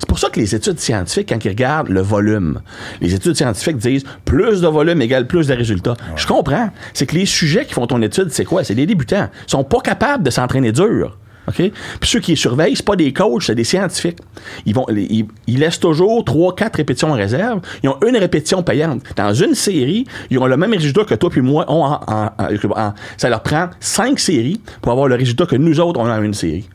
C'est 0.00 0.08
pour 0.08 0.18
ça 0.18 0.28
que 0.28 0.40
les 0.40 0.56
études 0.56 0.80
scientifiques, 0.80 1.28
quand 1.28 1.44
ils 1.44 1.50
regardent 1.50 1.88
le 1.88 2.00
volume, 2.00 2.60
les 3.00 3.14
études 3.14 3.36
scientifiques 3.36 3.76
disent 3.76 4.02
plus 4.24 4.60
de 4.60 4.66
volume 4.66 5.00
égale 5.02 5.28
plus 5.28 5.46
de 5.46 5.54
résultats. 5.54 5.94
Je 6.16 6.26
comprends. 6.26 6.68
C'est 6.94 7.06
que 7.06 7.14
les 7.14 7.26
sujets 7.26 7.64
qui 7.64 7.74
font 7.74 7.86
ton 7.86 8.02
étude, 8.02 8.32
c'est 8.32 8.44
quoi? 8.44 8.64
C'est 8.64 8.74
des 8.74 8.86
débutants. 8.86 9.28
Ils 9.46 9.50
sont 9.52 9.62
pas 9.62 9.78
capables 9.78 10.24
de 10.24 10.30
s'entraîner 10.30 10.72
dur. 10.72 11.16
OK? 11.48 11.56
Puis 11.56 11.72
ceux 12.10 12.20
qui 12.20 12.32
les 12.32 12.36
surveillent, 12.36 12.74
c'est 12.76 12.84
pas 12.84 12.96
des 12.96 13.12
coachs, 13.12 13.42
c'est 13.42 13.54
des 13.54 13.64
scientifiques. 13.64 14.18
Ils, 14.66 14.74
vont, 14.74 14.86
ils, 14.90 15.26
ils 15.46 15.58
laissent 15.58 15.80
toujours 15.80 16.24
3-4 16.24 16.76
répétitions 16.76 17.10
en 17.10 17.14
réserve. 17.14 17.60
Ils 17.82 17.88
ont 17.90 17.98
une 18.06 18.16
répétition 18.16 18.62
payante. 18.62 19.02
Dans 19.16 19.32
une 19.34 19.54
série, 19.54 20.06
ils 20.30 20.38
ont 20.38 20.46
le 20.46 20.56
même 20.56 20.72
résultat 20.72 21.04
que 21.04 21.14
toi 21.14 21.30
puis 21.30 21.40
moi 21.42 21.64
ont 21.70 21.82
en, 21.84 22.00
en- 22.06 22.30
en- 22.38 22.70
en- 22.80 22.94
Ça 23.16 23.28
leur 23.28 23.42
prend 23.42 23.68
5 23.80 24.18
séries 24.18 24.60
pour 24.80 24.92
avoir 24.92 25.08
le 25.08 25.14
résultat 25.16 25.46
que 25.46 25.56
nous 25.56 25.80
autres, 25.80 26.00
on 26.00 26.06
a 26.06 26.18
en 26.18 26.22
une 26.22 26.34
série. 26.34 26.68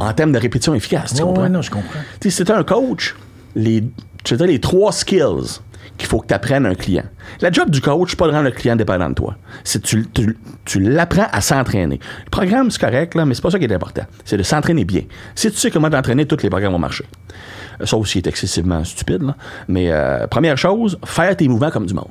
En 0.00 0.12
termes 0.12 0.32
de 0.32 0.38
répétition 0.38 0.74
efficace, 0.74 1.14
tu 1.14 1.22
Oh, 1.22 1.26
comprends? 1.26 1.42
ouais, 1.44 1.48
non, 1.48 1.62
je 1.62 1.70
comprends. 1.70 2.00
Tu 2.20 2.30
sais, 2.30 2.36
si 2.38 2.44
t'es 2.44 2.52
un 2.52 2.64
coach, 2.64 3.14
les, 3.56 3.82
dirais 4.24 4.46
les 4.46 4.58
trois 4.60 4.92
skills 4.92 5.60
qu'il 5.98 6.08
faut 6.08 6.20
que 6.20 6.28
tu 6.28 6.34
apprennes 6.34 6.64
un 6.64 6.74
client. 6.74 7.02
La 7.40 7.50
job 7.50 7.68
du 7.70 7.80
coach, 7.80 8.10
c'est 8.10 8.18
pas 8.18 8.26
de 8.28 8.32
rendre 8.32 8.44
le 8.44 8.50
client 8.52 8.76
dépendant 8.76 9.08
de 9.10 9.14
toi. 9.14 9.36
Tu, 9.64 10.06
tu, 10.08 10.36
tu 10.64 10.80
l'apprends 10.80 11.26
à 11.30 11.40
s'entraîner. 11.40 11.98
Le 12.24 12.30
programme, 12.30 12.70
c'est 12.70 12.80
correct, 12.80 13.14
là, 13.14 13.24
mais 13.26 13.34
c'est 13.34 13.42
pas 13.42 13.50
ça 13.50 13.58
qui 13.58 13.64
est 13.66 13.72
important. 13.74 14.02
C'est 14.24 14.36
de 14.36 14.42
s'entraîner 14.42 14.84
bien. 14.84 15.02
Si 15.34 15.50
tu 15.50 15.56
sais 15.58 15.70
comment 15.70 15.90
t'entraîner, 15.90 16.24
tous 16.26 16.42
les 16.42 16.48
programmes 16.50 16.72
vont 16.72 16.78
marcher. 16.78 17.04
Euh, 17.80 17.86
Sauf 17.86 18.06
s'il 18.08 18.20
est 18.20 18.28
excessivement 18.28 18.82
stupide, 18.84 19.22
là. 19.22 19.36
Mais 19.66 19.90
euh, 19.90 20.26
première 20.28 20.56
chose, 20.56 20.98
faire 21.04 21.36
tes 21.36 21.48
mouvements 21.48 21.70
comme 21.70 21.86
du 21.86 21.94
monde. 21.94 22.06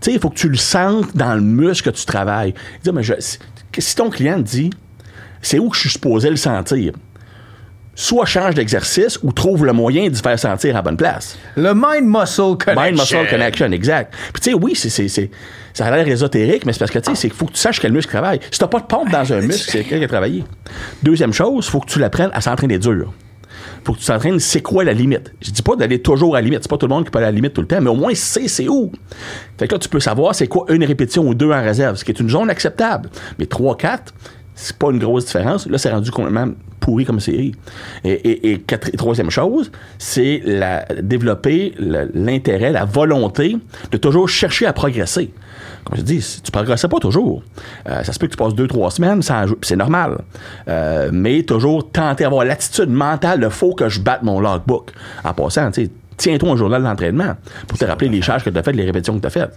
Tu 0.00 0.10
sais, 0.10 0.12
il 0.14 0.18
faut 0.20 0.30
que 0.30 0.36
tu 0.38 0.48
le 0.48 0.56
sentes 0.56 1.14
dans 1.16 1.34
le 1.34 1.40
muscle 1.42 1.90
que 1.90 1.96
tu 1.96 2.04
travailles. 2.06 2.54
Dire, 2.82 2.92
mais 2.94 3.02
je- 3.02 3.14
si, 3.18 3.38
si 3.78 3.94
ton 3.96 4.08
client 4.08 4.36
te 4.36 4.48
dit, 4.48 4.70
c'est 5.42 5.58
où 5.58 5.68
que 5.68 5.76
je 5.76 5.80
suis 5.82 5.90
supposé 5.90 6.30
le 6.30 6.36
sentir? 6.36 6.92
Soit 8.02 8.24
change 8.24 8.54
d'exercice 8.54 9.18
ou 9.22 9.30
trouve 9.30 9.66
le 9.66 9.74
moyen 9.74 10.08
d'y 10.08 10.18
faire 10.22 10.38
sentir 10.38 10.70
à 10.70 10.78
la 10.78 10.82
bonne 10.82 10.96
place. 10.96 11.36
Le 11.54 11.74
mind-muscle 11.74 12.56
connection. 12.56 12.74
Mind 12.82 12.98
muscle 12.98 13.26
connection, 13.28 13.72
exact. 13.72 14.14
Puis 14.32 14.40
tu 14.42 14.50
sais, 14.52 14.54
oui, 14.56 14.72
c'est, 14.74 14.88
c'est, 14.88 15.08
c'est- 15.08 15.30
ça 15.74 15.84
a 15.84 15.90
l'air 15.94 16.08
ésotérique, 16.08 16.64
mais 16.64 16.72
c'est 16.72 16.78
parce 16.78 16.90
que 16.92 16.98
tu 16.98 17.10
sais, 17.10 17.14
c'est 17.14 17.28
qu'il 17.28 17.36
faut 17.36 17.44
que 17.44 17.52
tu 17.52 17.58
saches 17.58 17.78
quel 17.78 17.92
muscle 17.92 18.10
travaille. 18.10 18.40
Si 18.50 18.58
t'as 18.58 18.68
pas 18.68 18.80
de 18.80 18.86
pompe 18.86 19.10
dans 19.10 19.30
un 19.34 19.42
muscle, 19.42 19.70
c'est 19.70 19.80
quelqu'un 19.80 19.98
qui 19.98 20.04
a 20.04 20.08
travaillé. 20.08 20.44
Deuxième 21.02 21.34
chose, 21.34 21.66
il 21.66 21.70
faut 21.70 21.80
que 21.80 21.90
tu 21.90 21.98
l'apprennes 21.98 22.30
à 22.32 22.40
s'entraîner 22.40 22.78
dur. 22.78 23.12
faut 23.84 23.92
que 23.92 23.98
tu 23.98 24.06
t'entraînes, 24.06 24.40
c'est 24.40 24.62
quoi 24.62 24.82
la 24.82 24.94
limite? 24.94 25.34
Je 25.42 25.50
dis 25.50 25.60
pas 25.60 25.76
d'aller 25.76 26.00
toujours 26.00 26.36
à 26.36 26.38
la 26.38 26.44
limite, 26.46 26.60
c'est 26.62 26.70
pas 26.70 26.78
tout 26.78 26.86
le 26.86 26.94
monde 26.94 27.04
qui 27.04 27.10
peut 27.10 27.18
aller 27.18 27.26
à 27.28 27.30
la 27.30 27.36
limite 27.36 27.52
tout 27.52 27.60
le 27.60 27.66
temps, 27.66 27.82
mais 27.82 27.90
au 27.90 27.96
moins 27.96 28.12
c'est 28.14 28.48
c'est 28.48 28.66
où? 28.66 28.90
Fait 29.58 29.68
que 29.68 29.74
là, 29.74 29.78
tu 29.78 29.90
peux 29.90 30.00
savoir 30.00 30.34
c'est 30.34 30.46
quoi 30.46 30.64
une 30.70 30.84
répétition 30.84 31.28
ou 31.28 31.34
deux 31.34 31.50
en 31.52 31.62
réserve, 31.62 31.96
ce 31.96 32.04
qui 32.06 32.12
est 32.12 32.18
une 32.20 32.30
zone 32.30 32.48
acceptable. 32.48 33.10
Mais 33.38 33.44
3-4, 33.44 33.98
c'est 34.54 34.76
pas 34.78 34.88
une 34.90 34.98
grosse 34.98 35.26
différence. 35.26 35.66
Là, 35.66 35.76
c'est 35.76 35.90
rendu 35.90 36.10
complètement 36.10 36.48
pourri 36.80 37.04
comme 37.04 37.20
série. 37.20 37.54
Et, 38.04 38.62
troisième 38.96 39.30
chose, 39.30 39.70
c'est 39.98 40.42
développer 41.02 41.74
l'intérêt, 41.78 42.72
la 42.72 42.84
volonté 42.84 43.56
de 43.90 43.96
toujours 43.96 44.28
chercher 44.28 44.66
à 44.66 44.72
progresser. 44.72 45.30
Comme 45.84 45.96
je 45.96 46.02
dis, 46.02 46.20
si 46.20 46.42
tu 46.42 46.50
progresses 46.50 46.86
pas 46.86 46.98
toujours. 46.98 47.42
Euh, 47.88 48.02
ça 48.02 48.12
se 48.12 48.18
peut 48.18 48.26
que 48.26 48.32
tu 48.32 48.36
passes 48.36 48.54
deux, 48.54 48.66
trois 48.66 48.90
semaines 48.90 49.22
sans 49.22 49.46
jouer, 49.46 49.58
c'est 49.62 49.76
normal. 49.76 50.18
Euh, 50.68 51.10
mais 51.12 51.42
toujours 51.42 51.90
tenter 51.90 52.24
d'avoir 52.24 52.44
l'attitude 52.44 52.90
mentale 52.90 53.40
de 53.40 53.48
faut 53.48 53.74
que 53.74 53.88
je 53.88 54.00
batte 54.00 54.22
mon 54.22 54.40
logbook. 54.40 54.90
En 55.24 55.32
passant, 55.32 55.70
tu 55.70 55.84
sais, 55.84 55.90
tiens-toi 56.20 56.50
un 56.52 56.56
journal 56.56 56.82
d'entraînement 56.82 57.34
pour 57.66 57.78
te 57.78 57.84
rappeler 57.86 58.10
les 58.10 58.20
charges 58.20 58.44
que 58.44 58.50
tu 58.50 58.58
as 58.58 58.62
faites, 58.62 58.76
les 58.76 58.84
répétitions 58.84 59.14
que 59.16 59.20
tu 59.22 59.26
as 59.26 59.30
faites. 59.30 59.56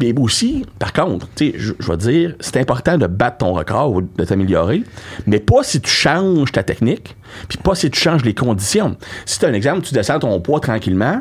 Mais 0.00 0.18
aussi, 0.18 0.64
par 0.78 0.92
contre, 0.94 1.28
tu 1.36 1.52
sais, 1.52 1.58
je 1.58 1.72
vais 1.86 1.96
te 1.98 2.02
dire, 2.08 2.34
c'est 2.40 2.56
important 2.56 2.96
de 2.96 3.06
battre 3.06 3.38
ton 3.38 3.52
record 3.52 3.92
ou 3.92 4.00
de 4.02 4.24
t'améliorer, 4.24 4.82
mais 5.26 5.38
pas 5.40 5.62
si 5.62 5.80
tu 5.80 5.90
changes 5.90 6.52
ta 6.52 6.62
technique, 6.62 7.16
puis 7.48 7.58
pas 7.58 7.74
si 7.74 7.90
tu 7.90 8.00
changes 8.00 8.24
les 8.24 8.34
conditions. 8.34 8.96
Si 9.26 9.38
tu 9.38 9.44
as 9.44 9.48
un 9.48 9.52
exemple, 9.52 9.82
tu 9.82 9.92
descends 9.92 10.18
ton 10.18 10.40
poids 10.40 10.60
tranquillement, 10.60 11.20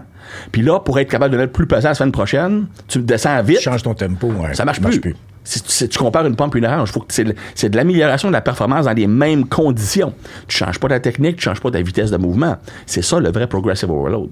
puis 0.52 0.62
là, 0.62 0.80
pour 0.80 0.98
être 1.00 1.10
capable 1.10 1.34
de 1.34 1.38
mettre 1.40 1.52
plus 1.54 1.68
pesant 1.68 1.90
la 1.90 1.96
semaine 1.96 2.12
prochaine, 2.14 2.68
tu 2.88 3.00
descends 3.00 3.42
vite, 3.44 3.60
Change 3.60 3.84
ton 3.84 3.94
tempo. 3.94 4.28
ouais. 4.28 4.54
ça 4.54 4.64
marche 4.64 4.80
plus. 4.80 5.16
Si 5.44 5.62
tu, 5.62 5.72
si 5.72 5.90
tu 5.90 5.98
compares 5.98 6.26
une 6.28 6.36
pompe 6.36 6.56
et 6.56 6.60
une 6.60 6.66
orange, 6.66 6.92
faut 6.92 7.00
que 7.00 7.14
c'est 7.14 7.70
de 7.70 7.76
l'amélioration 7.76 8.28
de 8.28 8.34
la 8.34 8.42
performance 8.42 8.86
dans 8.86 8.94
les 8.94 9.08
mêmes 9.08 9.48
conditions. 9.48 10.14
Tu 10.48 10.56
changes 10.58 10.80
pas 10.80 10.90
ta 10.90 11.00
technique, 11.00 11.38
tu 11.38 11.44
changes 11.44 11.60
pas 11.62 11.72
ta 11.72 11.82
vitesse 11.82 12.12
de 12.12 12.18
mouvement. 12.18 12.58
C'est 12.86 13.02
ça 13.02 13.20
le 13.20 13.32
vrai 13.32 13.48
progressive 13.48 13.90
overload. 13.90 14.30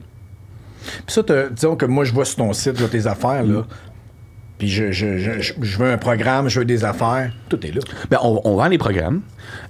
Puis 1.06 1.14
ça, 1.16 1.22
disons 1.52 1.76
que 1.76 1.86
moi, 1.86 2.04
je 2.04 2.14
vois 2.14 2.26
sur 2.26 2.38
ton 2.38 2.54
site 2.54 2.80
là, 2.80 2.88
tes 2.88 3.08
affaires, 3.08 3.44
là. 3.44 3.64
Puis 4.58 4.70
je, 4.70 4.92
je, 4.92 5.40
je, 5.40 5.78
veux 5.78 5.92
un 5.92 6.00
programme, 6.00 6.50
je 6.50 6.58
veux 6.60 6.66
des 6.66 6.84
affaires. 6.84 7.32
Tout 7.48 7.64
est 7.64 7.72
là. 7.72 7.82
Ben, 8.10 8.18
on, 8.24 8.42
on 8.44 8.56
vend 8.56 8.68
les 8.68 8.80
programmes. 8.80 9.22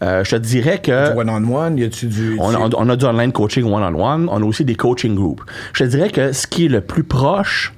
Euh, 0.02 0.24
je 0.24 0.32
te 0.32 0.36
dirais 0.38 0.80
que 0.80 1.12
Du 1.12 1.20
one-on-one, 1.20 1.78
y 1.78 1.84
a-tu 1.84 2.06
du. 2.06 2.38
on, 2.40 2.52
tu- 2.52 2.56
on- 2.56 2.70
on 2.78 2.90
a 2.90 2.96
du 2.96 3.04
online 3.06 3.34
coaching 3.34 3.66
one-on-one. 3.66 4.30
On 4.32 4.42
a 4.42 4.46
aussi 4.46 4.64
des 4.64 4.76
coaching 4.76 5.14
groups. 5.14 5.44
Je 5.74 5.84
te 5.84 5.90
dirais 5.90 6.10
que 6.10 6.32
ce 6.32 6.48
qui 6.48 6.68
est 6.68 6.70
le 6.70 6.80
plus 6.80 7.04
proche 7.04 7.74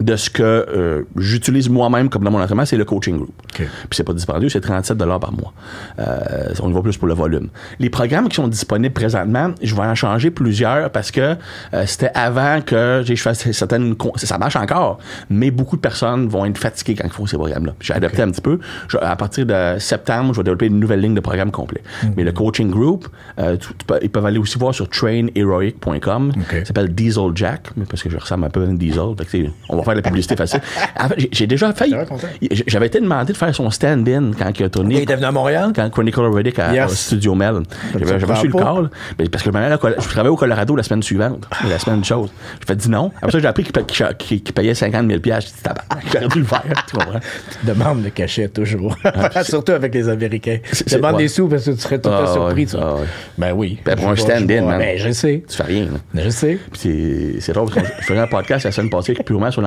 de 0.00 0.16
ce 0.16 0.28
que 0.30 0.42
euh, 0.42 1.02
j'utilise 1.16 1.68
moi-même 1.68 2.08
comme 2.08 2.24
dans 2.24 2.30
mon 2.30 2.40
entraînement, 2.40 2.64
c'est 2.64 2.76
le 2.76 2.84
coaching 2.84 3.16
group. 3.16 3.32
OK. 3.44 3.58
Puis 3.58 3.68
c'est 3.92 4.02
pas 4.04 4.12
dispendieux, 4.12 4.48
c'est 4.48 4.60
37 4.60 4.98
par 4.98 5.32
mois. 5.32 5.52
Euh, 6.00 6.52
on 6.60 6.70
y 6.70 6.72
va 6.72 6.82
plus 6.82 6.96
pour 6.96 7.06
le 7.08 7.14
volume. 7.14 7.48
Les 7.78 7.90
programmes 7.90 8.28
qui 8.28 8.36
sont 8.36 8.48
disponibles 8.48 8.92
présentement, 8.94 9.52
je 9.62 9.74
vais 9.74 9.82
en 9.82 9.94
changer 9.94 10.30
plusieurs 10.30 10.90
parce 10.90 11.10
que 11.10 11.36
euh, 11.74 11.84
c'était 11.86 12.10
avant 12.14 12.60
que 12.60 13.02
je 13.04 13.14
fasse 13.14 13.50
certaines... 13.52 13.94
Ça 14.16 14.38
marche 14.38 14.56
encore, 14.56 14.98
mais 15.30 15.50
beaucoup 15.50 15.76
de 15.76 15.80
personnes 15.80 16.26
vont 16.28 16.44
être 16.46 16.58
fatiguées 16.58 16.96
quand 16.96 17.06
ils 17.06 17.12
font 17.12 17.26
ces 17.26 17.36
programmes-là. 17.36 17.74
J'ai 17.80 17.94
adapté 17.94 18.22
un 18.22 18.30
petit 18.30 18.40
peu. 18.40 18.58
Je- 18.88 18.98
à 18.98 19.14
partir 19.16 19.46
de 19.46 19.76
septembre, 19.78 20.32
je 20.34 20.40
vais 20.40 20.44
développer 20.44 20.66
une 20.66 20.80
nouvelle 20.80 21.00
ligne 21.00 21.14
de 21.14 21.20
programme 21.20 21.50
complet. 21.52 21.82
Mais 22.16 22.24
le 22.24 22.32
coaching 22.32 22.70
group, 22.70 23.06
tu- 23.38 23.58
tu 23.58 23.84
peux- 23.86 23.98
ils 24.02 24.10
peuvent 24.10 24.26
aller 24.26 24.38
aussi 24.38 24.58
voir 24.58 24.74
sur 24.74 24.88
trainheroic.com. 24.88 26.32
OK. 26.36 26.42
Ça 26.60 26.64
s'appelle 26.66 26.94
Diesel 26.94 27.30
Jack, 27.34 27.68
mais 27.76 27.84
parce 27.84 28.02
que 28.02 28.10
je 28.10 28.16
ressemble 28.16 28.44
un 28.46 28.50
peu 28.50 28.62
à 28.64 28.66
un 28.66 28.74
diesel. 28.74 29.14
Fait 29.18 29.44
que 29.44 29.46
on 29.68 29.76
va 29.76 29.82
faire 29.84 29.94
de 29.94 29.98
la 29.98 30.02
publicité 30.02 30.36
facile. 30.36 30.60
En 30.98 31.08
fait, 31.08 31.28
j'ai- 31.32 31.46
déjà 31.46 31.68
content. 32.06 32.26
J'avais 32.66 32.86
été 32.86 33.00
demandé 33.00 33.32
de 33.32 33.38
faire 33.38 33.54
son 33.54 33.70
stand-in 33.70 34.30
quand 34.38 34.50
il 34.58 34.62
a 34.62 34.66
Il 34.66 34.70
tourné. 34.70 35.02
était 35.02 35.14
venu 35.16 35.26
à 35.26 35.32
Montréal? 35.32 35.72
Quand 35.74 35.88
Chronicle 35.90 36.20
Reddick 36.22 36.58
à, 36.58 36.72
Yes. 36.72 36.90
au 36.90 36.94
Studio 36.94 37.34
Mel. 37.34 37.54
me 37.54 37.62
J'avais 37.98 38.24
reçu 38.24 38.46
le 38.48 38.52
call. 38.52 38.90
mais 39.18 39.28
parce 39.28 39.44
que 39.44 39.50
je, 39.52 39.56
à 39.58 39.70
je 40.00 40.08
travaillais 40.08 40.28
au 40.32 40.36
Colorado 40.36 40.74
la 40.76 40.82
semaine 40.82 41.02
suivante. 41.02 41.46
La 41.68 41.78
semaine 41.78 42.00
de 42.00 42.04
choses. 42.04 42.30
J'ai 42.60 42.66
fait 42.66 42.76
dit 42.76 42.90
non. 42.90 43.10
Après 43.16 43.30
ça, 43.32 43.38
j'ai 43.38 43.46
appris 43.46 43.64
qu'il 43.64 44.42
payait 44.54 44.74
50 44.74 45.06
000 45.08 45.20
J'ai 45.24 45.38
dit 45.40 45.52
tabarnak, 45.62 46.04
j'aurais 46.12 46.28
dû 46.28 46.38
le 46.40 46.44
faire. 46.44 46.62
Tu 46.88 46.96
comprends? 46.96 47.20
Demande 47.64 48.04
le 48.04 48.10
cachet, 48.10 48.48
toujours. 48.48 48.96
Surtout 49.42 49.72
avec 49.72 49.94
les 49.94 50.08
Américains. 50.08 50.58
Demande 50.90 51.16
ouais. 51.16 51.22
des 51.22 51.28
sous 51.28 51.48
parce 51.48 51.64
que 51.64 51.70
tu 51.72 51.78
serais 51.80 51.98
tout 52.00 52.08
à 52.08 52.24
Ah, 52.28 52.32
surpris. 52.32 52.64
ouais, 52.64 52.80
ah, 52.80 52.94
ouais. 52.94 53.00
Ben 53.38 53.52
oui. 53.54 53.78
Ben, 53.84 53.96
pour 53.96 54.06
Je 54.08 54.12
un 54.12 54.16
stand-in, 54.24 54.60
je 54.60 54.64
man. 54.64 54.78
Ben, 54.78 54.98
je 54.98 55.10
sais. 55.12 55.42
Tu 55.48 55.56
fais 55.56 55.62
rien. 55.62 55.84
là. 55.84 56.22
Je 56.24 56.30
sais. 56.30 56.58
Puis 56.72 56.80
c'est- 56.80 57.40
c'est 57.40 57.52
drôle 57.52 57.70
parce 57.70 57.86
que 57.86 57.92
je 58.00 58.06
faisais 58.06 58.18
un 58.20 58.26
podcast 58.26 58.64
la 58.64 58.72
semaine 58.72 58.90
passée 58.90 59.14
purement 59.14 59.50
sur 59.50 59.62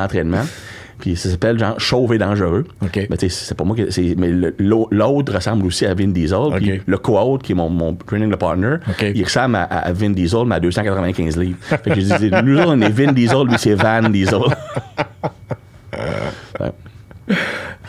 Puis 0.99 1.15
ça 1.15 1.29
s'appelle 1.29 1.59
genre 1.59 1.79
Chauve 1.79 2.13
et 2.15 2.17
dangereux. 2.17 2.65
Mais 3.09 3.17
tu 3.17 3.29
sais, 3.29 3.45
c'est 3.45 3.55
pas 3.55 3.63
moi 3.63 3.75
qui. 3.75 3.91
c'est- 3.91 4.15
Mais 4.17 4.31
l'autre 4.57 5.33
ressemble 5.35 5.63
aussi 5.67 5.85
à 5.85 5.93
Vin 5.93 6.07
Diesel. 6.07 6.39
Puis 6.55 6.65
le 6.87 6.97
co-autre, 6.97 7.43
qui 7.43 7.51
est 7.51 7.55
mon, 7.55 7.69
mon 7.69 7.93
training 7.93 8.35
partner, 8.35 8.77
il 9.15 9.23
ressemble 9.23 9.57
à, 9.57 9.63
à 9.65 9.91
Vin 9.93 10.09
Diesel, 10.09 10.45
mais 10.47 10.55
à 10.55 10.59
295 10.59 11.37
livres. 11.37 11.57
fait 11.61 11.77
que 11.91 11.99
j'ai 12.01 12.17
dit, 12.17 12.31
nous 12.43 12.57
autres, 12.57 12.69
on 12.73 12.81
est 12.81 12.89
Vin 12.89 13.11
Diesel, 13.11 13.45
lui, 13.45 13.55
c'est 13.59 13.75
Van 13.75 14.09
Diesel. 14.09 14.39
Ouais. 16.59 17.35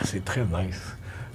C'est 0.03 0.23
très 0.25 0.41
nice. 0.41 0.81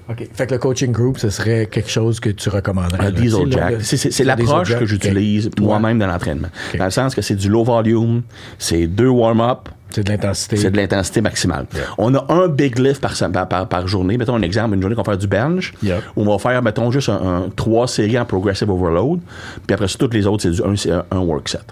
OK. 0.08 0.28
Fait 0.34 0.46
que 0.46 0.52
le 0.54 0.58
coaching 0.58 0.92
group, 0.92 1.18
ce 1.18 1.30
serait 1.30 1.66
quelque 1.66 1.88
chose 1.90 2.20
que 2.20 2.28
tu 2.30 2.48
recommanderais. 2.48 3.06
Un 3.06 3.10
diesel 3.10 3.50
jack. 3.50 3.80
C'est- 3.80 4.24
l'approche 4.24 4.76
que 4.76 4.84
j'utilise 4.86 5.50
moi-même 5.60 5.98
dans 5.98 6.06
l'entraînement. 6.06 6.48
Dans 6.76 6.84
le 6.84 6.90
sens 6.90 7.14
que 7.14 7.22
c'est 7.22 7.36
du 7.36 7.48
low 7.48 7.64
volume, 7.64 8.22
c'est 8.58 8.86
deux 8.86 9.08
warm-up, 9.08 9.68
C'est 9.94 10.02
de 10.04 10.10
l'intensité. 10.10 10.56
c'est 10.56 10.70
de 10.72 10.76
l'intensité 10.76 11.20
maximale. 11.20 11.66
On 11.98 12.12
a 12.14 12.24
un 12.32 12.48
big 12.48 12.78
lift 12.78 13.00
par, 13.00 13.68
par, 13.68 13.86
journée. 13.86 14.18
Mettons 14.18 14.34
un 14.34 14.42
exemple, 14.42 14.74
une 14.74 14.80
journée 14.80 14.96
qu'on 14.96 15.02
va 15.02 15.12
faire 15.12 15.18
du 15.18 15.28
bench, 15.28 15.72
Yeah. 15.82 15.98
où 16.16 16.22
on 16.22 16.32
va 16.32 16.38
faire, 16.38 16.62
mettons, 16.62 16.90
juste 16.90 17.08
un, 17.08 17.14
un- 17.44 17.48
trois 17.54 17.86
séries 17.86 18.18
en 18.18 18.24
progressive 18.24 18.70
overload. 18.70 19.20
Puis 19.66 19.74
après 19.74 19.86
ça, 19.86 19.96
toutes 19.98 20.14
les 20.14 20.26
autres, 20.26 20.42
c'est 20.42 20.50
du 20.50 20.62
un, 20.62 21.04
un, 21.10 21.18
work 21.20 21.48
set. 21.48 21.64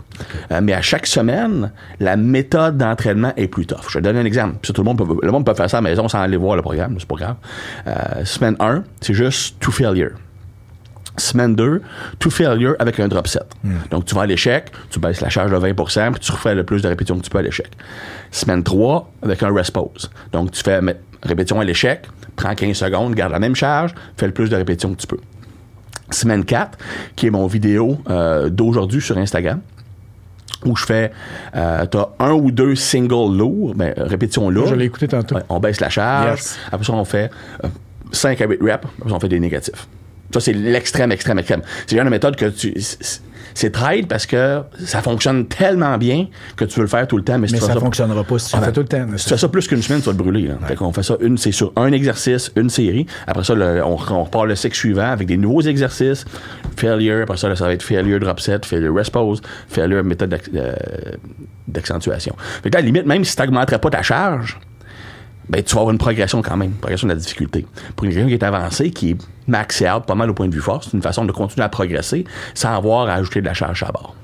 Euh, 0.53 0.61
mais 0.63 0.73
à 0.73 0.83
chaque 0.83 1.07
semaine, 1.07 1.73
la 1.99 2.17
méthode 2.17 2.77
d'entraînement 2.77 3.33
est 3.37 3.49
plus 3.49 3.67
tough. 3.67 3.89
Je 3.89 3.99
te 3.99 4.05
donne 4.05 4.17
un 4.17 4.25
exemple. 4.25 4.57
Puis 4.63 4.69
ça, 4.69 4.73
tout 4.73 4.83
le 4.83 4.87
monde 4.87 4.99
peut, 4.99 5.17
le 5.21 5.33
monde 5.33 5.45
peut 5.45 5.55
faire 5.55 5.69
ça 5.69 5.79
à 5.79 5.81
la 5.81 5.89
maison 5.91 6.07
sans 6.09 6.21
aller 6.21 6.37
voir 6.37 6.55
le 6.57 6.63
programme, 6.63 6.95
c'est 6.99 7.09
pas 7.09 7.17
grave. 7.17 7.37
Euh, 7.89 8.25
semaine 8.25 8.57
1, 8.61 8.85
c'est 9.01 9.15
juste 9.15 9.57
to 9.61 9.73
failure. 9.73 10.13
Semaine 11.17 11.55
2, 11.55 11.83
to 12.19 12.31
failure 12.31 12.75
avec 12.79 12.99
un 12.99 13.09
drop 13.09 13.29
set. 13.29 13.45
Donc, 13.91 14.07
tu 14.07 14.15
vas 14.15 14.23
à 14.23 14.27
l'échec, 14.27 14.73
tu 14.91 14.99
baisses 14.99 15.21
la 15.21 15.29
charge 15.29 15.51
de 15.51 15.57
20% 15.57 16.13
puis 16.13 16.21
tu 16.21 16.33
refais 16.33 16.55
le 16.55 16.65
plus 16.65 16.81
de 16.81 16.89
répétitions 16.89 17.19
que 17.19 17.25
tu 17.25 17.31
peux 17.31 17.39
à 17.39 17.43
l'échec. 17.43 17.71
Semaine 18.31 18.63
3, 18.63 19.13
avec 19.23 19.43
un 19.43 19.53
rest 19.53 19.73
pause. 19.73 20.11
Donc, 20.33 20.53
tu 20.53 20.63
fais 20.63 20.81
répétition 21.23 21.61
à 21.61 21.65
l'échec, 21.65 22.07
prends 22.37 22.55
15 22.55 22.77
secondes, 22.77 23.15
garde 23.15 23.33
la 23.33 23.39
même 23.39 23.55
charge, 23.55 23.95
fais 24.17 24.27
le 24.27 24.33
plus 24.33 24.49
de 24.49 24.57
répétitions 24.57 24.95
que 24.95 25.01
tu 25.01 25.07
peux. 25.07 25.21
Semaine 26.11 26.45
4, 26.45 26.79
qui 27.17 27.27
est 27.27 27.31
mon 27.31 27.47
vidéo 27.47 27.99
euh, 28.09 28.49
d'aujourd'hui 28.49 29.01
sur 29.01 29.17
Instagram, 29.19 29.61
où 30.65 30.77
je 30.77 30.85
fais, 30.85 31.13
euh, 31.55 31.87
tu 31.87 31.99
as 31.99 32.09
un 32.21 32.33
ou 32.33 32.51
deux 32.51 32.75
singles 32.75 33.37
lourds, 33.37 33.75
ben, 33.75 33.93
répétitions 33.97 34.49
lourdes. 34.49 34.69
Je 34.69 34.75
l'ai 34.75 34.87
écouté 34.87 35.09
tantôt. 35.09 35.35
Ouais, 35.35 35.43
on 35.49 35.61
baisse 35.61 35.81
la 35.81 35.89
charge. 35.89 36.39
Yes. 36.39 36.59
Après 36.71 36.85
ça, 36.85 36.93
on 36.93 37.05
fait 37.05 37.31
5 38.13 38.41
à 38.41 38.47
8 38.47 38.63
reps. 38.63 38.73
Après 38.73 39.11
ça, 39.11 39.15
on 39.17 39.21
fait 39.21 39.29
des 39.29 39.41
négatifs. 39.41 39.87
Ça, 40.33 40.41
c'est 40.41 40.53
l'extrême, 40.53 41.13
extrême, 41.13 41.39
extrême. 41.39 41.63
C'est 41.87 41.93
le 41.95 41.99
genre 41.99 42.05
de 42.07 42.11
méthode 42.11 42.37
que 42.37 42.47
tu. 42.47 42.75
c'est- 43.55 43.71
trade 43.71 44.07
parce 44.09 44.25
que 44.25 44.63
ça 44.87 45.03
fonctionne 45.03 45.47
tellement 45.47 45.99
bien 45.99 46.27
que 46.57 46.65
tu 46.65 46.77
veux 46.77 46.83
le 46.85 46.89
faire 46.89 47.07
tout 47.07 47.19
le 47.19 47.23
temps, 47.23 47.39
mais, 47.39 47.49
si 47.49 47.53
Mais 47.53 47.61
tu 47.61 47.67
ça 47.67 47.75
fais 47.75 47.81
fonctionnera 47.81 48.25
pas 48.25 48.39
si 48.39 48.51
tu 48.51 48.57
le 48.57 48.63
fais 48.63 48.73
tout 48.73 48.81
le 48.81 48.87
temps. 48.87 49.07
si 49.17 49.25
tu 49.25 49.29
fais 49.29 49.37
ça 49.37 49.49
plus 49.49 49.69
qu'une 49.69 49.83
semaine, 49.83 50.01
tu 50.01 50.07
vas 50.07 50.13
te 50.13 50.17
brûler. 50.19 50.49
Là. 50.49 50.55
Fait 50.67 50.75
qu'on 50.75 50.91
fait 50.91 51.03
ça, 51.03 51.17
une, 51.21 51.37
c'est 51.37 51.53
sur 51.53 51.71
un 51.77 51.93
exercice, 51.93 52.51
une 52.57 52.71
série. 52.71 53.07
Après 53.27 53.45
ça, 53.45 53.55
le- 53.55 53.85
on, 53.85 53.99
on 54.11 54.25
repart 54.25 54.47
le 54.47 54.57
cycle 54.57 54.75
suivant 54.75 55.11
avec 55.13 55.29
des 55.29 55.37
nouveaux 55.37 55.61
exercices. 55.61 56.25
Failure, 56.79 57.25
après 57.25 57.37
ça, 57.37 57.51
là, 57.51 57.57
ça 57.57 57.67
va 57.67 57.75
être 57.75 57.83
failure 57.83 58.19
drop 58.21 58.41
set, 58.41 58.65
failure 58.65 58.95
rest 58.95 59.11
pause, 59.11 59.43
failure 59.69 60.03
méthode 60.03 60.35
euh, 60.55 60.73
d'accentuation. 61.69 62.35
Fait 62.63 62.71
que 62.71 62.75
là, 62.75 62.79
à 62.79 62.81
la 62.83 62.87
limite, 62.87 63.07
même 63.07 63.25
si 63.25 63.37
tu 63.37 63.43
n'augmenterais 63.43 63.79
pas 63.79 63.91
ta 63.91 64.03
charge, 64.03 64.59
ben, 65.49 65.63
tu 65.63 65.75
vas 65.75 65.81
avoir 65.81 65.93
une 65.93 65.99
progression 65.99 66.41
quand 66.43 66.57
même, 66.57 66.71
une 66.71 66.77
progression 66.77 67.09
de 67.09 67.13
la 67.13 67.19
difficulté. 67.19 67.67
Pour 67.97 68.07
quelqu'un 68.07 68.27
qui 68.27 68.33
est 68.35 68.43
avancé, 68.43 68.91
qui 68.91 69.11
est 69.11 69.17
maxé 69.47 69.91
out 69.91 70.05
pas 70.07 70.15
mal 70.15 70.31
au 70.31 70.35
point 70.35 70.49
de 70.49 70.55
vue 70.55 70.61
force, 70.61 70.87
c'est 70.91 70.97
une 70.97 71.03
façon 71.03 71.25
de 71.25 71.33
continuer 71.33 71.65
à 71.65 71.69
progresser 71.69 72.25
sans 72.55 72.75
avoir 72.77 73.09
à 73.09 73.15
ajouter 73.15 73.41
de 73.41 73.47
la 73.47 73.55
charge 73.55 73.83
à 73.83 73.91
bord. 73.93 74.15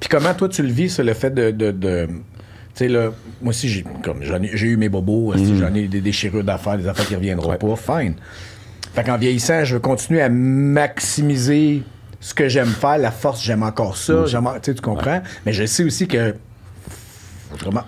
Puis 0.00 0.08
comment 0.08 0.32
toi 0.34 0.48
tu 0.48 0.62
le 0.62 0.68
vis, 0.72 0.90
c'est 0.90 1.04
le 1.04 1.14
fait 1.14 1.30
de. 1.34 1.50
de, 1.50 1.70
de- 1.72 2.06
tu 2.06 2.84
sais, 2.84 2.88
là, 2.88 3.10
moi 3.40 3.50
aussi, 3.50 3.68
j'ai, 3.68 3.84
comme, 4.04 4.22
j'en 4.22 4.42
ai, 4.42 4.50
j'ai 4.54 4.66
eu 4.66 4.76
mes 4.76 4.88
bobos, 4.90 5.32
Mm. 5.32 5.34
aussi, 5.34 5.58
j'en 5.58 5.74
ai 5.74 5.88
des 5.88 6.00
déchirures 6.02 6.44
d'affaires, 6.44 6.76
des 6.78 6.86
affaires 6.86 7.06
qui 7.06 7.14
reviendront 7.16 7.56
pas. 7.56 7.76
Fine. 8.00 8.14
Fait 8.94 9.02
qu'en 9.04 9.16
vieillissant, 9.18 9.64
je 9.64 9.74
veux 9.74 9.80
continuer 9.80 10.20
à 10.22 10.28
maximiser 10.28 11.82
ce 12.20 12.34
que 12.34 12.48
j'aime 12.48 12.68
faire, 12.68 12.98
la 12.98 13.10
force, 13.10 13.42
j'aime 13.42 13.62
encore 13.62 13.96
ça. 13.96 14.26
J'aime, 14.26 14.44
tu 14.62 14.70
sais, 14.70 14.74
tu 14.74 14.80
comprends? 14.82 15.22
Mais 15.44 15.52
je 15.52 15.64
sais 15.66 15.84
aussi 15.84 16.06
que. 16.06 16.34
Vraiment. 17.60 17.84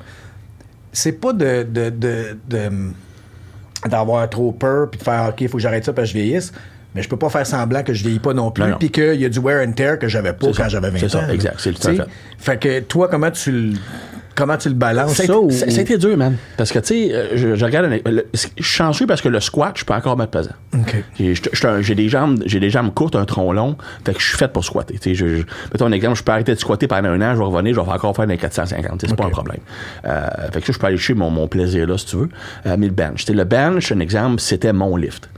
C'est 0.93 1.13
pas 1.13 1.33
de. 1.33 1.63
de, 1.63 1.91
de, 1.91 2.37
de- 2.49 2.71
d'avoir 3.89 4.29
trop 4.29 4.51
peur 4.51 4.91
puis 4.91 4.99
de 4.99 5.05
faire 5.05 5.29
OK, 5.29 5.41
il 5.41 5.49
faut 5.49 5.57
que 5.59 5.63
j'arrête 5.63 5.85
ça 5.85 5.93
parce 5.93 6.09
que 6.11 6.19
je 6.19 6.23
vieillisse. 6.25 6.53
Mais 6.97 7.03
je 7.03 7.09
peux 7.09 7.17
pas 7.17 7.29
faire 7.29 7.47
semblant 7.47 7.85
que 7.85 7.93
je 7.95 8.03
vieillis 8.03 8.19
pas 8.19 8.33
non 8.35 8.51
plus, 8.51 8.65
puis 8.79 8.91
qu'il 8.91 9.21
y 9.21 9.25
a 9.25 9.29
du 9.29 9.39
wear 9.39 9.65
and 9.65 9.73
tear 9.73 9.99
que 10.01 10.09
j'avais 10.09 10.33
pas 10.33 10.47
quand 10.57 10.69
j'avais 10.69 10.91
20 10.91 10.97
ans. 10.97 11.01
C'est 11.01 11.09
ça, 11.11 11.33
exact. 11.33 11.55
C'est 11.59 11.71
le 11.71 11.77
fait. 11.77 12.03
Fait 12.39 12.59
que 12.59 12.81
toi, 12.81 13.07
comment 13.09 13.31
tu 13.31 13.53
le. 13.53 13.73
Comment 14.39 14.57
tu 14.57 14.69
le 14.69 14.75
balances, 14.75 15.11
Ça 15.11 15.17
ça? 15.17 15.25
été- 15.25 15.33
ou- 15.35 15.51
ça- 15.51 15.69
ça 15.71 15.79
a 15.79 15.83
été 15.83 15.99
dur, 15.99 16.17
man. 16.17 16.37
Parce 16.57 16.71
que, 16.73 16.79
tu 16.79 16.87
sais, 17.09 17.15
euh, 17.15 17.27
je, 17.37 17.55
je 17.57 17.65
regarde. 17.65 17.91
le- 18.07 18.27
je 18.33 18.39
suis 18.39 18.51
chanceux 18.63 19.07
parce 19.07 19.21
que 19.21 19.29
le 19.29 19.41
squat, 19.41 19.77
je 19.77 19.85
peux 19.85 19.93
encore 19.95 20.17
mettre 20.17 20.31
pesant. 20.31 20.51
OK. 20.75 21.05
J'ai 21.19 21.95
des 21.95 22.09
jambes 22.09 22.43
j'ai 22.47 22.61
des 22.61 22.71
jambes 22.71 22.95
courtes, 22.95 23.17
un 23.17 23.25
tronc 23.25 23.53
long, 23.53 23.77
fait 24.05 24.15
que 24.15 24.21
je 24.21 24.27
suis 24.29 24.39
fait 24.39 24.49
pour 24.53 24.65
squatter. 24.65 24.95
Tu 24.95 25.11
sais, 25.11 25.15
je, 25.15 25.27
je, 25.39 25.43
mettons 25.73 25.87
un 25.87 25.93
exemple, 25.93 26.17
je 26.17 26.23
peux 26.23 26.33
arrêter 26.33 26.55
de 26.55 26.61
squatter 26.61 26.87
pendant 26.87 27.09
un 27.11 27.21
an, 27.21 27.35
je 27.35 27.39
vais 27.39 27.45
revenir, 27.45 27.75
je 27.75 27.81
vais 27.81 27.87
encore 27.91 28.15
faire 28.15 28.27
des 28.27 28.37
450. 28.39 29.01
tu 29.01 29.07
sais, 29.07 29.11
C'est 29.11 29.17
pas 29.17 29.25
un 29.27 29.31
problème. 29.31 29.61
Euh, 30.07 30.27
fait 30.53 30.61
que 30.61 30.67
ça, 30.67 30.73
je 30.73 30.79
peux 30.79 30.87
aller 30.87 30.97
chercher 30.97 31.15
mon, 31.15 31.31
mon 31.31 31.49
plaisir 31.49 31.87
là, 31.87 31.99
si 31.99 32.07
tu 32.07 32.17
veux. 32.17 32.29
Euh, 32.67 32.77
mais 32.79 32.87
le 32.87 32.93
bench. 32.93 33.25
Tu 33.25 33.33
sais, 33.33 33.35
le 33.35 33.45
bench, 33.45 33.91
un 33.93 34.01
exemple, 34.01 34.41
c'était 34.41 34.73
mon 34.73 34.97
lift. 34.97 35.29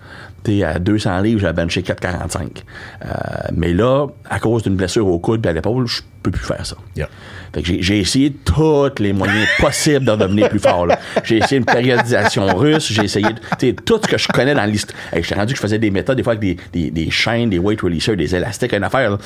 Tu 0.44 0.58
sais, 0.58 0.64
à 0.64 0.78
200 0.78 1.20
livres, 1.20 1.40
j'ai 1.40 1.52
benché 1.52 1.82
445. 1.82 2.64
Euh, 3.04 3.08
mais 3.54 3.72
là, 3.72 4.06
à 4.28 4.38
cause 4.38 4.62
d'une 4.62 4.74
blessure 4.76 5.06
au 5.06 5.18
coude 5.18 5.44
et 5.44 5.48
à 5.48 5.52
l'épaule, 5.52 5.86
je 5.86 6.00
peux 6.22 6.30
plus 6.30 6.44
faire 6.44 6.64
ça. 6.66 6.76
Yeah. 6.96 7.08
Fait 7.52 7.62
que 7.62 7.82
j'ai, 7.82 7.98
essayé 7.98 8.30
tous 8.44 8.90
les 9.00 9.12
moyens 9.12 9.46
possibles 9.58 10.04
de 10.06 10.14
devenir 10.14 10.48
plus 10.48 10.58
fort. 10.60 10.86
J'ai 11.24 11.38
essayé 11.38 11.58
une 11.58 11.64
périodisation 11.64 12.46
russe, 12.56 12.92
j'ai 12.92 13.04
essayé 13.04 13.26
de- 13.60 13.70
tout 13.72 13.98
ce 14.02 14.06
que 14.08 14.18
je 14.18 14.28
connais 14.28 14.54
dans 14.54 14.64
l'histoire. 14.64 14.96
Hey, 15.12 15.22
j'étais 15.22 15.34
rendu 15.34 15.52
que 15.54 15.56
je 15.56 15.62
faisais 15.62 15.78
des 15.78 15.90
méthodes, 15.90 16.16
des 16.16 16.22
fois 16.22 16.34
avec 16.34 16.40
des, 16.40 16.56
des, 16.72 16.90
des 16.90 17.10
chaînes, 17.10 17.50
des 17.50 17.58
weight 17.58 17.80
releasers, 17.80 18.14
des 18.16 18.34
élastiques, 18.36 18.72
une 18.72 18.84
affaire. 18.84 19.10
là. 19.10 19.18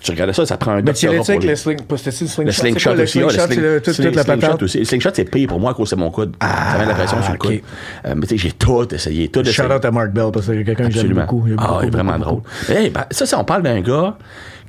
Tu 0.00 0.10
regardais 0.12 0.32
ça, 0.32 0.46
ça 0.46 0.56
prend 0.56 0.72
un 0.72 0.82
Mais 0.82 0.92
tu 0.92 1.08
avec 1.08 1.42
les- 1.42 1.48
le 1.48 1.56
sling, 1.56 1.78
le 1.88 2.52
slingshot? 2.52 2.94
quoi, 2.94 3.02
aussi. 3.02 3.18
le 3.18 3.28
slingshot, 3.28 3.46
c'est 3.48 3.56
le- 3.60 3.80
toute- 3.82 3.94
sling- 3.94 4.04
toute 4.06 4.14
la 4.16 4.22
slingshot 4.22 4.40
patente. 4.40 4.62
aussi. 4.62 4.78
Le 4.78 4.84
slingshot, 4.84 5.10
c'est 5.12 5.24
pire 5.30 5.48
pour 5.48 5.58
moi 5.58 5.72
à 5.72 5.74
cause 5.74 5.88
c'est 5.90 5.96
mon 5.96 6.10
coude. 6.10 6.34
ça 6.40 6.76
met 6.78 6.86
la 6.86 6.94
pression 6.94 7.22
sur 7.22 7.32
le 7.32 7.38
coude. 7.38 7.60
Euh, 8.06 8.14
mais 8.16 8.22
tu 8.26 8.28
sais, 8.28 8.36
j'ai 8.38 8.52
tout 8.52 8.94
essayé, 8.94 9.28
tout 9.28 9.40
essayé. 9.40 9.52
Shout 9.52 9.72
out 9.74 9.84
à 9.84 9.90
Mark 9.90 10.10
Bell, 10.12 10.30
parce 10.32 10.46
que 10.46 10.52
c'est 10.54 10.64
quelqu'un 10.64 10.86
que 10.88 10.92
j'aime 10.94 11.08
beaucoup. 11.12 11.44
Ah, 11.58 11.66
beaucoup, 11.66 11.82
il 11.82 11.86
est 11.86 11.90
vraiment 11.90 12.18
beaucoup, 12.18 12.42
drôle. 12.68 12.76
Hey, 12.76 12.90
ben, 12.90 13.04
ça, 13.10 13.26
ça, 13.26 13.38
on 13.40 13.44
parle 13.44 13.62
d'un 13.62 13.80
gars 13.80 14.16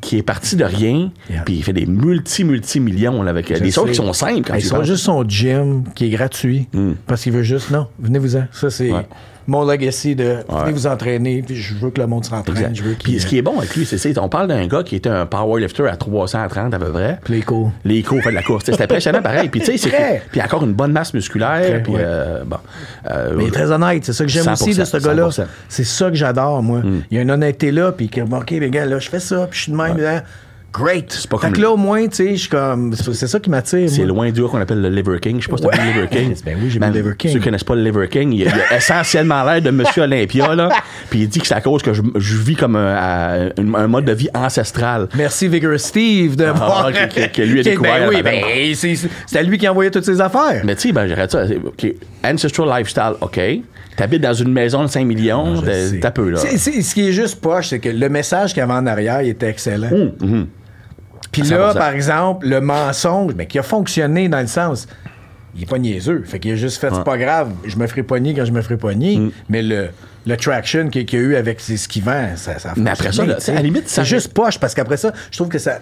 qui 0.06 0.18
est 0.20 0.24
parti 0.24 0.56
de 0.56 0.64
rien, 0.64 1.12
Yeah. 1.32 1.42
puis 1.44 1.56
il 1.56 1.64
fait 1.64 1.74
des 1.74 1.88
multi-multi-millions 1.88 3.26
avec 3.26 3.50
euh, 3.52 3.60
des 3.60 3.72
choses 3.72 3.90
qui 3.90 3.96
sont 3.96 4.14
simples 4.14 4.42
quand 4.46 4.54
Ils 4.56 4.62
sont 4.64 4.84
juste 4.84 5.04
son 5.04 5.28
gym 5.28 5.84
qui 5.96 6.06
est 6.06 6.10
gratuit 6.10 6.68
parce 7.08 7.24
qu'il 7.24 7.34
veut 7.34 7.42
juste, 7.44 7.72
non, 7.72 7.88
venez-vous-en. 8.00 8.46
Ça, 8.52 8.70
c'est 8.70 8.92
Hmm. 8.92 8.96
Ouais. 8.98 9.08
Mon 9.48 9.64
legacy 9.64 10.16
de 10.16 10.38
venez 10.50 10.72
vous 10.72 10.88
entraîner, 10.88 11.44
puis 11.46 11.56
je 11.56 11.76
veux 11.76 11.92
que 11.92 12.02
le 12.02 12.08
monde 12.08 12.26
s'entraîne. 12.26 12.74
Puis 13.04 13.20
ce 13.20 13.26
qui 13.28 13.38
est 13.38 13.42
bon 13.42 13.58
avec 13.58 13.76
lui, 13.76 13.86
c'est. 13.86 14.18
On 14.18 14.30
parle 14.30 14.48
d'un 14.48 14.66
gars 14.68 14.84
qui 14.84 14.96
était 14.96 15.10
un 15.10 15.26
powerlifter 15.26 15.88
à 15.88 15.96
330 15.98 16.74
à 16.74 16.80
peu 16.80 16.92
près. 16.92 17.20
Puis 17.24 17.36
les 17.36 17.42
cours. 17.42 17.72
Les 17.84 18.04
cours 18.04 18.22
fait 18.22 18.30
de 18.30 18.36
la 18.36 18.44
course. 18.44 18.66
C'était 18.66 18.84
impressionnant 18.84 19.22
pareil. 19.24 19.50
Puis 19.50 19.62
tu 19.62 19.78
sais, 19.78 20.22
puis 20.32 20.42
encore 20.42 20.64
une 20.64 20.74
bonne 20.74 20.92
masse 20.92 21.14
musculaire. 21.14 21.84
Puis 21.84 21.94
euh, 21.98 22.44
bon. 22.46 22.58
Euh, 23.10 23.34
Mais 23.36 23.44
il 23.44 23.48
est 23.48 23.52
très 23.52 23.72
honnête, 23.72 24.06
c'est 24.06 24.14
ça 24.14 24.24
que 24.24 24.30
j'aime 24.30 24.48
aussi 24.52 24.74
de 24.74 24.84
100%, 24.84 24.86
ce 24.86 24.98
gars-là. 24.98 25.28
100%. 25.30 25.46
C'est 25.70 25.84
ça 25.84 26.10
que 26.10 26.16
j'adore, 26.16 26.64
moi. 26.64 26.82
Il 27.12 27.16
y 27.16 27.20
a 27.20 27.22
une 27.22 27.32
honnêteté 27.32 27.72
là, 27.72 27.92
puis 27.92 28.10
qui 28.10 28.22
OK, 28.22 28.52
les 28.52 28.70
gars, 28.70 28.86
là, 28.86 29.00
je 29.00 29.10
fais 29.10 29.20
ça, 29.20 29.48
puis 29.50 29.58
je 29.58 29.64
suis 29.64 29.72
de 29.72 29.78
même, 29.78 29.98
là. 29.98 30.24
Great. 30.78 31.28
pas 31.30 31.38
fait 31.38 31.44
comme- 31.48 31.54
que 31.54 31.62
là, 31.62 31.72
au 31.72 31.78
moins, 31.78 32.06
tu 32.08 32.16
sais, 32.16 32.32
je 32.36 32.42
suis 32.42 32.50
comme. 32.50 32.94
C'est 32.94 33.14
c'est 33.14 33.28
ça 33.28 33.40
qui 33.40 33.50
m'attire. 33.50 33.90
C'est 33.90 34.04
loin 34.06 34.30
du 34.32 34.42
gars 34.42 34.48
qu'on 34.50 34.60
appelle 34.60 34.82
le 34.82 34.90
Liver 34.90 35.20
King. 35.22 35.38
Je 35.40 35.46
sais 35.46 35.50
pas 35.50 35.58
si 35.58 35.64
t'as 35.64 35.70
Ouais. 35.70 35.78
vu 35.78 35.88
le 35.88 36.02
Liver 36.02 36.08
King. 36.10 36.36
Ben 36.46 36.58
oui, 36.62 36.70
j'ai 36.70 36.80
le 36.80 36.88
Liver 36.88 37.14
King. 37.18 37.32
Ceux 37.34 37.40
qui 37.40 37.46
connaissent 37.46 37.64
pas 37.64 37.76
le 37.76 37.84
Liver 37.84 38.08
King, 38.10 38.34
il, 38.34 38.48
a- 38.48 38.52
a 38.72 38.78
essentiellement 38.78 39.44
l'air 39.44 39.62
de 39.62 39.72
Monsieur 39.72 40.04
Olympia, 40.04 40.54
là. 40.56 40.70
Puis 41.10 41.20
il 41.22 41.28
dit 41.30 41.40
que 41.40 41.48
c'est 41.48 41.54
à 41.56 41.62
cause 41.62 41.82
que 41.82 41.94
je, 41.94 42.02
je 42.16 42.38
vis 42.38 42.56
comme 42.56 42.76
un, 42.76 42.94
à- 42.96 43.36
un- 43.58 43.74
un 43.76 43.88
mode 43.88 44.06
de 44.06 44.12
vie 44.14 44.30
ancestral. 44.34 45.08
Merci 45.16 45.48
Vigorous 45.48 45.78
Steve 45.78 46.36
de 46.36 46.46
voir 46.46 46.92
que- 46.92 47.42
lui 47.42 47.60
a 47.60 47.64
Qui- 47.64 47.70
découvert 47.70 48.10
Ben 48.10 48.10
oui, 48.10 48.22
ben, 48.22 48.42
c'est 48.76 48.96
c'est 49.28 49.40
à 49.40 49.44
lui 49.44 49.58
qui 49.58 49.68
envoyait 49.68 49.92
toutes 49.92 50.06
ses 50.06 50.20
affaires. 50.20 50.62
Mais 50.66 50.76
tu 50.76 50.88
sais, 50.90 50.92
ben, 50.94 51.08
j'arrête 51.08 51.32
ça. 51.32 51.46
Ancestral 52.24 52.68
lifestyle, 52.80 53.14
OK. 53.22 53.40
T'habites 53.98 54.22
dans 54.22 54.34
une 54.34 54.52
maison 54.52 54.82
de 54.84 54.88
5 54.88 55.06
millions, 55.06 55.62
de- 55.62 55.72
sais. 55.72 56.00
t'as 56.02 56.12
peu, 56.12 56.30
là. 56.30 56.38
C'est- 56.38 56.58
c'est- 56.58 56.82
ce 56.82 56.94
qui 56.94 57.08
est 57.08 57.12
juste 57.14 57.40
poche, 57.40 57.70
c'est 57.70 57.80
que 57.80 57.88
le 57.88 58.10
message 58.10 58.50
qu'il 58.54 58.60
y 58.60 58.64
avait 58.64 58.74
en 58.74 58.86
arrière 58.88 59.22
il 59.22 59.30
était 59.30 59.48
excellent. 59.48 59.88
Hum, 60.22 60.48
Puis 61.42 61.50
là, 61.50 61.72
100%. 61.74 61.78
par 61.78 61.90
exemple, 61.90 62.48
le 62.48 62.62
mensonge, 62.62 63.34
mais 63.36 63.46
qui 63.48 63.60
a 63.60 63.64
fonctionné 63.64 64.30
dans 64.30 64.40
le 64.42 64.48
sens. 64.48 64.88
Il 65.58 65.64
est 65.64 65.68
pas 65.68 65.78
niaiseux. 65.78 66.24
Fait 66.26 66.40
qu'il 66.40 66.52
a 66.52 66.56
juste 66.56 66.80
fait, 66.82 66.90
c'est 66.94 67.04
pas 67.06 67.18
grave, 67.18 67.50
je 67.66 67.78
me 67.78 67.88
ferai 67.88 68.04
pogner 68.04 68.34
quand 68.34 68.44
je 68.46 68.52
me 68.52 68.62
ferai 68.62 68.76
pogner. 68.78 69.18
Hum. 69.18 69.32
Mais 69.48 69.62
le, 69.62 69.88
le 70.26 70.36
traction 70.38 70.90
qu'il 70.90 71.06
qu'il 71.06 71.20
y 71.20 71.22
a 71.22 71.26
eu 71.26 71.36
avec 71.38 71.62
ce 71.62 71.88
qu'il 71.88 72.04
vend, 72.04 72.32
ça, 72.36 72.60
ça 72.60 72.72
a 72.72 72.74
Mais 72.76 72.90
après 72.90 73.14
ça, 73.14 73.26
là, 73.26 73.38
à 73.48 73.52
la 73.54 73.62
limite, 73.62 73.88
ça- 73.88 74.04
C'est 74.04 74.10
juste 74.10 74.34
poche 74.34 74.60
parce 74.60 74.74
qu'après 74.74 74.98
ça, 74.98 75.14
je 75.32 75.38
trouve 75.38 75.48
que 75.50 75.60
ça. 75.60 75.80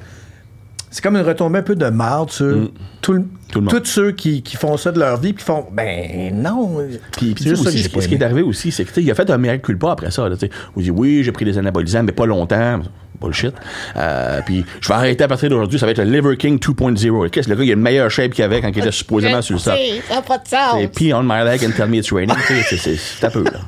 C'est 0.91 1.01
comme 1.03 1.15
une 1.15 1.25
retombée 1.25 1.57
un 1.57 1.63
peu 1.63 1.75
de 1.75 1.87
marde 1.87 2.29
sur 2.29 2.69
tout 3.01 3.13
le- 3.13 3.19
Hum. 3.21 3.27
Tout 3.51 3.59
le 3.59 3.65
monde. 3.65 3.73
tous 3.83 3.85
ceux 3.89 4.11
qui, 4.11 4.41
qui 4.43 4.57
font 4.57 4.77
ça 4.77 4.91
de 4.91 4.99
leur 4.99 5.17
vie 5.19 5.33
puis 5.33 5.43
qui 5.43 5.45
font 5.45 5.65
ben 5.71 6.31
non. 6.35 6.77
Puis, 7.17 7.35
c'est 7.37 7.49
juste 7.49 7.63
ça 7.63 7.69
que 7.69 7.75
aussi, 7.75 7.83
ce, 7.83 7.89
pas 7.89 7.95
qui- 7.97 8.01
ce 8.03 8.07
qui 8.09 8.15
est 8.15 8.23
arrivé 8.23 8.41
aussi, 8.43 8.71
c'est 8.71 8.83
que 8.83 8.89
tu 8.89 8.95
sais, 8.95 9.03
il 9.03 9.09
a 9.11 9.15
fait 9.15 9.29
un 9.31 9.37
miracle 9.39 9.61
culpa 9.61 9.91
après 9.91 10.09
ça. 10.11 10.27
Là. 10.29 10.35
Où 10.75 10.79
il 10.81 10.83
dit 10.83 10.91
oui, 10.91 11.23
j'ai 11.23 11.31
pris 11.31 11.45
des 11.45 11.57
anabolisants, 11.57 12.03
mais 12.03 12.11
pas 12.11 12.25
longtemps. 12.27 12.79
Bullshit. 13.23 13.53
Euh, 13.95 14.41
puis 14.45 14.65
je 14.81 14.87
vais 14.87 14.93
arrêter 14.93 15.23
à 15.23 15.27
partir 15.27 15.49
d'aujourd'hui, 15.49 15.79
ça 15.79 15.85
va 15.85 15.91
être 15.91 16.03
le 16.03 16.11
Liver 16.11 16.37
King 16.37 16.59
2.0. 16.59 17.29
Qu'est-ce 17.29 17.49
le 17.49 17.55
gars, 17.55 17.63
il 17.63 17.69
a 17.69 17.73
une 17.73 17.81
meilleure 17.81 18.11
shape 18.11 18.31
qu'il 18.31 18.43
avait 18.43 18.61
quand 18.61 18.69
il 18.69 18.79
était 18.79 18.91
supposément 18.91 19.41
sur 19.41 19.55
le 19.55 19.59
stock. 19.59 19.77
Ça 20.07 20.15
n'a 20.15 20.21
pas 20.21 20.37
de 20.37 20.47
sens. 20.47 20.75
C'est 20.79 20.87
pee 20.87 21.13
on 21.13 21.23
my 21.23 21.43
leg 21.43 21.63
and 21.65 21.71
tell 21.75 21.87
me 21.87 21.97
it's 21.97 22.11
raining. 22.11 22.35
C'est 22.77 23.25
un 23.25 23.29
peu, 23.29 23.43
là. 23.43 23.59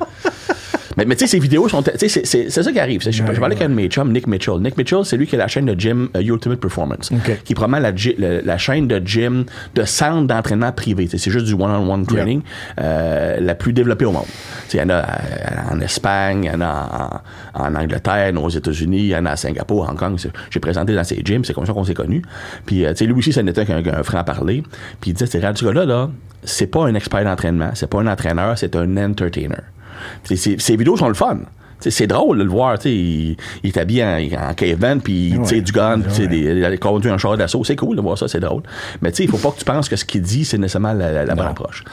Mais, 0.96 1.04
mais 1.04 1.16
tu 1.16 1.20
sais, 1.26 1.26
ces 1.26 1.38
vidéos 1.38 1.68
sont. 1.68 1.82
tu 1.82 1.90
sais, 2.08 2.24
C'est 2.24 2.50
ça 2.50 2.72
qui 2.72 2.78
arrive. 2.80 3.02
Je, 3.02 3.10
je 3.10 3.22
parlais 3.22 3.56
avec 3.56 3.62
un 3.62 3.68
de 3.68 3.74
mes 3.74 3.88
chums, 3.88 4.12
Nick 4.12 4.26
Mitchell. 4.26 4.58
Nick 4.60 4.76
Mitchell, 4.76 5.04
c'est 5.04 5.16
lui 5.16 5.26
qui 5.26 5.34
a 5.34 5.38
la 5.38 5.48
chaîne 5.48 5.66
de 5.66 5.78
gym 5.78 6.08
euh, 6.16 6.20
Ultimate 6.22 6.60
Performance. 6.60 7.10
Qui 7.44 7.52
est 7.52 7.54
probablement 7.54 7.82
la, 7.82 7.92
gy- 7.92 8.14
la, 8.18 8.42
la 8.42 8.58
chaîne 8.58 8.86
de 8.88 9.00
gym, 9.04 9.44
de 9.74 9.84
centre 9.84 10.26
d'entraînement 10.26 10.72
privé. 10.72 11.08
C'est 11.10 11.30
juste 11.30 11.46
du 11.46 11.54
one-on-one 11.54 12.06
training 12.06 12.42
euh, 12.80 13.38
la 13.40 13.54
plus 13.54 13.72
développée 13.72 14.04
au 14.04 14.12
monde. 14.12 14.24
Il 14.72 14.78
y 14.78 14.82
en 14.82 14.88
a 14.90 14.94
euh, 14.94 15.04
en 15.72 15.80
Espagne, 15.80 16.44
il 16.44 16.52
y 16.52 16.54
en 16.54 16.60
a 16.60 17.22
en, 17.54 17.64
en 17.64 17.74
Angleterre, 17.74 18.32
aux 18.42 18.48
États-Unis, 18.50 18.98
il 18.98 19.06
y 19.06 19.16
en 19.16 19.26
a 19.26 19.30
à 19.32 19.36
Singapour, 19.36 19.88
Hong 19.90 19.98
Kong. 19.98 20.16
J'ai 20.50 20.60
présenté 20.60 20.94
dans 20.94 21.04
ces 21.04 21.20
gyms, 21.24 21.44
c'est 21.44 21.52
comme 21.54 21.66
ça 21.66 21.72
qu'on 21.72 21.84
s'est 21.84 21.94
connus. 21.94 22.22
Puis, 22.66 22.84
euh, 22.84 22.90
tu 22.92 22.98
sais, 22.98 23.06
lui 23.06 23.14
aussi, 23.14 23.32
ça 23.32 23.42
n'était 23.42 23.64
qu'un 23.64 24.02
franc-parler. 24.02 24.62
Puis 25.00 25.10
il 25.10 25.14
disait, 25.14 25.26
c'est 25.26 25.40
ce 25.40 25.64
gars-là, 25.64 25.84
là, 25.84 26.10
c'est 26.42 26.66
pas 26.66 26.84
un 26.86 26.94
expert 26.94 27.24
d'entraînement, 27.24 27.70
c'est 27.74 27.88
pas 27.88 28.00
un 28.00 28.06
entraîneur, 28.06 28.56
c'est 28.58 28.74
un 28.76 28.96
entertainer. 28.96 29.62
Ces, 30.24 30.76
vidéos 30.76 30.96
sont 30.96 31.08
le 31.08 31.14
fun. 31.14 31.38
C'est 31.80 32.06
drôle 32.06 32.38
de 32.38 32.44
le 32.44 32.48
voir, 32.48 32.78
tu 32.78 32.88
il, 32.88 33.36
il 33.62 33.68
est 33.70 33.76
habillé 33.76 34.04
en, 34.04 34.48
en 34.50 34.54
caveman, 34.54 35.02
puis 35.02 35.30
il 35.34 35.42
tire 35.42 35.62
du 35.62 35.70
gun, 35.72 36.00
puis 36.00 36.24
il 36.24 36.78
conduit 36.78 37.10
un 37.10 37.18
char 37.18 37.36
d'assaut. 37.36 37.62
C'est 37.64 37.76
cool 37.76 37.96
de 37.96 38.00
voir 38.00 38.16
ça, 38.16 38.26
c'est 38.26 38.40
drôle. 38.40 38.62
Mais 39.02 39.10
tu 39.10 39.18
sais, 39.18 39.24
il 39.24 39.30
faut 39.30 39.36
pas 39.36 39.50
que 39.50 39.58
tu 39.58 39.66
penses 39.66 39.88
que 39.90 39.96
ce 39.96 40.04
qu'il 40.06 40.22
dit, 40.22 40.46
c'est 40.46 40.56
nécessairement 40.56 40.94
la, 40.94 41.12
la- 41.12 41.24
la 41.26 41.34
bonne 41.34 41.46
approche. 41.48 41.84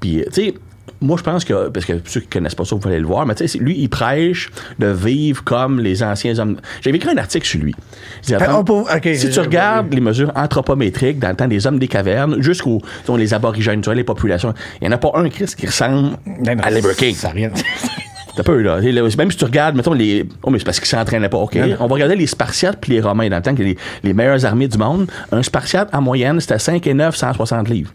Puis, 0.00 0.22
tu 0.26 0.32
sais, 0.32 0.54
moi, 1.00 1.16
je 1.18 1.22
pense 1.22 1.44
que, 1.44 1.68
parce 1.68 1.86
que 1.86 1.94
ceux 2.04 2.20
qui 2.20 2.26
connaissent 2.26 2.54
pas 2.54 2.64
ça, 2.64 2.74
vous 2.74 2.80
pouvez 2.80 2.94
aller 2.94 3.00
le 3.02 3.06
voir, 3.08 3.24
mais 3.26 3.34
tu 3.34 3.46
sais, 3.48 3.58
lui, 3.58 3.76
il 3.78 3.88
prêche 3.88 4.50
de 4.78 4.86
vivre 4.88 5.42
comme 5.44 5.80
les 5.80 6.02
anciens 6.02 6.38
hommes. 6.38 6.56
J'avais 6.82 6.96
écrit 6.98 7.10
un 7.10 7.16
article 7.18 7.46
sur 7.46 7.60
lui. 7.60 7.74
Il 8.18 8.20
disait, 8.22 8.36
Ah, 8.40 8.62
peut- 8.64 9.14
si 9.14 9.30
tu 9.30 9.40
regardes 9.40 9.92
les 9.94 10.00
mesures 10.00 10.30
anthropométriques 10.34 11.18
dans 11.18 11.30
le 11.30 11.36
temps 11.36 11.48
des 11.48 11.66
hommes 11.66 11.78
des 11.78 11.88
cavernes, 11.88 12.40
jusqu'aux 12.42 12.80
les 13.16 13.34
aborigènes, 13.34 13.80
tu 13.80 13.86
vois, 13.86 13.94
les 13.94 14.04
populations, 14.04 14.54
il 14.80 14.88
n'y 14.88 14.92
en 14.92 14.96
a 14.96 14.98
pas 14.98 15.10
un 15.14 15.28
Christ 15.28 15.56
qui 15.56 15.66
ressemble 15.66 16.16
Non, 16.26 16.54
non, 16.54 16.62
à 16.62 16.70
Liver 16.70 16.94
King. 16.96 17.14
Ça 17.14 17.28
rien. 17.30 17.50
T'as 18.36 18.42
peu, 18.42 18.60
là. 18.60 18.80
Même 18.80 19.30
si 19.30 19.36
tu 19.36 19.44
regardes, 19.44 19.76
mettons, 19.76 19.92
les. 19.92 20.26
Oh, 20.42 20.50
mais 20.50 20.58
c'est 20.58 20.64
parce 20.64 20.78
qu'ils 20.78 20.88
s'entraînaient 20.88 21.28
pas, 21.28 21.38
OK? 21.38 21.58
On 21.78 21.86
va 21.86 21.94
regarder 21.94 22.16
les 22.16 22.26
Spartiates 22.26 22.78
puis 22.80 22.92
les 22.92 23.00
Romains, 23.00 23.28
dans 23.28 23.36
le 23.36 23.42
temps 23.42 23.54
que 23.54 23.62
les, 23.62 23.76
les 24.02 24.14
meilleures 24.14 24.44
armées 24.44 24.68
du 24.68 24.78
monde. 24.78 25.10
Un 25.32 25.42
Spartiate, 25.42 25.88
en 25.94 26.00
moyenne, 26.00 26.40
c'était 26.40 26.58
5 26.58 26.86
et 26.86 26.94
9, 26.94 27.14
160 27.14 27.68
livres. 27.68 27.92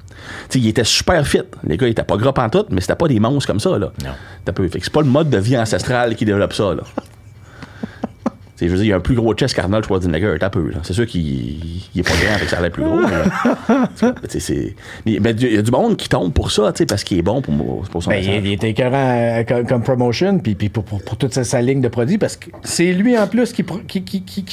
Tu 0.50 0.60
sais, 0.60 0.60
ils 0.60 0.70
étaient 0.70 0.84
super 0.84 1.26
fit. 1.26 1.42
Les 1.66 1.78
gars, 1.78 1.88
ils 1.88 1.92
étaient 1.92 2.04
pas 2.04 2.18
gras 2.18 2.34
pantoute, 2.34 2.68
mais 2.72 2.82
c'était 2.82 2.96
pas 2.96 3.08
des 3.08 3.20
monstres 3.20 3.48
comme 3.48 3.60
ça, 3.60 3.78
là. 3.78 3.92
Non. 4.04 4.12
T'as 4.44 4.52
peu. 4.52 4.68
Fait 4.68 4.80
que 4.80 4.86
c'est 4.86 4.94
pas 4.94 5.02
le 5.02 5.08
mode 5.08 5.30
de 5.30 5.38
vie 5.38 5.58
ancestral 5.58 6.16
qui 6.16 6.26
développe 6.26 6.54
ça, 6.54 6.74
là. 6.74 6.84
Je 8.62 8.68
veux 8.68 8.78
dire, 8.78 8.86
il 8.86 8.90
y 8.90 8.94
a 8.94 8.96
un 8.96 9.02
plus 9.02 9.16
gros 9.16 9.34
chest 9.34 9.54
qu'Arnold 9.54 9.86
Schwarzenegger, 9.86 10.36
t'as 10.40 10.50
peu. 10.50 10.72
C'est 10.84 10.94
sûr 10.94 11.06
qu'il 11.06 11.22
il 11.22 12.00
est 12.00 12.04
pas 12.04 12.14
grand, 12.24 12.40
que 12.40 12.46
ça 12.46 12.58
a 12.58 12.62
l'air 12.62 12.72
plus 12.72 12.84
gros, 12.84 13.00
mais. 13.00 14.10
mais 15.22 15.32
il 15.32 15.54
y 15.54 15.58
a 15.58 15.62
du 15.62 15.72
monde 15.72 15.98
qui 15.98 16.08
tombe 16.08 16.32
pour 16.32 16.52
ça, 16.52 16.72
parce 16.88 17.04
qu'il 17.04 17.18
est 17.18 17.22
bon 17.22 17.42
pour, 17.42 17.84
pour 17.84 18.02
son 18.02 18.10
Ben, 18.10 18.24
il, 18.24 18.54
était 18.54 18.70
écœurant 18.70 19.44
euh, 19.50 19.64
comme, 19.64 19.84
promotion, 19.84 20.40
puis, 20.40 20.56
pour, 20.70 20.86
pour, 20.86 21.04
pour 21.04 21.18
toute 21.18 21.34
sa, 21.34 21.62
ligne 21.62 21.82
de 21.82 21.90
produits, 21.90 22.18
parce 22.18 22.38
que 22.38 22.50
c'est 22.64 22.94
lui 22.94 23.18
en 23.18 23.28
plus 23.28 23.52
qui. 23.52 23.66
qui, 23.88 24.04
qui, 24.04 24.46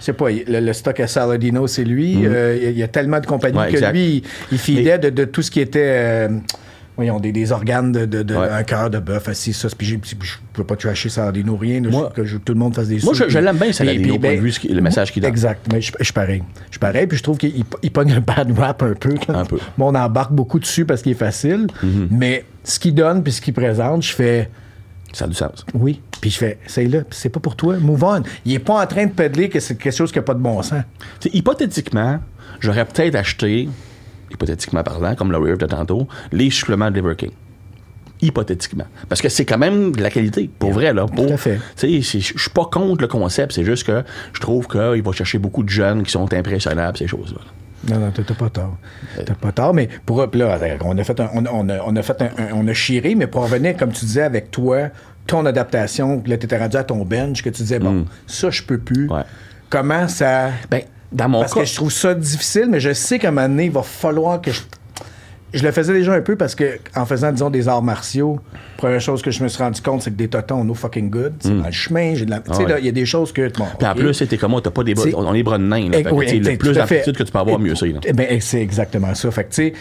sais 0.00 0.12
pas, 0.12 0.26
le, 0.30 0.72
stock 0.72 0.98
à 1.00 1.06
Saladino, 1.06 1.66
c'est 1.66 1.84
lui. 1.84 2.24
Euh, 2.24 2.58
il 2.62 2.78
y 2.78 2.82
a- 2.82 2.88
tellement 2.88 3.20
de 3.20 3.26
compagnies 3.26 3.72
que 3.72 3.92
lui, 3.92 4.06
il, 4.06 4.22
il 4.52 4.58
fidait 4.58 4.98
de, 4.98 5.10
de 5.10 5.24
tout 5.26 5.42
ce 5.42 5.50
qui 5.50 5.60
était. 5.60 6.28
Voyons, 6.96 7.20
des, 7.20 7.30
des 7.32 7.52
organes 7.52 7.92
de, 7.92 8.04
de, 8.06 8.22
de- 8.22 8.34
Ouais. 8.34 8.48
un 8.50 8.62
cœur 8.62 8.90
de 8.90 8.98
bœuf, 8.98 9.28
assis, 9.28 9.52
ça. 9.52 9.68
Puis 9.76 9.86
je 9.86 9.96
peux 10.52 10.64
pas 10.64 10.76
trasher 10.76 11.08
Saladino, 11.08 11.56
rien. 11.56 11.80
là, 11.82 11.90
Moi- 11.90 12.10
je- 12.16 12.22
que 12.22 12.26
je- 12.26 12.36
tout 12.38 12.52
le 12.52 12.58
monde 12.58 12.74
fasse 12.74 12.88
des 12.88 13.00
Moi, 13.02 13.12
je- 13.14 13.38
l'aime 13.38 13.56
bien, 13.56 13.72
Saladino, 13.72 14.02
puis- 14.02 14.10
au 14.12 14.18
point 14.18 14.30
de 14.30 14.34
ben, 14.36 14.42
vue 14.42 14.52
ce 14.52 14.60
qui- 14.60 14.68
le 14.68 14.80
message 14.80 15.12
qu'il 15.12 15.22
donne. 15.22 15.30
Exact. 15.30 15.66
Mais 15.72 15.80
je, 15.80 15.92
suis 16.00 16.12
pareil. 16.12 16.42
Je 16.66 16.70
suis 16.72 16.78
pareil, 16.78 17.06
puis 17.06 17.18
je 17.18 17.22
trouve 17.22 17.36
qu'il 17.38 17.56
il- 17.56 17.64
il 17.82 17.90
pogne 17.90 18.12
un 18.12 18.20
bad 18.20 18.58
rap 18.58 18.82
un 18.82 18.94
peu. 18.94 19.14
quand 19.26 19.34
Un 19.34 19.44
peu. 19.44 19.58
on 19.78 19.94
embarque 19.94 20.32
beaucoup 20.32 20.58
dessus 20.58 20.84
parce 20.84 21.02
qu'il 21.02 21.12
est 21.12 21.16
facile. 21.16 21.66
Mhm. 21.82 22.08
Mais 22.10 22.44
ce 22.64 22.78
qu'il 22.78 22.94
donne 22.94 23.22
puis 23.22 23.32
ce 23.32 23.40
qu'il 23.40 23.54
présente, 23.54 24.02
je 24.02 24.12
fais 24.12 24.48
Ça 25.12 25.24
a 25.26 25.28
du 25.28 25.34
sens. 25.34 25.64
oui. 25.74 26.00
Puis 26.20 26.30
je 26.30 26.38
fais, 26.38 26.58
c'est 26.66 26.86
là, 26.86 27.00
c'est 27.10 27.28
pas 27.28 27.40
pour 27.40 27.56
toi, 27.56 27.76
move 27.78 28.02
on. 28.02 28.22
Il 28.46 28.54
est 28.54 28.58
pas 28.58 28.82
en 28.82 28.86
train 28.86 29.04
de 29.06 29.10
pédaler 29.12 29.48
que 29.50 29.60
c'est 29.60 29.76
quelque 29.76 29.94
chose 29.94 30.10
qui 30.10 30.18
a 30.18 30.22
pas 30.22 30.32
de 30.34 30.40
bon 30.40 30.62
sens. 30.62 30.80
Tu 31.20 31.28
sais, 31.30 31.36
hypothétiquement, 31.36 32.20
j'aurais 32.58 32.84
peut-être 32.86 33.14
acheté, 33.16 33.68
hypothétiquement 34.30 34.82
parlant, 34.82 35.14
comme 35.14 35.30
le 35.30 35.38
Rear 35.38 35.58
de 35.58 35.66
tantôt, 35.66 36.08
les 36.32 36.50
suppléments 36.50 36.90
de 36.90 36.96
Liver 37.00 37.16
King. 37.16 37.30
Hypothétiquement. 38.22 38.86
Parce 39.08 39.20
que 39.20 39.28
c'est 39.28 39.44
quand 39.44 39.58
même 39.58 39.92
de 39.94 40.02
la 40.02 40.08
qualité, 40.10 40.48
pour 40.58 40.72
vrai, 40.72 40.94
là. 40.94 41.04
Pour, 41.06 41.30
à 41.30 41.36
fait. 41.36 41.58
Je 41.78 42.00
suis 42.00 42.50
pas 42.54 42.64
contre 42.64 43.02
le 43.02 43.08
concept, 43.08 43.52
c'est 43.52 43.64
juste 43.64 43.84
que 43.84 44.02
je 44.32 44.40
trouve 44.40 44.66
qu'il 44.68 45.02
va 45.02 45.12
chercher 45.12 45.38
beaucoup 45.38 45.62
de 45.62 45.68
jeunes 45.68 46.02
qui 46.02 46.12
sont 46.12 46.32
impressionnables, 46.32 46.96
ces 46.96 47.06
choses-là. 47.06 47.40
Non, 47.88 48.00
non, 48.00 48.10
t'as 48.10 48.34
pas 48.34 48.48
tort. 48.48 48.78
T'as 49.24 49.34
pas 49.34 49.52
tort, 49.52 49.74
mais 49.74 49.88
pour 50.06 50.18
là, 50.32 50.58
on 50.82 50.96
a 50.96 51.04
fait 51.04 51.20
un, 51.20 51.28
on, 51.34 51.44
on 51.46 51.68
a, 51.68 51.78
on 51.86 51.94
a 51.94 52.02
fait 52.02 52.20
un, 52.22 52.26
un- 52.38 52.52
on 52.54 52.66
a 52.66 52.72
chiré, 52.72 53.14
mais 53.14 53.26
pour 53.26 53.42
revenir, 53.42 53.76
comme 53.76 53.92
tu 53.92 54.06
disais, 54.06 54.22
avec 54.22 54.50
toi, 54.50 54.88
ton 55.26 55.44
adaptation, 55.44 56.22
là, 56.26 56.38
t'étais 56.38 56.56
rendu 56.58 56.76
à 56.78 56.84
ton 56.84 57.04
bench, 57.04 57.42
que 57.42 57.50
tu 57.50 57.62
disais, 57.62 57.78
bon, 57.78 58.06
ça, 58.26 58.48
je 58.50 58.62
peux 58.62 58.78
plus. 58.78 59.06
Mm. 59.08 59.12
Ouais. 59.12 59.22
Comment 59.68 60.08
ça. 60.08 60.50
Ben, 60.70 60.82
dans 61.16 61.28
mon 61.28 61.40
Parce 61.40 61.54
cas, 61.54 61.60
que 61.60 61.66
je 61.66 61.74
trouve 61.74 61.90
ça 61.90 62.14
difficile, 62.14 62.66
mais 62.68 62.78
je 62.78 62.92
sais 62.92 63.18
qu'à 63.18 63.28
un 63.28 63.30
moment 63.32 63.48
donné, 63.48 63.64
il 63.64 63.72
va 63.72 63.82
falloir 63.82 64.40
que 64.40 64.52
je. 64.52 64.60
Je 65.54 65.62
le 65.62 65.70
faisais 65.70 65.92
déjà 65.94 66.12
un 66.12 66.20
peu 66.20 66.36
parce 66.36 66.54
que 66.54 66.78
en 66.94 67.06
faisant, 67.06 67.32
disons, 67.32 67.48
des 67.48 67.66
arts 67.68 67.80
martiaux, 67.82 68.40
première 68.76 69.00
chose 69.00 69.22
que 69.22 69.30
je 69.30 69.42
me 69.42 69.48
suis 69.48 69.62
rendu 69.62 69.80
compte, 69.80 70.02
c'est 70.02 70.10
que 70.10 70.16
des 70.16 70.28
totons, 70.28 70.64
no 70.64 70.74
fucking 70.74 71.08
good. 71.08 71.32
C'est 71.38 71.56
dans 71.56 71.64
le 71.64 71.70
chemin, 71.70 72.14
j'ai 72.14 72.26
de 72.26 72.30
la. 72.30 72.40
Tu 72.40 72.52
sais. 72.52 72.64
Ah 72.66 72.68
là, 72.70 72.78
il 72.78 72.84
y 72.84 72.88
a 72.88 72.92
des 72.92 73.06
choses 73.06 73.32
que. 73.32 73.48
Bon, 73.56 73.64
Puis 73.78 73.88
en 73.88 73.94
plus, 73.94 74.12
c'était 74.12 74.36
comme 74.36 74.50
moi, 74.50 74.60
t'as 74.60 74.70
pas 74.70 74.84
des 74.84 74.94
bras, 74.94 75.06
on 75.14 75.32
est 75.34 75.42
bras 75.42 75.56
de 75.56 75.64
nain. 75.64 75.88
Là, 75.88 75.98
Eh, 76.00 76.02
que, 76.02 76.10
oui, 76.10 76.26
le 76.26 76.34
exact, 76.34 76.58
plus 76.60 76.72
d'aptitude 76.74 77.16
que 77.16 77.22
tu 77.22 77.32
peux 77.32 77.38
avoir, 77.38 77.58
mieux 77.58 77.74
c'est. 77.74 77.94
Eh 78.04 78.12
ben, 78.12 78.40
c'est 78.40 78.60
exactement 78.60 79.14
ça. 79.14 79.30
Fait 79.30 79.44
que, 79.44 79.50
tu 79.50 79.54
sais, 79.54 79.72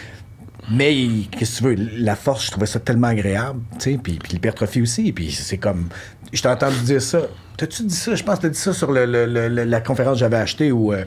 mais 0.71 0.95
qu'est-ce 1.31 1.61
que 1.61 1.67
tu 1.69 1.75
veux, 1.75 1.89
la 1.97 2.15
force, 2.15 2.45
je 2.45 2.51
trouvais 2.51 2.65
ça 2.67 2.79
tellement 2.79 3.07
agréable, 3.07 3.59
tu 3.77 3.91
sais, 3.91 3.99
puis, 4.01 4.13
puis 4.21 4.33
l'hypertrophie 4.33 4.81
aussi, 4.81 5.11
puis 5.11 5.31
c'est 5.31 5.57
comme, 5.57 5.89
je 6.33 6.41
t'ai 6.41 6.47
entendu 6.49 6.77
dire 6.83 7.01
ça. 7.01 7.19
T'as-tu 7.57 7.83
dit 7.83 7.95
ça? 7.95 8.15
Je 8.15 8.23
pense 8.23 8.37
que 8.37 8.43
t'as 8.43 8.49
dit 8.49 8.59
ça 8.59 8.73
sur 8.73 8.91
le- 8.91 9.05
le- 9.05 9.25
le- 9.25 9.63
la 9.63 9.81
conférence 9.81 10.13
que 10.15 10.19
j'avais 10.19 10.37
achetée 10.37 10.71
où 10.71 10.91
euh, 10.93 11.03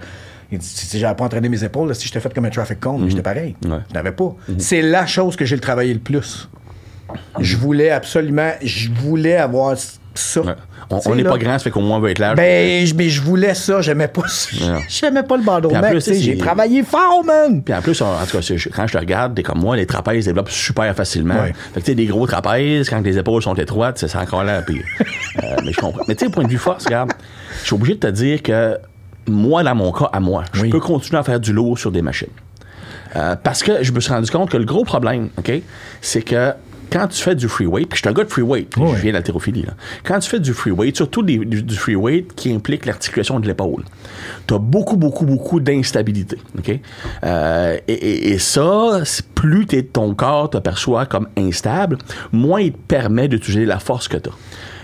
il 0.51 0.59
dit, 0.59 0.67
si 0.67 0.99
j'avais 0.99 1.15
pas 1.15 1.25
entraîné 1.25 1.49
mes 1.49 1.63
épaules, 1.63 1.89
là, 1.89 1.95
si 1.95 2.07
j'étais 2.07 2.21
fait 2.21 2.33
comme 2.33 2.47
un 2.47 2.51
traffic 2.51 2.81
cone, 2.81 3.03
mais 3.03 3.11
j'étais 3.11 3.23
pareil. 3.23 3.55
Mhm. 3.65 3.73
Ouais. 3.73 3.79
Je 3.91 3.95
n'avais 3.95 4.13
pas. 4.13 4.35
C'est 4.59 4.83
la 4.83 5.07
chose 5.07 5.37
que 5.37 5.45
j'ai 5.45 5.57
le 5.57 5.61
travaillé 5.61 5.93
le 5.93 6.01
plus. 6.01 6.49
Je 7.39 7.57
voulais 7.57 7.91
absolument, 7.91 8.53
je 8.63 8.91
voulais 8.91 9.37
avoir 9.37 9.77
ça. 10.15 10.41
Ouais. 10.41 10.55
On 10.91 11.15
n'est 11.15 11.23
là, 11.23 11.31
pas 11.31 11.39
grand, 11.39 11.53
ça 11.53 11.59
fait 11.59 11.71
qu'au 11.71 11.81
moins 11.81 11.99
on 11.99 12.01
veut 12.01 12.11
être 12.11 12.19
large. 12.19 12.37
ben, 12.37 12.87
je- 12.87 12.95
mais 12.95 13.09
je 13.11 13.21
voulais 13.21 13.55
ça, 13.55 13.81
j'aimais 13.83 14.09
pas 14.09 14.27
ça. 14.27 14.49
J'aimais 14.89 15.23
pas 15.23 15.37
le 15.37 15.43
bandeau 15.43 15.69
Puis 15.69 15.77
en 15.77 15.81
mec, 15.83 16.01
J'ai 16.01 16.39
travaillé 16.39 16.83
fort, 16.83 17.23
man! 17.27 17.63
Puis 17.63 17.75
en 17.75 17.83
plus, 17.83 18.01
en 18.01 18.15
tout 18.25 18.39
cas, 18.39 18.55
quand 18.75 18.87
je 18.87 18.93
te 18.95 18.99
regarde, 18.99 19.35
t'es 19.35 19.43
comme 19.43 19.59
moi, 19.61 19.77
les 19.77 19.85
trapèzes 19.87 20.25
se 20.25 20.31
développent 20.31 20.51
super 20.51 20.95
facilement. 20.95 21.35
Ouais. 21.43 21.53
Fait 21.75 21.81
que 21.81 21.85
tu 21.85 21.93
sais, 21.93 21.95
des 21.95 22.07
gros 22.07 22.27
trapèzes, 22.27 22.89
quand 22.89 23.01
les 23.03 23.19
épaules 23.19 23.43
sont 23.43 23.55
étroites, 23.55 23.99
c'est 23.99 24.17
encore 24.17 24.45
là 24.45 24.63
pire. 24.63 24.83
Euh, 25.45 25.57
mais 25.65 25.73
je 25.73 25.79
comprends. 25.81 26.03
Mais 26.09 26.15
tu 26.17 26.25
sais, 26.25 26.31
point 26.33 26.43
de 26.43 26.49
vue 26.49 26.59
force, 26.59 26.87
regarde, 26.87 27.13
je 27.61 27.67
suis 27.67 27.75
obligé 27.75 27.95
de 27.95 28.01
te 28.01 28.07
dire 28.09 28.43
que 28.43 28.77
moi, 29.29 29.63
dans 29.63 29.75
mon 29.75 29.93
cas, 29.93 30.09
à 30.13 30.19
moi, 30.19 30.43
je 30.53 30.63
Oui. 30.63 30.71
peux 30.71 30.81
continuer 30.81 31.19
à 31.19 31.23
faire 31.23 31.39
du 31.39 31.53
lourd 31.53 31.79
sur 31.79 31.93
des 31.93 32.03
machines. 32.03 32.27
Euh, 33.15 33.37
parce 33.41 33.63
que 33.63 33.83
je 33.85 33.93
me 33.93 34.01
suis 34.01 34.13
rendu 34.13 34.29
compte 34.31 34.51
que 34.51 34.57
le 34.57 34.65
gros 34.65 34.85
problème, 34.85 35.29
OK, 35.39 35.53
c'est 36.01 36.23
que 36.23 36.53
quand 36.91 37.09
tu 37.09 37.23
fais 37.23 37.35
du 37.35 37.49
free 37.49 37.67
weight, 37.67 37.89
puis 37.89 37.97
je 37.97 38.03
suis 38.03 38.09
un 38.09 38.13
gars 38.13 38.25
de 38.25 38.29
free 38.31 38.43
weight, 38.43 38.73
je 38.77 39.01
viens 39.03 39.13
d'haltérophilie, 39.13 39.63
là. 39.63 39.75
Quand 40.05 40.19
tu 40.19 40.29
fais 40.29 40.41
du 40.41 40.53
free 40.53 40.71
weight, 40.71 40.97
surtout 40.97 41.23
des- 41.23 41.39
du, 41.39 41.63
du 41.63 41.77
free 41.77 41.97
weight 41.97 42.35
qui 42.35 42.53
implique 42.53 42.87
l'articulation 42.87 43.41
de 43.41 43.47
l'épaule, 43.47 43.85
tu 44.47 44.55
as 44.55 44.59
beaucoup, 44.59 44.97
beaucoup, 44.97 45.25
beaucoup 45.27 45.61
d'instabilité. 45.61 46.39
OK? 46.59 46.79
Euh, 47.25 47.77
et, 47.89 47.93
et- 47.93 48.29
et 48.33 48.39
ça, 48.39 49.03
plus 49.35 49.67
t'es- 49.67 49.83
ton 49.83 50.15
corps 50.15 50.51
te 50.51 50.59
perçoit 50.59 51.07
comme 51.07 51.29
instable, 51.37 51.99
moins 52.33 52.61
il 52.61 52.73
te 52.73 52.79
permet 52.89 53.29
d'utiliser 53.29 53.65
la 53.65 53.79
force 53.79 54.09
que 54.09 54.17
tu 54.17 54.31
as. 54.31 54.33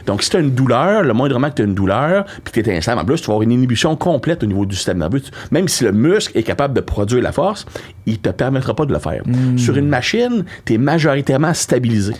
Donc, 0.07 0.23
si 0.23 0.31
tu 0.31 0.37
as 0.37 0.41
une 0.41 0.51
douleur, 0.51 1.03
le 1.03 1.13
moindrement 1.13 1.51
que 1.51 1.57
tu 1.57 1.63
as 1.63 1.65
une 1.65 1.75
douleur, 1.75 2.25
puis 2.45 2.53
que 2.53 2.61
tu 2.61 2.71
es 2.71 2.77
instable, 2.77 3.01
en 3.01 3.05
plus, 3.05 3.21
tu 3.21 3.27
vas 3.27 3.35
avoir 3.35 3.43
une 3.43 3.53
inhibition 3.53 3.97
complète 3.97 4.43
au 4.43 4.47
niveau 4.47 4.67
du 4.67 4.77
système 4.77 4.99
nerveux. 4.99 5.23
Même 5.51 5.69
si 5.69 5.85
le 5.85 5.93
muscle 5.93 6.37
est 6.37 6.43
capable 6.43 6.75
de 6.75 6.81
produire 6.81 7.23
la 7.23 7.33
force, 7.33 7.67
il 8.07 8.19
te 8.19 8.31
permettra 8.31 8.75
pas 8.75 8.87
de 8.87 8.93
le 8.93 8.99
faire. 8.99 9.23
Sur 9.57 9.77
une 9.77 9.89
machine, 9.89 10.45
tu 10.65 10.75
es 10.75 10.79
majoritairement 10.79 11.55
stabilisé. 11.55 12.15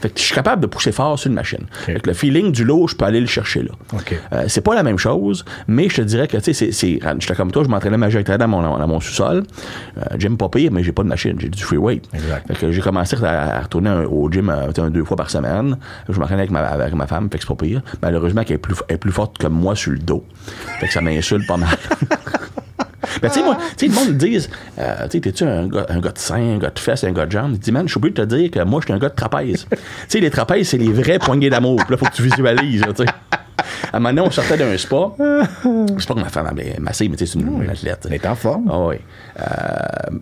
Fait 0.00 0.10
que 0.10 0.18
je 0.18 0.24
suis 0.24 0.34
capable 0.34 0.62
de 0.62 0.66
pousser 0.66 0.92
fort 0.92 1.18
sur 1.18 1.28
une 1.28 1.34
machine. 1.34 1.66
Fait 1.86 2.00
que 2.00 2.08
le 2.08 2.14
feeling 2.14 2.52
du 2.52 2.64
lot, 2.64 2.86
je 2.88 2.96
peux 2.96 3.04
aller 3.04 3.20
le 3.20 3.26
chercher 3.26 3.62
là. 3.62 3.70
OK. 3.92 4.14
Euh, 4.32 4.44
c'est 4.48 4.60
pas 4.60 4.74
la 4.74 4.82
même 4.82 4.98
chose, 4.98 5.44
mais 5.68 5.88
je 5.88 5.96
te 5.96 6.00
dirais 6.02 6.26
que, 6.28 6.36
tu 6.38 6.54
sais, 6.54 6.72
c'est-. 6.72 6.98
J'étais 7.18 7.34
comme 7.34 7.50
toi, 7.52 7.62
je 7.64 7.68
m'entraînais 7.68 7.96
majoritairement 7.98 8.62
dans 8.62 8.70
mon, 8.70 8.78
dans 8.78 8.88
mon 8.88 9.00
sous-sol. 9.00 9.44
Euh, 9.98 10.02
gym 10.18 10.36
pas 10.36 10.48
pire, 10.48 10.70
mais 10.72 10.82
j'ai 10.82 10.92
pas 10.92 11.02
de 11.02 11.08
machine, 11.08 11.36
j'ai 11.38 11.48
du 11.48 11.62
free 11.62 11.76
weight. 11.76 12.04
Exact. 12.14 12.46
Fait 12.48 12.54
que 12.54 12.72
j'ai 12.72 12.80
commencé 12.80 13.16
à, 13.22 13.56
à 13.58 13.60
retourner 13.60 13.90
un- 13.90 14.04
au 14.04 14.30
gym 14.30 14.48
euh, 14.50 14.70
un, 14.78 14.90
deux 14.90 15.04
fois 15.04 15.16
par 15.16 15.30
semaine. 15.30 15.76
Je 16.08 16.18
m'entraînais 16.18 16.40
avec 16.42 16.50
ma, 16.50 16.60
avec 16.60 16.94
ma 16.94 17.06
femme, 17.06 17.28
fait 17.30 17.38
que 17.38 17.44
c'est 17.44 17.54
pas 17.54 17.62
pire. 17.64 17.82
Malheureusement, 18.02 18.42
qu'elle 18.44 18.56
est 18.56 18.58
plus, 18.58 18.74
elle 18.88 18.94
est 18.94 18.98
plus 18.98 19.12
forte 19.12 19.38
que 19.38 19.46
moi 19.46 19.74
sur 19.76 19.92
le 19.92 19.98
dos. 19.98 20.24
Fait 20.80 20.86
que 20.86 20.92
ça 20.92 21.00
m'insulte 21.00 21.46
pas 21.46 21.56
mal. 21.56 21.76
Ben, 23.22 23.28
tu 23.28 23.34
sais, 23.40 23.42
moi, 23.44 23.56
tu 23.76 23.86
sais, 23.86 23.92
le 23.92 23.94
monde 23.94 24.08
me 24.14 24.18
dit, 24.18 24.48
euh, 24.78 24.94
tu 25.04 25.10
sais, 25.10 25.20
t'es-tu 25.20 25.44
un 25.44 25.66
gars, 25.68 25.86
un 25.88 26.00
gars 26.00 26.12
de 26.12 26.18
sein, 26.18 26.54
un 26.54 26.58
gars 26.58 26.70
de 26.70 26.78
fesses, 26.78 27.04
un 27.04 27.12
gars 27.12 27.26
de 27.26 27.32
jambes? 27.32 27.52
Il 27.54 27.58
dit, 27.58 27.72
man, 27.72 27.86
je 27.86 27.92
suis 27.92 27.98
obligé 27.98 28.14
de 28.14 28.24
te 28.24 28.34
dire 28.34 28.50
que 28.50 28.60
moi, 28.64 28.80
je 28.80 28.86
suis 28.86 28.94
un 28.94 28.98
gars 28.98 29.08
de 29.08 29.14
trapèze. 29.14 29.66
tu 29.70 29.76
sais, 30.08 30.20
les 30.20 30.30
trapèzes, 30.30 30.68
c'est 30.68 30.78
les 30.78 30.92
vrais 30.92 31.18
poignées 31.18 31.50
d'amour. 31.50 31.80
Là, 31.88 31.96
faut 31.96 32.06
que 32.06 32.12
tu 32.14 32.22
visualises, 32.22 32.82
tu 32.96 33.04
sais. 33.04 33.10
À 33.92 33.96
un 33.96 34.00
moment 34.00 34.10
donné, 34.14 34.20
on 34.28 34.30
sortait 34.30 34.56
d'un 34.56 34.76
spa. 34.76 35.10
C'est 35.18 36.08
pas 36.08 36.14
que 36.14 36.20
ma 36.20 36.28
femme 36.28 36.46
avait 36.46 36.76
massé, 36.80 37.08
mais 37.08 37.16
tu 37.16 37.26
sais, 37.26 37.32
c'est 37.32 37.38
une, 37.44 37.62
une 37.62 37.70
athlète. 37.70 38.06
Elle 38.06 38.14
est 38.14 38.26
en 38.26 38.34
forme. 38.34 38.68
Ah 38.70 38.78
oui. 38.78 38.96
Euh, 39.40 40.18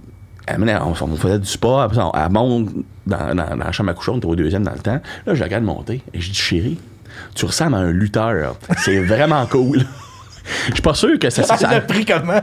on, 0.59 0.95
on 1.03 1.17
faisait 1.17 1.39
du 1.39 1.47
spa, 1.47 1.83
après 1.85 1.97
ça, 1.97 2.07
on- 2.07 2.13
elle 2.19 2.33
monte 2.33 2.71
dans, 3.07 3.35
dans- 3.35 3.57
dans 3.57 3.65
la 3.65 3.73
chambre 3.73 3.91
à 3.91 3.95
coucher, 3.95 4.13
on 4.13 4.17
était 4.17 4.27
au 4.27 4.37
deuxième 4.37 4.63
dans 4.65 4.73
le 4.73 4.79
temps. 4.79 5.01
Là, 5.27 5.35
je 5.35 5.41
la 5.41 5.45
regarde 5.45 5.65
monter 5.65 6.03
et 6.15 6.21
je 6.21 6.31
dis, 6.31 6.35
chérie, 6.37 6.79
tu 7.35 7.45
ressembles 7.45 7.75
à 7.75 7.79
un 7.79 7.91
lutteur. 7.93 8.57
C'est 8.79 8.99
vraiment 9.03 9.45
cool. 9.47 9.85
Je 10.69 10.73
suis 10.75 10.83
pas 10.83 10.95
sûr 10.95 11.19
que 11.19 11.31
ça. 11.31 11.43
ça, 11.43 11.57
Ça 11.59 11.69
ça- 11.69 11.77
a 11.77 11.81
pris 11.81 12.05
comment? 12.05 12.41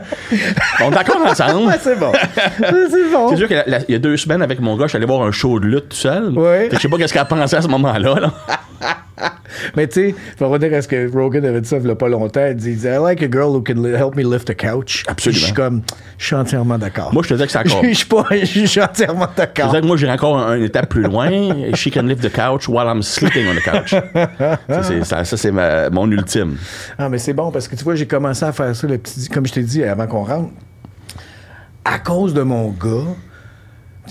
on 0.82 0.88
est 0.90 0.94
d'accord 0.94 1.20
ensemble. 1.26 1.68
Ouais, 1.68 1.78
c'est 1.80 1.98
bon. 1.98 2.12
c'est 2.58 3.10
bon. 3.12 3.28
C'est 3.30 3.36
sûr 3.36 3.48
qu'il 3.48 3.84
y 3.88 3.94
a 3.94 3.98
deux 3.98 4.16
semaines 4.16 4.42
avec 4.42 4.60
mon 4.60 4.76
gars, 4.76 4.84
je 4.84 4.90
suis 4.90 4.96
allé 4.96 5.06
voir 5.06 5.22
un 5.22 5.32
show 5.32 5.58
de 5.60 5.66
lutte 5.66 5.88
tout 5.90 5.96
seul. 5.96 6.32
Que 6.34 6.68
Je 6.76 6.80
sais 6.80 6.88
pas 6.88 6.96
qu'est-ce 6.98 7.12
qu'elle 7.14 7.24
pensait 7.26 7.56
à 7.56 7.62
ce 7.62 7.68
moment-là. 7.68 8.14
là. 8.20 8.32
Mais 9.76 9.86
tu 9.88 10.10
sais, 10.10 10.14
faut 10.38 10.48
revenir 10.48 10.76
à 10.76 10.82
ce 10.82 10.88
que 10.88 11.10
Rogan 11.12 11.44
avait 11.44 11.60
dit 11.60 11.68
ça 11.68 11.78
il 11.78 11.86
y 11.86 11.90
a 11.90 11.94
pas 11.94 12.08
longtemps. 12.08 12.46
Il 12.48 12.56
disait 12.56 12.96
I 12.96 12.98
like 12.98 13.22
a 13.22 13.30
girl 13.30 13.54
who 13.54 13.62
can 13.62 13.82
help 13.84 14.14
me 14.16 14.22
lift 14.22 14.50
a 14.50 14.54
couch. 14.54 15.04
Absolument. 15.06 15.38
Je 15.40 15.44
suis 15.44 15.54
comme, 15.54 15.82
je 16.18 16.26
suis 16.26 16.34
entièrement 16.34 16.78
d'accord. 16.78 17.12
Moi, 17.12 17.22
je 17.22 17.28
te 17.28 17.34
disais 17.34 17.46
que 17.46 17.52
c'est 17.52 17.58
encore. 17.58 17.82
Je 17.84 17.92
suis 17.94 18.06
pas, 18.06 18.26
je 18.30 18.66
suis 18.66 18.80
entièrement 18.82 19.28
Je 19.32 19.36
d'accord. 19.36 19.66
disais 19.68 19.80
que 19.80 19.86
moi, 19.86 19.96
j'ai 19.96 20.10
encore 20.10 20.38
un, 20.38 20.56
une 20.56 20.64
étape 20.64 20.88
plus 20.88 21.02
loin. 21.02 21.28
She 21.74 21.90
can 21.92 22.02
lift 22.02 22.22
the 22.22 22.32
couch 22.32 22.68
while 22.68 22.86
I'm 22.88 23.02
sleeping 23.02 23.46
on 23.48 23.54
the 23.54 23.62
couch. 23.62 23.94
Ça, 24.68 24.82
c'est, 24.82 25.04
ça, 25.04 25.24
c'est 25.24 25.52
mon 25.90 26.10
ultime. 26.10 26.56
Ah, 26.98 27.08
mais 27.08 27.18
c'est 27.18 27.32
bon 27.32 27.50
parce 27.50 27.68
que 27.68 27.76
tu 27.76 27.84
vois, 27.84 27.94
j'ai 27.94 28.06
commencé 28.06 28.44
à 28.44 28.52
faire 28.52 28.74
ça, 28.74 28.86
le 28.86 28.98
petit, 28.98 29.28
comme 29.28 29.46
je 29.46 29.52
t'ai 29.52 29.62
dit 29.62 29.82
avant 29.84 30.06
qu'on 30.06 30.24
rentre. 30.24 30.50
À 31.84 31.98
cause 32.00 32.34
de 32.34 32.42
mon 32.42 32.70
gars, 32.70 33.14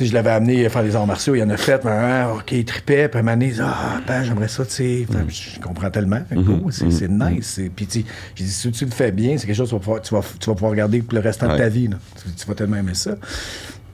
je 0.03 0.13
l'avais 0.13 0.31
amené 0.31 0.65
à 0.65 0.69
faire 0.69 0.83
des 0.83 0.95
arts 0.95 1.07
martiaux, 1.07 1.35
il 1.35 1.43
en 1.43 1.49
a 1.49 1.57
fait, 1.57 1.83
mais, 1.85 1.91
ah, 1.91 2.33
OK, 2.35 2.51
il 2.51 2.65
tripait, 2.65 3.07
puis 3.07 3.21
il 3.23 3.53
dit, 3.53 3.59
ah, 3.61 4.01
ben, 4.05 4.23
j'aimerais 4.23 4.47
ça, 4.47 4.65
tu 4.65 4.71
sais. 4.71 5.05
Fait, 5.09 5.29
Je 5.29 5.59
comprends 5.59 5.89
tellement. 5.89 6.19
Fait 6.27 6.35
que, 6.35 6.41
cool, 6.41 6.73
c'est, 6.73 6.91
c'est 6.91 7.07
nice. 7.09 7.53
C'est- 7.55 7.69
Puis, 7.69 7.87
tu 7.87 7.99
sais, 8.01 8.05
j'ai 8.35 8.43
dit, 8.43 8.51
si 8.51 8.71
tu 8.71 8.85
le 8.85 8.91
fais 8.91 9.11
bien, 9.11 9.37
c'est 9.37 9.47
quelque 9.47 9.55
chose 9.55 9.69
que 9.69 9.75
tu 9.75 9.75
vas 9.75 9.79
pouvoir, 9.79 10.01
tu 10.01 10.13
vas, 10.13 10.21
tu 10.39 10.49
vas 10.49 10.53
pouvoir 10.55 10.71
regarder 10.71 11.01
pour 11.01 11.13
le 11.15 11.21
restant 11.21 11.47
de 11.47 11.57
ta 11.57 11.69
vie. 11.69 11.87
là. 11.87 11.97
Tu, 12.21 12.31
tu 12.33 12.45
vas 12.47 12.55
tellement 12.55 12.77
aimer 12.77 12.93
ça. 12.95 13.15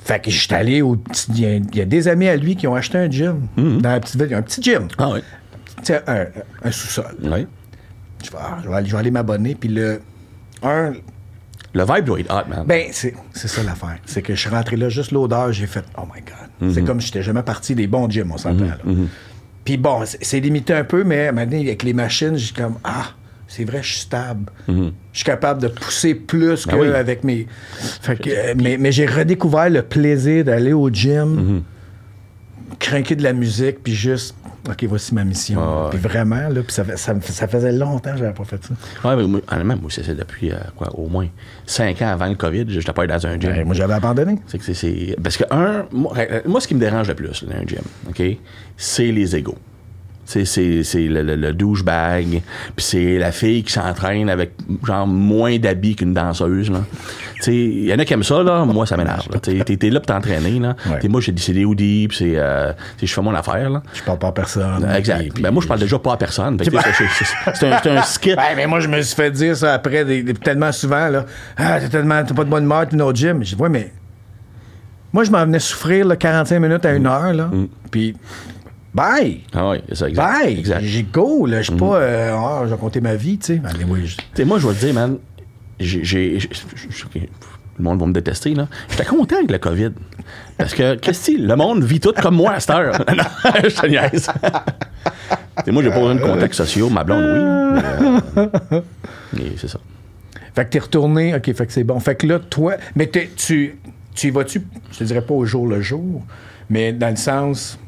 Fait 0.03 0.19
que 0.19 0.31
j'étais 0.31 0.55
allé 0.55 0.81
au. 0.81 0.97
Il 1.29 1.39
y, 1.39 1.45
a- 1.45 1.55
y 1.55 1.85
des 1.85 2.07
amis 2.07 2.27
à 2.27 2.35
lui 2.35 2.55
qui 2.55 2.65
ont 2.67 2.73
acheté 2.75 2.97
un 2.97 3.09
gym 3.09 3.47
dans 3.55 3.89
la 3.91 3.99
petite 3.99 4.15
ville. 4.15 4.25
Il 4.27 4.31
y 4.31 4.33
a 4.33 4.37
un 4.37 4.41
petit 4.41 4.61
gym. 4.61 4.87
Ah 4.97 5.09
oui. 5.13 5.19
Tu 5.77 5.83
sais, 5.93 6.01
un, 6.07 6.25
un 6.63 6.71
sous-sol. 6.71 7.05
Oui. 7.21 7.45
Je 8.23 8.31
vais, 8.31 8.37
ah, 8.39 8.57
je 8.63 8.69
vais 8.69 8.75
aller, 8.75 8.87
je 8.87 8.91
vais 8.93 8.99
aller 8.99 9.11
m'abonner. 9.11 9.53
Puis 9.55 9.69
le. 9.69 10.01
Un, 10.63 10.93
Le 11.73 11.83
vibe 11.85 12.03
doit 12.05 12.19
être 12.19 12.33
hot, 12.33 12.49
man. 12.49 12.63
ben, 12.65 12.87
c'est 12.91 13.13
c'est 13.33 13.47
ça 13.47 13.63
l'affaire. 13.63 13.97
C'est 14.05 14.21
que 14.21 14.35
je 14.35 14.39
suis 14.41 14.49
rentré 14.49 14.75
là, 14.75 14.89
juste 14.89 15.11
l'odeur, 15.11 15.53
j'ai 15.53 15.67
fait 15.67 15.85
Oh 15.97 16.01
my 16.13 16.21
God. 16.21 16.73
C'est 16.73 16.83
comme 16.83 16.99
si 16.99 17.07
j'étais 17.07 17.23
jamais 17.23 17.43
parti 17.43 17.75
des 17.75 17.87
bons 17.87 18.09
gyms, 18.09 18.31
on 18.31 18.37
s'entend. 18.37 18.65
là. 18.65 18.77
Puis 19.63 19.77
bon, 19.77 20.01
c'est 20.05 20.39
limité 20.39 20.73
un 20.73 20.83
peu, 20.83 21.03
mais 21.03 21.31
maintenant, 21.31 21.59
avec 21.59 21.83
les 21.83 21.93
machines, 21.93 22.35
j'ai 22.35 22.53
comme 22.53 22.75
Ah, 22.83 23.11
c'est 23.47 23.63
vrai, 23.63 23.79
je 23.83 23.87
suis 23.93 24.01
stable. 24.01 24.51
Je 24.67 24.91
suis 25.13 25.23
capable 25.23 25.61
de 25.61 25.67
pousser 25.67 26.13
plus 26.15 26.65
oui. 26.65 26.89
qu'avec 26.91 27.23
mes. 27.23 27.47
Fait 28.01 28.15
que, 28.19 28.29
euh, 28.29 28.53
mais 28.57 28.77
mais 28.77 28.91
j'ai 28.91 29.05
redécouvert 29.05 29.69
le 29.69 29.81
plaisir 29.81 30.43
d'aller 30.45 30.73
au 30.73 30.89
gym, 30.89 31.61
craquer 32.79 33.15
de 33.15 33.23
la 33.23 33.33
musique, 33.33 33.83
puis 33.83 33.93
juste. 33.93 34.35
OK, 34.69 34.83
voici 34.83 35.15
ma 35.15 35.23
mission. 35.23 35.59
Ah. 35.59 35.87
Puis 35.89 35.99
vraiment, 35.99 36.47
là, 36.49 36.61
puis 36.61 36.71
ça, 36.71 36.83
ça, 36.95 37.47
faisait 37.47 37.71
longtemps 37.71 38.11
que 38.11 38.17
j'avais 38.17 38.33
pas 38.33 38.43
fait 38.43 38.59
ça. 38.63 38.73
Ouais, 39.09 39.15
mais 39.15 39.27
moi, 39.27 39.41
honnêtement, 39.51 39.75
moi, 39.81 39.89
c'est 39.89 40.03
c'est 40.03 40.15
depuis, 40.15 40.51
euh, 40.51 40.57
quoi, 40.75 40.89
au 40.93 41.07
moins 41.07 41.27
5 41.65 42.01
ans 42.01 42.09
avant 42.09 42.27
le 42.27 42.35
COVID, 42.35 42.65
j'étais 42.67 42.93
pas 42.93 43.03
allé 43.03 43.13
dans 43.13 43.25
un 43.27 43.39
gym. 43.39 43.51
Ben, 43.51 43.65
moi, 43.65 43.73
j'avais 43.73 43.93
abandonné. 43.93 44.37
C'est 44.47 44.57
que 44.59 44.63
c'est- 44.63 44.73
c'est. 44.73 45.15
Parce 45.21 45.37
que, 45.37 45.43
un, 45.51 45.85
moi, 45.91 46.13
euh, 46.17 46.41
moi, 46.45 46.61
ce 46.61 46.67
qui 46.67 46.75
me 46.75 46.79
dérange 46.79 47.07
le 47.07 47.15
plus 47.15 47.27
là, 47.27 47.33
dans 47.55 47.61
un 47.61 47.65
gym, 47.65 47.81
OK, 48.09 48.21
c'est 48.77 49.11
les 49.11 49.35
égaux. 49.35 49.57
C'est, 50.31 50.45
c'est, 50.45 50.83
c'est 50.83 51.07
le, 51.07 51.23
le- 51.23 51.35
le 51.35 51.51
douchebag, 51.53 52.41
puis 52.75 52.85
c'est 52.85 53.17
la 53.17 53.33
fille 53.33 53.63
qui 53.63 53.73
s'entraîne 53.73 54.29
avec 54.29 54.53
genre 54.87 55.05
moins 55.05 55.57
d'habits 55.57 55.95
qu'une 55.95 56.13
danseuse. 56.13 56.71
là. 56.71 56.79
Tu 57.35 57.43
sais, 57.43 57.53
Il 57.55 57.85
y 57.85 57.93
en 57.93 57.99
a 57.99 58.05
qui 58.05 58.13
aiment 58.13 58.23
ça, 58.23 58.41
là. 58.41 58.63
moi 58.63 58.85
ça 58.85 58.95
m'énerve. 58.95 59.27
T'es, 59.41 59.89
là 59.89 59.99
pour 59.99 60.05
t'entraîner. 60.05 60.57
Là. 60.59 60.75
Ouais. 60.89 61.05
Moi, 61.09 61.19
j'ai 61.19 61.33
c'est 61.35 61.51
des 61.51 61.65
hoodies, 61.65 62.07
puis 62.07 62.17
c'est, 62.17 62.33
euh, 62.37 62.71
je 63.01 63.07
fais 63.13 63.21
mon 63.21 63.33
affaire. 63.35 63.69
Là. 63.69 63.83
Je 63.93 64.01
parle 64.03 64.19
pas 64.19 64.27
à 64.27 64.31
personne. 64.31 64.87
Exact. 64.95 65.19
Puis- 65.19 65.29
puis- 65.31 65.43
ben, 65.43 65.51
moi, 65.51 65.61
je 65.61 65.67
parle 65.67 65.79
déjà 65.81 65.99
pas 65.99 66.13
à 66.13 66.17
personne. 66.17 66.57
C'est, 67.53 67.67
un, 67.67 67.97
un 67.97 68.01
skit. 68.03 68.35
Ben, 68.35 68.43
mais 68.55 68.67
moi, 68.67 68.79
je 68.79 68.87
me 68.87 69.01
suis 69.01 69.15
fait 69.15 69.31
dire 69.31 69.57
ça 69.57 69.73
après 69.73 70.05
des- 70.05 70.23
des- 70.23 70.33
tellement 70.33 70.71
souvent, 70.71 71.09
là. 71.09 71.25
Ah, 71.57 71.79
t'as 71.81 71.89
tellement, 71.89 72.23
t'as 72.23 72.33
pas 72.33 72.45
de 72.45 72.49
bonne 72.49 72.63
humeur, 72.63 72.87
t'es 72.87 73.01
au 73.01 73.13
gym. 73.13 73.43
J'ai 73.43 73.55
dit, 73.57 73.61
ouais, 73.61 73.67
mais. 73.69 73.91
Moi, 75.11 75.25
je 75.25 75.31
m'en 75.31 75.41
venais 75.41 75.59
souffrir, 75.59 76.05
là, 76.05 76.15
45 76.15 76.59
minutes 76.59 76.85
à 76.85 76.93
une 76.93 77.05
heure, 77.05 77.33
là. 77.33 77.49
Puis, 77.91 78.15
bye! 78.93 79.41
Ah 79.53 79.69
oui, 79.71 79.77
c'est 79.89 79.95
ça, 79.95 80.09
exact. 80.09 80.23
Bye! 80.43 80.59
Exact. 80.59 80.81
J'ai 80.83 81.03
go, 81.03 81.45
là. 81.45 81.61
Je 81.61 81.69
suis 81.71 81.79
pas, 81.79 81.95
euh, 81.97 82.33
ah, 82.35 82.61
je 82.65 82.71
vais 82.73 82.77
compter 82.79 83.01
ma 83.01 83.15
vie, 83.15 83.37
tu 83.37 83.55
sais. 83.55 83.61
Tu 83.73 83.79
sais, 84.35 84.45
moi, 84.45 84.59
je 84.59 84.67
vais 84.67 84.73
te 84.73 84.79
dire, 84.85 84.93
man, 84.93 85.17
j'ai. 85.79 86.03
j'ai- 86.03 86.39
j'ai- 86.39 86.49
j'ai- 87.13 87.29
le 87.77 87.83
monde 87.85 87.99
va 87.99 88.05
me 88.05 88.13
détester, 88.13 88.53
là. 88.53 88.67
J'étais 88.89 89.05
content 89.05 89.37
avec 89.37 89.49
le 89.49 89.57
COVID. 89.57 89.91
Parce 90.57 90.73
que, 90.75 90.95
qu'est-ce 90.95 91.31
que 91.31 91.37
le 91.41 91.55
monde 91.55 91.83
vit 91.83 91.99
tout 91.99 92.13
comme 92.21 92.35
moi 92.35 92.51
à 92.51 92.59
cette 92.59 92.69
heure. 92.71 92.93
non, 93.15 93.23
je 93.63 93.69
te 93.75 93.87
niaise. 93.87 94.27
Moi, 95.67 95.81
j'ai 95.81 95.89
pas 95.89 95.95
besoin 95.95 96.15
de 96.15 96.21
contacts 96.21 96.53
sociaux. 96.53 96.89
Ma 96.89 97.03
blonde, 97.03 97.23
oui. 97.23 97.79
Mais, 98.35 98.41
euh, 98.71 98.81
mais 99.33 99.43
c'est 99.57 99.67
ça. 99.69 99.79
Fait 100.53 100.65
que 100.65 100.69
t'es 100.69 100.79
retourné, 100.79 101.33
ok, 101.33 101.53
fait 101.53 101.65
que 101.65 101.73
c'est 101.73 101.83
bon. 101.83 101.99
Fait 101.99 102.15
que 102.15 102.27
là, 102.27 102.39
toi, 102.39 102.75
mais 102.95 103.09
tu, 103.09 103.77
tu 104.13 104.27
y 104.27 104.29
vas-tu, 104.31 104.61
je 104.91 104.97
te 104.99 105.03
dirais 105.05 105.21
pas 105.21 105.33
au 105.33 105.45
jour 105.45 105.65
le 105.65 105.81
jour, 105.81 106.21
mais 106.69 106.91
dans 106.93 107.09
le 107.09 107.15
sens, 107.15 107.79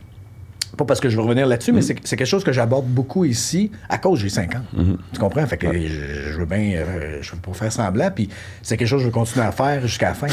pas 0.78 0.86
parce 0.86 1.00
que 1.00 1.10
je 1.10 1.16
veux 1.16 1.22
revenir 1.24 1.46
là-dessus, 1.48 1.72
mais 1.72 1.82
c'est 1.82 1.96
c'est 2.04 2.16
quelque 2.16 2.28
chose 2.28 2.44
que 2.44 2.52
j'aborde 2.52 2.86
beaucoup 2.86 3.26
ici 3.26 3.72
à 3.90 3.98
cause 3.98 4.20
j'ai 4.20 4.30
50 4.30 4.56
ans. 4.56 4.86
Tu 5.14 5.20
comprends? 5.20 5.46
Fait 5.46 5.58
que 5.58 5.72
je, 5.72 6.32
je 6.32 6.38
veux 6.40 6.46
bien, 6.46 6.74
euh, 6.78 7.18
je 7.22 7.32
veux 7.32 7.38
pas 7.38 7.54
faire 7.54 7.72
semblant, 7.72 8.10
puis 8.14 8.30
c'est 8.62 8.78
quelque 8.78 8.88
chose 8.88 9.00
que 9.00 9.04
je 9.04 9.08
veux 9.08 9.14
continuer 9.14 9.46
à 9.46 9.52
faire 9.52 9.82
jusqu'à 9.88 10.10
la 10.10 10.14
fin. 10.16 10.28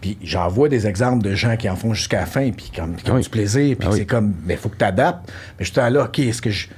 Puis 0.00 0.18
j'en 0.22 0.48
vois 0.48 0.68
des 0.68 0.86
exemples 0.86 1.24
de 1.24 1.34
gens 1.34 1.56
qui 1.56 1.68
en 1.70 1.76
font 1.76 1.94
jusqu'à 1.94 2.20
la 2.20 2.26
fin, 2.26 2.50
puis 2.50 2.70
comme, 2.76 2.94
qui 2.96 3.10
ont 3.10 3.14
Oui. 3.14 3.22
du 3.22 3.30
plaisir, 3.30 3.76
puis 3.78 3.88
Ah 3.88 3.92
oui. 3.92 3.98
c'est 4.00 4.06
comme, 4.06 4.34
mais 4.44 4.54
il 4.54 4.58
faut 4.60 4.68
que 4.68 4.76
tu 4.76 4.84
adaptes. 4.84 5.30
Mais 5.58 5.64
je 5.64 5.72
suis 5.72 5.80
là, 5.80 6.04
OK, 6.04 6.18
est-ce 6.18 6.42
que 6.42 6.50
je. 6.50 6.68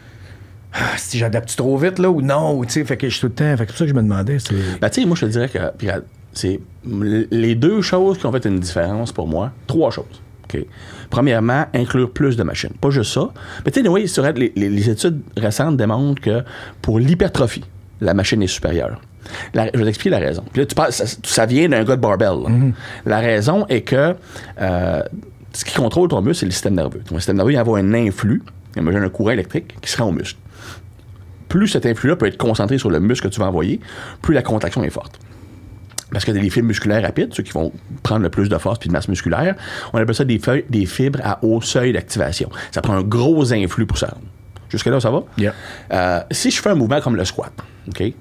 Ah, 0.72 0.96
si 0.98 1.16
j'adapte 1.18 1.56
trop 1.56 1.76
vite, 1.78 1.98
là, 1.98 2.10
ou 2.10 2.20
non, 2.20 2.56
ou 2.58 2.66
tu 2.66 2.72
sais, 2.72 2.84
fait 2.84 2.96
que 2.98 3.08
je 3.08 3.14
suis 3.14 3.20
tout 3.22 3.26
le 3.28 3.32
temps. 3.32 3.56
Fait 3.56 3.64
que 3.64 3.72
c'est 3.72 3.72
pour 3.72 3.76
ça 3.78 3.84
que 3.84 3.90
je 3.90 3.94
me 3.94 4.02
demandais. 4.02 4.36
Ben, 4.80 4.90
tu 4.90 5.00
sais, 5.00 5.06
moi, 5.06 5.16
je 5.16 5.24
te 5.26 5.30
dirais 5.30 5.48
que 5.48 5.58
puis, 5.78 5.86
regarde, 5.88 6.04
c'est 6.34 6.60
les 7.30 7.54
deux 7.54 7.80
choses 7.80 8.18
qui 8.18 8.26
ont 8.26 8.32
fait 8.32 8.44
une 8.44 8.60
différence 8.60 9.10
pour 9.10 9.26
moi. 9.26 9.52
Trois 9.66 9.90
choses. 9.90 10.20
Premièrement, 11.10 11.66
inclure 11.74 12.10
plus 12.10 12.36
de 12.36 12.42
machines. 12.42 12.72
Pas 12.80 12.90
juste 12.90 13.12
ça. 13.12 13.28
Mais 13.64 13.70
tu 13.70 13.80
sais, 13.80 13.86
anyway, 13.86 14.04
les, 14.36 14.52
les- 14.56 14.68
les 14.70 14.90
études 14.90 15.20
récentes 15.36 15.76
démontrent 15.76 16.20
que 16.22 16.42
pour 16.82 16.98
l'hypertrophie, 16.98 17.64
la 18.00 18.14
machine 18.14 18.42
est 18.42 18.46
supérieure. 18.46 19.00
La- 19.54 19.70
je 19.72 19.78
vais 19.78 19.84
t'expliquer 19.84 20.10
la 20.10 20.18
raison. 20.18 20.44
Puis 20.52 20.60
là, 20.60 20.66
tu 20.66 20.74
parles, 20.74 20.92
ça, 20.92 21.04
ça 21.24 21.46
vient 21.46 21.68
d'un 21.68 21.82
gars 21.84 21.96
de 21.96 22.00
barbell. 22.00 22.28
là. 22.44 22.48
La 23.06 23.18
raison 23.20 23.66
est 23.68 23.82
que 23.82 24.14
euh, 24.60 25.02
ce 25.52 25.64
qui 25.64 25.74
contrôle 25.74 26.08
ton 26.08 26.20
muscle, 26.22 26.40
c'est 26.40 26.46
le 26.46 26.52
système 26.52 26.74
nerveux. 26.74 27.00
Ton 27.08 27.16
système 27.16 27.36
nerveux, 27.36 27.52
il 27.52 27.58
envoie 27.58 27.78
un 27.78 27.94
influx, 27.94 28.42
imagine 28.76 29.02
un 29.02 29.08
courant 29.08 29.30
électrique, 29.30 29.74
qui 29.80 29.90
se 29.90 29.96
rend 30.00 30.08
au 30.08 30.12
muscle 30.12 30.38
plus 31.48 31.68
cet 31.68 31.86
influx-là 31.86 32.16
peut 32.16 32.26
être 32.26 32.36
concentré 32.36 32.76
sur 32.76 32.90
le 32.90 32.98
muscle 32.98 33.28
que 33.28 33.32
tu 33.32 33.38
vas 33.40 33.46
envoyer, 33.46 33.78
plus 34.20 34.34
la 34.34 34.42
contraction 34.42 34.82
est 34.82 34.90
forte. 34.90 35.18
Parce 36.16 36.24
que 36.24 36.30
les 36.32 36.48
fibres 36.48 36.68
musculaires 36.68 37.02
rapides, 37.02 37.34
ceux 37.34 37.42
qui 37.42 37.52
vont 37.52 37.70
prendre 38.02 38.22
le 38.22 38.30
plus 38.30 38.48
de 38.48 38.56
force 38.56 38.78
puis 38.78 38.88
de 38.88 38.92
masse 38.94 39.06
musculaire, 39.06 39.54
on 39.92 39.98
appelle 39.98 40.14
ça 40.14 40.24
des, 40.24 40.38
feuilles- 40.38 40.64
des 40.70 40.86
fibres 40.86 41.20
à 41.22 41.44
haut 41.44 41.60
seuil 41.60 41.92
d'activation. 41.92 42.48
Ça 42.70 42.80
prend 42.80 42.94
un 42.94 43.02
gros 43.02 43.52
influx 43.52 43.84
pour 43.84 43.98
ça. 43.98 44.14
Jusque 44.70 44.86
là, 44.86 44.98
ça 44.98 45.10
va? 45.10 45.24
Yeah. 45.36 45.52
Euh, 45.92 46.20
si 46.30 46.50
je 46.50 46.58
fais 46.62 46.70
un 46.70 46.74
mouvement 46.74 47.02
comme 47.02 47.16
le 47.16 47.24
squat, 47.26 47.52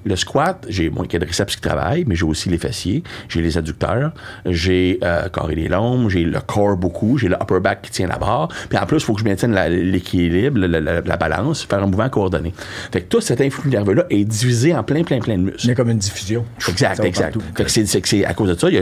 Le 0.06 0.16
squat, 0.16 0.66
j'ai 0.70 0.90
mon 0.90 1.04
quadriceps 1.06 1.56
qui 1.56 1.62
travaille, 1.62 2.06
mais 2.08 2.16
j'ai 2.16 2.26
aussi 2.26 2.50
les 2.50 2.58
fessiers, 2.58 3.04
j'ai 3.30 3.42
les 3.42 3.58
adducteurs, 3.58 4.12
j'ai 4.46 5.00
euh, 5.04 5.28
carré 5.30 5.56
des 5.56 5.68
lombes, 5.68 6.10
j'ai 6.10 6.24
le 6.24 6.40
corps 6.40 6.78
beaucoup, 6.78 7.18
j'ai 7.18 7.28
le 7.28 7.36
upper 7.36 7.60
back 7.60 7.82
qui 7.84 7.92
tient 7.92 8.08
la 8.08 8.18
barre, 8.18 8.50
puis 8.70 8.78
en 8.78 8.86
plus, 8.86 8.98
il 8.98 9.04
faut 9.04 9.14
que 9.14 9.20
je 9.22 9.26
maintienne 9.26 9.54
l'équilibre, 9.70 10.60
la, 10.60 10.80
la- 10.80 11.02
la 11.02 11.18
balance, 11.18 11.64
faire 11.64 11.82
un 11.84 11.88
mouvement 11.88 12.10
coordonné. 12.10 12.54
Fait 12.92 13.02
que 13.02 13.08
tout 13.08 13.22
cet 13.22 13.42
influx 13.42 13.70
nerveux-là 13.70 14.06
est 14.10 14.24
divisé 14.26 14.76
en 14.76 14.84
plein, 14.84 15.04
plein, 15.04 15.20
plein 15.20 15.38
de 15.38 15.44
muscles. 15.44 15.60
Il 15.64 15.68
y 15.70 15.72
a 15.72 15.76
comme 15.76 15.90
une 15.90 15.98
diffusion. 15.98 16.46
Exact, 16.68 17.04
exact. 17.04 17.34
partout. 17.34 17.42
Fait 17.56 17.64
que 17.64 17.72
c'est, 17.72 17.86
c'est 17.86 18.02
que 18.02 18.08
c'est 18.08 18.26
à 18.26 18.34
cause 18.34 18.50
de 18.50 18.60
ça, 18.60 18.70
il 18.70 18.76
y, 18.76 18.80
a, 18.80 18.82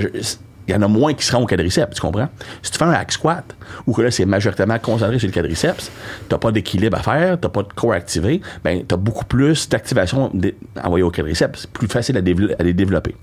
il 0.68 0.74
y 0.74 0.78
en 0.78 0.82
a 0.82 0.88
moins 0.88 1.14
qui 1.14 1.26
seront 1.26 1.44
au 1.44 1.46
quadriceps, 1.46 1.96
tu 1.96 2.02
comprends? 2.02 2.30
Si 2.62 2.72
tu 2.72 2.78
fais 2.78 2.86
un 2.86 2.92
hack 2.92 3.12
squat, 3.12 3.56
ou 3.86 3.94
que 3.94 4.02
là, 4.02 4.12
c'est 4.12 4.26
majoritairement 4.26 4.80
concentré 4.80 5.20
sur 5.20 5.28
le 5.28 5.34
quadriceps, 5.34 5.92
t'as 6.30 6.38
pas 6.38 6.52
d'équilibre 6.52 6.98
à 6.98 7.02
faire, 7.02 7.40
t'as 7.40 7.50
pas 7.50 7.64
de 7.64 7.74
corps 7.74 7.94
activé, 7.94 8.42
ben, 8.64 8.84
t'as 8.88 8.98
beaucoup 8.98 9.26
plus 9.26 9.68
d'activation 9.68 10.32
envoyée 10.82 11.04
au 11.04 11.12
quadriceps. 11.12 11.68
Plus 11.68 11.88
facile 11.88 12.18
à, 12.18 12.22
à 12.60 12.64
les 12.64 12.74
développer. 12.74 13.16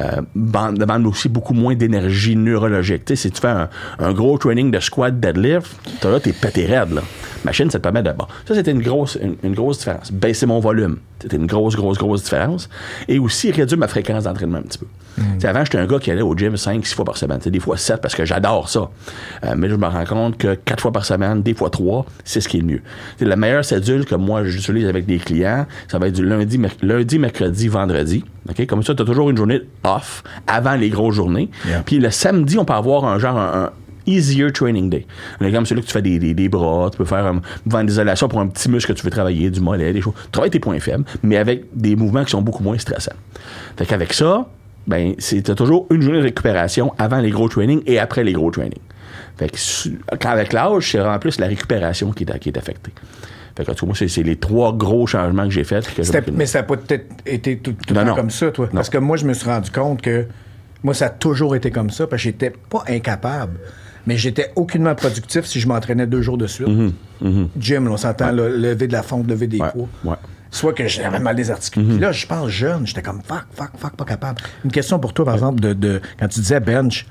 Euh, 0.00 0.20
demande 0.34 1.06
aussi 1.06 1.28
beaucoup 1.28 1.52
moins 1.52 1.74
d'énergie 1.74 2.34
neurologique. 2.36 3.04
Tu 3.04 3.16
sais, 3.16 3.22
si 3.28 3.30
tu 3.32 3.40
fais 3.40 3.48
un, 3.48 3.68
un 3.98 4.12
gros 4.12 4.38
training 4.38 4.70
de 4.70 4.80
squat 4.80 5.18
deadlift, 5.20 5.76
t'as 6.00 6.10
là, 6.10 6.20
t'es 6.20 6.32
pété 6.32 6.64
raide, 6.66 6.92
là. 6.92 7.02
Machine, 7.44 7.70
ça 7.70 7.78
te 7.78 7.82
permet 7.82 8.02
de. 8.02 8.10
Bon, 8.12 8.26
ça, 8.46 8.54
c'était 8.54 8.70
une 8.70 8.82
grosse, 8.82 9.18
une, 9.20 9.36
une 9.42 9.54
grosse 9.54 9.78
différence. 9.78 10.12
Baisser 10.12 10.46
mon 10.46 10.60
volume, 10.60 10.98
c'était 11.20 11.36
une 11.36 11.46
grosse, 11.46 11.74
grosse, 11.76 11.98
grosse 11.98 12.22
différence. 12.22 12.68
Et 13.08 13.18
aussi 13.18 13.50
réduire 13.50 13.78
ma 13.78 13.88
fréquence 13.88 14.24
d'entraînement 14.24 14.58
un 14.58 14.62
petit 14.62 14.78
peu. 14.78 14.86
Sais, 15.38 15.48
Avant, 15.48 15.64
j'étais 15.64 15.78
un 15.78 15.86
gars 15.86 15.98
qui 15.98 16.10
allait 16.10 16.22
au 16.22 16.34
gym 16.36 16.56
5, 16.56 16.86
6 16.86 16.94
fois 16.94 17.04
par 17.04 17.16
semaine. 17.16 17.38
Des 17.44 17.60
fois 17.60 17.76
7 17.76 18.00
parce 18.00 18.14
que 18.14 18.24
j'adore 18.24 18.68
ça. 18.68 18.90
Euh, 19.44 19.54
mais 19.56 19.68
je 19.68 19.74
me 19.74 19.86
rends 19.86 20.04
compte 20.04 20.38
que 20.38 20.54
4 20.54 20.80
fois 20.80 20.92
par 20.92 21.04
semaine, 21.04 21.42
des 21.42 21.52
fois 21.54 21.68
3, 21.68 22.06
c'est 22.24 22.40
ce 22.40 22.48
qui 22.48 22.58
est 22.58 22.60
le 22.60 22.66
mieux. 22.66 22.78
Tu 23.18 23.20
sais, 23.20 23.24
la 23.26 23.36
meilleure 23.36 23.64
cédule 23.64 24.04
que 24.06 24.14
moi 24.14 24.44
j'utilise 24.44 24.86
avec 24.86 25.04
des 25.06 25.18
clients, 25.18 25.66
ça 25.88 25.98
va 25.98 26.08
être 26.08 26.14
du 26.14 26.24
lundi, 26.24 26.58
merc- 26.58 26.82
lundi 26.82 27.18
mercredi, 27.18 27.68
vendredi. 27.68 28.24
Comme 28.68 28.82
ça, 28.82 28.94
tu 28.94 29.02
as 29.02 29.04
toujours 29.04 29.30
une 29.30 29.36
journée 29.36 29.60
off 29.96 30.22
avant 30.46 30.74
les 30.74 30.88
grosses 30.88 31.14
journées. 31.14 31.50
Yeah. 31.66 31.82
Puis 31.84 31.98
le 31.98 32.10
samedi, 32.10 32.58
on 32.58 32.64
peut 32.64 32.72
avoir 32.72 33.04
un 33.04 33.18
genre 33.18 33.38
un, 33.38 33.64
un 33.64 33.70
easier 34.06 34.50
training 34.52 34.90
day. 34.90 35.06
Un 35.40 35.46
exemple, 35.46 35.68
c'est 35.68 35.74
là 35.74 35.80
que 35.80 35.86
tu 35.86 35.92
fais 35.92 36.02
des, 36.02 36.18
des, 36.18 36.34
des 36.34 36.48
bras, 36.48 36.88
tu 36.90 36.98
peux 36.98 37.04
faire 37.04 37.26
un 37.26 37.40
mouvement 37.64 37.84
d'isolation 37.84 38.28
pour 38.28 38.40
un 38.40 38.46
petit 38.46 38.68
muscle 38.68 38.92
que 38.92 38.98
tu 38.98 39.04
veux 39.04 39.10
travailler, 39.10 39.50
du 39.50 39.60
mollet, 39.60 39.92
des 39.92 40.00
choses. 40.00 40.14
Tu 40.24 40.30
travailles 40.30 40.50
tes 40.50 40.60
points 40.60 40.80
faibles, 40.80 41.04
mais 41.22 41.36
avec 41.36 41.64
des 41.74 41.96
mouvements 41.96 42.24
qui 42.24 42.30
sont 42.30 42.42
beaucoup 42.42 42.62
moins 42.62 42.78
stressants. 42.78 43.16
Fait 43.76 43.86
qu'avec 43.86 44.12
ça, 44.12 44.46
ben, 44.86 45.14
c'est 45.18 45.54
toujours 45.54 45.86
une 45.90 46.02
journée 46.02 46.18
de 46.18 46.24
récupération 46.24 46.92
avant 46.98 47.18
les 47.18 47.30
gros 47.30 47.48
trainings 47.48 47.82
et 47.86 47.98
après 47.98 48.24
les 48.24 48.32
gros 48.32 48.50
trainings. 48.50 48.80
Fait 49.36 49.50
que 49.50 50.26
avec 50.26 50.52
l'âge, 50.52 50.90
c'est 50.90 50.98
vraiment 50.98 51.18
plus 51.18 51.38
la 51.38 51.46
récupération 51.46 52.12
qui 52.12 52.24
est, 52.24 52.38
qui 52.38 52.48
est 52.48 52.58
affectée. 52.58 52.92
Fait 53.60 53.66
que, 53.66 53.70
en 53.72 53.74
tout 53.74 53.86
cas, 53.86 53.92
moi, 53.98 54.08
c'est, 54.08 54.22
les 54.22 54.36
trois 54.36 54.72
gros 54.74 55.06
changements 55.06 55.44
que 55.44 55.50
j'ai 55.50 55.64
faits. 55.64 55.86
mais 56.32 56.46
ça 56.46 56.58
n'a 56.60 56.62
pas 56.64 56.76
peut-être 56.76 57.06
été 57.26 57.58
tout, 57.58 57.72
tout 57.72 57.78
le 57.92 57.94
Non, 57.94 58.00
temps 58.00 58.06
non. 58.08 58.14
comme 58.16 58.30
ça, 58.30 58.50
toi. 58.50 58.68
Parce 58.72 58.88
que 58.88 58.98
moi, 58.98 59.16
je 59.16 59.26
me 59.26 59.34
suis 59.34 59.48
rendu 59.48 59.70
compte 59.70 60.00
que 60.00 60.26
moi, 60.82 60.94
ça 60.94 61.06
a 61.06 61.10
toujours 61.10 61.54
été 61.56 61.70
comme 61.70 61.90
ça, 61.90 62.06
parce 62.06 62.22
que 62.22 62.24
j'étais 62.30 62.50
pas 62.50 62.82
incapable, 62.88 63.58
mais 64.06 64.16
j'étais 64.16 64.50
aucunement 64.56 64.94
productif 64.94 65.44
si 65.44 65.60
je 65.60 65.68
m'entraînais 65.68 66.06
deux 66.06 66.22
jours 66.22 66.38
de 66.38 66.46
suite. 66.46 66.68
Gym, 67.58 67.84
là, 67.84 67.90
on 67.90 67.96
s'entend, 67.98 68.32
lever 68.32 68.86
de 68.86 68.92
la 68.92 69.02
fonte, 69.02 69.28
lever 69.28 69.46
des 69.46 69.58
Mm-hmm. 69.58 69.62
Ouais, 69.62 69.86
poids. 70.02 70.12
ouais. 70.12 70.16
Soit 70.52 70.72
que 70.72 70.88
j'avais 70.88 71.20
mal 71.20 71.36
des 71.36 71.50
articules. 71.50 71.84
Puis 71.86 71.98
là, 71.98 72.10
je 72.10 72.26
pense 72.26 72.48
jeune, 72.48 72.84
j'étais 72.86 73.02
comme 73.02 73.20
fuck, 73.22 73.44
fuck, 73.54 73.70
fuck, 73.78 73.94
pas 73.94 74.04
capable. 74.04 74.40
Une 74.64 74.72
question 74.72 74.98
pour 74.98 75.12
toi, 75.12 75.24
par 75.26 75.34
exemple, 75.34 75.60
de, 75.60 75.74
de- 75.74 76.00
quand 76.18 76.26
tu 76.28 76.40
disais 76.40 76.58
bench. 76.60 77.06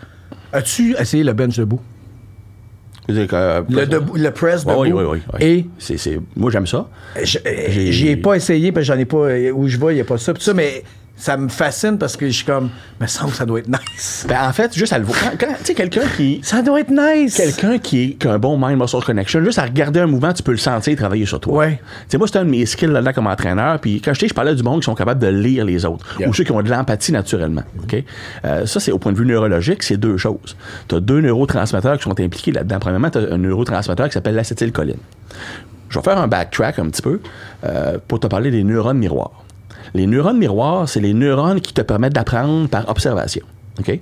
As-tu 0.51 0.95
essayé 0.99 1.23
le 1.23 1.31
bench 1.33 1.55
debout? 1.57 1.79
Je 1.81 1.83
veux 1.83 1.87
dire 1.87 2.99
que, 2.99 2.99
euh, 3.10 3.62
Le, 3.70 4.20
le 4.22 4.32
press 4.32 4.66
debout? 4.66 4.82
oui, 4.82 4.91
oui, 4.91 5.03
oui, 5.10 5.18
oui. 5.34 5.39
Et 5.45 5.66
C'est, 5.78 5.97
c'est, 5.97 6.20
moi, 6.36 6.51
j'aime 6.51 6.68
ça. 6.68 6.88
Je- 7.22 7.39
euh, 7.39 7.51
J'ai- 7.70 7.91
J'y 7.91 8.07
ai 8.10 8.18
pas 8.18 8.36
essayé 8.36 8.72
parce 8.72 8.88
que 8.88 8.93
j'en 8.93 8.99
ai 8.99 9.05
pas. 9.05 9.18
euh, 9.18 9.51
Où 9.51 9.68
je 9.68 9.78
vais, 9.78 9.93
il 9.93 9.95
n'y 9.95 10.01
a 10.01 10.05
pas 10.05 10.18
ça. 10.18 10.34
Pis 10.34 10.43
ça, 10.43 10.53
mais 10.53 10.84
ça 11.20 11.36
me 11.36 11.49
fascine 11.49 11.97
parce 11.97 12.15
que 12.15 12.26
je 12.28 12.32
suis 12.32 12.45
comme. 12.45 12.70
Me 13.01 13.05
semble 13.07 13.32
que 13.32 13.38
ça 13.38 13.45
doit 13.45 13.59
être 13.59 13.67
nice. 13.67 14.26
Ben, 14.28 14.47
en 14.47 14.53
fait, 14.53 14.74
juste 14.74 14.93
à 14.93 14.97
le 14.97 15.03
voir. 15.03 15.20
Quand, 15.38 15.47
tu 15.59 15.65
sais, 15.65 15.74
quelqu'un 15.74 16.03
qui. 16.15 16.39
Ça 16.43 16.61
doit 16.61 16.80
être 16.80 16.91
nice. 16.91 17.36
Quelqu'un 17.36 17.78
qui, 17.78 18.17
a 18.26 18.30
un 18.30 18.39
bon 18.39 18.57
mind-muscle 18.57 19.03
connection, 19.03 19.43
juste 19.43 19.59
à 19.59 19.63
regarder 19.63 19.99
un 19.99 20.07
mouvement, 20.07 20.32
tu 20.32 20.43
peux 20.43 20.51
le 20.53 20.57
sentir 20.57 20.97
travailler 20.97 21.26
sur 21.26 21.41
toi. 21.41 21.53
Ouais. 21.57 21.82
Tu 22.03 22.11
sais, 22.11 22.17
moi, 22.17 22.28
c'est 22.28 22.38
un 22.38 22.45
de 22.45 22.49
mes 22.49 22.65
skills 22.65 22.88
là-dedans 22.88 23.11
comme 23.13 23.28
entraîneur. 23.28 23.80
Puis 23.80 24.01
quand 24.01 24.13
je 24.13 24.28
je 24.28 24.34
parlais 24.34 24.55
du 24.55 24.63
monde 24.63 24.80
qui 24.80 24.86
sont 24.86 24.95
capables 24.95 25.20
de 25.20 25.28
lire 25.28 25.65
les 25.65 25.86
autres 25.86 26.05
Yeah. 26.20 26.30
ou 26.30 26.34
ceux 26.34 26.43
qui 26.43 26.51
ont 26.51 26.61
de 26.61 26.70
l'empathie 26.70 27.11
naturellement. 27.11 27.63
OK? 27.84 28.03
Euh, 28.45 28.65
ça, 28.65 28.80
c'est 28.80 28.91
au 28.91 28.99
point 28.99 29.11
de 29.11 29.17
vue 29.17 29.26
neurologique, 29.26 29.84
c'est 29.84 29.97
deux 29.97 30.17
choses. 30.17 30.55
Tu 30.88 30.95
as 30.95 30.99
deux 30.99 31.20
neurotransmetteurs 31.22 31.97
qui 31.97 32.03
sont 32.03 32.20
impliqués 32.20 32.51
là-dedans. 32.51 32.80
Premièrement, 32.80 33.09
tu 33.09 33.17
as 33.17 33.34
un 33.34 33.38
neurotransmetteur 33.38 34.07
qui 34.07 34.13
s'appelle 34.13 34.36
l'acétylcholine. 34.36 34.97
Je 35.89 35.97
vais 35.99 36.03
faire 36.03 36.17
un 36.17 36.28
backtrack 36.28 36.80
un 36.80 36.89
petit 36.89 37.01
peu 37.01 37.20
euh, 37.65 37.97
pour 38.07 38.20
te 38.20 38.28
parler 38.28 38.51
des 38.51 38.63
neurones 38.63 38.97
miroirs. 38.99 39.43
Les 39.93 40.07
neurones 40.07 40.37
miroirs, 40.37 40.87
c'est 40.87 40.99
les 40.99 41.13
neurones 41.13 41.61
qui 41.61 41.73
te 41.73 41.81
permettent 41.81 42.13
d'apprendre 42.13 42.67
par 42.69 42.89
observation. 42.89 43.45
OK? 43.79 43.99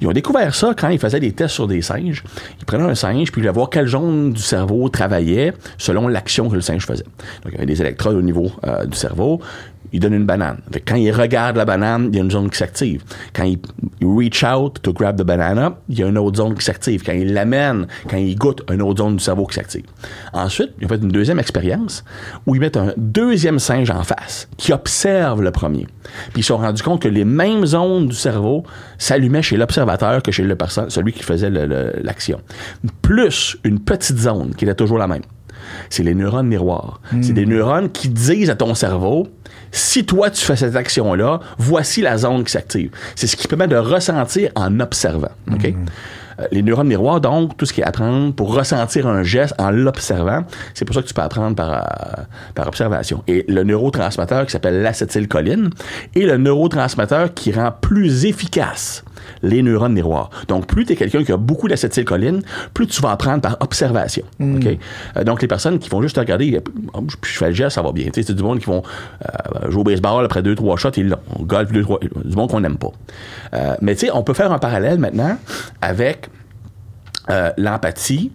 Ils 0.00 0.06
ont 0.06 0.12
découvert 0.12 0.54
ça 0.54 0.74
quand 0.76 0.88
ils 0.88 0.98
faisaient 0.98 1.20
des 1.20 1.32
tests 1.32 1.54
sur 1.54 1.68
des 1.68 1.82
singes. 1.82 2.24
Ils 2.58 2.64
prenaient 2.64 2.84
un 2.84 2.94
singe, 2.94 3.30
puis 3.30 3.40
ils 3.40 3.44
voulaient 3.44 3.54
voir 3.54 3.70
quelle 3.70 3.86
zone 3.86 4.32
du 4.32 4.42
cerveau 4.42 4.88
travaillait 4.88 5.52
selon 5.78 6.08
l'action 6.08 6.48
que 6.48 6.56
le 6.56 6.60
singe 6.60 6.84
faisait. 6.84 7.04
Donc, 7.44 7.52
il 7.52 7.52
y 7.52 7.56
avait 7.56 7.66
des 7.66 7.80
électrodes 7.80 8.16
au 8.16 8.22
niveau 8.22 8.50
euh, 8.66 8.84
du 8.86 8.96
cerveau. 8.96 9.40
Ils 9.92 10.00
donnent 10.00 10.14
une 10.14 10.26
banane. 10.26 10.58
Fait 10.72 10.80
que 10.80 10.90
quand 10.92 10.96
ils 10.96 11.10
regardent 11.12 11.56
la 11.56 11.64
banane, 11.64 12.08
il 12.12 12.16
y 12.16 12.20
a 12.20 12.22
une 12.22 12.30
zone 12.30 12.48
qui 12.50 12.58
s'active. 12.58 13.02
Quand 13.32 13.44
ils 13.44 13.58
reach 14.02 14.44
out 14.44 14.80
to 14.82 14.92
grab 14.92 15.16
the 15.20 15.24
banana, 15.24 15.76
il 15.88 15.98
y 15.98 16.02
a 16.02 16.06
une 16.06 16.18
autre 16.18 16.36
zone 16.36 16.54
qui 16.54 16.64
s'active. 16.64 17.02
Quand 17.04 17.12
ils 17.12 17.32
l'amènent, 17.32 17.86
quand 18.08 18.16
ils 18.16 18.36
goûtent, 18.36 18.62
une 18.72 18.82
autre 18.82 19.02
zone 19.02 19.16
du 19.16 19.22
cerveau 19.24 19.46
qui 19.46 19.54
s'active. 19.54 19.84
Ensuite, 20.32 20.70
ont 20.82 20.88
fait 20.88 20.96
une 20.96 21.08
deuxième 21.08 21.38
expérience 21.38 22.04
où 22.46 22.54
ils 22.54 22.60
mettent 22.60 22.76
un 22.76 22.92
deuxième 22.96 23.58
singe 23.58 23.90
en 23.90 24.02
face 24.02 24.48
qui 24.56 24.72
observe 24.72 25.42
le 25.42 25.50
premier. 25.50 25.86
Puis 26.32 26.40
ils 26.40 26.42
se 26.42 26.48
sont 26.48 26.56
rendus 26.58 26.82
compte 26.82 27.02
que 27.02 27.08
les 27.08 27.24
mêmes 27.24 27.66
zones 27.66 28.08
du 28.08 28.14
cerveau 28.16 28.64
s'allumaient 28.98 29.42
chez 29.42 29.56
l'observateur 29.56 30.22
que 30.22 30.30
chez 30.32 30.42
le 30.44 30.54
perso- 30.56 30.88
celui 30.88 31.12
qui 31.12 31.22
faisait 31.22 31.50
l'action. 31.50 32.40
Plus 33.02 33.56
une 33.64 33.80
petite 33.80 34.18
zone 34.18 34.54
qui 34.54 34.64
était 34.64 34.74
toujours 34.74 34.98
la 34.98 35.06
même. 35.08 35.22
C'est 35.88 36.02
les 36.02 36.14
neurones 36.14 36.46
miroirs. 36.48 37.00
C'est 37.22 37.32
des 37.32 37.46
neurones 37.46 37.90
qui 37.90 38.08
disent 38.08 38.50
à 38.50 38.56
ton 38.56 38.74
cerveau, 38.74 39.28
si 39.72 40.04
toi 40.04 40.30
tu 40.30 40.44
fais 40.44 40.56
cette 40.56 40.76
action-là, 40.76 41.40
voici 41.58 42.02
la 42.02 42.16
zone 42.18 42.44
qui 42.44 42.52
s'active. 42.52 42.90
C'est 43.14 43.26
ce 43.26 43.36
qui 43.36 43.46
permet 43.48 43.68
de 43.68 43.76
ressentir 43.76 44.50
en 44.56 44.80
observant. 44.80 45.30
OK? 45.52 45.64
Euh, 46.40 46.44
Les 46.52 46.62
neurones 46.62 46.88
miroirs, 46.88 47.20
donc, 47.20 47.56
tout 47.56 47.66
ce 47.66 47.72
qui 47.72 47.80
est 47.82 47.84
apprendre 47.84 48.32
pour 48.34 48.54
ressentir 48.54 49.06
un 49.06 49.22
geste 49.22 49.54
en 49.58 49.70
l'observant, 49.70 50.44
c'est 50.74 50.84
pour 50.84 50.94
ça 50.94 51.02
que 51.02 51.06
tu 51.06 51.14
peux 51.14 51.22
apprendre 51.22 51.54
par, 51.54 51.70
euh, 51.70 52.22
par 52.54 52.66
observation. 52.66 53.22
Et 53.28 53.44
le 53.48 53.62
neurotransmetteur 53.62 54.46
qui 54.46 54.52
s'appelle 54.52 54.80
l'acétylcholine 54.82 55.70
est 56.16 56.20
le 56.20 56.38
neurotransmetteur 56.38 57.34
qui 57.34 57.52
rend 57.52 57.72
plus 57.72 58.24
efficace 58.24 59.04
les 59.42 59.62
neurones 59.62 59.92
miroirs. 59.92 60.30
Donc, 60.48 60.66
plus 60.66 60.84
tu 60.84 60.92
es 60.92 60.96
quelqu'un 60.96 61.24
qui 61.24 61.32
a 61.32 61.36
beaucoup 61.36 61.68
d'acétylcholine, 61.68 62.42
plus 62.74 62.86
tu 62.86 63.00
vas 63.02 63.10
apprendre 63.12 63.40
par 63.40 63.56
observation. 63.60 64.24
OK? 64.40 64.66
Euh, 65.16 65.24
donc, 65.24 65.42
les 65.42 65.48
personnes 65.48 65.78
qui 65.78 65.88
vont 65.88 66.02
juste 66.02 66.16
te 66.16 66.20
regarder, 66.20 66.56
euh, 66.56 66.60
oh, 66.94 67.04
je 67.24 67.30
fais 67.38 67.48
le 67.48 67.54
geste, 67.54 67.76
ça 67.76 67.82
va 67.82 67.92
bien. 67.92 68.08
C'est 68.14 68.30
du 68.32 68.42
monde 68.42 68.58
qui 68.58 68.66
vont 68.66 68.82
euh, 69.24 69.70
jouer 69.70 69.80
au 69.80 69.84
baseball 69.84 70.24
après 70.24 70.42
deux, 70.42 70.54
trois 70.54 70.76
shots, 70.76 70.90
ils 70.96 71.08
l'ont. 71.08 71.18
Golf, 71.40 71.72
deux, 71.72 71.82
trois, 71.82 71.98
du 72.00 72.36
monde 72.36 72.50
qu'on 72.50 72.60
n'aime 72.60 72.76
pas. 72.78 72.90
Euh, 73.54 73.74
mais 73.80 73.94
tu 73.94 74.06
sais, 74.06 74.12
on 74.12 74.22
peut 74.22 74.34
faire 74.34 74.52
un 74.52 74.58
parallèle 74.58 74.98
maintenant 74.98 75.36
avec 75.80 76.28
l'empathie 77.58 78.32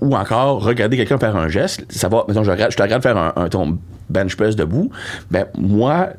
ou 0.00 0.14
encore 0.14 0.62
regarder 0.62 0.96
quelqu'un 0.96 1.18
faire 1.18 1.36
un 1.36 1.48
geste. 1.48 1.84
Ça 1.90 2.08
va, 2.08 2.24
mettons, 2.28 2.44
je, 2.44 2.50
regarde- 2.50 2.70
je 2.72 2.76
te 2.76 2.82
regarde 2.82 3.02
faire 3.02 3.16
un, 3.16 3.32
un 3.36 3.48
ton 3.48 3.78
bench 4.10 4.36
press 4.36 4.54
debout. 4.54 4.90
Ben, 5.30 5.46
moi, 5.56 6.10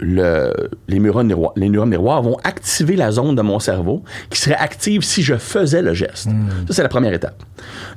le, 0.00 0.52
les, 0.88 0.98
neurones 0.98 1.26
miroirs, 1.26 1.52
les 1.56 1.68
neurones 1.68 1.90
miroirs 1.90 2.22
vont 2.22 2.36
activer 2.44 2.96
la 2.96 3.12
zone 3.12 3.34
de 3.34 3.42
mon 3.42 3.58
cerveau 3.58 4.02
qui 4.30 4.40
serait 4.40 4.56
active 4.56 5.02
si 5.02 5.22
je 5.22 5.36
faisais 5.36 5.82
le 5.82 5.94
geste. 5.94 6.28
Ça, 6.66 6.74
c'est 6.74 6.82
la 6.82 6.88
première 6.88 7.12
étape. 7.12 7.42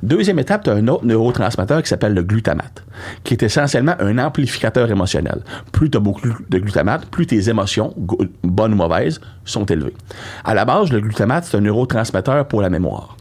Deuxième 0.02 0.38
étape, 0.38 0.64
tu 0.64 0.70
as 0.70 0.74
un 0.74 0.88
autre 0.88 1.04
neurotransmetteur 1.04 1.82
qui 1.82 1.88
s'appelle 1.88 2.14
le 2.14 2.22
glutamate, 2.22 2.84
qui 3.24 3.34
est 3.34 3.42
essentiellement 3.42 3.94
un 3.98 4.18
amplificateur 4.18 4.90
émotionnel. 4.90 5.40
Plus 5.72 5.90
tu 5.90 5.96
as 5.96 6.00
beaucoup 6.00 6.28
de 6.48 6.58
glutamate, 6.58 7.06
plus 7.06 7.26
tes 7.26 7.48
émotions, 7.48 7.94
bonnes 8.42 8.74
ou 8.74 8.76
mauvaises, 8.76 9.20
sont 9.44 9.64
élevées. 9.64 9.94
À 10.44 10.54
la 10.54 10.64
base, 10.64 10.92
le 10.92 11.00
glutamate, 11.00 11.44
c'est 11.44 11.56
un 11.56 11.60
neurotransmetteur 11.60 12.46
pour 12.46 12.60
la 12.60 12.70
mémoire. 12.70 13.16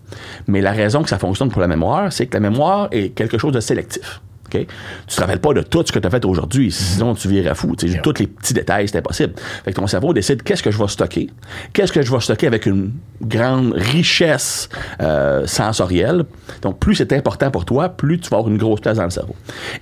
Mais 0.48 0.62
la 0.62 0.72
raison 0.72 1.02
que 1.04 1.10
ça 1.10 1.18
fonctionne 1.18 1.50
pour 1.50 1.62
la 1.62 1.68
mémoire, 1.68 2.12
c'est 2.12 2.28
que 2.28 2.34
la 2.34 2.40
mémoire 2.40 2.88
est 2.92 3.10
quelque 3.10 3.38
chose 3.38 3.54
de 3.54 3.60
sélectif. 3.60 4.22
OK? 4.54 4.68
Tu 5.08 5.16
te 5.16 5.22
rappelles 5.22 5.40
pas 5.40 5.54
de 5.54 5.62
tout 5.62 5.84
ce 5.86 5.92
que 5.92 6.00
tu 6.00 6.08
as 6.08 6.10
fait 6.10 6.26
aujourd'hui, 6.26 6.72
sinon 6.72 7.16
tu 7.16 7.28
virais 7.28 7.56
fou. 7.56 7.76
Tu 7.76 7.90
sais, 7.90 8.00
Tous 8.02 8.14
les 8.20 8.28
petits 8.28 8.54
détails, 8.54 8.88
c'est 8.88 8.98
impossible. 8.98 9.34
Fait 9.64 9.72
que 9.72 9.80
ton 9.80 9.88
cerveau 9.88 10.14
décide 10.14 10.44
qu'est-ce 10.44 10.64
que 10.64 10.72
je 10.72 10.78
vais 10.78 10.88
stocker, 10.88 11.30
qu'est-ce 11.74 11.92
que 11.92 12.02
je 12.02 12.12
vais 12.12 12.20
stocker 12.20 12.48
avec 12.48 12.66
une 12.66 12.92
grande 13.22 13.74
richesse 13.74 14.70
euh, 15.02 15.46
sensorielle. 15.48 16.24
Donc, 16.62 16.80
plus 16.80 16.96
c'est 16.96 17.14
important 17.14 17.52
pour 17.52 17.66
toi, 17.66 17.90
plus 17.90 18.20
tu 18.20 18.30
vas 18.30 18.38
avoir 18.38 18.52
une 18.52 18.58
grosse 18.58 18.82
place 18.82 18.98
dans 18.98 19.04
le 19.04 19.10
cerveau. 19.10 19.36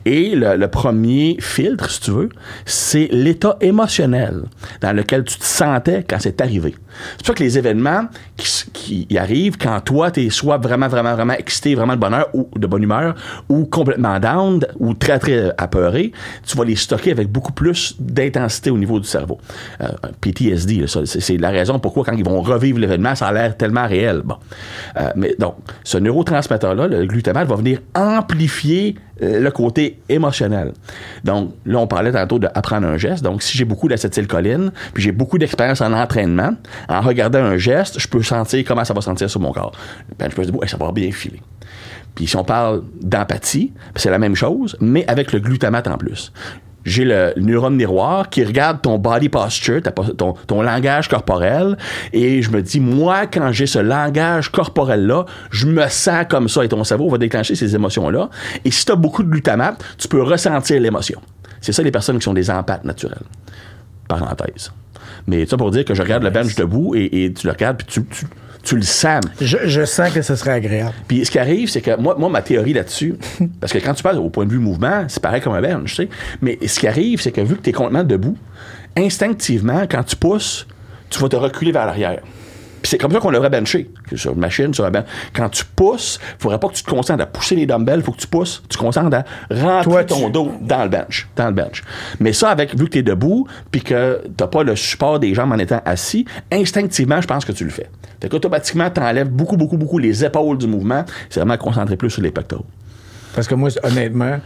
Et 0.06 0.36
le, 0.36 0.56
le 0.56 0.68
premier 0.68 1.38
filtre, 1.40 1.90
si 1.90 2.02
tu 2.02 2.12
veux, 2.12 2.30
c'est 2.66 3.10
l'état 3.12 3.58
émotionnel 3.62 4.44
dans 4.82 4.96
lequel 4.96 5.24
tu 5.24 5.38
te 5.38 5.44
sentais 5.44 6.06
quand 6.08 6.18
c'est 6.20 6.42
arrivé. 6.42 6.76
C'est 7.12 7.18
pour 7.18 7.28
ça 7.28 7.34
que 7.34 7.44
les 7.44 7.58
événements 7.58 8.08
qui, 8.74 9.08
arrivent 9.18 9.58
quand 9.58 9.80
toi, 9.82 10.12
tu 10.12 10.26
es 10.26 10.30
soit 10.30 10.58
vraiment, 10.58 10.88
vraiment, 10.88 11.14
vraiment 11.14 11.34
excité, 11.34 11.76
vraiment 11.76 11.96
de 11.96 12.00
bonheur 12.00 12.30
ou 12.34 12.50
de 12.56 12.68
bonne 12.68 12.84
humeur, 12.84 13.16
ou 13.50 13.66
complètement 13.66 14.20
down, 14.20 14.61
ou 14.80 14.94
très, 14.94 15.20
très 15.20 15.52
apeuré, 15.58 16.12
tu 16.46 16.58
vas 16.58 16.66
les 16.66 16.76
stocker 16.76 17.12
avec 17.12 17.30
beaucoup 17.30 17.54
plus 17.54 17.96
d'intensité 18.00 18.70
au 18.70 18.78
niveau 18.78 19.00
du 19.00 19.08
cerveau. 19.08 19.40
Euh, 19.82 19.88
PTSD, 20.22 20.86
c'est 21.06 21.38
la 21.38 21.50
raison 21.50 21.80
pourquoi 21.80 22.04
quand 22.04 22.16
ils 22.16 22.26
vont 22.26 22.42
revivre 22.42 22.80
l'événement, 22.80 23.16
ça 23.16 23.28
a 23.28 23.34
l'air 23.34 23.58
tellement 23.58 23.88
réel. 23.88 24.22
Bon. 24.24 24.36
Euh, 25.00 25.10
mais 25.16 25.36
donc, 25.40 25.56
ce 25.84 25.98
neurotransmetteur-là, 25.98 26.88
le 26.88 27.06
glutamate, 27.06 27.48
va 27.48 27.56
venir 27.56 27.80
amplifier 27.96 28.96
euh, 29.22 29.40
le 29.40 29.52
côté 29.52 30.00
émotionnel. 30.10 30.74
Donc, 31.24 31.54
là, 31.66 31.80
on 31.80 31.88
parlait 31.88 32.12
tantôt 32.12 32.40
d'apprendre 32.40 32.88
un 32.88 32.98
geste. 32.98 33.24
Donc, 33.24 33.44
si 33.44 33.58
j'ai 33.58 33.66
beaucoup 33.66 33.88
d'acétylcholine, 33.88 34.72
puis 34.94 35.04
j'ai 35.04 35.12
beaucoup 35.12 35.38
d'expérience 35.38 35.82
en 35.82 35.94
entraînement, 35.94 36.52
en 36.90 37.02
regardant 37.02 37.40
un 37.40 37.58
geste, 37.58 38.00
je 38.00 38.08
peux 38.08 38.24
sentir 38.24 38.64
comment 38.66 38.84
ça 38.84 38.94
va 38.94 39.02
sentir 39.02 39.30
sur 39.30 39.40
mon 39.40 39.52
corps. 39.52 39.74
Ben, 40.18 40.30
je 40.30 40.36
peux 40.36 40.44
dire, 40.44 40.56
ouais, 40.56 40.68
ça 40.68 40.78
va 40.78 40.92
bien 40.92 41.12
filer. 41.12 41.42
Puis 42.22 42.28
si 42.28 42.36
on 42.36 42.44
parle 42.44 42.84
d'empathie, 43.02 43.74
c'est 43.96 44.12
la 44.12 44.20
même 44.20 44.36
chose, 44.36 44.78
mais 44.80 45.04
avec 45.08 45.34
le 45.34 45.40
glutamate 45.40 45.88
en 45.88 45.98
plus. 45.98 46.32
J'ai 46.86 47.04
le 47.04 47.34
neurone 47.36 47.76
miroir 47.76 48.30
qui 48.30 48.44
regarde 48.44 48.80
ton 48.80 49.00
body 49.00 49.28
posture, 49.28 49.82
ta 49.82 49.90
ton, 49.90 50.34
ton 50.34 50.62
langage 50.62 51.08
corporel, 51.08 51.80
et 52.14 52.44
je 52.44 52.52
me 52.52 52.62
dis, 52.62 52.80
moi, 52.80 53.26
quand 53.26 53.52
j'ai 53.52 53.66
ce 53.66 53.80
langage 53.80 54.52
corporel-là, 54.52 55.26
je 55.50 55.66
me 55.66 55.88
sens 55.88 56.26
comme 56.30 56.48
ça, 56.48 56.64
et 56.64 56.68
ton 56.68 56.84
cerveau 56.84 57.10
va 57.10 57.18
déclencher 57.18 57.56
ces 57.56 57.74
émotions-là. 57.74 58.30
Et 58.66 58.70
si 58.70 58.86
tu 58.86 58.92
as 58.92 58.96
beaucoup 58.96 59.24
de 59.24 59.30
glutamate, 59.30 59.84
tu 59.98 60.08
peux 60.08 60.22
ressentir 60.22 60.80
l'émotion. 60.80 61.20
C'est 61.60 61.72
ça 61.72 61.82
les 61.82 61.90
personnes 61.90 62.20
qui 62.20 62.26
sont 62.26 62.36
des 62.36 62.52
empathes 62.52 62.86
naturels. 62.86 63.26
Parenthèse. 64.08 64.72
Mais 65.26 65.48
ça 65.48 65.58
pour 65.58 65.72
dire 65.72 65.86
que 65.86 65.96
je 65.96 66.04
regarde 66.04 66.22
le 66.22 66.30
bench 66.30 66.54
debout 66.54 66.94
et, 66.94 67.24
et 67.24 67.34
tu 67.34 67.48
le 67.48 67.54
regardes, 67.54 67.78
puis 67.78 67.88
tu, 67.88 68.06
tu, 68.06 68.28
tu 68.64 68.76
le 68.76 68.82
sens. 68.82 69.24
Je, 69.40 69.58
je 69.66 69.86
sens 69.86 70.12
que 70.12 70.22
ce 70.22 70.36
serait 70.36 70.52
agréable. 70.52 70.94
Puis 71.08 71.26
ce 71.26 71.32
qui 71.32 71.40
arrive, 71.40 71.70
c'est 71.70 71.82
que 71.82 72.00
moi, 72.00 72.16
moi 72.18 72.30
ma 72.30 72.42
théorie 72.42 72.74
là-dessus, 72.74 73.16
parce 73.60 73.74
que 73.74 73.80
quand 73.80 73.94
tu 73.94 74.04
parles 74.04 74.18
au 74.18 74.30
point 74.30 74.46
de 74.46 74.52
vue 74.52 74.60
mouvement, 74.60 75.06
c'est 75.08 75.22
pareil 75.22 75.42
comme 75.42 75.54
un 75.54 75.62
bench, 75.62 75.96
tu 75.96 75.96
sais. 75.96 76.10
Mais 76.42 76.58
ce 76.66 76.80
qui 76.80 76.88
arrive, 76.88 77.22
c'est 77.22 77.32
que 77.32 77.42
vu 77.42 77.56
que 77.56 77.62
tu 77.62 77.70
es 77.70 77.74
complètement 77.74 78.04
debout, 78.04 78.38
instinctivement, 78.98 79.84
quand 79.90 80.04
tu 80.04 80.16
pousses, 80.16 80.68
tu 81.10 81.20
vas 81.20 81.30
te 81.30 81.36
reculer 81.36 81.72
vers 81.72 81.86
l'arrière. 81.86 82.22
C'est 82.84 82.98
comme 82.98 83.12
ça 83.12 83.20
qu'on 83.20 83.32
devrait 83.32 83.50
bencher. 83.50 83.90
que 84.10 84.16
Sur 84.18 84.34
une 84.34 84.40
machine, 84.40 84.74
sur 84.74 84.86
un 84.86 84.92
bench. 84.92 85.06
Quand 85.34 85.50
tu 85.50 85.64
pousses, 85.66 86.20
il 86.40 86.42
faudrait 86.42 86.60
pas 86.60 86.68
que 86.70 86.74
tu 86.74 86.84
te 86.84 86.90
concentres 86.90 87.22
à 87.24 87.26
pousser 87.28 87.56
les 87.56 87.66
dumbbells, 87.66 88.00
il 88.00 88.04
faut 88.04 88.12
que 88.12 88.20
tu 88.22 88.28
pousses, 88.28 88.64
tu 88.70 88.78
te 88.78 88.82
concentres 88.82 89.16
à 89.16 89.24
rentrer 89.54 89.84
Toi, 89.92 90.04
ton 90.04 90.26
tu- 90.26 90.32
dos 90.32 90.52
dans 90.62 90.84
le 90.84 90.90
bench. 90.90 91.28
Dans 91.36 91.48
le 91.48 91.54
bench. 91.54 91.84
Mais 92.20 92.34
ça, 92.34 92.50
avec, 92.50 92.78
vu 92.78 92.86
que 92.86 92.92
tu 92.92 92.98
es 93.00 93.04
debout, 93.04 93.48
puis 93.72 93.82
que 93.82 94.22
tu 94.38 94.48
pas 94.48 94.64
le 94.64 94.76
support 94.76 95.20
des 95.20 95.34
jambes 95.34 95.52
en 95.52 95.60
étant 95.60 95.82
assis, 95.86 96.26
instinctivement, 96.52 97.22
je 97.22 97.28
pense 97.28 97.46
que 97.46 97.52
tu 97.52 97.64
le 97.64 97.70
fais. 97.70 97.90
Fait 98.22 98.30
qu'automatiquement, 98.30 98.90
tu 98.90 99.00
enlèves 99.02 99.30
beaucoup, 99.30 99.58
beaucoup, 99.58 99.78
beaucoup 99.78 99.98
les 99.98 100.24
épaules 100.26 100.58
du 100.58 100.68
mouvement. 100.68 101.06
C'est 101.30 101.40
vraiment 101.40 101.58
concentré 101.58 101.96
plus 101.98 102.10
sur 102.10 102.22
les 102.22 102.32
pectoraux. 102.32 102.66
Parce 103.36 103.48
que 103.48 103.56
moi, 103.56 103.70
honnêtement, 103.84 104.40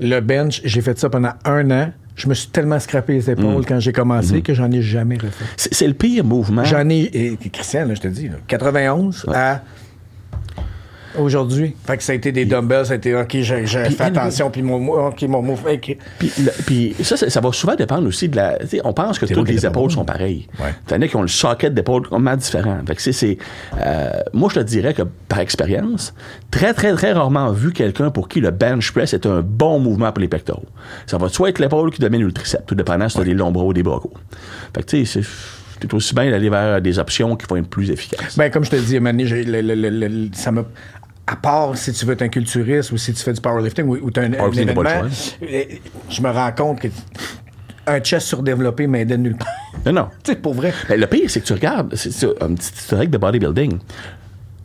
le 0.00 0.20
bench, 0.20 0.60
j'ai 0.64 0.80
fait 0.80 0.98
ça 0.98 1.08
pendant 1.08 1.32
un 1.44 1.70
an. 1.70 1.92
Je 2.16 2.28
me 2.28 2.34
suis 2.34 2.48
tellement 2.48 2.78
scrappé 2.78 3.14
les 3.14 3.30
épaules 3.30 3.62
Mm. 3.62 3.64
quand 3.66 3.80
j'ai 3.80 3.92
commencé 3.92 4.34
Mm-hmm. 4.38 4.42
que 4.42 4.54
j'en 4.54 4.70
ai 4.70 4.82
jamais 4.82 5.16
refait. 5.16 5.44
C'est 5.56 5.86
le 5.88 5.94
pire 5.94 6.24
mouvement. 6.24 6.64
J'en 6.64 6.88
ai, 6.88 7.02
et, 7.12 7.36
Christian, 7.52 7.86
là, 7.86 7.94
je 7.94 8.00
te 8.00 8.08
dis, 8.08 8.28
là, 8.28 8.36
91 8.46 9.26
à 9.32 9.62
aujourd'hui. 11.18 11.74
Fait 11.86 11.96
que 11.96 12.02
ça 12.02 12.12
a 12.12 12.14
été 12.14 12.32
des 12.32 12.44
dumbbells, 12.44 12.86
ça 12.86 12.92
a 12.92 12.96
été, 12.96 13.14
OK, 13.14 13.36
j'ai 13.40 13.66
fait 13.66 14.00
attention, 14.00 14.50
puis 14.50 14.62
mon, 14.62 14.78
mou- 14.78 14.94
OK, 14.94 15.22
mon 15.22 15.42
mouvement. 15.42 15.70
Puis, 16.18 16.32
le- 16.38 16.52
puis 16.66 16.94
ça, 17.02 17.16
ça, 17.16 17.28
ça 17.30 17.40
va 17.40 17.52
souvent 17.52 17.74
dépendre 17.74 18.06
aussi 18.06 18.28
de 18.28 18.36
la. 18.36 18.58
On 18.84 18.92
pense 18.92 19.18
que 19.18 19.26
toutes 19.26 19.48
les 19.48 19.64
épaules 19.66 19.84
bon. 19.88 19.90
sont 19.90 20.04
pareilles. 20.04 20.46
Ouais. 20.60 20.74
T'en 20.86 21.00
as 21.00 21.08
qui 21.08 21.16
ont 21.16 21.22
le 21.22 21.28
socket 21.28 21.72
d'épaule 21.74 22.02
complètement 22.02 22.36
différent. 22.36 22.78
Fait 22.86 22.94
que 22.94 23.02
c'est, 23.02 23.38
euh, 23.80 24.10
moi, 24.32 24.48
je 24.52 24.60
te 24.60 24.64
dirais 24.64 24.94
que 24.94 25.02
par 25.28 25.40
expérience, 25.40 26.14
très, 26.50 26.74
très, 26.74 26.92
très 26.94 27.12
rarement 27.12 27.50
vu 27.52 27.72
quelqu'un 27.72 28.10
pour 28.10 28.28
qui 28.28 28.40
le 28.40 28.50
bench 28.50 28.92
press 28.92 29.14
est 29.14 29.26
un 29.26 29.40
bon 29.42 29.78
mouvement 29.78 30.12
pour 30.12 30.20
les 30.20 30.28
pectoraux. 30.28 30.66
Ça 31.06 31.18
va 31.18 31.28
soit 31.28 31.48
être 31.50 31.58
l'épaule 31.58 31.90
qui 31.90 32.00
domine 32.00 32.22
ou 32.24 32.26
le 32.26 32.32
triceps, 32.32 32.64
tout 32.66 32.74
dépendant 32.74 33.08
si 33.08 33.16
tu 33.16 33.22
as 33.22 33.24
des 33.24 33.34
longs 33.34 33.50
bras 33.52 33.64
ou 33.64 33.72
des 33.72 33.82
bras. 33.82 34.00
Fait 34.74 34.82
que 34.82 34.86
tu 34.86 35.04
sais, 35.04 35.20
c'est. 35.22 35.28
C'est 35.82 35.92
aussi 35.92 36.14
bien 36.14 36.30
d'aller 36.30 36.48
vers 36.48 36.80
des 36.80 36.98
options 36.98 37.36
qui 37.36 37.44
vont 37.46 37.56
être 37.56 37.68
plus 37.68 37.90
efficaces. 37.90 38.38
Ben, 38.38 38.50
comme 38.50 38.64
je 38.64 38.70
te 38.70 38.76
dis, 38.76 38.98
le- 38.98 40.28
ça 40.32 40.50
m'a. 40.50 40.64
À 41.26 41.36
part 41.36 41.76
si 41.76 41.92
tu 41.92 42.04
veux 42.04 42.12
être 42.12 42.22
un 42.22 42.28
culturiste 42.28 42.92
ou 42.92 42.98
si 42.98 43.12
tu 43.14 43.22
fais 43.22 43.32
du 43.32 43.40
powerlifting 43.40 43.86
ou, 43.86 44.10
tu 44.10 44.20
as 44.20 44.24
un, 44.24 44.32
un 44.34 44.50
événement, 44.50 44.82
je 46.10 46.20
me 46.22 46.30
rends 46.30 46.52
compte 46.52 46.80
que 46.80 46.88
un 47.86 48.00
chest 48.00 48.26
surdéveloppé 48.28 48.86
m'aidait 48.86 49.16
nulle 49.18 49.36
part. 49.36 49.48
Non, 49.86 49.92
non. 49.92 50.08
tu 50.24 50.32
sais, 50.32 50.38
pour 50.38 50.54
vrai. 50.54 50.72
Ben, 50.88 50.98
le 51.00 51.06
pire, 51.06 51.28
c'est 51.28 51.40
que 51.40 51.46
tu 51.46 51.52
regardes, 51.54 51.94
c'est 51.94 52.24
un 52.42 52.54
petit 52.54 52.72
historique 52.74 53.10
de 53.10 53.18
bodybuilding. 53.18 53.78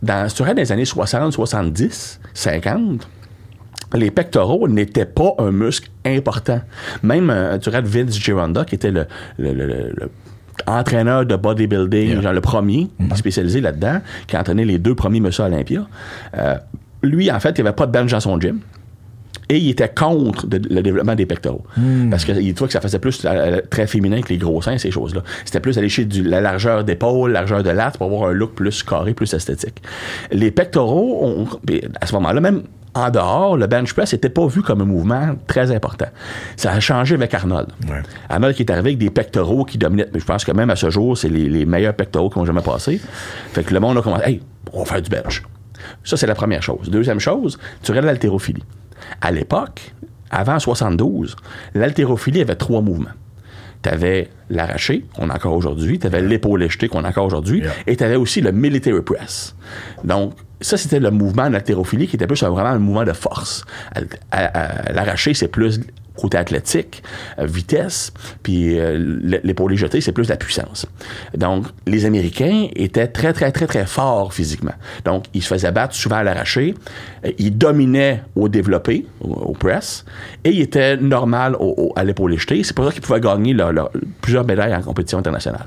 Dans, 0.02 0.28
si 0.28 0.34
tu 0.36 0.42
regardes 0.42 0.58
les 0.58 0.72
années 0.72 0.84
60, 0.86 1.32
70, 1.32 2.20
50, 2.32 3.08
les 3.94 4.10
pectoraux 4.10 4.68
n'étaient 4.68 5.04
pas 5.06 5.34
un 5.38 5.50
muscle 5.52 5.90
important. 6.06 6.60
Même, 7.02 7.28
euh, 7.30 7.58
tu 7.58 7.68
regardes 7.68 7.86
Vince 7.86 8.18
Gironda, 8.18 8.64
qui 8.64 8.74
était 8.76 8.90
le, 8.90 9.06
le- 9.38 9.52
le- 9.52 9.66
le- 9.66 9.92
le 9.96 10.10
entraîneur 10.66 11.26
de 11.26 11.36
bodybuilding, 11.36 12.20
genre 12.20 12.32
le 12.32 12.40
premier, 12.40 12.88
spécialisé 13.16 13.60
là-dedans, 13.60 14.00
qui 14.26 14.36
a 14.36 14.40
entraîné 14.40 14.64
les 14.64 14.78
deux 14.78 14.94
premiers 14.94 15.20
Monsieur 15.20 15.44
Olympia. 15.44 15.86
Euh, 16.36 16.54
lui, 17.02 17.30
en 17.30 17.40
fait, 17.40 17.50
il 17.58 17.62
n'y 17.62 17.68
avait 17.68 17.76
pas 17.76 17.86
de 17.86 17.92
bench 17.92 18.10
dans 18.10 18.20
son 18.20 18.38
gym. 18.40 18.58
Et 19.48 19.58
il 19.58 19.70
était 19.70 19.88
contre 19.88 20.46
de- 20.46 20.60
le 20.72 20.80
développement 20.80 21.16
des 21.16 21.26
pectoraux. 21.26 21.64
Parce 22.08 22.24
qu'il 22.24 22.54
trouvait 22.54 22.68
que 22.68 22.72
ça 22.72 22.80
faisait 22.80 23.00
plus 23.00 23.22
euh, 23.24 23.60
très 23.68 23.88
féminin 23.88 24.20
que 24.20 24.28
les 24.28 24.38
gros 24.38 24.62
seins, 24.62 24.78
ces 24.78 24.92
choses-là. 24.92 25.22
C'était 25.44 25.58
plus 25.58 25.76
aller 25.76 25.88
chez 25.88 26.04
du- 26.04 26.22
la 26.22 26.40
largeur 26.40 26.84
d'épaule, 26.84 27.32
largeur 27.32 27.64
de 27.64 27.70
latte 27.70 27.98
pour 27.98 28.06
avoir 28.06 28.30
un 28.30 28.32
look 28.32 28.54
plus 28.54 28.84
carré, 28.84 29.12
plus 29.12 29.34
esthétique. 29.34 29.82
Les 30.30 30.52
pectoraux, 30.52 31.18
ont- 31.26 31.48
à 32.00 32.06
ce 32.06 32.14
moment-là, 32.14 32.40
même 32.40 32.62
en 32.94 33.10
dehors, 33.10 33.56
le 33.56 33.66
bench 33.66 33.92
press 33.94 34.12
n'était 34.12 34.28
pas 34.30 34.46
vu 34.46 34.62
comme 34.62 34.80
un 34.80 34.84
mouvement 34.84 35.36
très 35.46 35.70
important. 35.70 36.06
Ça 36.56 36.72
a 36.72 36.80
changé 36.80 37.14
avec 37.14 37.32
Arnold. 37.34 37.68
Ouais. 37.88 38.02
Arnold 38.28 38.56
qui 38.56 38.62
est 38.62 38.70
arrivé 38.70 38.90
avec 38.90 38.98
des 38.98 39.10
pectoraux 39.10 39.64
qui 39.64 39.78
dominaient. 39.78 40.08
Mais 40.12 40.18
je 40.20 40.24
pense 40.24 40.44
que 40.44 40.52
même 40.52 40.70
à 40.70 40.76
ce 40.76 40.90
jour, 40.90 41.16
c'est 41.16 41.28
les, 41.28 41.48
les 41.48 41.66
meilleurs 41.66 41.94
pectoraux 41.94 42.30
qui 42.30 42.38
ont 42.38 42.44
jamais 42.44 42.62
passé. 42.62 43.00
Fait 43.52 43.62
que 43.62 43.72
le 43.72 43.80
monde 43.80 43.96
a 43.98 44.02
commencé, 44.02 44.24
hey, 44.26 44.40
on 44.72 44.80
va 44.80 44.84
faire 44.86 45.02
du 45.02 45.08
bench. 45.10 45.42
Ça, 46.04 46.16
c'est 46.16 46.26
la 46.26 46.34
première 46.34 46.62
chose. 46.62 46.90
Deuxième 46.90 47.20
chose, 47.20 47.58
tu 47.82 47.90
regardes 47.92 48.06
l'haltérophilie. 48.06 48.64
À 49.20 49.30
l'époque, 49.30 49.94
avant 50.30 50.58
72, 50.58 51.36
l'haltérophilie 51.74 52.40
avait 52.42 52.56
trois 52.56 52.80
mouvements. 52.82 53.10
Tu 53.82 53.88
avais 53.88 54.28
l'arraché, 54.50 55.06
qu'on 55.16 55.30
a 55.30 55.36
encore 55.36 55.54
aujourd'hui, 55.54 55.98
tu 55.98 56.06
avais 56.06 56.20
l'épaule 56.20 56.68
jeté, 56.68 56.88
qu'on 56.88 57.04
a 57.04 57.08
encore 57.08 57.24
aujourd'hui, 57.24 57.60
Yeah. 57.60 57.70
et 57.86 57.96
tu 57.96 58.04
avais 58.04 58.16
aussi 58.16 58.40
le 58.42 58.52
military 58.52 59.00
press. 59.00 59.54
Donc, 60.04 60.34
ça, 60.60 60.76
c'était 60.76 61.00
le 61.00 61.10
mouvement 61.10 61.48
de 61.48 61.52
l'haltérophilie 61.54 62.06
qui 62.06 62.16
était 62.16 62.26
plus 62.26 62.42
vraiment 62.42 62.68
un 62.70 62.78
mouvement 62.78 63.04
de 63.04 63.12
force. 63.12 63.64
À- 64.30 64.38
c'est 65.34 65.48
plus 65.48 65.80
côté 66.20 66.36
athlétique, 66.36 67.02
euh, 67.38 67.46
vitesse, 67.46 68.12
puis 68.42 68.78
euh, 68.78 69.18
l'épaule 69.42 69.74
jetée, 69.74 70.00
c'est 70.00 70.12
plus 70.12 70.28
la 70.28 70.36
puissance. 70.36 70.86
Donc, 71.36 71.66
les 71.86 72.04
Américains 72.04 72.68
étaient 72.74 73.08
très, 73.08 73.32
très, 73.32 73.52
très, 73.52 73.66
très 73.66 73.86
forts 73.86 74.32
physiquement. 74.32 74.74
Donc, 75.04 75.24
ils 75.34 75.42
se 75.42 75.48
faisaient 75.48 75.72
battre 75.72 75.94
souvent 75.94 76.16
à 76.16 76.22
l'arraché, 76.22 76.74
euh, 77.24 77.30
ils 77.38 77.56
dominaient 77.56 78.22
au 78.36 78.48
développé, 78.48 79.06
au, 79.20 79.52
press, 79.52 80.04
et 80.44 80.50
ils 80.50 80.60
étaient 80.60 80.96
normal 80.96 81.56
au, 81.58 81.92
à 81.96 82.04
l'épaule 82.04 82.36
jetée. 82.38 82.62
C'est 82.62 82.74
pour 82.74 82.84
ça 82.84 82.92
qu'ils 82.92 83.02
pouvaient 83.02 83.20
gagner 83.20 83.56
plusieurs 84.20 84.44
médailles 84.44 84.74
en 84.74 84.82
compétition 84.82 85.18
internationale. 85.18 85.66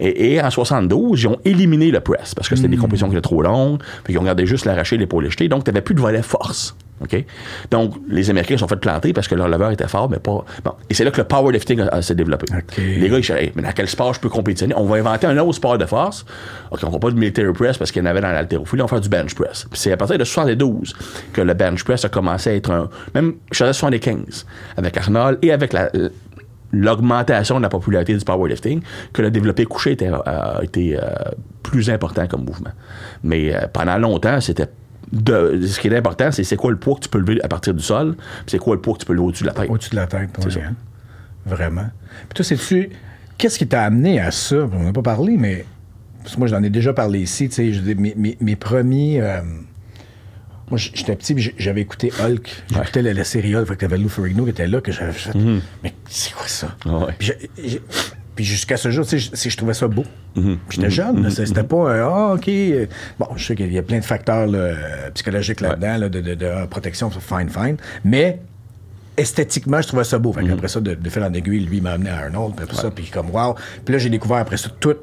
Et, 0.00 0.34
et, 0.34 0.42
en 0.42 0.50
72, 0.50 1.22
ils 1.22 1.28
ont 1.28 1.38
éliminé 1.44 1.90
le 1.90 2.00
press 2.00 2.34
parce 2.34 2.48
que 2.48 2.56
c'était 2.56 2.68
des 2.68 2.76
hmm. 2.76 2.80
compétitions 2.80 3.08
qui 3.08 3.14
étaient 3.14 3.22
trop 3.22 3.42
longues, 3.42 3.80
puis 4.04 4.14
ils 4.14 4.18
ont 4.18 4.24
gardé 4.24 4.46
juste 4.46 4.64
l'arraché, 4.64 4.96
l'épaule 4.96 5.30
jetée. 5.30 5.48
Donc, 5.48 5.64
tu 5.64 5.70
n'avais 5.70 5.82
plus 5.82 5.94
de 5.94 6.00
volet 6.00 6.22
force. 6.22 6.74
OK? 7.02 7.24
Donc, 7.70 7.94
les 8.08 8.30
Américains 8.30 8.54
se 8.54 8.60
sont 8.60 8.68
fait 8.68 8.76
planter 8.76 9.12
parce 9.12 9.28
que 9.28 9.34
leur 9.34 9.48
leveur 9.48 9.70
était 9.70 9.88
fort, 9.88 10.08
mais 10.08 10.18
pas. 10.18 10.44
Bon. 10.64 10.72
Et 10.90 10.94
c'est 10.94 11.04
là 11.04 11.10
que 11.10 11.20
le 11.20 11.26
powerlifting 11.26 11.80
a, 11.80 12.02
s'est 12.02 12.14
développé. 12.14 12.46
Les 12.78 13.08
gars, 13.08 13.18
ils 13.18 13.20
disaient, 13.20 13.52
mais 13.54 13.62
dans 13.62 13.72
quel 13.72 13.88
sport 13.88 14.14
je 14.14 14.20
peux 14.20 14.28
compétitionner? 14.28 14.74
On 14.76 14.86
va 14.86 14.96
inventer 14.96 15.26
un 15.26 15.36
autre 15.38 15.54
sport 15.54 15.78
de 15.78 15.86
force. 15.86 16.24
OK, 16.70 16.80
on 16.84 16.90
va 16.90 16.98
pas 16.98 17.10
du 17.10 17.16
military 17.16 17.52
press 17.52 17.78
parce 17.78 17.90
qu'il 17.90 18.02
y 18.02 18.06
en 18.06 18.10
avait 18.10 18.20
dans 18.20 18.30
l'haltérophilie, 18.30 18.82
on 18.82 18.86
va 18.86 18.90
faire 18.90 19.00
du 19.00 19.08
bench 19.08 19.34
press. 19.34 19.66
Puis 19.70 19.80
c'est 19.80 19.92
à 19.92 19.96
partir 19.96 20.18
de 20.18 20.24
72 20.24 20.94
que 21.32 21.40
le 21.40 21.54
bench 21.54 21.84
press 21.84 22.04
a 22.04 22.08
commencé 22.08 22.50
à 22.50 22.54
être 22.54 22.70
un. 22.70 22.88
Même, 23.14 23.34
je 23.50 23.58
faisais 23.58 23.72
75 23.72 24.46
avec 24.76 24.96
Arnold 24.96 25.38
et 25.42 25.52
avec 25.52 25.72
la, 25.72 25.90
l'augmentation 26.72 27.58
de 27.58 27.62
la 27.62 27.68
popularité 27.68 28.16
du 28.16 28.24
powerlifting, 28.24 28.80
que 29.12 29.22
le 29.22 29.30
développé 29.30 29.66
couché 29.66 29.92
était, 29.92 30.08
a 30.08 30.60
été 30.62 30.96
euh, 30.96 31.00
plus 31.62 31.90
important 31.90 32.26
comme 32.26 32.44
mouvement. 32.44 32.70
Mais 33.22 33.54
euh, 33.54 33.66
pendant 33.72 33.98
longtemps, 33.98 34.40
c'était 34.40 34.68
de, 35.12 35.60
ce 35.66 35.78
qui 35.78 35.88
est 35.88 35.96
important, 35.96 36.32
c'est 36.32 36.44
c'est 36.44 36.56
quoi 36.56 36.70
le 36.70 36.78
poids 36.78 36.94
que 36.94 37.00
tu 37.00 37.08
peux 37.08 37.18
lever 37.18 37.40
à 37.42 37.48
partir 37.48 37.74
du 37.74 37.82
sol, 37.82 38.14
puis 38.16 38.44
c'est 38.46 38.58
quoi 38.58 38.74
le 38.74 38.80
poids 38.80 38.94
que 38.94 39.00
tu 39.00 39.06
peux 39.06 39.12
lever 39.12 39.24
au-dessus 39.26 39.44
de 39.44 39.48
la 39.48 39.54
tête. 39.54 39.70
Au-dessus 39.70 39.90
de 39.90 39.96
la 39.96 40.06
tête, 40.06 40.30
oui, 40.44 40.54
hein. 40.64 40.74
Vraiment. 41.44 41.88
Puis 42.28 42.36
toi, 42.36 42.44
sais-tu, 42.44 42.90
qu'est-ce 43.36 43.58
qui 43.58 43.66
t'a 43.66 43.82
amené 43.82 44.20
à 44.20 44.30
ça? 44.30 44.68
On 44.72 44.84
n'a 44.84 44.92
pas 44.92 45.02
parlé, 45.02 45.36
mais 45.36 45.66
moi, 46.38 46.46
j'en 46.46 46.62
ai 46.62 46.70
déjà 46.70 46.92
parlé 46.92 47.20
ici, 47.20 47.48
tu 47.48 47.74
sais, 47.74 47.94
mes, 47.94 48.14
mes, 48.16 48.36
mes, 48.40 48.56
premiers... 48.56 49.20
Euh, 49.20 49.40
moi, 50.70 50.78
j'étais 50.78 51.16
petit, 51.16 51.52
j'avais 51.58 51.82
écouté 51.82 52.12
Hulk. 52.18 52.64
J'écoutais 52.72 53.02
la, 53.02 53.24
série 53.24 53.54
Hulk, 53.54 53.66
fait 53.66 53.74
que 53.74 53.80
t'avais 53.80 53.98
Lou 53.98 54.08
Ferrigno 54.08 54.44
qui 54.44 54.50
était 54.50 54.66
là, 54.66 54.80
que 54.80 54.92
j'avais 54.92 55.12
fait. 55.12 55.36
Mm-hmm. 55.36 55.60
Mais 55.82 55.92
c'est 56.08 56.32
quoi 56.32 56.46
ça? 56.46 56.76
Puis, 57.18 57.32
jusqu'à 58.38 58.76
ce 58.76 58.90
jour, 58.90 59.06
tu 59.06 59.20
sais, 59.20 59.50
je 59.50 59.56
trouvais 59.56 59.74
ça 59.74 59.88
beau. 59.88 60.04
Mm-hmm. 60.36 60.56
J'étais 60.70 60.86
mm-hmm. 60.86 60.90
jeune, 60.90 61.30
c'était 61.30 61.62
pas 61.62 61.92
un 61.92 62.00
Ah, 62.02 62.34
OK. 62.34 62.50
Bon, 63.18 63.26
je 63.36 63.44
sais 63.44 63.54
qu'il 63.54 63.72
y 63.72 63.78
a 63.78 63.82
plein 63.82 63.98
de 63.98 64.04
facteurs 64.04 64.48
psychologiques 65.14 65.60
là-dedans, 65.60 66.08
de, 66.08 66.20
de, 66.20 66.34
de, 66.34 66.66
protection, 66.66 67.10
fine, 67.10 67.48
fine. 67.48 67.76
Mais 68.04 68.40
esthétiquement, 69.16 69.80
je 69.82 69.88
trouvais 69.88 70.04
ça 70.04 70.18
beau. 70.18 70.32
Fait 70.32 70.50
après 70.50 70.68
ça, 70.68 70.80
de, 70.80 70.94
de 70.94 71.10
faire 71.10 71.24
en 71.24 71.32
aiguille, 71.32 71.60
lui, 71.60 71.80
m'a 71.80 71.92
amené 71.92 72.10
à 72.10 72.18
Arnold, 72.24 72.54
puis 72.56 72.66
tout 72.66 72.76
ça, 72.76 72.90
puis 72.90 73.06
comme, 73.06 73.30
wow. 73.30 73.54
Puis 73.84 73.92
là, 73.92 73.98
j'ai 73.98 74.10
découvert 74.10 74.38
après 74.38 74.56
ça 74.56 74.68
toute 74.80 75.00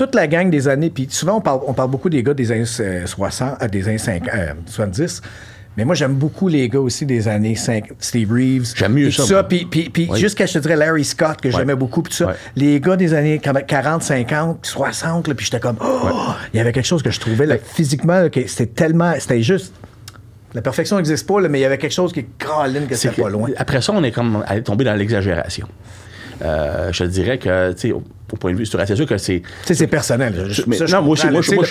toute 0.00 0.14
la 0.14 0.26
gang 0.26 0.48
des 0.48 0.66
années, 0.66 0.88
puis 0.88 1.08
souvent 1.10 1.36
on 1.36 1.40
parle, 1.42 1.60
on 1.66 1.74
parle 1.74 1.90
beaucoup 1.90 2.08
des 2.08 2.22
gars 2.22 2.32
des 2.32 2.50
années 2.52 2.64
60, 2.64 3.62
euh, 3.62 3.68
des 3.68 3.86
années 3.86 3.98
70, 3.98 5.20
euh, 5.22 5.28
mais 5.80 5.86
moi, 5.86 5.94
j'aime 5.94 6.12
beaucoup 6.12 6.48
les 6.48 6.68
gars 6.68 6.78
aussi 6.78 7.06
des 7.06 7.26
années 7.26 7.54
5, 7.54 7.92
Steve 7.98 8.30
Reeves. 8.30 8.74
J'aime 8.76 8.92
mieux 8.92 9.10
ça. 9.10 9.44
puis, 9.44 9.64
puis, 9.64 9.88
puis 9.88 10.10
jusqu'à, 10.16 10.44
je 10.44 10.52
te 10.52 10.58
dirais, 10.58 10.76
Larry 10.76 11.06
Scott, 11.06 11.40
que 11.40 11.50
j'aimais 11.50 11.74
beaucoup, 11.74 12.02
puis 12.02 12.10
tout 12.10 12.18
ça. 12.18 12.34
Les 12.54 12.78
gars 12.80 12.96
des 12.96 13.14
années 13.14 13.38
40, 13.40 14.02
50, 14.02 14.66
60, 14.66 15.32
puis 15.32 15.46
j'étais 15.46 15.58
comme, 15.58 15.78
oh! 15.80 16.34
il 16.52 16.58
y 16.58 16.60
avait 16.60 16.72
quelque 16.72 16.84
chose 16.84 17.02
que 17.02 17.10
je 17.10 17.18
trouvais, 17.18 17.46
là, 17.46 17.56
physiquement, 17.56 18.28
que 18.28 18.46
c'était 18.46 18.66
tellement, 18.66 19.14
c'était 19.18 19.40
juste. 19.40 19.72
La 20.52 20.60
perfection 20.60 20.96
n'existe 20.96 21.26
pas, 21.26 21.40
mais 21.48 21.60
il 21.60 21.62
y 21.62 21.64
avait 21.64 21.78
quelque 21.78 21.94
chose 21.94 22.12
qui 22.12 22.20
est 22.20 22.26
que 22.86 22.94
c'était 22.94 23.22
pas 23.22 23.30
loin. 23.30 23.48
Après 23.56 23.80
ça, 23.80 23.94
on 23.94 24.04
est 24.04 24.12
comme 24.12 24.44
tombé 24.62 24.84
dans 24.84 24.94
l'exagération. 24.94 25.66
Euh, 26.42 26.92
je 26.92 27.04
dirais 27.04 27.38
que, 27.38 27.72
tu 27.72 27.88
sais, 27.88 27.94
au 28.32 28.36
point 28.36 28.52
de 28.52 28.56
vue 28.56 28.66
c'est 28.66 28.96
sûr 28.96 29.06
que 29.06 29.18
c'est. 29.18 29.42
c'est 29.64 29.86
personnel. 29.86 30.34
non, 30.66 31.02
moi 31.02 31.12
aussi, 31.12 31.26
moi, 31.28 31.40
moi, 31.54 31.64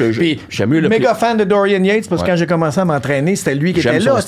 j'aime 0.49 0.69
mieux 0.69 0.79
le. 0.79 0.89
Méga 0.89 1.15
fan 1.15 1.37
de 1.37 1.43
Dorian 1.43 1.83
Yates 1.83 2.07
parce 2.09 2.21
que 2.21 2.27
quand 2.27 2.35
j'ai 2.35 2.47
commencé 2.47 2.79
à 2.79 2.85
m'entraîner, 2.85 3.35
c'était 3.35 3.55
lui 3.55 3.73
qui 3.73 3.79
était 3.79 3.99
là. 3.99 4.19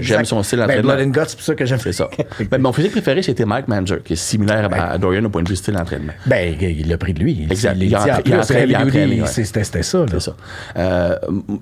J'aime 0.00 0.24
son 0.24 0.42
style 0.42 0.58
d'entraînement. 0.58 0.94
Ben, 0.94 0.96
Blood 0.96 1.00
and 1.00 1.10
Guts, 1.10 1.28
c'est 1.28 1.36
pour 1.36 1.44
ça 1.44 1.54
que 1.54 1.64
j'aime. 1.64 1.78
C'est 1.78 1.92
ça. 1.92 2.08
ben, 2.50 2.60
mon 2.60 2.72
physique 2.72 2.92
préféré, 2.92 3.22
c'était 3.22 3.44
Mike 3.44 3.68
Manger, 3.68 3.98
qui 4.04 4.14
est 4.14 4.16
similaire 4.16 4.64
à 4.64 4.68
ben. 4.68 4.98
Dorian 4.98 5.24
au 5.24 5.28
point 5.28 5.42
de 5.42 5.48
vue 5.48 5.56
style 5.56 5.74
d'entraînement. 5.74 6.12
Ben, 6.26 6.56
il 6.60 6.88
l'a 6.88 6.98
pris 6.98 7.14
de 7.14 7.20
lui. 7.20 7.46
Exact. 7.50 7.76
Il, 7.80 7.94
a 7.94 8.82
entraîné. 8.82 9.22
C'était 9.26 9.82
ça. 9.82 10.06
C'est 10.10 10.20
ça. 10.20 10.36
Euh, 10.76 11.16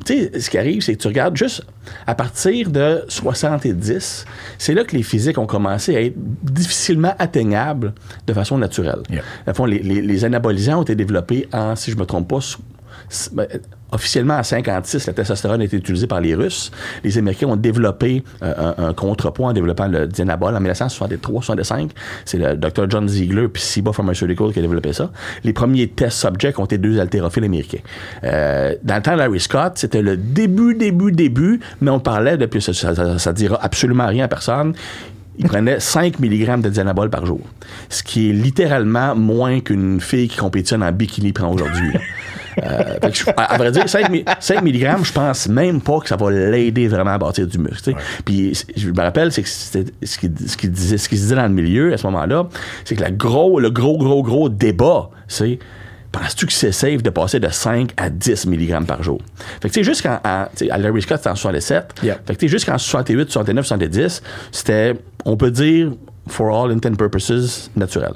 tu 0.04 0.30
sais, 0.30 0.40
ce 0.40 0.50
qui 0.50 0.58
arrive, 0.58 0.82
c'est 0.82 0.94
que 0.94 1.02
tu 1.02 1.08
regardes 1.08 1.36
juste 1.36 1.62
à 2.06 2.14
partir 2.14 2.70
de 2.70 3.04
70, 3.08 4.24
c'est 4.58 4.74
là 4.74 4.84
que 4.84 4.96
les 4.96 5.02
physiques 5.02 5.38
ont 5.38 5.46
commencé 5.46 5.96
à 5.96 6.00
être 6.00 6.16
difficilement 6.16 7.14
atteignables 7.18 7.94
de 8.26 8.32
façon 8.32 8.58
naturelle. 8.58 9.02
les 9.66 10.01
les 10.02 10.24
anabolisants 10.24 10.80
ont 10.80 10.82
été 10.82 10.94
développés 10.94 11.48
en, 11.52 11.76
si 11.76 11.90
je 11.90 11.96
me 11.96 12.04
trompe 12.04 12.28
pas, 12.28 12.40
ben, 13.32 13.46
officiellement 13.92 14.38
en 14.38 14.42
56, 14.42 15.06
la 15.06 15.12
testostérone 15.12 15.60
a 15.60 15.64
été 15.64 15.76
utilisée 15.76 16.06
par 16.06 16.20
les 16.20 16.34
Russes. 16.34 16.70
Les 17.04 17.18
Américains 17.18 17.48
ont 17.48 17.56
développé 17.56 18.24
euh, 18.42 18.72
un, 18.78 18.94
contrepoids 18.94 19.48
en 19.48 19.52
développant 19.52 19.86
le 19.86 20.06
dianabol 20.06 20.56
en 20.56 20.60
1963-65. 20.60 21.90
C'est 22.24 22.38
le 22.38 22.56
Dr. 22.56 22.88
John 22.88 23.06
Ziegler 23.08 23.48
puis 23.48 23.62
Ciba 23.62 23.92
Pharmaceutical 23.92 24.52
qui 24.52 24.58
a 24.58 24.62
développé 24.62 24.92
ça. 24.94 25.10
Les 25.44 25.52
premiers 25.52 25.88
test 25.88 26.18
subjects 26.18 26.58
ont 26.58 26.64
été 26.64 26.78
deux 26.78 26.98
haltérophiles 26.98 27.44
américains. 27.44 27.80
Euh, 28.24 28.74
dans 28.82 28.96
le 28.96 29.02
temps 29.02 29.12
de 29.12 29.18
Larry 29.18 29.40
Scott, 29.40 29.72
c'était 29.76 30.02
le 30.02 30.16
début, 30.16 30.74
début, 30.74 31.12
début, 31.12 31.60
mais 31.82 31.90
on 31.90 32.00
parlait 32.00 32.38
depuis 32.38 32.62
ça, 32.62 32.72
ça 33.18 33.32
dira 33.34 33.58
absolument 33.62 34.06
rien 34.06 34.24
à 34.24 34.28
personne 34.28 34.74
il 35.38 35.46
prenait 35.46 35.80
5 35.80 36.18
mg 36.18 36.60
de 36.60 36.68
Dianabol 36.68 37.10
par 37.10 37.24
jour. 37.26 37.40
Ce 37.88 38.02
qui 38.02 38.30
est 38.30 38.32
littéralement 38.32 39.14
moins 39.14 39.60
qu'une 39.60 40.00
fille 40.00 40.28
qui 40.28 40.36
compétitionne 40.36 40.82
en 40.82 40.92
bikini 40.92 41.32
prend 41.32 41.52
aujourd'hui. 41.52 41.92
Euh, 42.62 42.98
à, 43.36 43.56
vrai 43.56 43.72
dire, 43.72 43.88
5, 43.88 44.10
mg, 44.10 45.04
je 45.04 45.12
pense 45.12 45.48
même 45.48 45.80
pas 45.80 46.00
que 46.00 46.08
ça 46.08 46.16
va 46.16 46.30
l'aider 46.30 46.86
vraiment 46.86 47.12
à 47.12 47.18
bâtir 47.18 47.46
du 47.46 47.56
muscle. 47.56 47.94
Puis 48.26 48.52
je 48.76 48.90
me 48.90 49.00
rappelle, 49.00 49.32
c'est 49.32 49.42
que 49.42 49.48
ce 49.48 50.18
qui, 50.18 50.30
ce, 50.46 50.56
qui 50.58 50.68
disait, 50.68 50.98
ce 50.98 51.08
qui 51.08 51.16
se 51.16 51.22
disait 51.22 51.36
dans 51.36 51.46
le 51.46 51.48
milieu 51.48 51.94
à 51.94 51.96
ce 51.96 52.06
moment-là, 52.08 52.48
c'est 52.84 52.94
que 52.94 53.04
le 53.04 53.10
gros, 53.10 53.58
le 53.58 53.70
gros, 53.70 53.96
gros, 53.96 54.22
gros 54.22 54.50
débat, 54.50 55.08
c'est 55.28 55.58
penses-tu 56.12 56.46
que 56.46 56.52
c'est 56.52 56.72
safe 56.72 57.02
de 57.02 57.10
passer 57.10 57.40
de 57.40 57.48
5 57.48 57.92
à 57.96 58.10
10 58.10 58.46
mg 58.46 58.86
par 58.86 59.02
jour? 59.02 59.20
Fait 59.60 59.68
que, 59.68 59.74
tu 59.74 59.80
sais, 59.80 59.84
jusqu'en, 59.84 60.20
à 60.22 60.48
Larry 60.78 61.02
Scott, 61.02 61.18
c'était 61.18 61.30
en 61.30 61.34
67. 61.34 61.94
Fait 62.00 62.16
que, 62.26 62.32
tu 62.32 62.38
sais, 62.40 62.48
jusqu'en 62.48 62.78
68, 62.78 63.30
69, 63.30 63.66
70, 63.66 64.22
c'était 64.52 64.94
on 65.24 65.36
peut 65.36 65.50
dire 65.50 65.92
for 66.28 66.50
all 66.50 66.70
intent 66.70 66.96
purposes, 66.96 67.70
naturel. 67.76 68.14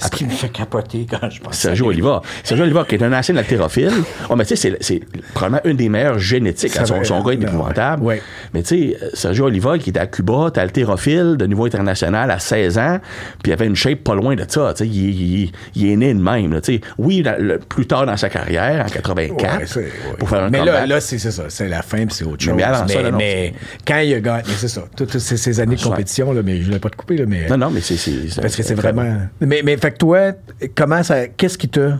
Ce 0.00 0.08
qui 0.08 0.24
me 0.24 0.30
fait 0.30 0.48
capoter 0.48 1.06
quand 1.08 1.30
je 1.30 1.40
pense 1.40 1.56
Sergio 1.56 1.86
Oliva. 1.86 2.20
Sergio 2.42 2.64
Oliva, 2.64 2.84
qui 2.84 2.96
est 2.96 3.02
un 3.02 3.12
ancien 3.12 3.36
haltérophile. 3.36 3.92
Oh, 4.28 4.36
mais 4.36 4.44
tu 4.44 4.56
sais, 4.56 4.76
c'est 4.80 5.00
probablement 5.34 5.62
une 5.64 5.76
des 5.76 5.88
meilleures 5.88 6.18
génétiques. 6.18 6.72
Son, 6.72 7.04
son, 7.04 7.22
gars 7.22 7.32
est 7.32 7.42
épouvantable. 7.42 8.20
Mais 8.52 8.62
tu 8.62 8.92
sais, 8.92 8.98
Sergio 9.14 9.46
Oliva, 9.46 9.78
qui 9.78 9.90
était 9.90 10.00
à 10.00 10.06
Cuba, 10.06 10.50
t'es 10.52 10.60
haltérophile 10.60 11.36
de 11.36 11.46
niveau 11.46 11.64
international 11.64 12.30
à 12.30 12.38
16 12.38 12.78
ans, 12.78 12.98
puis 13.42 13.50
il 13.50 13.52
avait 13.52 13.66
une 13.66 13.76
shape 13.76 14.00
pas 14.00 14.14
loin 14.14 14.34
de 14.34 14.44
ça. 14.48 14.74
Tu 14.74 14.84
sais, 14.84 14.88
il, 14.90 15.52
il, 15.74 15.90
est 15.90 15.96
né 15.96 16.12
de 16.12 16.20
même. 16.20 16.58
Sais, 16.62 16.80
oui, 16.98 17.24
plus 17.68 17.86
tard 17.86 18.06
dans 18.06 18.16
sa 18.16 18.28
carrière, 18.28 18.84
en 18.84 18.88
84, 18.88 19.78
pour 20.18 20.28
faire 20.28 20.44
un 20.44 20.50
Mais 20.50 20.64
là, 20.64 20.86
là 20.86 21.00
c'est 21.00 21.18
ça. 21.18 21.44
C'est 21.48 21.68
la 21.68 21.82
fin, 21.82 22.06
puis 22.06 22.16
c'est 22.16 22.24
autre 22.24 22.42
chose. 22.42 22.54
Mais, 22.54 23.12
mais, 23.12 23.54
quand 23.86 23.98
il 23.98 24.14
a 24.14 24.20
gagné, 24.20 24.52
c'est 24.56 24.68
ça. 24.68 24.84
Toutes 24.96 25.18
ces, 25.18 25.60
années 25.60 25.76
de 25.76 25.82
compétition, 25.82 26.32
là, 26.32 26.42
mais 26.42 26.56
je 26.56 26.60
ne 26.60 26.64
voulais 26.66 26.78
pas 26.78 26.90
te 26.90 26.96
couper, 26.96 27.16
là, 27.16 27.24
mais 27.26 27.43
non, 27.48 27.56
non, 27.56 27.70
mais 27.70 27.80
c'est. 27.80 27.96
Parce 28.40 28.56
que 28.56 28.62
c'est 28.62 28.74
vraiment. 28.74 29.04
Mais, 29.40 29.62
mais, 29.64 29.76
fait 29.76 29.92
que 29.92 29.98
toi, 29.98 30.32
comment 30.74 31.02
ça. 31.02 31.28
Qu'est-ce 31.28 31.58
qui 31.58 31.68
te. 31.68 31.92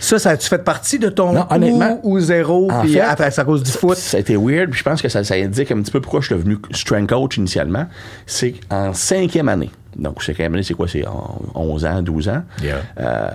Ça, 0.00 0.18
ça 0.18 0.30
a-tu 0.30 0.48
fait 0.48 0.62
partie 0.62 0.98
de 0.98 1.08
ton 1.08 1.32
non, 1.32 1.46
honnêtement, 1.48 2.00
ou, 2.02 2.18
zéro, 2.18 2.68
puis 2.82 2.98
à, 2.98 3.12
à, 3.12 3.44
cause 3.44 3.62
du 3.62 3.70
foot? 3.70 3.96
Ça 3.96 4.16
a 4.16 4.20
été 4.20 4.36
weird, 4.36 4.70
puis 4.70 4.80
je 4.80 4.84
pense 4.84 5.00
que 5.00 5.08
ça, 5.08 5.22
ça, 5.22 5.36
indique 5.36 5.70
un 5.70 5.80
petit 5.80 5.92
peu 5.92 6.00
pourquoi 6.00 6.20
je 6.20 6.26
suis 6.26 6.34
devenu 6.34 6.58
strength 6.72 7.08
coach 7.08 7.36
initialement. 7.36 7.86
C'est 8.26 8.54
en 8.68 8.92
cinquième 8.92 9.48
année. 9.48 9.70
Donc, 9.96 10.22
cinquième 10.22 10.52
année, 10.54 10.62
c'est 10.62 10.74
quoi? 10.74 10.88
C'est 10.88 11.04
11 11.54 11.86
ans, 11.86 12.02
12 12.02 12.28
ans. 12.28 12.42
Yeah. 12.62 12.80
Euh, 12.98 13.30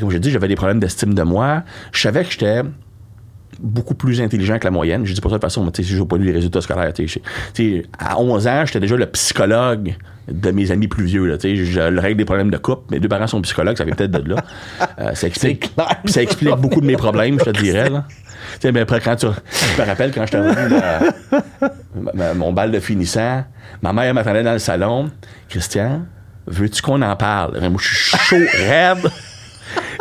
comme 0.00 0.10
je 0.10 0.18
dit, 0.18 0.30
j'avais 0.30 0.48
des 0.48 0.56
problèmes 0.56 0.80
d'estime 0.80 1.14
de 1.14 1.22
moi. 1.22 1.62
Je 1.92 2.00
savais 2.00 2.24
que 2.24 2.32
j'étais 2.32 2.62
beaucoup 3.60 3.94
plus 3.94 4.20
intelligent 4.20 4.58
que 4.58 4.64
la 4.64 4.70
moyenne. 4.70 5.04
Je 5.04 5.12
dis 5.12 5.20
pas 5.20 5.30
ça 5.30 5.36
de 5.36 5.40
façon, 5.40 5.64
mais 5.64 5.84
je 5.84 5.98
n'ai 5.98 6.06
pas 6.06 6.16
lu 6.16 6.24
les 6.24 6.32
résultats 6.32 6.60
scolaires. 6.60 6.92
à 7.98 8.20
11 8.20 8.46
ans, 8.46 8.62
j'étais 8.66 8.80
déjà 8.80 8.96
le 8.96 9.06
psychologue 9.06 9.94
de 10.28 10.50
mes 10.50 10.70
amis 10.70 10.88
plus 10.88 11.04
vieux. 11.04 11.26
Là, 11.26 11.36
je 11.42 11.98
règle 12.00 12.18
des 12.18 12.24
problèmes 12.24 12.50
de 12.50 12.58
couple. 12.58 12.92
Mes 12.92 13.00
deux 13.00 13.08
parents 13.08 13.26
sont 13.26 13.40
psychologues, 13.42 13.76
ça 13.76 13.84
vient 13.84 13.94
peut-être 13.94 14.10
de 14.10 14.34
là. 14.34 14.44
Euh, 14.98 15.14
ça, 15.14 15.26
explique, 15.26 15.72
ça 16.06 16.22
explique 16.22 16.54
beaucoup 16.56 16.80
de 16.80 16.86
mes 16.86 16.96
problèmes, 16.96 17.38
je 17.38 17.44
te 17.44 17.50
dirais. 17.50 17.90
Là. 17.90 18.04
Tu 18.60 18.72
sais, 18.72 18.80
après, 18.80 19.00
quand 19.00 19.16
tu, 19.16 19.26
je 19.26 19.80
me 19.80 19.86
rappelle 19.86 20.12
quand 20.12 20.24
j'étais 20.24 20.40
revenu 20.40 20.76
mon 22.36 22.52
bal 22.52 22.70
de 22.70 22.80
finissant, 22.80 23.44
ma 23.82 23.92
mère 23.92 24.14
m'attendait 24.14 24.42
dans 24.42 24.52
le 24.52 24.58
salon. 24.58 25.10
Christian, 25.48 26.02
veux-tu 26.46 26.82
qu'on 26.82 27.02
en 27.02 27.16
parle? 27.16 27.58
Moi, 27.60 27.80
je 27.80 27.94
suis 27.94 28.18
chaud, 28.18 28.36
raide 28.66 29.10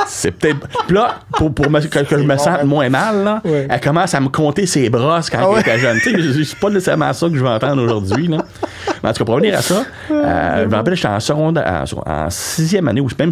c'est 0.08 0.32
peut-être. 0.32 0.68
là, 0.90 1.20
pour, 1.38 1.54
pour 1.54 1.66
que, 1.66 1.72
je 1.72 2.16
me 2.24 2.38
sente 2.38 2.64
moins 2.64 2.90
mal, 2.90 3.24
là, 3.24 3.42
elle 3.44 3.80
commence 3.80 4.14
à 4.14 4.20
me 4.20 4.30
compter 4.30 4.66
ses 4.66 4.90
brosses 4.90 5.30
quand 5.30 5.40
ah 5.42 5.54
elle 5.56 5.62
était 5.62 5.80
jeune. 5.80 5.98
Tu 6.02 6.34
sais, 6.34 6.44
c'est 6.44 6.60
pas 6.60 6.70
nécessairement 6.70 7.14
ça 7.14 7.28
que 7.28 7.36
je 7.36 7.44
veux 7.44 7.50
entendre 7.50 7.84
aujourd'hui. 7.84 8.28
Mais 8.28 8.38
en 8.38 9.14
tout 9.14 9.20
cas, 9.20 9.26
pour 9.26 9.36
revenir 9.36 9.58
à 9.58 9.62
ça, 9.62 9.84
euh, 10.12 10.64
je 10.64 10.68
me 10.68 10.76
rappelle, 10.76 10.96
j'étais 10.96 11.08
en 11.08 11.20
secondaire, 11.20 11.86
en, 12.06 12.12
en 12.12 12.30
sixième 12.30 12.88
année, 12.88 13.02
ou 13.02 13.08
même, 13.18 13.32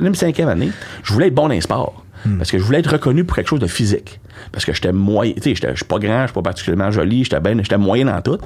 même 0.00 0.14
cinquième 0.14 0.48
année, 0.48 0.70
je 1.02 1.12
voulais 1.12 1.28
être 1.28 1.34
bon 1.34 1.48
dans 1.48 1.54
les 1.54 1.60
sports. 1.60 2.02
Parce 2.38 2.50
que 2.50 2.58
je 2.58 2.62
voulais 2.64 2.80
être 2.80 2.92
reconnu 2.92 3.24
pour 3.24 3.36
quelque 3.36 3.48
chose 3.48 3.60
de 3.60 3.66
physique. 3.66 4.20
Parce 4.52 4.64
que 4.64 4.72
j'étais 4.72 4.92
moyen, 4.92 5.32
tu 5.34 5.54
sais, 5.54 5.54
je 5.54 5.76
suis 5.76 5.84
pas 5.84 5.98
grand, 5.98 6.22
je 6.22 6.26
suis 6.26 6.34
pas 6.34 6.42
particulièrement 6.42 6.90
joli, 6.90 7.24
j'étais 7.24 7.40
ben, 7.40 7.58
j'étais 7.62 7.78
moyen 7.78 8.06
dans 8.06 8.20
tout. 8.20 8.38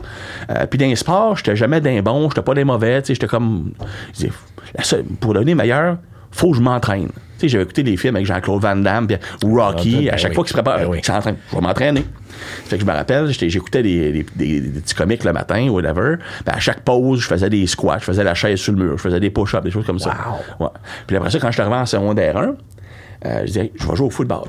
Euh, 0.50 0.66
puis 0.66 0.78
dans 0.78 0.86
les 0.86 0.96
sports, 0.96 1.36
j'étais 1.36 1.56
jamais 1.56 1.80
d'un 1.80 2.02
bon, 2.02 2.28
j'étais 2.28 2.42
pas 2.42 2.54
des 2.54 2.64
mauvais, 2.64 3.02
tu 3.02 3.08
sais, 3.08 3.14
j'étais 3.14 3.26
comme, 3.26 3.72
pour 5.20 5.34
devenir 5.34 5.56
meilleur, 5.56 5.98
faut 6.30 6.50
que 6.52 6.56
je 6.56 6.62
m'entraîne. 6.62 7.08
Tu 7.08 7.46
sais, 7.46 7.48
j'avais 7.48 7.64
écouté 7.64 7.82
des 7.82 7.96
films 7.96 8.16
avec 8.16 8.26
Jean-Claude 8.26 8.60
Van 8.62 8.76
Damme, 8.76 9.06
puis 9.06 9.16
Rocky, 9.44 10.08
Ah, 10.10 10.14
à 10.14 10.16
chaque 10.18 10.30
ben 10.32 10.34
fois 10.34 10.44
qu'il 10.44 10.50
se 10.50 10.54
prépare, 10.54 10.78
Ben 10.78 10.90
il 10.96 11.04
s'entraîne, 11.04 11.36
je 11.50 11.54
vais 11.56 11.60
m'entraîner. 11.62 12.04
Fait 12.66 12.76
que 12.76 12.82
je 12.82 12.86
me 12.86 12.92
rappelle, 12.92 13.28
j'écoutais 13.30 13.82
des, 13.82 14.12
des, 14.12 14.26
des- 14.36 14.60
des 14.60 14.80
petits 14.80 14.94
comics 14.94 15.24
le 15.24 15.32
matin, 15.32 15.68
whatever. 15.70 16.16
Puis 16.44 16.54
à 16.54 16.60
chaque 16.60 16.80
pause, 16.82 17.20
je 17.20 17.26
faisais 17.26 17.48
des 17.50 17.66
squats, 17.66 17.98
je 17.98 18.04
faisais 18.04 18.24
la 18.24 18.34
chaise 18.34 18.58
sur 18.60 18.72
le 18.74 18.84
mur, 18.84 18.98
je 18.98 19.02
faisais 19.02 19.20
des 19.20 19.30
push-ups, 19.30 19.62
des 19.64 19.70
choses 19.70 19.86
comme 19.86 19.98
ça. 19.98 20.10
Ouais. 20.60 20.68
Puis 21.06 21.16
après 21.16 21.30
ça, 21.30 21.38
quand 21.38 21.48
je 21.48 21.52
suis 21.54 21.62
arrivé 21.62 21.76
en 21.76 21.86
secondaire 21.86 22.36
1, 22.36 22.42
euh, 23.26 23.40
je 23.40 23.44
disais, 23.46 23.72
je 23.78 23.86
vais 23.88 23.96
jouer 23.96 24.06
au 24.06 24.10
football. 24.10 24.44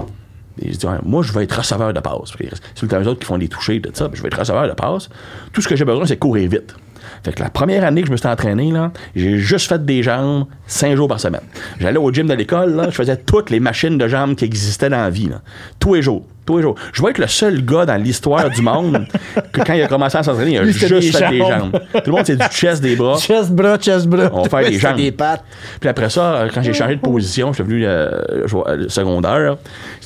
Et 0.62 0.74
je 0.74 0.78
dis, 0.78 0.86
moi, 1.04 1.24
je 1.24 1.32
vais 1.32 1.44
être 1.46 1.58
receveur 1.58 1.94
de 1.94 2.00
passe. 2.02 2.34
C'est 2.76 2.84
le 2.84 2.88
temps 2.90 3.00
les 3.00 3.08
autres 3.08 3.20
qui 3.22 3.26
font 3.26 3.38
des 3.38 3.48
touchés, 3.48 3.82
tout 3.82 3.90
ça. 3.94 4.10
Je 4.14 4.22
vais 4.22 4.28
être 4.28 4.38
receveur 4.40 4.68
de 4.68 4.74
passe. 4.74 5.10
Tout 5.54 5.62
ce 5.62 5.68
que 5.68 5.76
j'ai 5.78 5.86
besoin, 5.86 6.06
c'est 6.06 6.18
courir 6.18 6.50
vite. 6.50 6.76
Fait 7.24 7.34
que 7.34 7.44
la 7.44 7.50
première 7.50 7.84
année 7.84 8.02
que 8.02 8.08
je 8.08 8.12
me 8.12 8.18
suis 8.18 8.28
entraîné, 8.28 8.72
là, 8.72 8.92
j'ai 9.16 9.38
juste 9.38 9.70
fait 9.70 9.84
des 9.84 10.02
jambes 10.02 10.46
cinq 10.66 10.96
jours 10.96 11.08
par 11.08 11.20
semaine. 11.20 11.42
J'allais 11.80 11.98
au 11.98 12.12
gym 12.12 12.28
de 12.28 12.34
l'école, 12.34 12.76
là, 12.76 12.86
je 12.90 12.96
faisais 12.96 13.18
toutes 13.18 13.50
les 13.50 13.60
machines 13.60 13.98
de 13.98 14.08
jambes 14.08 14.36
qui 14.36 14.46
existaient 14.46 14.90
dans 14.90 15.02
la 15.02 15.10
vie, 15.10 15.28
là. 15.28 15.42
Tous 15.80 15.94
les 15.94 16.02
jours. 16.02 16.26
Tous 16.46 16.58
les 16.58 16.64
jours. 16.64 16.76
Je 16.94 17.02
vais 17.04 17.12
être 17.12 17.20
le 17.20 17.28
seul 17.28 17.64
gars 17.64 17.86
dans 17.86 17.96
l'histoire 18.02 18.50
du 18.50 18.62
monde 18.62 19.06
que 19.52 19.62
quand 19.62 19.74
il 19.74 19.84
a 19.84 19.88
commencé 19.88 20.18
à 20.18 20.24
s'entraîner, 20.24 20.54
il 20.54 20.58
a 20.58 20.64
Lui, 20.64 20.74
juste 20.74 20.92
des 20.92 21.02
fait 21.12 21.30
des 21.30 21.38
jambes. 21.40 21.50
jambes. 21.52 21.80
Tout 21.94 22.02
le 22.08 22.12
monde, 22.12 22.26
c'est 22.26 22.36
du 22.36 22.46
chest, 22.52 22.82
des 22.82 22.96
bras. 22.96 23.18
Chest 23.20 23.52
bras, 23.52 23.78
chest 23.78 24.08
bras. 24.08 24.30
On 24.34 24.42
va 24.44 24.50
faire 24.50 24.70
des 24.70 24.78
jambes. 24.80 24.98
des 24.98 25.12
pattes. 25.12 25.44
Puis 25.80 25.88
après 25.88 26.10
ça, 26.10 26.48
quand 26.54 26.64
j'ai 26.64 26.74
changé 26.74 26.96
de 26.96 27.02
position, 27.02 27.50
je 27.54 27.56
suis 27.56 27.64
devenu 27.64 27.86
euh, 27.86 28.22
euh, 28.68 28.90
secondaire. 28.90 29.58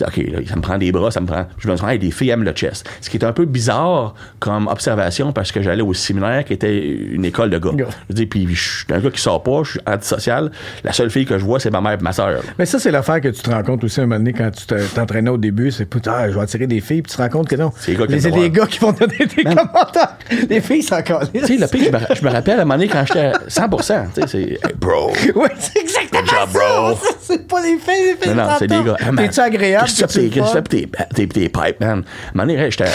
OK, 0.01 0.17
là, 0.17 0.39
ça 0.47 0.55
me 0.57 0.61
prend 0.61 0.77
des 0.77 0.91
bras, 0.91 1.09
ça 1.09 1.21
me 1.21 1.25
prend. 1.25 1.45
Je 1.57 1.69
me 1.69 1.75
suis 1.77 1.87
dit, 1.87 1.99
des 1.99 2.11
filles 2.11 2.29
aiment 2.31 2.43
le 2.43 2.51
chest. 2.51 2.87
Ce 3.01 3.09
qui 3.09 3.17
est 3.17 3.23
un 3.25 3.31
peu 3.33 3.45
bizarre 3.45 4.13
comme 4.39 4.67
observation 4.67 5.31
parce 5.31 5.51
que 5.51 5.61
j'allais 5.61 5.81
au 5.83 5.93
séminaire 5.93 6.43
qui 6.43 6.53
était 6.53 6.77
une 6.85 7.23
école 7.25 7.49
de 7.49 7.57
gars. 7.57 7.71
Gars. 7.73 7.87
Je 8.09 8.15
dis, 8.15 8.25
puis 8.25 8.45
je 8.53 8.79
suis 8.83 8.93
un 8.93 8.99
gars 8.99 9.09
qui 9.09 9.21
sort 9.21 9.41
pas, 9.41 9.61
je 9.63 9.71
suis 9.71 9.79
antisocial. 9.87 10.51
La 10.83 10.91
seule 10.91 11.09
fille 11.09 11.25
que 11.25 11.37
je 11.37 11.45
vois, 11.45 11.59
c'est 11.59 11.71
ma 11.71 11.81
mère 11.81 11.93
et 11.93 11.97
ma 12.03 12.11
soeur. 12.11 12.41
Mais 12.59 12.65
ça, 12.65 12.77
c'est 12.79 12.91
l'affaire 12.91 13.21
que 13.21 13.29
tu 13.29 13.41
te 13.41 13.49
rends 13.49 13.63
compte 13.63 13.83
aussi 13.85 14.01
un 14.01 14.05
moment 14.05 14.17
donné 14.17 14.33
quand 14.33 14.51
tu 14.51 14.65
te- 14.65 14.93
t'entraînais 14.95 15.29
au 15.29 15.37
début. 15.37 15.71
C'est 15.71 15.85
putain, 15.85 16.24
ah, 16.25 16.31
je 16.31 16.35
vais 16.35 16.41
attirer 16.41 16.67
des 16.67 16.81
filles, 16.81 17.01
puis 17.01 17.11
tu 17.11 17.17
te 17.17 17.21
rends 17.21 17.29
compte 17.29 17.47
que 17.47 17.55
non. 17.55 17.71
C'est 17.77 17.91
les 17.91 17.97
gars 17.97 18.05
qui 18.05 18.11
Mais 18.11 18.15
aiment 18.15 18.21
c'est 18.21 18.29
savoir. 18.29 18.41
des 18.43 18.49
gars 18.51 18.65
qui 18.67 18.79
vont 18.79 18.91
donner 18.91 19.17
des 19.17 19.43
Man. 19.43 19.55
commentaires. 19.55 20.17
Les 20.49 20.61
filles 20.61 20.83
sont 20.83 20.95
encore 20.95 21.31
Tu 21.31 21.39
sais, 21.45 21.57
le 21.57 21.67
pire, 21.67 21.99
je 22.15 22.23
me, 22.25 22.29
rappelle 22.31 22.59
à 22.59 22.61
un 22.61 22.65
moment 22.65 22.75
donné 22.75 22.87
quand 22.87 23.05
j'étais 23.05 23.31
100 23.47 23.69
Tu 23.69 23.83
sais, 23.83 24.03
c'est, 24.27 24.39
hey, 24.39 24.59
bro. 24.79 25.11
Oui, 25.35 25.47
c'est 25.59 25.79
exactement 25.79 26.21
Good 26.21 26.29
job, 26.29 26.49
ça. 26.51 26.59
bro. 26.59 26.95
Ça, 26.95 27.09
C'est 27.21 27.47
pas 27.47 27.61
les 27.61 27.77
filles, 27.77 28.05
les 28.05 28.15
filles. 28.21 28.35
Non, 28.35 28.43
non, 28.47 28.55
c'est 28.59 28.67
des 28.67 28.83
gars. 28.83 28.95
Hey, 28.99 29.11
man, 29.11 29.25
T'es-tu 29.25 29.39
agréable? 29.39 29.85
Qu'est-ce 29.87 30.03
que 30.03 30.29
tu 30.29 30.31
fais 30.31 30.61
tes- 30.61 31.27
tes, 31.27 31.49
pipes, 31.49 31.79
man? 31.79 31.89
À 31.89 31.91
un 31.93 31.95
moment 32.33 32.47
donné, 32.53 32.71
j'étais, 32.71 32.85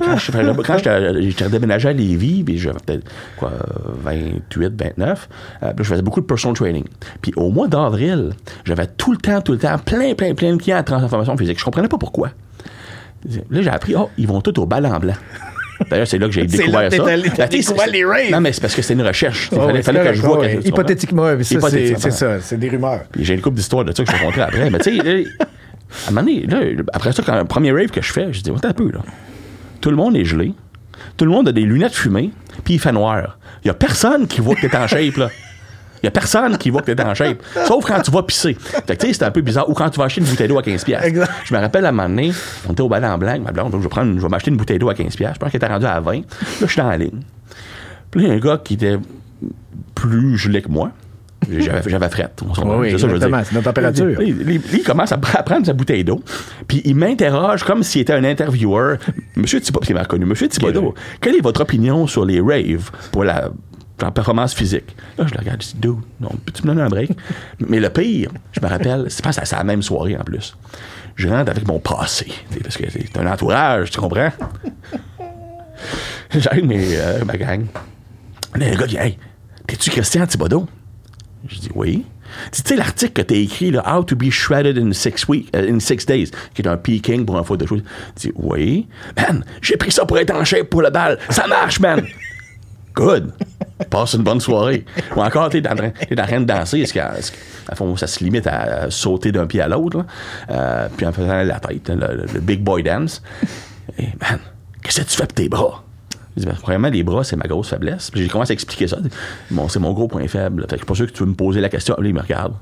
quand 0.00 0.16
j'étais, 0.16 1.44
redéménagé 1.44 1.88
à 1.88 1.92
Lévis, 1.92 2.42
puis 2.44 2.58
j'avais 2.58 2.78
peut-être, 2.84 3.04
quoi, 3.36 3.52
28, 4.02 4.72
29, 4.80 5.28
euh, 5.62 5.72
puis 5.74 5.84
je 5.84 5.90
faisais 5.90 6.02
beaucoup 6.02 6.20
de 6.20 6.26
personal 6.26 6.56
training. 6.56 6.84
Puis 7.20 7.32
au 7.36 7.50
mois 7.50 7.68
d'avril, 7.68 8.30
j'avais 8.64 8.86
tout 8.86 9.12
le 9.12 9.18
temps, 9.18 9.40
tout 9.40 9.52
le 9.52 9.58
temps, 9.58 9.78
plein, 9.78 10.14
plein, 10.14 10.34
plein 10.34 10.54
de 10.56 10.62
clients 10.62 10.78
en 10.78 10.82
transformation 10.84 11.36
physique. 11.36 11.58
Je 11.58 11.64
comprenais 11.64 11.88
pas 11.88 11.98
pourquoi. 11.98 12.30
Là, 13.50 13.62
j'ai 13.62 13.68
appris, 13.68 13.94
oh, 13.96 14.08
ils 14.18 14.26
vont 14.26 14.40
tous 14.40 14.58
au 14.60 14.66
bal 14.66 14.86
en 14.86 14.98
blanc. 14.98 15.14
D'ailleurs, 15.90 16.06
c'est 16.06 16.18
là 16.18 16.26
que 16.26 16.32
j'ai 16.32 16.42
C'est 16.48 16.58
découvert 16.58 16.92
ça. 16.92 17.06
allé- 17.08 17.30
Ben, 17.36 17.48
découvert 17.48 17.84
c'est- 17.86 17.90
les 17.90 18.04
raves. 18.04 18.30
Non, 18.30 18.40
mais 18.40 18.52
c'est 18.52 18.60
parce 18.60 18.74
que 18.74 18.82
c'était 18.82 18.94
une 19.00 19.06
recherche. 19.06 19.48
Il 19.50 19.58
Oh, 19.58 19.66
fallait, 19.66 19.82
c'est 19.82 19.92
que 19.94 20.12
je 20.14 20.20
vois. 20.22 20.40
quelque- 20.42 20.56
comprends? 20.56 20.68
Hypothétiquement, 20.68 21.26
c'est 21.42 21.60
c'est 21.98 22.10
ça, 22.10 22.40
c'est 22.40 22.58
des 22.58 22.68
rumeurs. 22.68 23.00
Puis 23.12 23.24
j'ai 23.24 23.34
une 23.34 23.40
couple 23.40 23.56
d'histoires 23.56 23.84
de 23.84 23.92
ça 23.94 24.04
que 24.04 24.10
je 24.10 24.16
vais 24.16 24.18
raconter 24.24 24.42
après. 24.42 24.68
Mais 24.70 24.78
tu 24.78 24.98
sais, 25.00 25.00
à 25.00 26.08
un 26.08 26.12
moment 26.12 26.26
donné, 26.26 26.46
là, 26.46 26.82
après 26.92 27.12
ça, 27.12 27.22
quand 27.24 27.38
le 27.38 27.44
premier 27.46 27.72
rave 27.72 27.88
que 27.88 28.02
je 28.02 28.12
fais, 28.12 28.30
je 28.30 28.42
dis, 28.42 28.50
attends 28.50 28.68
un 28.68 28.72
peu, 28.72 28.90
là. 28.92 29.00
Tout 29.80 29.90
le 29.90 29.96
monde 29.96 30.16
est 30.16 30.24
gelé. 30.26 30.52
Tout 31.16 31.24
le 31.24 31.30
monde 31.30 31.48
a 31.48 31.52
des 31.52 31.62
lunettes 31.62 31.94
fumées, 31.94 32.30
puis 32.64 32.74
il 32.74 32.78
fait 32.80 32.92
noir. 32.92 33.38
Il 33.64 33.68
y 33.68 33.70
a 33.70 33.74
personne 33.74 34.26
qui 34.26 34.40
voit 34.42 34.54
que 34.56 34.66
t'es 34.66 34.76
en 34.76 34.86
shape, 34.86 35.16
là. 35.16 35.30
Il 36.02 36.06
y 36.06 36.08
a 36.08 36.10
personne 36.10 36.56
qui 36.58 36.70
voit 36.70 36.82
que 36.82 36.90
t'es 36.92 37.02
en 37.02 37.14
shape. 37.14 37.38
Sauf 37.66 37.84
quand 37.86 38.00
tu 38.00 38.10
vas 38.10 38.22
pisser. 38.22 38.54
Fait 38.54 38.96
que, 38.96 39.00
tu 39.02 39.06
sais, 39.08 39.12
c'est 39.14 39.24
un 39.24 39.30
peu 39.30 39.40
bizarre. 39.42 39.68
Ou 39.68 39.74
quand 39.74 39.90
tu 39.90 39.98
vas 39.98 40.06
acheter 40.06 40.20
une 40.22 40.26
bouteille 40.26 40.48
d'eau 40.48 40.58
à 40.58 40.62
15$. 40.62 40.84
piastres. 40.84 41.06
Exact. 41.06 41.30
Je 41.44 41.54
me 41.54 41.60
rappelle 41.60 41.84
à 41.84 41.88
un 41.88 41.92
moment 41.92 42.08
donné, 42.08 42.32
on 42.68 42.72
était 42.72 42.80
au 42.82 42.88
bal 42.88 43.04
en 43.04 43.18
blanc, 43.18 43.38
ma 43.40 43.52
blonde, 43.52 43.70
donc 43.72 43.80
je 43.80 43.84
vais, 43.86 43.90
prendre, 43.90 44.14
je 44.16 44.20
vais 44.22 44.28
m'acheter 44.28 44.50
une 44.50 44.56
bouteille 44.56 44.78
d'eau 44.78 44.88
à 44.88 44.94
15$. 44.94 45.14
piastres. 45.16 45.34
Je 45.34 45.38
pense 45.40 45.50
qu'elle 45.50 45.58
était 45.58 45.66
rendue 45.66 45.86
à 45.86 46.00
20$. 46.00 46.14
Là, 46.16 46.22
je 46.60 46.66
suis 46.66 46.80
dans 46.80 46.88
la 46.88 46.96
ligne. 46.98 47.20
Puis 48.10 48.20
là, 48.22 48.26
il 48.26 48.30
y 48.30 48.32
a 48.32 48.36
un 48.36 48.40
gars 48.40 48.60
qui 48.62 48.74
était 48.74 48.98
plus 49.94 50.36
gelé 50.38 50.62
que 50.62 50.68
moi. 50.68 50.90
J'avais, 51.48 51.80
j'avais 51.88 52.08
frette. 52.10 52.42
Oui, 52.42 52.50
oui, 52.76 52.90
c'est 52.90 52.98
ça 52.98 53.06
que 53.06 53.14
je 53.14 53.18
veux 53.18 53.26
exactement, 53.26 53.38
dire. 53.38 53.46
c'est 53.46 53.54
notre 53.54 53.64
température. 53.64 54.04
Là, 54.06 54.14
il, 54.20 54.50
il- 54.50 54.60
il 54.74 54.82
commence 54.82 55.10
à, 55.10 55.16
pr- 55.16 55.38
à 55.38 55.42
prendre 55.42 55.64
sa 55.64 55.72
bouteille 55.72 56.04
d'eau, 56.04 56.22
puis 56.68 56.82
il 56.84 56.94
m'interroge 56.94 57.64
comme 57.64 57.82
s'il 57.82 58.02
était 58.02 58.12
un 58.12 58.24
intervieweur. 58.24 58.98
Monsieur 59.36 59.58
parce 59.72 59.86
qu'il 59.86 59.94
m'a 59.94 60.02
reconnu. 60.02 60.26
Monsieur 60.26 60.48
Thibault, 60.48 60.94
quelle 61.22 61.36
est 61.36 61.40
votre 61.40 61.62
opinion 61.62 62.06
sur 62.06 62.26
les 62.26 62.40
raves 62.40 62.90
pour 63.10 63.24
la, 63.24 63.48
la 64.06 64.10
performance 64.10 64.54
physique? 64.54 64.96
Là, 65.18 65.26
je 65.26 65.34
le 65.34 65.40
regarde, 65.40 65.62
je 65.62 65.68
dis, 65.68 65.74
dude, 65.74 65.96
non, 66.20 66.30
peux-tu 66.44 66.62
me 66.62 66.68
donner 66.68 66.82
un 66.82 66.88
break? 66.88 67.10
Mais 67.60 67.80
le 67.80 67.90
pire, 67.90 68.30
je 68.52 68.60
me 68.60 68.66
rappelle, 68.66 69.06
c'est 69.08 69.24
pas 69.24 69.32
c'est 69.32 69.50
la 69.52 69.64
même 69.64 69.82
soirée 69.82 70.16
en 70.16 70.24
plus. 70.24 70.56
Je 71.16 71.28
rentre 71.28 71.50
avec 71.50 71.66
mon 71.66 71.80
passé, 71.80 72.26
tu 72.52 72.60
parce 72.60 72.76
que 72.76 72.84
c'est 72.90 73.18
un 73.18 73.30
entourage, 73.30 73.90
tu 73.90 73.98
comprends? 73.98 74.30
J'arrive 76.34 76.66
mes, 76.66 76.96
euh, 76.96 77.24
ma 77.24 77.36
gang. 77.36 77.66
Le 78.54 78.76
gars 78.76 78.86
dit 78.86 78.96
Hey, 78.96 79.18
t'es-tu 79.66 79.90
Christian 79.90 80.26
Thibodeau? 80.26 80.66
Je 81.48 81.58
dis 81.58 81.70
oui. 81.74 82.04
Tu 82.52 82.62
sais, 82.64 82.76
l'article 82.76 83.12
que 83.12 83.22
t'as 83.22 83.34
écrit, 83.34 83.72
là, 83.72 83.82
How 83.86 84.04
to 84.04 84.14
be 84.14 84.30
shredded 84.30 84.78
in 84.78 84.92
six, 84.92 85.26
weeks, 85.28 85.48
euh, 85.56 85.68
in 85.68 85.80
six 85.80 86.06
days, 86.06 86.30
qui 86.54 86.62
est 86.62 86.68
un 86.68 86.76
peaking 86.76 87.24
pour 87.24 87.36
un 87.36 87.42
faute 87.42 87.60
de 87.60 87.66
chose. 87.66 87.82
Je 88.16 88.28
dis 88.28 88.32
oui. 88.36 88.86
Man, 89.16 89.44
j'ai 89.60 89.76
pris 89.76 89.90
ça 89.90 90.04
pour 90.04 90.18
être 90.18 90.32
en 90.32 90.44
shape 90.44 90.68
pour 90.68 90.82
le 90.82 90.90
bal. 90.90 91.18
Ça 91.30 91.46
marche, 91.46 91.80
man. 91.80 92.04
Good. 92.94 93.32
Passe 93.90 94.14
une 94.14 94.22
bonne 94.22 94.40
soirée. 94.40 94.84
Ou 95.16 95.20
encore, 95.20 95.48
t'es 95.48 95.66
en, 95.68 95.74
train- 95.74 95.90
t'es 95.90 96.20
en 96.20 96.26
train 96.26 96.40
de 96.40 96.44
danser. 96.46 96.80
Est-ce 96.80 97.32
fond, 97.74 97.96
ça 97.96 98.06
se 98.06 98.22
limite 98.22 98.46
à 98.46 98.90
sauter 98.90 99.32
d'un 99.32 99.46
pied 99.46 99.60
à 99.60 99.68
l'autre. 99.68 100.04
Euh, 100.50 100.88
puis 100.96 101.06
en 101.06 101.12
faisant 101.12 101.42
la 101.42 101.60
tête, 101.60 101.88
le, 101.88 102.40
big 102.40 102.60
boy 102.62 102.82
dance. 102.82 103.22
Et 103.98 104.08
man, 104.20 104.38
qu'est-ce 104.82 105.00
que 105.00 105.06
tu 105.06 105.16
fais 105.16 105.26
pour 105.26 105.34
tes 105.34 105.48
bras? 105.48 105.84
Je 106.36 106.42
dis, 106.42 106.46
ben, 106.46 106.54
premièrement, 106.60 106.88
les 106.88 107.02
bras, 107.02 107.24
c'est 107.24 107.36
ma 107.36 107.46
grosse 107.46 107.70
faiblesse. 107.70 108.10
Puis 108.10 108.22
j'ai 108.22 108.28
commencé 108.28 108.52
à 108.52 108.54
expliquer 108.54 108.86
ça. 108.88 108.98
Bon, 109.50 109.68
c'est 109.68 109.80
mon 109.80 109.92
gros 109.92 110.08
point 110.08 110.26
faible. 110.28 110.62
Fait 110.62 110.68
que 110.68 110.74
je 110.76 110.78
suis 110.78 110.86
pas 110.86 110.94
sûr 110.94 111.06
que 111.06 111.12
tu 111.12 111.22
veux 111.22 111.28
me 111.28 111.34
poser 111.34 111.60
la 111.60 111.68
question. 111.68 111.96
Là, 111.98 112.06
il 112.08 112.14
me 112.14 112.20
regarde. 112.20 112.54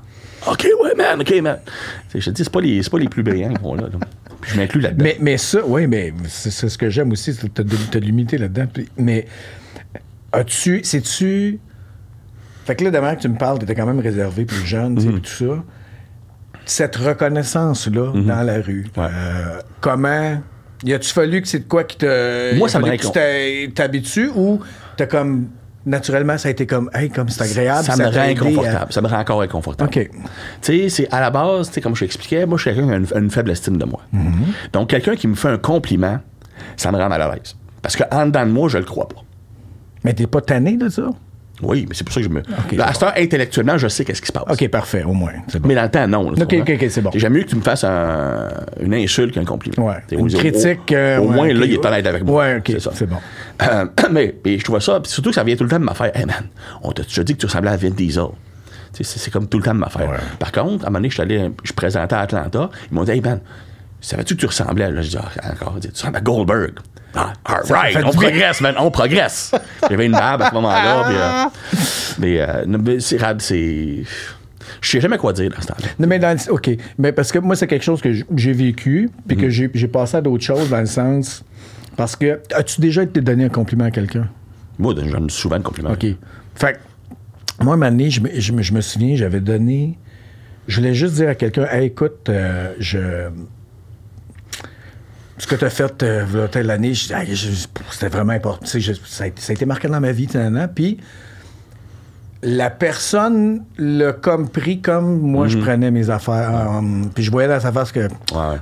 OK, 0.47 0.67
ouais, 0.83 0.95
man, 0.95 1.19
OK, 1.21 1.41
man. 1.41 1.59
Je 2.15 2.19
te 2.25 2.29
dis, 2.29 2.43
c'est 2.43 2.51
pas, 2.51 2.61
les- 2.61 2.81
pas 2.89 2.97
les 2.97 3.09
plus 3.09 3.23
brillants 3.23 3.53
qui 3.53 3.61
vont 3.61 3.75
là. 3.75 3.83
là. 3.83 3.89
Puis 4.41 4.51
je 4.53 4.57
m'inclus 4.57 4.79
là-dedans. 4.81 5.05
Mais, 5.19 5.37
ça, 5.37 5.59
oui, 5.65 5.85
mais 5.85 6.13
c'est 6.27 6.69
ce 6.69 6.77
que 6.77 6.89
j'aime 6.89 7.11
aussi, 7.11 7.33
c'est 7.33 7.51
que 7.53 7.61
tu 7.61 7.97
as 7.97 7.99
limité 7.99 8.37
là-dedans. 8.37 8.67
Mais 8.97 9.27
as-tu, 10.33 10.83
sais-tu? 10.83 11.59
Fait 12.65 12.75
que 12.75 12.83
là, 12.83 12.91
demain 12.91 13.15
que 13.15 13.21
tu 13.21 13.29
me 13.29 13.37
parles, 13.37 13.57
tu 13.59 13.63
étais 13.65 13.75
quand 13.75 13.85
même 13.85 13.99
réservé, 13.99 14.45
plus 14.45 14.65
jeune, 14.65 14.93
Mhm. 14.93 15.13
puis 15.13 15.21
tout 15.21 15.45
ça. 15.47 15.63
Cette 16.65 16.95
reconnaissance-là 16.97 18.11
dans 18.15 18.43
la 18.43 18.61
rue, 18.61 18.85
Ouais. 18.95 19.05
euh, 19.09 19.59
comment. 19.81 20.41
Y 20.83 20.93
a-tu 20.93 21.11
fallu 21.11 21.41
que 21.41 21.47
c'est 21.47 21.59
de 21.59 21.67
quoi 21.67 21.83
qui 21.83 21.97
te. 21.97 22.55
Moi, 22.57 22.69
ça 22.69 22.79
me 22.79 22.85
que 22.95 23.67
t'habitues 23.71 24.29
ou 24.35 24.59
t'as 24.97 25.07
comme. 25.07 25.47
Naturellement, 25.85 26.37
ça 26.37 26.49
a 26.49 26.51
été 26.51 26.67
comme, 26.67 26.89
hey, 26.93 27.09
comme 27.09 27.29
c'est 27.29 27.41
agréable. 27.43 27.83
ça 27.85 27.95
me 27.95 28.03
rend 28.05 28.11
à- 28.19 28.23
inconfortable. 28.23 28.93
Ça 28.93 29.01
me 29.01 29.07
rend 29.07 29.19
encore 29.19 29.41
inconfortable. 29.41 29.89
OK. 29.89 30.09
Tu 30.11 30.19
sais, 30.61 30.89
c'est 30.89 31.07
à 31.11 31.21
la 31.21 31.31
base, 31.31 31.69
tu 31.69 31.75
sais, 31.75 31.81
comme 31.81 31.95
je 31.95 32.01
t'expliquais, 32.01 32.45
moi, 32.45 32.57
je 32.57 32.63
suis 32.69 32.71
quelqu'un 32.75 32.87
qui 32.87 32.93
a 33.15 33.17
une, 33.17 33.23
une 33.23 33.31
faible 33.31 33.49
estime 33.49 33.77
de 33.77 33.85
moi. 33.85 34.01
Mm-hmm. 34.13 34.71
Donc, 34.73 34.89
quelqu'un 34.89 35.15
qui 35.15 35.27
me 35.27 35.35
fait 35.35 35.47
un 35.47 35.57
compliment, 35.57 36.19
ça 36.75 36.91
me 36.91 36.97
rend 36.97 37.07
mal 37.09 37.21
à 37.21 37.33
l'aise. 37.33 37.55
Parce 37.81 37.95
qu'en 37.95 38.25
dedans 38.27 38.45
de 38.45 38.51
moi, 38.51 38.67
je 38.69 38.77
le 38.77 38.83
crois 38.83 39.07
pas. 39.07 39.23
Mais 40.03 40.13
t'es 40.13 40.27
pas 40.27 40.41
tanné 40.41 40.77
de 40.77 40.89
ça? 40.89 41.09
Oui, 41.61 41.85
mais 41.89 41.93
c'est 41.93 42.05
pour 42.05 42.13
ça 42.13 42.21
que 42.21 42.25
je 42.25 42.29
me. 42.31 42.41
Là, 42.77 42.87
à 42.87 42.93
cette 42.93 43.03
heure, 43.03 43.13
intellectuellement, 43.17 43.77
je 43.77 43.89
sais 43.89 44.05
qu'est-ce 44.05 44.21
qui 44.21 44.27
se 44.27 44.31
passe. 44.31 44.45
OK, 44.49 44.65
parfait, 44.69 45.03
au 45.03 45.11
moins. 45.11 45.33
Bon. 45.55 45.67
Mais 45.67 45.75
dans 45.75 45.83
le 45.83 45.89
temps, 45.89 46.07
non. 46.07 46.31
là, 46.31 46.43
Ok, 46.43 46.55
ok, 46.61 46.71
ok, 46.81 46.85
c'est 46.89 47.01
bon. 47.01 47.09
J'aime 47.13 47.33
mieux 47.33 47.43
que 47.43 47.49
tu 47.49 47.57
me 47.57 47.61
fasses 47.61 47.83
un- 47.83 48.47
une 48.81 48.93
insulte 48.93 49.33
qu'un 49.33 49.43
compliment. 49.43 49.87
Ouais. 49.87 49.95
Une 50.11 50.31
critique, 50.31 50.89
euh, 50.93 51.17
Au, 51.17 51.23
ouais, 51.27 51.35
moins, 51.35 51.47
là, 51.53 51.65
il 51.65 51.73
est 51.73 51.85
honnête 51.85 52.07
avec 52.07 52.23
moi. 52.23 52.43
Ouais, 52.45 52.57
ok, 52.65 52.79
ça. 52.79 52.91
c'est 52.93 53.07
bon. 53.07 53.17
Euh, 53.61 53.85
mais 54.11 54.35
je 54.45 54.63
trouvais 54.63 54.79
ça, 54.79 55.01
puis 55.01 55.11
surtout 55.11 55.31
que 55.31 55.35
ça 55.35 55.43
vient 55.43 55.57
tout 55.57 55.65
le 55.65 55.69
temps 55.69 55.79
de 55.79 55.83
m'affaire. 55.83 56.11
Hey 56.15 56.25
man, 56.25 56.45
on 56.81 56.93
t'a 56.93 57.03
déjà 57.03 57.23
dit 57.25 57.33
que 57.33 57.39
tu 57.39 57.45
ressemblais 57.47 57.71
à 57.71 57.75
Vin 57.75 57.89
Diesel. 57.89 58.23
C'est 58.93 59.03
c'est 59.05 59.29
comme 59.29 59.47
tout 59.49 59.57
le 59.57 59.63
temps 59.65 59.73
de 59.75 59.79
m'affaire. 59.79 60.09
Ouais. 60.09 60.17
Par 60.39 60.53
contre, 60.53 60.85
à 60.85 60.87
un 60.87 60.91
moment 60.91 60.99
donné, 60.99 61.09
je 61.09 61.15
suis 61.15 61.21
allé, 61.21 61.51
je 61.65 61.73
présentais 61.73 62.15
à 62.15 62.21
Atlanta. 62.21 62.69
Ils 62.89 62.95
m'ont 62.95 63.03
dit, 63.03 63.11
hey 63.11 63.19
man, 63.21 63.41
savais-tu 63.99 64.35
que 64.35 64.39
tu 64.39 64.45
ressemblais? 64.45 64.89
Là, 64.89 65.01
je 65.01 65.09
dis, 65.09 65.17
ah, 65.19 65.51
encore, 65.51 65.75
tu 65.81 65.89
ressembles 65.89 66.15
à 66.15 66.21
Goldberg. 66.21 66.71
Ah, 67.15 67.33
all 67.45 67.61
right, 67.69 67.97
on 68.05 68.11
progresse, 68.11 68.61
man, 68.61 68.75
on 68.77 68.91
progresse. 68.91 69.51
J'avais 69.89 70.05
une 70.05 70.11
barbe 70.11 70.43
à 70.43 70.49
ce 70.49 70.53
moment-là. 70.55 71.09
euh, 71.45 71.49
mais 72.19 72.39
euh, 72.39 72.65
mais 72.67 72.99
c'est 72.99 73.17
rad, 73.17 73.41
c'est. 73.41 74.03
Je 74.81 74.89
sais 74.89 75.01
jamais 75.01 75.17
quoi 75.17 75.33
dire 75.33 75.49
dans 75.49 75.59
ce 75.61 75.67
temps-là. 75.67 75.87
Non, 75.97 76.07
mais 76.07 76.19
dans 76.19 76.37
le- 76.37 76.53
OK. 76.53 76.69
Mais 76.99 77.11
parce 77.11 77.31
que 77.31 77.39
moi, 77.39 77.55
c'est 77.55 77.67
quelque 77.67 77.83
chose 77.83 78.01
que 78.01 78.13
j'ai 78.35 78.53
vécu, 78.53 79.09
puis 79.27 79.35
que 79.37 79.49
j'ai 79.49 79.69
j'ai 79.73 79.87
passé 79.87 80.17
à 80.17 80.21
d'autres 80.21 80.43
choses 80.43 80.69
dans 80.69 80.79
le 80.79 80.85
sens. 80.85 81.43
Parce 81.97 82.15
que. 82.15 82.39
As-tu 82.53 82.79
déjà 82.79 83.03
été 83.03 83.19
donné 83.21 83.45
un 83.45 83.49
compliment 83.49 83.85
à 83.85 83.91
quelqu'un? 83.91 84.27
Moi, 84.77 84.93
je 85.03 85.09
donne 85.11 85.29
souvent 85.29 85.57
de 85.57 85.63
compliments. 85.63 85.91
OK. 85.91 86.05
Fait 86.55 86.79
moi, 87.61 87.73
un 87.73 87.77
moment 87.77 87.91
donné, 87.91 88.09
je, 88.09 88.21
me- 88.21 88.39
je 88.39 88.51
me- 88.53 88.61
je 88.61 88.71
me 88.73 88.79
souviens, 88.81 89.15
j'avais 89.17 89.41
donné. 89.41 89.97
Je 90.67 90.77
voulais 90.77 90.93
juste 90.93 91.15
dire 91.15 91.27
à 91.29 91.35
quelqu'un, 91.35 91.65
hey, 91.71 91.87
écoute, 91.87 92.29
euh, 92.29 92.73
je. 92.79 93.29
Ce 95.39 95.47
que 95.47 95.55
tu 95.55 95.65
as 95.65 95.69
fait 95.71 96.03
euh, 96.03 96.47
telle 96.47 96.69
année, 96.69 96.93
c'était 96.93 98.09
vraiment 98.09 98.33
important. 98.33 98.65
Je- 98.71 98.93
ça, 99.05 99.23
a, 99.23 99.27
été- 99.27 99.41
ça 99.41 99.51
a 99.51 99.53
été 99.55 99.65
marqué 99.65 99.87
dans 99.87 99.99
ma 100.01 100.11
vie. 100.11 100.27
Puis 100.75 100.97
la 102.41 102.69
personne 102.69 103.63
l'a 103.77 104.13
comme 104.13 104.47
pris 104.49 104.79
comme 104.79 105.19
moi 105.19 105.47
je 105.47 105.57
prenais 105.57 105.91
mes 105.91 106.09
affaires. 106.09 106.69
Um, 106.71 107.09
puis 107.13 107.23
je 107.23 107.31
voyais 107.31 107.47
dans 107.49 107.59
sa 107.59 107.71
face 107.71 107.91
que 107.91 108.07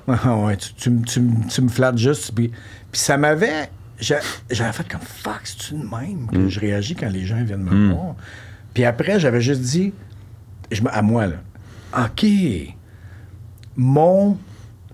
Ouais. 0.08 0.26
Ouais, 0.46 0.58
tu, 0.58 0.74
tu 0.74 0.90
me- 0.90 1.04
tu 1.04 1.20
me- 1.20 1.48
tu 1.48 1.62
me 1.62 1.68
flattes 1.70 1.98
juste. 1.98 2.32
Puis, 2.34 2.50
puis 2.92 3.02
ça 3.02 3.18
m'avait. 3.18 3.70
j'a- 4.00 4.20
J'avais 4.50 4.72
fait 4.74 4.88
comme 4.88 5.02
fuck, 5.02 5.42
c'est-tu 5.44 5.74
de 5.76 5.80
même 5.84 6.28
que 6.32 6.48
je 6.50 6.60
réagis 6.60 6.96
quand 6.96 7.10
les 7.10 7.26
gens 7.26 7.44
viennent 7.44 7.64
me 7.64 7.92
voir? 7.94 8.16
Puis 8.74 8.86
après, 8.86 9.20
j'avais 9.20 9.42
juste 9.42 9.62
dit 9.62 9.94
je 10.72 10.82
à 10.92 11.02
moi, 11.02 11.26
là. 11.28 11.36
OK. 12.06 12.26
Mon. 13.76 14.38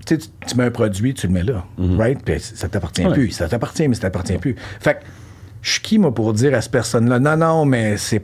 Tu 0.05 0.17
mets 0.57 0.63
un 0.65 0.71
produit, 0.71 1.13
tu 1.13 1.27
le 1.27 1.33
mets 1.33 1.43
là. 1.43 1.63
Right? 1.97 2.19
Puis 2.23 2.39
ça 2.39 2.67
t'appartient 2.67 3.05
Ouais. 3.05 3.13
plus. 3.13 3.31
Ça 3.31 3.47
t'appartient, 3.47 3.87
mais 3.87 3.95
ça 3.95 4.01
t'appartient 4.01 4.37
plus. 4.37 4.55
Fait 4.79 4.95
que 4.95 4.99
je 5.61 5.71
suis 5.73 5.81
qui, 5.81 5.97
moi, 5.99 6.13
pour 6.13 6.33
dire 6.33 6.53
à 6.55 6.61
cette 6.61 6.71
personne-là, 6.71 7.19
non, 7.19 7.37
non, 7.37 7.65
mais 7.65 7.97
c'est. 7.97 8.23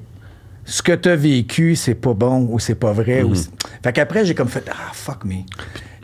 Ce 0.66 0.82
que 0.84 0.92
tu 0.92 1.10
as 1.10 1.16
vécu, 1.16 1.76
c'est 1.76 1.96
pas 1.96 2.14
bon 2.14 2.48
ou 2.52 2.60
c'est 2.60 2.76
pas 2.76 2.92
vrai. 2.92 3.24
ou 3.24 3.34
c'est- 3.34 3.50
Fait 3.84 3.92
qu'après, 3.94 4.26
j'ai 4.26 4.36
comme 4.36 4.50
fait, 4.50 4.64
ah, 4.70 4.92
fuck 4.94 5.26
me. 5.26 5.36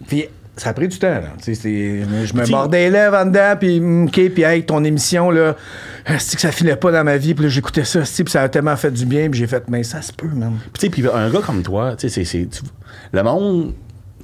Puis 0.07 0.25
ça 0.57 0.69
a 0.69 0.73
pris 0.73 0.87
du 0.87 0.97
temps, 0.97 1.07
là. 1.07 1.33
Je 1.45 2.33
me 2.33 2.49
mordais 2.49 2.85
les 2.85 2.89
lèvres 2.89 3.17
en 3.17 3.25
dedans, 3.25 3.55
puis 3.59 3.79
mm, 3.81 4.05
OK, 4.05 4.29
puis 4.33 4.43
hey, 4.43 4.65
ton 4.65 4.83
émission, 4.83 5.29
là, 5.29 5.55
c'est 6.17 6.35
que 6.35 6.41
ça 6.41 6.51
filait 6.51 6.77
pas 6.77 6.91
dans 6.91 7.03
ma 7.03 7.17
vie, 7.17 7.33
puis 7.35 7.43
là, 7.43 7.49
j'écoutais 7.49 7.83
ça, 7.83 7.99
puis 8.01 8.23
ça 8.31 8.41
a 8.43 8.49
tellement 8.49 8.75
fait 8.77 8.89
du 8.91 9.05
bien, 9.05 9.29
puis 9.29 9.37
j'ai 9.39 9.47
fait, 9.47 9.63
mais 9.69 9.83
ça 9.83 10.01
se 10.01 10.13
peut, 10.13 10.29
man. 10.33 10.53
Puis, 10.61 10.71
tu 10.73 10.81
sais, 10.81 10.89
puis 10.89 11.05
un 11.13 11.29
gars 11.29 11.41
comme 11.45 11.61
toi, 11.61 11.95
tu 11.95 12.09
sais, 12.09 12.23
c'est- 12.23 12.47
Le 13.11 13.21
monde, 13.23 13.73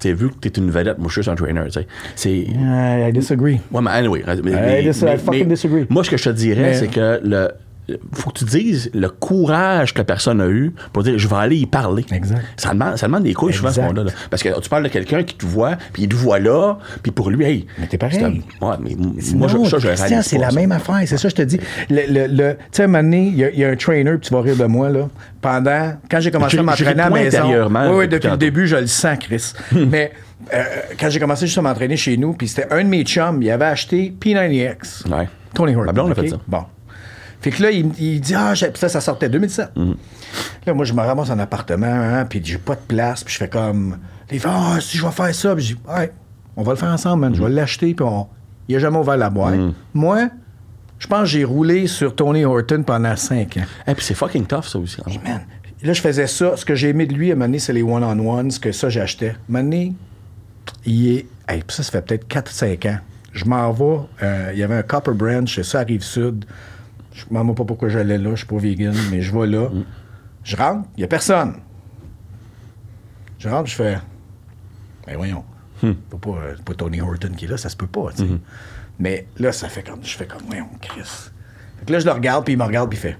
tu 0.01 0.07
sais, 0.09 0.13
vu 0.13 0.29
que 0.29 0.35
t'es 0.47 0.49
une 0.59 0.71
vedette, 0.71 0.97
moi, 0.97 1.07
je 1.07 1.13
suis 1.13 1.19
juste 1.21 1.29
un 1.29 1.35
trainer, 1.35 1.61
tu 1.65 1.71
sais. 1.71 1.87
C'est. 2.15 2.31
I, 2.35 3.07
I 3.07 3.11
disagree. 3.13 3.59
Ouais, 3.71 3.81
mais 3.81 3.91
anyway. 3.91 4.23
mais- 4.43 4.81
dis- 4.83 5.05
I 5.05 5.17
fucking 5.17 5.47
disagree. 5.47 5.85
Moi, 5.89 6.03
ce 6.03 6.09
que 6.09 6.17
je 6.17 6.23
te 6.25 6.29
dirais, 6.29 6.61
Mais- 6.61 6.73
c'est 6.73 6.87
que 6.87 7.19
le. 7.23 7.49
Faut 8.13 8.29
que 8.31 8.39
tu 8.39 8.45
dises 8.45 8.89
le 8.93 9.09
courage 9.09 9.93
que 9.93 9.99
la 9.99 10.03
personne 10.03 10.41
a 10.41 10.47
eu 10.47 10.73
pour 10.93 11.03
dire 11.03 11.17
je 11.17 11.27
vais 11.27 11.35
aller 11.35 11.57
y 11.57 11.65
parler. 11.65 12.05
Exact. 12.11 12.41
Ça 12.57 12.73
demande, 12.73 12.97
ça 12.97 13.07
demande 13.07 13.23
des 13.23 13.33
couilles 13.33 13.53
souvent 13.53 13.69
ce 13.69 13.75
Exact. 13.79 13.87
monde-là. 13.87 14.03
là. 14.05 14.11
Parce 14.29 14.43
que 14.43 14.59
tu 14.59 14.69
parles 14.69 14.83
de 14.83 14.89
quelqu'un 14.89 15.23
qui 15.23 15.35
te 15.35 15.45
voit, 15.45 15.77
puis 15.93 16.03
il 16.03 16.09
te 16.09 16.15
voit 16.15 16.39
là, 16.39 16.77
puis 17.03 17.11
pour 17.11 17.29
lui, 17.29 17.45
hey. 17.45 17.67
Mais 17.79 17.87
t'es 17.87 17.97
pareil. 17.97 18.23
un- 18.23 18.65
Ouais, 18.65 18.75
mais 18.81 18.95
moi, 19.35 19.47
non, 19.51 19.63
je, 19.65 19.69
ça, 19.79 19.79
je 19.79 20.21
c'est 20.21 20.37
la 20.37 20.51
même 20.51 20.71
affaire. 20.71 20.99
C'est 21.05 21.17
ça, 21.17 21.29
je 21.29 21.35
te 21.35 21.41
dis. 21.41 21.59
Le, 21.89 22.01
le, 22.07 22.27
le- 22.27 22.53
tu 22.55 22.63
sais, 22.71 22.81
à 22.83 22.85
un 22.85 22.87
moment 22.87 23.03
donné, 23.03 23.27
il 23.27 23.35
y, 23.35 23.43
a- 23.43 23.49
il 23.51 23.59
y 23.59 23.65
a 23.65 23.69
un 23.69 23.75
trainer, 23.75 24.11
puis 24.17 24.27
tu 24.29 24.33
vas 24.33 24.41
rire 24.41 24.55
de 24.57 24.65
moi, 24.65 24.89
là. 24.89 25.07
Pendant, 25.41 25.93
quand 26.09 26.19
j'ai 26.19 26.29
commencé 26.31 26.57
à 26.57 26.63
m'entraîner 26.63 27.01
à 27.01 27.09
la 27.09 27.09
maison. 27.09 27.67
Oui, 27.91 27.95
oui, 27.97 28.07
depuis 28.07 28.29
le 28.29 28.37
début, 28.37 28.67
je 28.67 28.75
le 28.75 28.87
sens, 28.87 29.17
Chris. 29.19 29.53
Mais 29.71 30.11
euh, 30.53 30.63
quand 30.99 31.09
j'ai 31.09 31.19
commencé 31.19 31.45
juste 31.47 31.57
à 31.57 31.61
m'entraîner 31.61 31.97
chez 31.97 32.17
nous, 32.17 32.33
puis 32.33 32.47
c'était 32.47 32.71
un 32.71 32.83
de 32.83 32.89
mes 32.89 33.03
chums, 33.03 33.41
il 33.41 33.49
avait 33.49 33.65
acheté 33.65 34.13
P90X. 34.19 35.07
Ouais. 35.11 35.27
Tony 35.53 35.73
Horton. 35.75 35.85
Ma 35.87 35.91
blonde 35.93 36.11
a 36.11 36.15
fait 36.15 36.29
ça. 36.29 36.37
Bon. 36.47 36.63
Fait 37.41 37.49
que 37.51 37.61
là, 37.63 37.71
il, 37.71 37.91
il 37.99 38.21
dit, 38.21 38.35
ah, 38.35 38.53
j'ai- 38.53 38.71
ça, 38.75 38.87
ça 38.87 39.01
sortait 39.01 39.27
2007. 39.29 39.71
Mhm. 39.75 39.95
Là, 40.65 40.73
moi, 40.73 40.85
je 40.85 40.93
me 40.93 41.01
ramasse 41.01 41.29
en 41.31 41.39
appartement, 41.39 41.87
hein, 41.87 42.25
puis 42.25 42.39
j'ai 42.43 42.57
pas 42.59 42.75
de 42.75 42.81
place, 42.87 43.23
puis 43.23 43.33
je 43.33 43.39
fais 43.39 43.49
comme. 43.49 43.97
Il 44.31 44.39
fait, 44.39 44.47
ah, 44.49 44.77
si 44.79 44.97
je 44.97 45.05
vais 45.05 45.11
faire 45.11 45.33
ça, 45.35 45.55
puis 45.55 45.63
je 45.65 45.73
dis, 45.75 45.81
ouais, 45.89 46.11
on 46.55 46.63
va 46.63 46.71
le 46.73 46.77
faire 46.77 46.89
ensemble, 46.89 47.21
man. 47.21 47.35
Je 47.35 47.41
vais 47.41 47.49
Mhm. 47.49 47.55
l'acheter, 47.55 47.93
puis 47.93 48.05
on. 48.07 48.27
Il 48.67 48.75
a 48.75 48.79
jamais 48.79 48.97
ouvert 48.99 49.17
la 49.17 49.29
boîte. 49.29 49.55
Moi, 49.93 50.29
je 50.99 51.07
pense 51.07 51.21
que 51.21 51.25
j'ai 51.25 51.43
roulé 51.43 51.87
sur 51.87 52.15
Tony 52.15 52.45
Horton 52.45 52.83
pendant 52.83 53.15
5 53.15 53.57
ans. 53.57 53.65
Et 53.87 53.95
puis 53.95 54.05
c'est 54.05 54.13
fucking 54.13 54.45
tough, 54.45 54.63
ça 54.65 54.77
aussi. 54.79 54.97
hein. 55.05 55.11
Man, 55.25 55.41
là, 55.81 55.93
je 55.93 55.99
faisais 56.01 56.27
ça. 56.27 56.55
Ce 56.55 56.63
que 56.63 56.75
j'ai 56.75 56.89
aimé 56.89 57.07
de 57.07 57.13
lui, 57.13 57.31
à 57.31 57.33
un 57.33 57.35
moment 57.35 57.47
donné, 57.47 57.59
c'est 57.59 57.73
les 57.73 57.81
one-on-ones, 57.83 58.51
que 58.61 58.71
ça, 58.71 58.87
j'achetais. 58.89 59.29
À 59.29 59.31
un 59.31 59.35
moment 59.49 59.63
donné, 59.63 59.93
il 60.85 61.07
est. 61.17 61.25
Hey, 61.49 61.63
puis 61.67 61.75
ça, 61.75 61.83
ça 61.83 61.91
fait 61.91 62.01
peut-être 62.03 62.27
4-5 62.29 62.85
ans. 62.87 62.99
Je 63.33 63.45
m'en 63.45 63.71
vais. 63.71 63.99
euh, 64.23 64.51
il 64.53 64.59
y 64.59 64.63
avait 64.63 64.75
un 64.75 64.83
Copper 64.83 65.11
Branch, 65.13 65.61
ça 65.63 65.79
arrive 65.79 66.03
sud. 66.03 66.45
Je 67.13 67.25
ne 67.29 67.47
sais 67.47 67.53
pas 67.53 67.65
pourquoi 67.65 67.89
j'allais 67.89 68.17
là, 68.17 68.31
je 68.31 68.37
suis 68.37 68.45
pas 68.45 68.57
vegan, 68.57 68.95
mais 69.09 69.21
je 69.21 69.37
vais 69.37 69.47
là. 69.47 69.69
Je 70.43 70.55
rentre, 70.55 70.87
il 70.95 71.01
n'y 71.01 71.03
a 71.03 71.07
personne. 71.07 71.55
Je 73.39 73.49
rentre, 73.49 73.69
je 73.69 73.75
fais. 73.75 73.97
Ben 75.05 75.17
voyons. 75.17 75.43
C'est 75.81 76.19
pas, 76.19 76.29
euh, 76.29 76.53
c'est 76.55 76.63
pas 76.63 76.73
Tony 76.75 77.01
Horton 77.01 77.31
qui 77.35 77.45
est 77.45 77.47
là, 77.47 77.57
ça 77.57 77.69
se 77.69 77.75
peut 77.75 77.87
pas, 77.87 78.11
sais. 78.15 78.25
Mais 78.99 79.25
là, 79.39 79.51
ça 79.51 79.67
fait 79.67 79.81
comme. 79.81 80.03
Je 80.03 80.15
fais 80.15 80.27
comme, 80.27 80.43
voyons, 80.45 80.69
Chris. 80.79 81.01
Fait 81.79 81.85
que 81.87 81.91
là, 81.91 81.99
je 81.99 82.05
le 82.05 82.11
regarde, 82.11 82.45
puis 82.45 82.53
il 82.53 82.57
me 82.57 82.63
regarde, 82.63 82.89
puis 82.89 82.99
il 82.99 83.01
fait. 83.01 83.17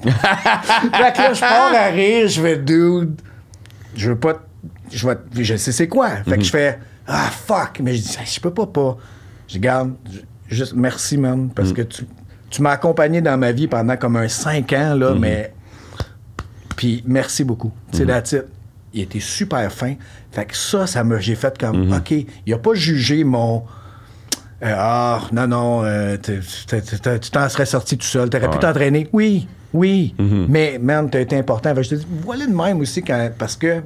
fait 0.02 0.10
que 0.10 1.18
là, 1.18 1.32
je 1.32 1.40
pars 1.40 1.74
à 1.74 1.86
rire, 1.86 2.28
je 2.28 2.40
fais, 2.40 2.58
dude, 2.58 3.20
je 3.96 4.10
veux 4.10 4.18
pas. 4.18 4.42
Je, 4.90 5.08
vais, 5.08 5.16
je 5.42 5.56
sais 5.56 5.72
c'est 5.72 5.88
quoi. 5.88 6.10
Fait 6.16 6.36
que 6.36 6.44
je 6.44 6.50
fais, 6.50 6.78
ah, 7.06 7.30
fuck. 7.30 7.80
Mais 7.82 7.94
je 7.94 8.02
dis, 8.02 8.18
je 8.24 8.40
peux 8.40 8.52
pas, 8.52 8.66
pas. 8.66 8.98
Je 9.48 9.58
garde, 9.58 9.94
juste 10.48 10.74
merci, 10.74 11.16
man, 11.16 11.50
parce 11.50 11.72
que 11.72 11.82
tu, 11.82 12.04
tu 12.50 12.62
m'as 12.62 12.70
accompagné 12.72 13.20
dans 13.20 13.38
ma 13.38 13.52
vie 13.52 13.68
pendant 13.68 13.96
comme 13.96 14.16
un 14.16 14.28
5 14.28 14.72
ans, 14.74 14.94
là, 14.94 15.14
mais. 15.14 15.52
Puis 16.76 17.02
merci 17.06 17.44
beaucoup. 17.44 17.72
Tu 17.92 17.98
sais, 17.98 18.06
that's 18.06 18.32
it. 18.32 18.44
Il 18.92 19.02
était 19.02 19.20
super 19.20 19.70
fin. 19.72 19.94
Fait 20.32 20.44
que 20.46 20.56
ça, 20.56 20.86
ça 20.86 21.04
me. 21.04 21.18
J'ai 21.20 21.34
fait 21.36 21.56
comme, 21.58 21.92
OK, 21.92 22.12
il 22.46 22.52
a 22.54 22.58
pas 22.58 22.74
jugé 22.74 23.22
mon. 23.24 23.62
Euh, 24.62 24.74
ah, 24.76 25.20
non, 25.32 25.46
non, 25.46 25.84
euh, 25.84 26.16
tu 26.20 27.30
t'en 27.30 27.48
serais 27.48 27.66
sorti 27.66 27.96
tout 27.96 28.06
seul. 28.06 28.28
T'aurais 28.28 28.48
pu 28.48 28.56
Ouais. 28.56 28.60
t'entraîner. 28.60 29.08
Oui, 29.12 29.46
oui. 29.72 30.14
Mais, 30.18 30.78
man, 30.78 31.08
t'as 31.08 31.20
été 31.20 31.36
important. 31.38 31.70
Fait 31.74 31.76
que 31.76 31.82
je 31.84 31.90
te 31.90 31.94
dis, 31.94 32.06
voilà 32.24 32.46
de 32.46 32.52
même 32.52 32.80
aussi, 32.80 33.02
quand, 33.02 33.30
parce 33.38 33.56
que 33.56 33.82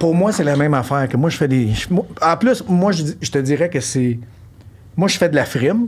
pour 0.00 0.14
moi, 0.14 0.32
c'est 0.32 0.42
la 0.44 0.56
même 0.56 0.74
affaire. 0.74 1.08
que 1.08 1.16
Moi, 1.16 1.30
je 1.30 1.36
fais 1.36 1.46
des. 1.48 1.72
je- 1.72 1.92
moi- 1.92 2.06
en 2.20 2.36
plus, 2.36 2.64
moi, 2.68 2.90
je, 2.92 3.30
te 3.30 3.38
dirais 3.38 3.68
que 3.70 3.80
c'est. 3.80 4.18
Moi, 4.96 5.08
je 5.08 5.18
fais 5.18 5.28
de 5.28 5.36
la 5.36 5.44
frime. 5.44 5.86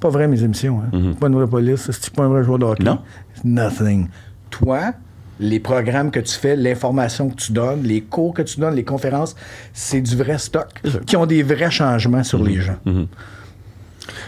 Pas 0.00 0.08
vrai, 0.10 0.28
mes 0.28 0.42
émissions. 0.42 0.80
Hein. 0.80 0.90
C'est 1.12 1.18
pas 1.18 1.26
une 1.28 1.34
vraie 1.34 1.46
police. 1.48 1.90
C'est 1.90 2.10
pas 2.14 2.24
un 2.24 2.28
vrai 2.28 2.44
joueur 2.44 2.58
de 2.58 2.64
hockey. 2.64 2.84
Non. 2.84 2.98
Nothing. 3.44 4.08
Toi, 4.50 4.92
les 5.40 5.60
programmes 5.60 6.10
que 6.10 6.20
tu 6.20 6.34
fais, 6.34 6.56
l'information 6.56 7.28
que 7.30 7.36
tu 7.36 7.52
donnes, 7.52 7.82
les 7.82 8.00
cours 8.02 8.34
que 8.34 8.42
tu 8.42 8.60
donnes, 8.60 8.74
les 8.74 8.84
conférences, 8.84 9.34
c'est 9.72 10.00
du 10.00 10.16
vrai 10.16 10.38
stock 10.38 10.68
qui 11.06 11.16
ont 11.16 11.26
des 11.26 11.42
vrais 11.42 11.70
changements 11.70 12.24
sur 12.24 12.42
les 12.42 12.60
gens. 12.60 12.76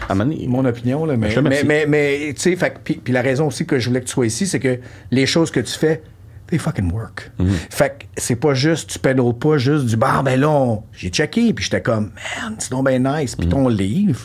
À 0.07 0.13
un 0.13 0.15
moment 0.15 0.31
donné- 0.31 0.47
Mon 0.47 0.63
opinion, 0.65 1.05
là, 1.05 1.17
mais, 1.17 1.29
te 1.29 1.39
mais, 1.39 1.45
remercie. 1.47 1.65
mais, 1.65 1.85
mais, 1.87 2.33
tu 2.35 2.55
sais, 2.55 2.73
puis 2.83 3.13
la 3.13 3.21
raison 3.21 3.47
aussi 3.47 3.65
que 3.65 3.79
je 3.79 3.87
voulais 3.89 4.01
que 4.01 4.05
tu 4.05 4.11
sois 4.13 4.27
ici, 4.27 4.45
c'est 4.47 4.59
que 4.59 4.79
les 5.09 5.25
choses 5.25 5.51
que 5.51 5.59
tu 5.59 5.73
fais, 5.77 6.01
they 6.51 6.59
fucking 6.59 6.91
work. 6.91 7.31
Mhm. 7.39 7.49
Fait 7.71 7.89
que 7.99 8.05
c'est 8.21 8.35
pas 8.35 8.53
juste, 8.53 8.91
tu 8.91 8.99
pédales 8.99 9.33
pas 9.39 9.57
juste 9.57 9.85
du 9.87 9.97
bah, 9.97 10.21
ben 10.23 10.39
là, 10.39 10.75
j'ai 10.93 11.09
checké, 11.09 11.51
puis 11.53 11.63
j'étais 11.65 11.81
comme, 11.81 12.11
man, 12.43 12.55
c'est 12.59 12.69
donc 12.71 12.87
bien 12.87 12.99
nice. 12.99 13.35
Puis 13.35 13.47
ton 13.47 13.67
livre, 13.67 14.19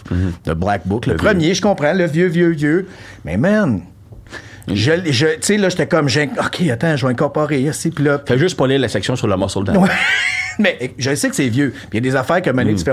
le 0.47 0.55
Black 0.55 0.83
Book, 0.87 1.07
le, 1.07 1.13
Mhm. 1.15 1.19
Le 1.19 1.25
premier, 1.25 1.55
je 1.55 1.63
comprends, 1.63 1.95
le 1.95 2.05
vieux, 2.07 2.27
vieux, 2.27 2.51
vieux. 2.51 2.87
Mais 3.25 3.37
man, 3.39 3.81
je, 4.69 4.93
je- 5.11 5.27
tu 5.37 5.43
sais, 5.43 5.57
là, 5.57 5.69
j'étais 5.69 5.87
comme, 5.87 6.09
j'ai- 6.09 6.29
OK, 6.39 6.61
attends, 6.71 6.97
je 6.97 7.07
vais 7.07 7.13
incorporer 7.13 7.63
ici, 7.63 7.91
puis 7.91 8.05
là, 8.05 8.21
Fais 8.27 8.37
juste 8.39 8.57
pas 8.57 8.67
lire 8.67 8.81
la 8.81 8.89
section 8.89 9.17
sur 9.17 9.27
le 9.29 9.37
muscle 9.37 9.65
down. 9.65 9.79
Ouais. 9.79 9.89
Mais 10.59 10.95
je 10.99 11.15
sais 11.15 11.29
que 11.29 11.37
c'est 11.37 11.49
vieux. 11.49 11.71
Puis 11.71 11.89
il 11.93 12.05
y 12.05 12.09
a 12.09 12.11
des 12.11 12.17
affaires 12.17 12.43
que 12.43 12.51
Mané, 12.51 12.75
tu 12.75 12.83
fais. 12.85 12.93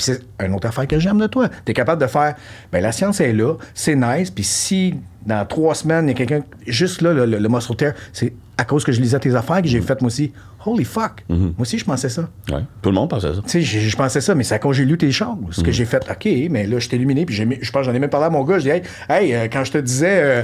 Puis 0.00 0.14
c'est 0.14 0.46
une 0.46 0.54
autre 0.54 0.66
affaire 0.66 0.86
que 0.86 0.98
j'aime 0.98 1.18
de 1.18 1.26
toi. 1.26 1.50
Tu 1.66 1.72
es 1.72 1.74
capable 1.74 2.00
de 2.00 2.06
faire. 2.06 2.34
Ben 2.72 2.82
la 2.82 2.90
science 2.90 3.20
est 3.20 3.34
là, 3.34 3.56
c'est 3.74 3.94
nice. 3.94 4.30
Puis 4.30 4.44
si 4.44 4.94
dans 5.26 5.44
trois 5.44 5.74
semaines, 5.74 6.06
il 6.06 6.08
y 6.08 6.10
a 6.12 6.14
quelqu'un. 6.14 6.42
Juste 6.66 7.02
là, 7.02 7.12
le, 7.12 7.26
le, 7.26 7.38
le 7.38 7.76
tear, 7.76 7.92
c'est 8.14 8.32
à 8.56 8.64
cause 8.64 8.82
que 8.82 8.92
je 8.92 9.00
lisais 9.02 9.18
tes 9.18 9.34
affaires 9.34 9.60
que 9.60 9.68
j'ai 9.68 9.82
fait 9.82 10.00
moi 10.00 10.06
aussi. 10.06 10.32
Holy 10.66 10.84
fuck. 10.84 11.24
Moi 11.28 11.52
aussi, 11.60 11.78
je 11.78 11.84
pensais 11.84 12.08
ça. 12.08 12.28
Ouais. 12.50 12.60
Tout 12.82 12.90
le 12.90 12.94
monde 12.94 13.08
pense 13.08 13.24
à 13.24 13.34
ça. 13.34 13.40
Tu 13.42 13.48
sais, 13.48 13.62
je, 13.62 13.78
je 13.88 13.96
pensais 13.96 14.20
ça, 14.20 14.34
mais 14.34 14.44
c'est 14.44 14.58
que 14.58 14.72
j'ai 14.72 14.84
lu 14.84 14.98
tes 14.98 15.10
choses. 15.10 15.36
Ce 15.52 15.62
que 15.62 15.72
j'ai 15.72 15.84
fait, 15.84 16.04
OK, 16.10 16.28
mais 16.50 16.66
là, 16.66 16.78
je 16.78 16.88
t'ai 16.88 16.96
illuminé, 16.96 17.24
puis 17.24 17.34
je 17.34 17.44
pense 17.44 17.80
que 17.80 17.82
j'en 17.84 17.94
ai 17.94 17.98
même 17.98 18.10
parlé 18.10 18.26
à 18.26 18.30
mon 18.30 18.44
gars. 18.44 18.58
Je 18.58 18.64
dis, 18.64 18.70
hey, 18.70 18.82
hey, 19.08 19.34
euh, 19.34 19.48
quand 19.50 19.64
je 19.64 19.72
te 19.72 19.78
disais, 19.78 20.20
euh, 20.22 20.42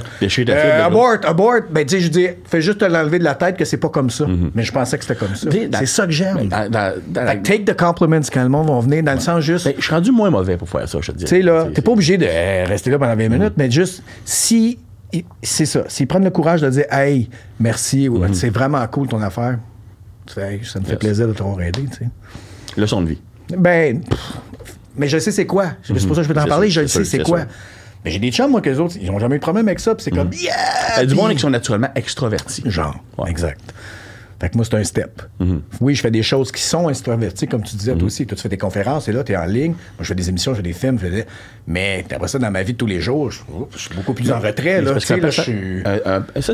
euh, 0.49 0.85
abort, 0.85 1.17
abort, 1.23 1.61
ben, 1.69 1.85
tu 1.85 1.95
sais, 1.95 2.01
je 2.01 2.07
dis, 2.09 2.27
fais 2.45 2.61
juste 2.61 2.79
te 2.79 2.85
l'enlever 2.85 3.19
de 3.19 3.23
la 3.23 3.35
tête 3.35 3.57
que 3.57 3.65
c'est 3.65 3.77
pas 3.77 3.89
comme 3.89 4.09
ça. 4.09 4.25
Mais 4.55 4.63
je 4.63 4.71
pensais 4.71 4.97
que 4.97 5.05
c'était 5.05 5.19
comme 5.19 5.35
ça. 5.35 5.49
C'est 5.51 5.85
ça 5.85 6.05
que 6.05 6.11
j'aime. 6.11 6.49
Que 6.49 7.43
take 7.43 7.65
the 7.65 7.77
compliments 7.77 8.21
quand 8.31 8.43
le 8.43 8.49
monde 8.49 8.67
va 8.69 8.79
venir, 8.79 9.03
dans 9.03 9.13
le 9.13 9.19
sens 9.19 9.43
juste. 9.43 9.65
Ben, 9.65 9.73
je 9.77 9.83
suis 9.83 9.93
rendu 9.93 10.11
moins 10.11 10.29
mauvais 10.29 10.57
pour 10.57 10.69
faire 10.69 10.87
ça, 10.87 10.99
je 11.01 11.11
te 11.11 11.17
dis. 11.17 11.25
Tu 11.25 11.29
sais, 11.29 11.41
là, 11.41 11.67
t'es 11.73 11.81
pas 11.81 11.91
obligé 11.91 12.17
de 12.17 12.25
rester 12.67 12.89
là 12.89 12.97
pendant 12.99 13.15
20 13.15 13.29
minutes, 13.29 13.53
mais 13.57 13.69
juste, 13.69 14.03
si. 14.25 14.79
C'est 15.41 15.65
ça. 15.65 15.85
S'ils 15.87 16.05
prennent 16.05 16.25
le 16.25 16.29
courage 16.29 16.61
de 16.61 16.69
dire, 16.69 16.83
hey, 16.91 17.29
merci, 17.61 18.09
ou 18.09 18.21
c'est 18.33 18.49
vraiment 18.49 18.85
cool 18.87 19.07
ton 19.07 19.21
affaire, 19.21 19.57
ça 20.33 20.79
me 20.79 20.85
fait 20.85 20.91
Yes. 20.91 20.99
plaisir 20.99 21.27
de 21.27 21.33
t'avoir 21.33 21.61
aidé, 21.61 21.83
tu 21.91 21.97
sais. 21.97 22.09
Leçon 22.77 23.01
de 23.01 23.09
vie. 23.09 23.21
Ben, 23.57 24.01
pff, 24.01 24.19
mais 24.97 25.07
je 25.07 25.17
sais 25.19 25.31
c'est 25.31 25.45
quoi. 25.45 25.71
C'est 25.83 25.93
pour 25.93 26.01
ça 26.15 26.21
que 26.21 26.23
je 26.23 26.27
veux 26.27 26.33
t'en 26.35 26.45
parler, 26.45 26.67
sûr, 26.69 26.75
je 26.75 26.81
le 26.81 26.87
sais 26.87 27.03
c'est 27.05 27.23
quoi. 27.23 27.39
sûr. 27.39 27.47
Mais 28.05 28.11
j'ai 28.11 28.19
des 28.19 28.31
chums, 28.31 28.51
moi, 28.51 28.61
qu'eux 28.61 28.77
autres, 28.77 28.95
ils 29.01 29.09
ont 29.09 29.19
jamais 29.19 29.35
eu 29.35 29.39
de 29.39 29.43
problème 29.43 29.67
avec 29.67 29.79
ça, 29.79 29.95
puis 29.95 30.03
c'est 30.03 30.11
comme, 30.11 30.31
yeah! 30.33 30.53
Il 30.97 30.99
y 30.99 31.03
a 31.03 31.05
du 31.05 31.15
monde 31.15 31.31
qui 31.33 31.39
sont 31.39 31.49
naturellement 31.49 31.89
extrovertis. 31.95 32.61
Genre, 32.65 32.95
Ouais. 33.17 33.29
exact. 33.29 33.59
Fait 34.39 34.49
que 34.49 34.55
moi, 34.55 34.65
c'est 34.65 34.75
un 34.75 34.83
step. 34.83 35.21
Mm-hmm. 35.41 35.59
Oui, 35.81 35.95
je 35.95 36.01
fais 36.01 36.11
des 36.11 36.21
choses 36.21 36.51
qui 36.51 36.61
sont 36.61 36.89
extraverties, 36.89 37.47
comme 37.47 37.63
tu 37.63 37.75
disais, 37.75 37.95
toi 37.95 38.05
aussi. 38.05 38.27
Toi, 38.27 38.35
tu 38.35 38.43
fais 38.43 38.49
des 38.49 38.57
conférences, 38.57 39.07
et 39.07 39.11
là, 39.11 39.23
tu 39.23 39.31
es 39.31 39.37
en 39.37 39.45
ligne. 39.45 39.71
Moi, 39.71 40.01
je 40.01 40.05
fais 40.05 40.15
des 40.15 40.29
émissions, 40.29 40.51
je 40.53 40.57
fais 40.57 40.63
des 40.63 40.73
films. 40.73 40.99
je 40.99 41.05
fais 41.05 41.11
des- 41.11 41.25
Mais 41.65 42.05
après 42.11 42.27
ça, 42.27 42.37
dans 42.37 42.51
ma 42.51 42.61
vie 42.63 42.73
de 42.73 42.77
tous 42.77 42.85
les 42.85 43.01
jours, 43.01 43.31
je, 43.31 43.39
suis 43.77 43.95
beaucoup 43.95 44.13
plus 44.13 44.31
en 44.31 44.39
retrait. 44.39 44.81
Là, 44.81 44.93
je 44.93 44.99
ça, 44.99 45.41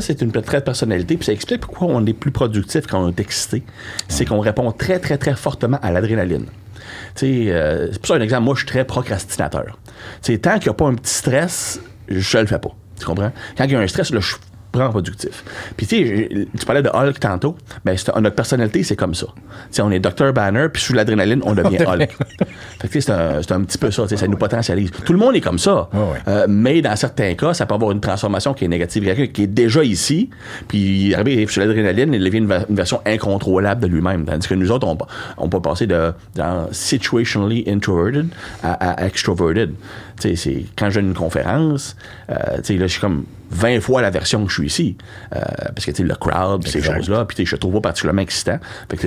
c'est 0.00 0.22
une 0.22 0.32
trait 0.32 0.60
de 0.60 0.64
personnalité, 0.64 1.16
puis 1.16 1.26
ça 1.26 1.32
explique 1.32 1.60
pourquoi 1.60 1.88
on 1.88 2.04
est 2.06 2.14
plus 2.14 2.30
productif 2.30 2.86
quand 2.86 3.04
on 3.04 3.08
est 3.10 3.20
excité. 3.20 3.62
C'est 4.08 4.24
qu'on 4.24 4.40
répond 4.40 4.72
très, 4.72 4.98
très, 4.98 5.18
très 5.18 5.34
fortement 5.34 5.78
à 5.82 5.92
l'adrénaline. 5.92 6.46
Euh, 7.22 7.88
c'est 7.92 7.98
pour 7.98 8.08
ça 8.08 8.14
un 8.14 8.20
exemple, 8.20 8.44
moi, 8.44 8.54
je 8.54 8.60
suis 8.60 8.68
très 8.68 8.84
procrastinateur. 8.84 9.78
Tu 10.22 10.32
sais, 10.32 10.38
tant 10.38 10.54
qu'il 10.54 10.64
n'y 10.68 10.70
a 10.70 10.74
pas 10.74 10.86
un 10.86 10.94
petit 10.94 11.14
stress, 11.14 11.80
je 12.08 12.38
le 12.38 12.46
fais 12.46 12.58
pas. 12.58 12.74
Tu 12.98 13.06
comprends? 13.06 13.32
Quand 13.56 13.64
il 13.64 13.72
y 13.72 13.76
a 13.76 13.80
un 13.80 13.86
stress, 13.86 14.10
là, 14.10 14.20
je 14.20 14.26
suis 14.26 14.36
productif. 14.78 15.44
Puis 15.76 15.86
tu 15.86 15.96
sais, 15.96 16.46
tu 16.58 16.66
parlais 16.66 16.82
de 16.82 16.88
Hulk 16.92 17.18
tantôt, 17.20 17.56
ben 17.84 17.96
notre 18.20 18.34
personnalité, 18.36 18.82
c'est 18.82 18.96
comme 18.96 19.14
ça. 19.14 19.26
Tu 19.34 19.42
sais, 19.72 19.82
on 19.82 19.90
est 19.90 20.00
Dr. 20.00 20.32
Banner, 20.32 20.66
puis 20.72 20.82
sous 20.82 20.92
l'adrénaline, 20.92 21.40
on 21.44 21.54
devient 21.54 21.78
Hulk. 21.86 22.16
fait 22.80 22.88
que 22.88 23.00
c'est 23.00 23.10
un, 23.12 23.38
un 23.38 23.64
petit 23.64 23.78
peu 23.78 23.90
ça, 23.90 24.02
tu 24.02 24.08
sais, 24.10 24.16
ça 24.16 24.26
nous 24.28 24.36
potentialise. 24.36 24.90
Tout 25.04 25.12
le 25.12 25.18
monde 25.18 25.36
est 25.36 25.40
comme 25.40 25.58
ça. 25.58 25.88
Ouais. 25.92 26.18
Euh, 26.28 26.46
mais 26.48 26.82
dans 26.82 26.96
certains 26.96 27.34
cas, 27.34 27.54
ça 27.54 27.66
peut 27.66 27.74
avoir 27.74 27.90
une 27.92 28.00
transformation 28.00 28.54
qui 28.54 28.64
est 28.64 28.68
négative. 28.68 29.04
Quelqu'un 29.04 29.26
qui 29.26 29.42
est 29.44 29.46
déjà 29.46 29.82
ici, 29.84 30.30
puis 30.68 31.14
arrivé 31.14 31.46
sur 31.46 31.60
l'adrénaline, 31.62 32.12
il 32.14 32.22
devient 32.24 32.38
une, 32.38 32.46
va- 32.46 32.64
une 32.68 32.76
version 32.76 33.00
incontrôlable 33.06 33.80
de 33.82 33.86
lui-même. 33.86 34.24
Tandis 34.24 34.48
que 34.48 34.54
nous 34.54 34.70
autres, 34.70 34.86
on, 34.86 34.96
on 35.38 35.48
peut 35.48 35.60
passer 35.60 35.86
de 35.86 36.12
dans 36.34 36.68
situationally 36.72 37.64
introverted 37.68 38.28
à, 38.62 38.72
à 39.02 39.06
extroverted. 39.06 39.74
Tu 40.20 40.28
sais, 40.28 40.36
c'est 40.36 40.64
quand 40.76 40.90
je 40.90 41.00
donne 41.00 41.08
une 41.08 41.14
conférence, 41.14 41.96
euh, 42.30 42.34
tu 42.58 42.62
sais, 42.64 42.74
là, 42.74 42.86
je 42.86 42.92
suis 42.92 43.00
comme 43.00 43.24
20 43.54 43.80
fois 43.80 44.02
la 44.02 44.10
version 44.10 44.44
que 44.44 44.50
je 44.50 44.54
suis 44.54 44.66
ici. 44.66 44.96
Euh, 45.34 45.40
parce 45.74 45.86
que, 45.86 45.92
tu 45.92 45.98
sais, 45.98 46.02
le 46.02 46.14
crowd, 46.14 46.66
ces 46.66 46.82
choses-là, 46.82 47.24
puis 47.24 47.46
je 47.46 47.56
trouve 47.56 47.74
pas 47.74 47.80
particulièrement 47.80 48.22
excitant. 48.22 48.58
Fait 48.90 48.96
que, 48.96 49.06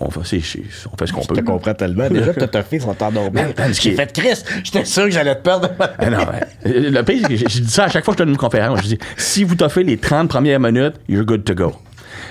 on, 0.00 0.10
fait, 0.10 0.18
on 0.18 0.96
fait 0.96 1.06
ce 1.06 1.12
qu'on 1.12 1.20
peut. 1.20 1.34
Je 1.36 1.40
te 1.40 1.44
comprends 1.44 1.74
tellement. 1.74 2.08
Déjà, 2.08 2.32
t'as 2.32 2.46
ta 2.48 2.62
fille, 2.62 2.80
son 2.80 2.94
temps 2.94 3.12
dormir. 3.12 3.32
Ben, 3.32 3.52
parce 3.54 3.80
J'ai 3.80 3.90
que- 3.90 3.96
fait 3.96 4.12
Chris, 4.12 4.42
j'étais 4.64 4.84
sûr 4.84 5.04
que 5.04 5.10
j'allais 5.10 5.34
te 5.34 5.42
perdre. 5.42 5.68
Ah 5.78 6.10
non, 6.10 6.18
ouais. 6.18 6.40
Le 6.64 7.02
pire, 7.02 7.18
c'est 7.22 7.28
que 7.28 7.36
je, 7.36 7.60
dis 7.60 7.70
ça 7.70 7.84
à 7.84 7.88
chaque 7.88 8.04
fois 8.04 8.14
que 8.14 8.18
je 8.18 8.24
donne 8.24 8.32
une 8.32 8.38
conférence. 8.38 8.80
Je 8.82 8.88
dis, 8.88 8.98
si 9.16 9.44
vous 9.44 9.54
t'offrez 9.54 9.84
les 9.84 9.98
30 9.98 10.28
premières 10.28 10.60
minutes, 10.60 10.94
you're 11.08 11.24
good 11.24 11.44
to 11.44 11.54
go. 11.54 11.74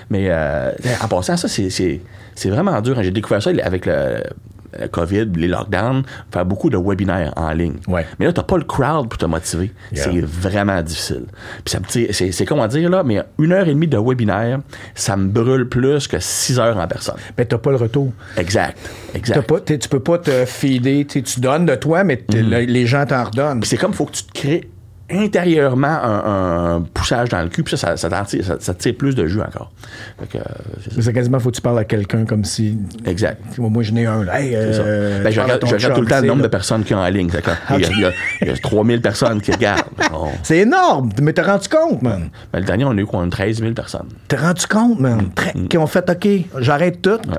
Mais 0.10 0.28
euh, 0.30 0.72
en 1.02 1.08
passant, 1.08 1.38
ça, 1.38 1.48
c'est, 1.48 2.02
vraiment 2.46 2.82
dur. 2.82 3.02
J'ai 3.02 3.12
découvert 3.12 3.42
ça 3.42 3.52
avec 3.64 3.86
le, 3.86 4.24
le 4.80 4.88
COVID, 4.88 5.26
les 5.36 5.48
lockdowns, 5.48 6.04
faire 6.32 6.46
beaucoup 6.46 6.70
de 6.70 6.78
webinaires 6.78 7.34
en 7.36 7.52
ligne. 7.52 7.76
Ouais. 7.88 8.06
Mais 8.20 8.26
là, 8.26 8.34
t'as 8.34 8.44
pas 8.44 8.58
le 8.58 8.64
crowd 8.64 9.10
pour 9.10 9.18
te 9.18 9.26
motiver. 9.26 9.72
Yeah. 9.92 10.04
C'est 10.06 10.22
vraiment 10.22 10.82
difficile. 10.82 11.26
Puis 11.64 11.72
ça 11.72 11.80
me 11.80 11.86
c'est, 12.12 12.32
c'est 12.32 12.46
comment 12.46 12.68
dire, 12.68 12.90
là, 12.90 13.04
mais 13.04 13.22
une 13.40 13.52
heure 13.52 13.68
et 13.68 13.74
demie 13.74 13.88
de 13.88 13.98
webinaire, 13.98 14.60
ça 14.96 15.18
me 15.18 15.28
brûle 15.28 15.68
plus 15.68 16.08
que 16.08 16.20
six 16.20 16.60
heures 16.60 16.78
en 16.78 16.88
personne. 16.88 17.16
Mais 17.38 17.46
t'as 17.46 17.58
pas 17.58 17.72
le 17.72 17.78
retour. 17.78 18.12
Exact. 18.38 18.78
T'as 19.12 19.18
Exact. 19.20 19.42
pas, 19.48 19.60
t'es- 19.60 19.78
tu 19.80 19.90
peux 19.90 20.00
pas 20.00 20.18
te 20.18 20.46
feeder. 20.46 21.06
tu 21.06 21.40
donnes 21.40 21.66
de 21.66 21.76
toi, 21.76 22.04
mais 22.04 22.24
le- 22.34 22.66
les 22.66 22.86
gens 22.86 23.06
t'en 23.06 23.24
redonnent. 23.26 23.60
Puis 23.60 23.70
c'est 23.70 23.78
comme, 23.78 23.94
faut 23.94 24.06
que 24.06 24.12
tu 24.14 24.24
te 24.24 24.32
crées 24.34 24.70
intérieurement 25.14 25.88
un, 25.88 26.76
un 26.78 26.82
poussage 26.82 27.30
dans 27.30 27.42
le 27.42 27.50
cul, 27.50 27.64
puis 27.64 27.78
ça, 27.78 27.98
ça, 27.98 28.10
tire, 28.26 28.44
ça, 28.60 28.74
tire 28.74 28.96
plus 28.96 29.16
de 29.16 29.28
jus 29.28 29.42
encore. 29.42 29.72
Fait 30.20 30.28
que, 30.28 30.38
euh, 30.38 30.42
c'est 30.96 31.02
ça. 31.02 31.14
Quasiment, 31.14 31.40
faut 31.40 31.50
que 31.52 31.56
tu 31.56 31.62
parles 31.62 31.80
à 31.80 31.86
quelqu'un 31.86 32.26
comme 32.26 32.44
si. 32.46 32.78
Exact. 33.06 33.42
Moi, 33.58 33.84
je 33.84 33.92
n'ai 33.92 34.06
un. 34.06 34.24
Là. 34.24 34.40
Hey, 34.42 34.52
euh, 34.56 35.24
Ben, 35.24 35.32
je 35.32 35.40
regarde, 35.42 35.60
ton 35.62 35.68
je 35.68 35.76
regarde 35.76 35.96
tout 35.96 36.02
le 36.02 36.08
temps 36.08 36.22
le 36.22 36.28
nombre 36.28 36.42
là. 36.42 36.48
de 36.48 36.52
personnes 36.52 36.84
qui 36.84 36.90
sont 36.94 37.00
en 37.00 37.08
ligne. 37.08 37.30
Il, 37.30 37.82
y 37.82 37.86
a, 37.86 37.90
il, 37.90 38.00
y 38.02 38.06
a, 38.06 38.12
il 38.42 38.48
y 38.48 38.52
a 38.52 38.58
3000 38.58 39.02
personnes 39.02 39.42
qui 39.42 39.52
regardent. 39.52 39.84
On- 40.14 40.30
C'est 40.44 40.60
énorme, 40.60 41.12
mais 41.22 41.34
t'as 41.34 41.44
rendu 41.44 41.68
compte, 41.68 42.02
man? 42.02 42.30
ben, 42.54 42.60
le 42.60 42.66
dernier, 42.66 42.86
on 42.86 42.92
a 42.92 42.96
eu 42.96 43.06
quoi, 43.06 43.26
13 43.30 43.60
000 43.60 43.74
personnes. 43.74 44.08
T'as 44.28 44.38
rendu 44.38 44.66
compte, 44.68 45.00
man? 45.00 45.30
Très- 45.36 45.54
Qui 45.70 45.78
ont 45.78 45.88
fait, 45.88 46.10
OK, 46.10 46.28
j'arrête 46.60 47.02
tout. 47.02 47.10
Mm. 47.28 47.32
Ouais. 47.32 47.38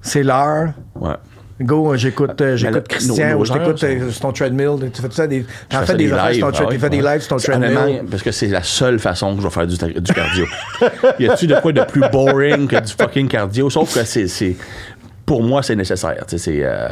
C'est 0.00 0.22
l'heure. 0.22 0.72
Ouais. 0.96 1.12
Go, 1.62 1.96
j'écoute, 1.96 2.40
euh, 2.40 2.56
j'écoute 2.56 2.74
la- 2.74 2.80
Christian 2.82 3.38
ou 3.38 3.44
je 3.44 3.52
t'écoute 3.52 3.78
sur 4.10 4.20
ton 4.20 4.32
treadmill. 4.32 4.90
Tu 4.92 5.02
fais 5.02 5.08
tout 5.08 5.14
ça 5.14 5.26
des. 5.26 5.44
T'en 5.68 5.82
fais 5.82 5.94
des 5.94 6.12
affaires 6.12 6.34
sur 6.34 6.40
ton 6.40 6.46
ah 6.48 6.52
treadmill. 6.52 6.68
oui, 6.68 6.74
Tu 6.74 6.80
fais 6.80 6.90
des 6.90 7.02
lives 7.02 7.20
sur 7.20 7.28
ton 7.28 7.36
treadmill. 7.36 8.02
Parce 8.10 8.22
que 8.22 8.32
c'est 8.32 8.48
la 8.48 8.62
seule 8.62 8.98
façon 8.98 9.34
que 9.34 9.42
je 9.42 9.46
vais 9.46 9.52
faire 9.52 9.66
du, 9.66 9.76
du 9.76 10.12
cardio. 10.12 10.46
y 11.18 11.28
a-tu 11.28 11.46
de 11.46 11.54
quoi 11.60 11.72
de 11.72 11.82
plus 11.84 12.02
boring 12.10 12.66
que 12.68 12.80
du 12.80 12.92
fucking 12.92 13.28
cardio? 13.28 13.70
Sauf 13.70 13.94
que 13.94 14.04
c'est. 14.04 14.56
Pour 15.32 15.42
moi, 15.42 15.62
c'est 15.62 15.76
nécessaire. 15.76 16.24
C'est 16.26 16.58
euh, 16.62 16.88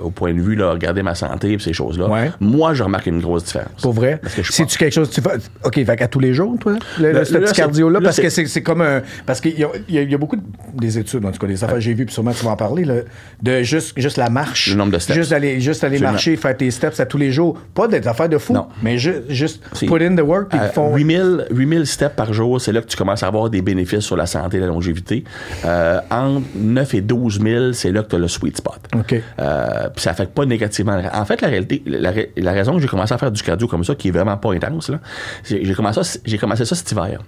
au 0.00 0.08
point 0.10 0.32
de 0.32 0.40
vue, 0.40 0.54
là, 0.54 0.70
regarder 0.70 1.02
ma 1.02 1.14
santé 1.14 1.52
et 1.52 1.58
ces 1.58 1.74
choses-là. 1.74 2.08
Ouais. 2.08 2.30
Moi, 2.40 2.72
je 2.72 2.82
remarque 2.82 3.04
une 3.06 3.20
grosse 3.20 3.44
différence. 3.44 3.82
Pour 3.82 3.92
vrai? 3.92 4.18
C'est-tu 4.50 4.78
quelque 4.78 4.94
chose 4.94 5.10
que 5.10 5.14
tu 5.16 5.20
fais? 5.20 5.36
OK, 5.62 5.74
fait 5.84 5.96
qu'à 5.96 6.08
tous 6.08 6.18
les 6.18 6.32
jours, 6.32 6.56
toi, 6.58 6.76
le, 6.98 7.12
le- 7.12 7.24
ce 7.26 7.34
là, 7.34 7.40
petit 7.40 7.52
cardio-là, 7.52 8.00
là, 8.00 8.02
parce 8.02 8.18
que 8.18 8.30
c'est- 8.30 8.62
comme 8.62 8.80
un. 8.80 9.02
Parce 9.26 9.42
qu'il 9.42 9.58
y 9.60 9.64
a, 9.64 9.68
y 9.90 9.96
y 10.10 10.16
beaucoup 10.16 10.36
de- 10.36 10.42
des 10.74 10.96
études, 10.96 11.22
en 11.26 11.32
tout 11.32 11.38
cas, 11.38 11.46
des 11.46 11.62
affaires 11.62 11.80
j'ai 11.82 11.92
vues, 11.92 12.06
puis 12.06 12.14
sûrement 12.14 12.30
tu 12.32 12.42
vas 12.46 12.52
en 12.52 12.56
parler, 12.56 12.84
là, 12.86 12.94
de 13.42 13.62
juste, 13.62 13.92
juste 14.00 14.16
la 14.16 14.30
marche. 14.30 14.70
Le 14.70 14.76
nombre 14.76 14.92
de 14.92 14.98
steps. 14.98 15.14
Juste 15.18 15.32
aller, 15.32 15.60
juste 15.60 15.84
aller 15.84 15.96
Absolument. 15.96 16.12
marcher, 16.12 16.36
faire 16.36 16.56
tes 16.56 16.70
steps 16.70 16.98
à 16.98 17.04
tous 17.04 17.18
les 17.18 17.30
jours. 17.30 17.58
Pas 17.74 17.88
des 17.88 18.08
affaires 18.08 18.30
de 18.30 18.38
fou, 18.38 18.54
Non. 18.54 18.68
mais 18.82 18.96
ju- 18.96 19.20
juste 19.28 19.62
put 19.80 20.02
in 20.02 20.16
the 20.16 20.20
work, 20.22 20.48
puis 20.48 20.58
À 20.58 20.68
ils 20.68 20.72
font. 20.72 20.94
8000, 20.96 21.44
8000 21.50 21.86
steps 21.86 22.16
par 22.16 22.32
jour, 22.32 22.58
c'est 22.58 22.72
là 22.72 22.80
que 22.80 22.86
tu 22.86 22.96
commences 22.96 23.22
à 23.22 23.26
avoir 23.26 23.50
des 23.50 23.60
bénéfices 23.60 24.00
sur 24.00 24.16
la 24.16 24.24
santé 24.24 24.56
et 24.56 24.60
la 24.60 24.66
longévité. 24.68 25.24
Euh, 25.66 25.98
entre 26.10 26.42
9 26.54 26.94
et 26.94 27.00
12 27.02 27.40
000, 27.42 27.72
c'est 27.82 27.92
là 27.92 28.02
que 28.02 28.08
tu 28.08 28.16
as 28.16 28.18
le 28.18 28.28
sweet 28.28 28.56
spot. 28.56 28.78
OK. 28.94 29.14
Euh, 29.38 29.88
puis 29.94 30.02
ça 30.02 30.10
affecte 30.10 30.32
pas 30.34 30.44
négativement. 30.46 31.00
En 31.12 31.24
fait, 31.24 31.40
la 31.40 31.48
réalité, 31.48 31.82
la, 31.86 32.10
ra- 32.12 32.20
la 32.36 32.52
raison 32.52 32.74
que 32.76 32.80
j'ai 32.80 32.88
commencé 32.88 33.12
à 33.12 33.18
faire 33.18 33.30
du 33.32 33.42
cardio 33.42 33.66
comme 33.68 33.84
ça, 33.84 33.94
qui 33.94 34.08
est 34.08 34.10
vraiment 34.12 34.36
pas 34.36 34.52
intense, 34.52 34.88
là, 34.88 35.00
c'est- 35.42 35.64
j'ai 35.64 35.74
commencé, 35.74 36.20
j'ai 36.24 36.38
commencé 36.38 36.64
ça 36.64 36.74
cet 36.74 36.90
hiver. 36.92 37.20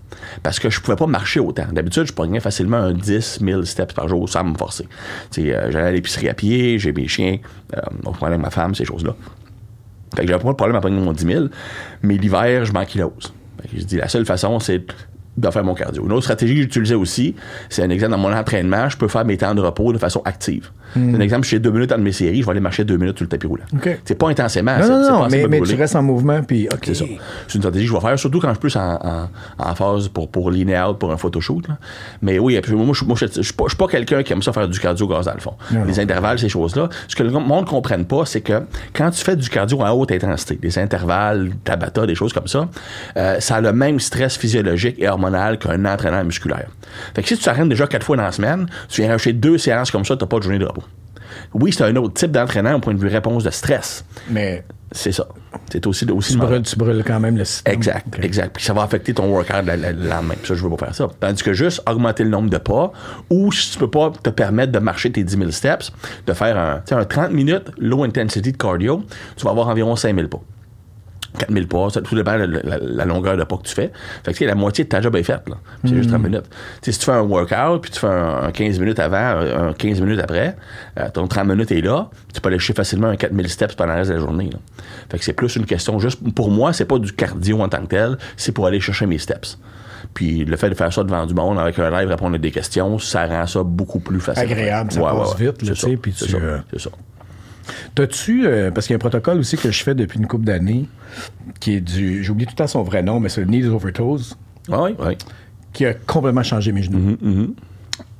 Parce 0.42 0.58
que 0.58 0.70
je 0.70 0.80
pouvais 0.80 0.96
pas 0.96 1.06
marcher 1.06 1.40
autant. 1.40 1.66
D'habitude, 1.72 2.06
je 2.06 2.12
pognais 2.12 2.40
facilement 2.40 2.76
un 2.78 2.92
10 2.92 3.40
000 3.42 3.64
steps 3.64 3.92
par 3.94 4.08
jour 4.08 4.28
sans 4.28 4.44
me 4.44 4.56
forcer. 4.56 4.88
Euh, 5.38 5.70
J'allais 5.70 5.86
à 5.88 5.92
l'épicerie 5.92 6.28
à 6.28 6.34
pied, 6.34 6.78
j'ai 6.78 6.92
mes 6.92 7.08
chiens, 7.08 7.38
euh, 7.76 7.80
on 8.06 8.24
avec 8.24 8.38
ma 8.40 8.50
femme, 8.50 8.74
ces 8.74 8.84
choses-là. 8.84 9.14
Fait 10.16 10.22
que 10.22 10.28
j'avais 10.28 10.42
pas 10.42 10.50
de 10.50 10.54
problème 10.56 10.76
à 10.76 10.80
pogner 10.80 11.00
mon 11.00 11.12
10 11.12 11.24
000, 11.26 11.44
mais 12.02 12.16
l'hiver, 12.16 12.64
je 12.64 12.72
m'ankylose. 12.72 13.32
Je 13.74 13.82
dis, 13.84 13.96
la 13.96 14.08
seule 14.08 14.24
façon, 14.26 14.60
c'est 14.60 14.84
de 15.36 15.50
faire 15.50 15.64
mon 15.64 15.74
cardio. 15.74 16.04
Une 16.04 16.12
autre 16.12 16.24
stratégie 16.24 16.54
que 16.54 16.60
j'utilisais 16.62 16.94
aussi, 16.94 17.34
c'est 17.68 17.82
un 17.82 17.90
exemple 17.90 18.12
dans 18.12 18.18
mon 18.18 18.32
entraînement, 18.32 18.88
je 18.88 18.96
peux 18.96 19.08
faire 19.08 19.24
mes 19.24 19.36
temps 19.36 19.54
de 19.54 19.60
repos 19.60 19.92
de 19.92 19.98
façon 19.98 20.22
active. 20.24 20.70
Un 20.96 21.18
exemple, 21.18 21.42
je 21.44 21.48
fais 21.50 21.58
deux 21.58 21.72
minutes 21.72 21.90
dans 21.90 21.98
mes 21.98 22.12
séries, 22.12 22.40
je 22.40 22.44
vais 22.44 22.52
aller 22.52 22.60
marcher 22.60 22.84
deux 22.84 22.96
minutes 22.96 23.16
sur 23.16 23.24
le 23.24 23.28
tapis 23.28 23.48
roulant. 23.48 23.64
C'est 24.04 24.14
pas 24.14 24.28
intensément. 24.28 24.76
Non, 24.76 24.82
c'est- 24.82 24.88
non, 24.90 25.00
non, 25.00 25.18
pas 25.22 25.48
mais, 25.48 25.60
tu 25.60 25.74
restes 25.74 25.96
en 25.96 26.02
mouvement, 26.04 26.40
puis 26.44 26.68
OK. 26.72 26.78
C'est 26.84 26.94
ça. 26.94 27.04
C'est 27.48 27.54
une 27.56 27.60
stratégie 27.62 27.86
que 27.86 27.90
je 27.90 27.96
vais 27.96 28.00
faire, 28.00 28.16
surtout 28.18 28.38
quand 28.38 28.48
je 28.50 28.52
suis 28.54 28.60
plus 28.60 28.76
en, 28.76 28.94
en, 29.02 29.28
en 29.58 29.74
phase 29.74 30.06
pour, 30.08 30.30
pour 30.30 30.46
out, 30.46 30.98
pour 31.00 31.10
un 31.10 31.16
photoshoot. 31.16 31.66
là. 31.66 31.78
Mais 32.22 32.38
oui. 32.38 32.60
Moi, 32.70 32.94
je 32.94 33.04
moi, 33.04 33.16
je- 33.18 33.26
je 33.26 33.42
suis 33.42 33.52
pas, 33.54 33.86
quelqu'un 33.88 34.22
qui 34.22 34.32
aime 34.32 34.42
ça 34.42 34.52
faire 34.52 34.68
du 34.68 34.78
cardio 34.78 35.08
gaz 35.08 35.26
dans 35.26 35.34
le 35.34 35.40
fond. 35.40 35.54
Non, 35.72 35.84
les 35.84 35.94
non. 35.94 35.98
intervalles, 35.98 36.38
ces 36.38 36.48
choses-là. 36.48 36.88
Ce 37.08 37.16
que 37.16 37.24
le 37.24 37.30
monde 37.30 37.64
ne 37.64 37.68
comprenne 37.70 38.04
pas, 38.04 38.24
c'est 38.24 38.40
que 38.42 38.62
quand 38.94 39.10
tu 39.10 39.24
fais 39.24 39.34
du 39.34 39.48
cardio 39.48 39.82
à 39.82 39.92
haute 39.96 40.12
intensité, 40.12 40.54
des 40.62 40.78
intervalles, 40.78 41.50
tabata, 41.64 42.06
des 42.06 42.14
choses 42.14 42.32
comme 42.32 42.46
ça, 42.46 42.68
euh, 43.16 43.40
ça 43.40 43.56
a 43.56 43.60
le 43.60 43.72
même 43.72 43.98
stress 43.98 44.36
physiologique 44.36 44.96
et 45.00 45.08
hormonal 45.08 45.23
qu'un 45.30 45.84
entraînement 45.84 46.24
musculaire. 46.24 46.68
Fait 47.14 47.22
que 47.22 47.28
si 47.28 47.36
tu 47.36 47.44
t'entraînes 47.44 47.68
déjà 47.68 47.86
quatre 47.86 48.04
fois 48.04 48.16
dans 48.16 48.22
la 48.24 48.32
semaine, 48.32 48.66
tu 48.88 49.00
viens 49.02 49.10
rajouter 49.10 49.32
deux 49.32 49.58
séances 49.58 49.90
comme 49.90 50.04
ça, 50.04 50.16
tu 50.16 50.22
n'as 50.24 50.28
pas 50.28 50.38
de 50.38 50.42
journée 50.42 50.58
de 50.58 50.66
repos. 50.66 50.84
Oui, 51.54 51.72
c'est 51.72 51.84
un 51.84 51.96
autre 51.96 52.14
type 52.14 52.30
d'entraînement 52.30 52.74
au 52.74 52.78
point 52.80 52.94
de 52.94 52.98
vue 53.00 53.08
réponse 53.08 53.42
de 53.44 53.50
stress. 53.50 54.04
Mais 54.30 54.64
C'est 54.92 55.10
ça. 55.12 55.26
C'est 55.70 55.84
aussi, 55.86 56.08
aussi 56.10 56.32
tu 56.34 56.38
brûles, 56.38 56.62
tu 56.62 56.76
brûles 56.76 57.02
quand 57.04 57.18
même 57.18 57.36
le 57.36 57.44
système. 57.44 57.74
Exact, 57.74 58.06
exact. 58.22 58.54
Puis 58.56 58.64
ça 58.64 58.72
va 58.72 58.82
affecter 58.82 59.12
ton 59.14 59.26
workout 59.28 59.64
le, 59.66 59.74
le- 59.74 59.92
le 59.92 60.08
lendemain. 60.08 60.34
Puis 60.38 60.46
ça, 60.48 60.54
je 60.54 60.62
veux 60.62 60.70
pas 60.70 60.86
faire 60.86 60.94
ça. 60.94 61.08
Tandis 61.18 61.42
que 61.42 61.52
juste 61.52 61.82
augmenter 61.88 62.22
le 62.22 62.30
nombre 62.30 62.50
de 62.50 62.58
pas, 62.58 62.92
ou 63.30 63.50
si 63.50 63.72
tu 63.72 63.78
peux 63.78 63.90
pas 63.90 64.12
te 64.22 64.30
permettre 64.30 64.70
de 64.72 64.78
marcher 64.78 65.10
tes 65.10 65.24
10 65.24 65.36
000 65.38 65.50
steps, 65.50 65.90
de 66.26 66.32
faire 66.32 66.56
un, 66.56 66.82
un 66.96 67.04
30 67.04 67.32
minutes 67.32 67.70
low 67.78 68.04
intensity 68.04 68.52
de 68.52 68.56
cardio, 68.56 69.02
tu 69.36 69.44
vas 69.44 69.50
avoir 69.50 69.68
environ 69.68 69.96
5 69.96 70.14
000 70.14 70.28
pas. 70.28 70.40
4000 71.38 71.66
pas, 71.68 71.90
ça 71.90 72.00
tout 72.00 72.14
dépend 72.14 72.38
de 72.38 72.44
la, 72.44 72.60
la- 72.62 72.78
la 72.78 73.04
longueur 73.04 73.36
de 73.36 73.44
pas 73.44 73.56
que 73.56 73.62
tu 73.62 73.74
fais. 73.74 73.90
Fait 74.24 74.32
que 74.32 74.36
tu 74.38 74.44
sais, 74.44 74.46
la 74.46 74.54
moitié 74.54 74.84
de 74.84 74.88
ta 74.88 75.00
job 75.00 75.14
est 75.16 75.22
faite. 75.22 75.42
là. 75.48 75.56
C'est 75.84 75.94
juste 75.96 76.10
30 76.10 76.22
minutes. 76.22 76.44
Tu 76.50 76.56
sais, 76.86 76.92
si 76.92 76.98
tu 77.00 77.04
fais 77.06 77.12
un 77.12 77.22
workout, 77.22 77.82
puis 77.82 77.90
tu 77.90 77.98
fais 78.00 78.06
un, 78.06 78.44
un 78.44 78.52
15 78.52 78.78
minutes 78.80 78.98
avant, 78.98 79.16
un, 79.16 79.68
un 79.68 79.72
15 79.72 80.00
minutes 80.00 80.20
après, 80.20 80.56
euh, 80.98 81.08
ton 81.12 81.26
30 81.26 81.46
minutes 81.48 81.72
est 81.72 81.80
là, 81.80 82.08
tu 82.32 82.40
peux 82.40 82.48
aller 82.48 82.58
chercher 82.58 82.74
facilement 82.74 83.08
un 83.08 83.16
4000 83.16 83.48
steps 83.48 83.74
pendant 83.74 83.92
le 83.92 83.98
reste 83.98 84.10
de 84.10 84.14
la 84.16 84.20
journée. 84.20 84.50
là. 84.52 84.58
Fait 85.10 85.18
que 85.18 85.24
c'est 85.24 85.32
plus 85.32 85.54
une 85.56 85.66
question, 85.66 85.98
juste 85.98 86.20
pour 86.34 86.50
moi, 86.50 86.72
c'est 86.72 86.84
pas 86.84 86.98
du 86.98 87.12
cardio 87.12 87.60
en 87.60 87.68
tant 87.68 87.82
que 87.82 87.88
tel, 87.88 88.16
c'est 88.36 88.52
pour 88.52 88.66
aller 88.66 88.80
chercher 88.80 89.06
mes 89.06 89.18
steps. 89.18 89.58
Puis 90.12 90.44
le 90.44 90.56
fait 90.56 90.68
de 90.70 90.74
faire 90.74 90.92
ça 90.92 91.02
devant 91.02 91.26
du 91.26 91.34
monde 91.34 91.58
avec 91.58 91.78
un 91.78 91.90
live, 91.90 92.08
répondre 92.08 92.36
à 92.36 92.38
des 92.38 92.50
questions, 92.52 92.98
ça 92.98 93.26
rend 93.26 93.46
ça 93.46 93.62
beaucoup 93.64 93.98
plus 93.98 94.20
facile. 94.20 94.44
Agréable, 94.44 94.92
ça 94.92 95.00
passe 95.00 95.36
vite, 95.36 95.58
tu 95.58 95.74
sais, 95.74 95.96
puis 95.96 96.14
c'est 96.16 96.26
tu, 96.26 96.32
ça, 96.32 96.38
euh, 96.38 96.58
c'est 96.70 96.80
ça. 96.80 96.90
T'as-tu, 97.94 98.46
euh, 98.46 98.70
parce 98.70 98.86
qu'il 98.86 98.94
y 98.94 98.96
a 98.96 98.96
un 98.96 98.98
protocole 98.98 99.38
aussi 99.38 99.56
que 99.56 99.70
je 99.70 99.82
fais 99.82 99.94
depuis 99.94 100.18
une 100.18 100.26
couple 100.26 100.44
d'années, 100.44 100.86
qui 101.60 101.74
est 101.74 101.80
du, 101.80 102.22
j'oublie 102.24 102.44
tout 102.46 102.52
le 102.52 102.56
temps 102.56 102.66
son 102.66 102.82
vrai 102.82 103.02
nom, 103.02 103.20
mais 103.20 103.28
c'est 103.28 103.40
le 103.40 103.46
Knees 103.46 103.66
Over 103.68 103.92
Toes, 103.92 104.36
Ah 104.70 104.82
oui, 104.82 104.94
oui. 104.98 105.16
qui 105.72 105.86
a 105.86 105.94
complètement 105.94 106.42
changé 106.42 106.72
mes 106.72 106.82
genoux. 106.82 107.16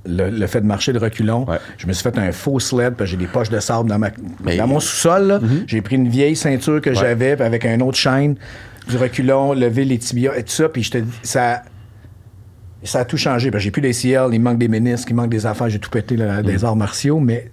Le, 0.06 0.28
le 0.28 0.46
fait 0.46 0.60
de 0.60 0.66
marcher 0.66 0.92
de 0.92 0.98
reculons, 0.98 1.44
Mm-hmm, 1.44 1.50
Ouais. 1.50 1.58
je 1.78 1.86
me 1.86 1.92
suis 1.94 2.02
fait 2.02 2.18
un 2.18 2.30
faux 2.30 2.60
sled, 2.60 2.94
parce 2.94 3.10
que 3.10 3.16
j'ai 3.16 3.16
des 3.16 3.26
poches 3.30 3.48
de 3.48 3.58
sable 3.58 3.88
dans, 3.88 3.98
ma, 3.98 4.10
Mais- 4.44 4.54
Mm-hmm. 4.54 4.58
dans 4.58 4.66
mon 4.66 4.80
sous-sol. 4.80 5.26
là. 5.26 5.40
J'ai 5.66 5.80
pris 5.80 5.96
une 5.96 6.08
vieille 6.08 6.36
ceinture 6.36 6.80
que 6.82 6.92
j'avais, 6.92 7.40
avec 7.40 7.64
un 7.64 7.80
autre 7.80 7.96
chaîne, 7.96 8.36
du 8.88 8.96
reculon, 8.98 9.54
lever 9.54 9.86
les 9.86 9.96
tibias 9.98 10.36
et 10.36 10.42
tout 10.42 10.52
ça, 10.52 10.68
puis 10.68 10.82
je 10.82 10.90
te 10.90 10.98
dis, 10.98 11.10
ça. 11.22 11.62
ça 12.82 12.98
a 13.00 13.04
tout 13.06 13.16
changé. 13.16 13.50
J'ai 13.56 13.70
plus 13.70 13.80
des 13.80 13.94
CL, 13.94 14.28
il 14.34 14.40
manque 14.40 14.58
des 14.58 14.68
ménisques, 14.68 15.08
il 15.08 15.14
manque 15.16 15.30
des 15.30 15.46
affaires, 15.46 15.70
j'ai 15.70 15.78
tout 15.78 15.88
pété 15.88 16.16
là, 16.18 16.42
des 16.42 16.66
arts 16.66 16.76
martiaux, 16.76 17.18
mais 17.18 17.50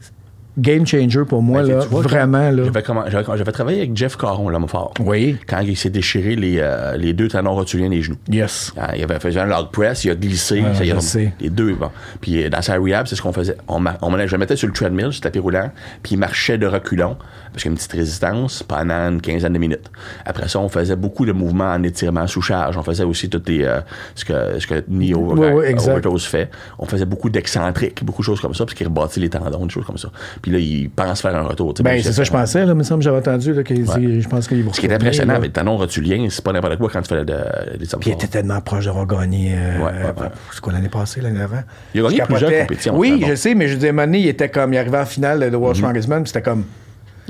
game 0.57 0.85
changer 0.85 1.23
pour 1.25 1.41
moi, 1.41 1.63
Ben, 1.63 1.69
là, 1.77 1.85
vois, 1.85 2.01
vraiment. 2.01 2.51
Là. 2.51 2.63
J'avais, 3.07 3.51
travaillé 3.51 3.79
avec 3.79 3.95
Jeff 3.95 4.17
Caron, 4.17 4.49
l'homme 4.49 4.67
fort. 4.67 4.93
Oui. 4.99 5.37
Quand 5.47 5.59
il 5.59 5.77
s'est 5.77 5.89
déchiré 5.89 6.35
les, 6.35 6.57
euh, 6.59 6.97
les 6.97 7.13
deux 7.13 7.27
tendons 7.27 7.53
rotuliens 7.53 7.89
des 7.89 8.01
genoux. 8.01 8.17
Yes. 8.29 8.73
Ah, 8.77 8.95
il 8.95 9.03
avait 9.03 9.19
fait 9.19 9.37
un 9.37 9.45
log 9.45 9.71
press, 9.71 10.03
il 10.03 10.11
a 10.11 10.15
glissé. 10.15 10.61
Ouais, 10.61 10.73
ça, 10.73 10.83
il 10.83 10.91
a- 10.91 10.95
je 10.95 10.99
sais. 10.99 11.33
les 11.39 11.49
deux, 11.49 11.73
bon. 11.73 11.89
Puis 12.19 12.43
euh, 12.43 12.49
dans 12.49 12.61
sa 12.61 12.77
rehab, 12.77 13.07
c'est 13.07 13.15
ce 13.15 13.21
qu'on 13.21 13.33
faisait. 13.33 13.55
On, 13.67 13.81
je 13.81 14.31
le 14.31 14.37
mettais 14.37 14.55
sur 14.55 14.67
le 14.67 14.73
treadmill, 14.73 15.11
sur 15.11 15.21
le 15.21 15.23
tapis 15.23 15.39
roulant, 15.39 15.71
puis 16.03 16.13
il 16.13 16.17
marchait 16.17 16.57
de 16.57 16.67
reculons, 16.67 17.15
parce 17.51 17.63
qu'il 17.63 17.65
y 17.65 17.69
a 17.69 17.71
une 17.71 17.77
petite 17.77 17.93
résistance, 17.93 18.63
pendant 18.63 19.09
une 19.09 19.21
quinzaine 19.21 19.53
de 19.53 19.59
minutes. 19.59 19.89
Après 20.25 20.47
ça, 20.47 20.59
on 20.59 20.69
faisait 20.69 20.95
beaucoup 20.95 21.25
de 21.25 21.31
mouvements 21.31 21.71
en 21.71 21.81
étirement 21.83 22.27
sous 22.27 22.41
charge. 22.41 22.77
On 22.77 22.83
faisait 22.83 23.03
aussi 23.03 23.29
toutes 23.29 23.47
les, 23.47 23.63
euh, 23.63 23.79
ce 24.15 24.25
que, 24.25 24.59
ce 24.59 24.67
que 24.67 24.83
Neo. 24.87 25.31
Overdose 25.31 26.25
fait. 26.25 26.49
On 26.79 26.85
faisait 26.85 27.05
beaucoup 27.05 27.29
d'excentriques, 27.29 28.03
beaucoup 28.03 28.21
de 28.21 28.25
choses 28.25 28.41
comme 28.41 28.53
ça, 28.53 28.65
parce 28.65 28.73
qu'il 28.73 28.87
rebâtit 28.87 29.19
les 29.19 29.29
tendons, 29.29 29.65
des 29.65 29.71
choses 29.71 29.85
comme 29.85 29.97
ça. 29.97 30.09
Puis 30.41 30.50
là, 30.51 30.59
il 30.59 30.89
pense 30.89 31.21
faire 31.21 31.35
un 31.35 31.41
retour. 31.43 31.73
Ben, 31.79 31.93
même 31.93 32.01
c'est 32.03 32.11
ça, 32.13 32.23
je 32.23 32.31
pensais, 32.31 32.65
là, 32.65 32.71
il 32.73 32.75
me 32.77 32.83
semble 32.83 32.99
que 32.99 33.05
j'avais 33.05 33.17
entendu, 33.17 33.53
là, 33.53 33.63
qu'il 33.63 33.83
dit- 33.83 34.21
je 34.21 34.27
pense 34.29 34.47
qu'il 34.47 34.63
va 34.63 34.73
Ce 34.73 34.79
qui 34.79 34.85
est 34.87 34.93
impressionnant 34.93 35.35
avec 35.35 35.47
le 35.47 35.53
tendon 35.53 35.77
rotulien, 35.77 36.27
c'est 36.29 36.43
pas 36.43 36.51
n'importe 36.53 36.77
quoi 36.77 36.89
quand 36.91 37.01
tu 37.01 37.09
fais 37.09 37.25
de- 37.25 37.77
des 37.77 37.85
Puis 37.85 38.09
il 38.09 38.11
était 38.13 38.27
tellement 38.27 38.61
proche 38.61 38.85
d'avoir 38.85 39.07
gagné. 39.07 39.53
euh, 39.55 39.77
Ouais, 39.79 39.83
ouais, 39.85 40.21
ouais. 40.21 40.27
C'est 40.51 40.61
quoi 40.61 40.73
l'année 40.73 40.89
passée, 40.89 41.21
l'année 41.21 41.41
avant? 41.41 41.63
Il 41.95 42.01
a 42.05 42.09
gagné 42.09 42.21
plusieurs 42.27 42.51
compétitions, 42.61 42.97
Oui, 42.97 43.17
bon. 43.21 43.27
je 43.27 43.35
sais, 43.35 43.55
mais 43.55 43.67
je 43.67 43.75
disais, 43.75 43.91
Money, 43.91 44.21
il 44.21 44.27
était 44.27 44.49
comme, 44.49 44.73
il 44.73 44.77
arrivait 44.77 44.99
en 44.99 45.05
finale 45.05 45.49
de. 45.51 45.73
Strongest 45.73 46.07
Man, 46.09 46.23
puis 46.23 46.31
c'était 46.33 46.41
comme, 46.43 46.65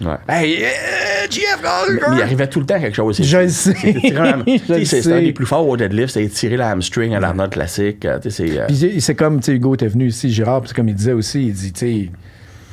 Ouais. 0.02 0.16
hey, 0.30 0.64
euh, 0.64 0.68
GF! 1.30 1.60
Mais 2.10 2.16
il 2.18 2.22
arrivait 2.24 2.48
tout 2.48 2.60
le 2.60 2.66
temps 2.66 2.80
quelque 2.80 2.96
chose. 2.96 3.22
Je 3.22 3.38
le 3.38 3.50
sais. 3.50 3.76
C'est 4.86 5.12
un 5.14 5.20
des 5.22 5.32
plus 5.34 5.46
forts 5.46 5.68
au 5.68 5.78
deadlift, 5.78 6.10
c'est 6.14 6.28
tirer 6.28 6.58
la 6.58 6.70
hamstring 6.72 7.14
à 7.14 7.20
l'Arnold 7.20 7.52
classique. 7.52 8.04
euh, 8.06 8.18
c'est, 8.30 8.60
euh, 8.60 8.66
Puis 8.68 8.76
c'est- 8.78 9.00
c'est 9.00 9.16
comme, 9.16 9.40
tu 9.40 9.46
sais, 9.48 9.52
Hugo 9.54 9.76
était 9.76 9.88
venu 9.88 10.08
ici, 10.08 10.32
Gérard, 10.32 10.62
puis 10.62 10.70
c'est 10.70 10.76
comme 10.76 10.90
il 10.90 10.96
disait 10.96 11.12
aussi, 11.14 11.48
il 11.48 11.54
dit, 11.54 11.72
tu 11.72 11.80
sais, 11.80 12.10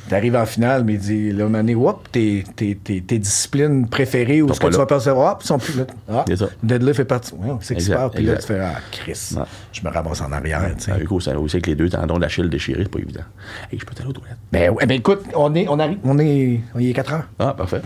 t'arrives 0.09 0.35
en 0.35 0.45
finale, 0.45 0.83
mais 0.83 0.93
il 0.93 0.99
dit, 0.99 1.31
là, 1.31 1.45
année, 1.57 1.75
whoop, 1.75 2.11
tes, 2.11 2.43
tes, 2.55 2.75
tes, 2.75 3.01
tes 3.01 3.19
disciplines 3.19 3.87
préférées 3.87 4.41
ou 4.41 4.53
ce 4.53 4.59
que 4.59 4.67
tu 4.67 4.77
vas 4.77 4.85
percevoir, 4.85 5.33
hop, 5.33 5.43
sont 5.43 5.57
plus 5.57 5.77
là. 5.77 5.85
Ah, 6.11 6.25
deadlift 6.61 6.99
est 6.99 7.05
parti. 7.05 7.33
Ouais, 7.35 7.55
c'est 7.61 7.75
passe, 7.75 8.11
puis 8.13 8.25
là, 8.25 8.35
tu 8.37 8.47
fais, 8.47 8.59
ah, 8.59 8.79
Chris, 8.91 9.33
Ouais. 9.37 9.43
je 9.71 9.81
me 9.83 9.89
ramasse 9.89 10.21
en 10.21 10.31
arrière, 10.31 10.71
tu 10.77 10.85
sais. 10.85 10.91
euh, 10.91 10.99
Hugo, 10.99 11.19
ça 11.19 11.37
aussi 11.39 11.55
avec 11.55 11.67
les 11.67 11.75
deux 11.75 11.89
tendons 11.89 12.17
d'Achille 12.19 12.49
déchirés, 12.49 12.83
c'est 12.83 12.91
pas 12.91 12.99
évident. 12.99 13.21
Et 13.71 13.79
je 13.79 13.85
peux 13.85 13.93
aller 13.99 14.09
aux 14.09 14.13
toilettes? 14.13 14.37
Ben, 14.51 14.69
ouais, 14.71 14.85
ben 14.85 14.95
écoute, 14.97 15.21
on 15.35 15.53
est, 15.55 15.67
on 15.69 15.79
arrive, 15.79 15.99
on 16.03 16.17
est, 16.19 16.59
on 16.75 16.79
y 16.79 16.89
est 16.89 16.93
4 16.93 17.13
heures. 17.13 17.23
Ah, 17.39 17.53
parfait. 17.57 17.81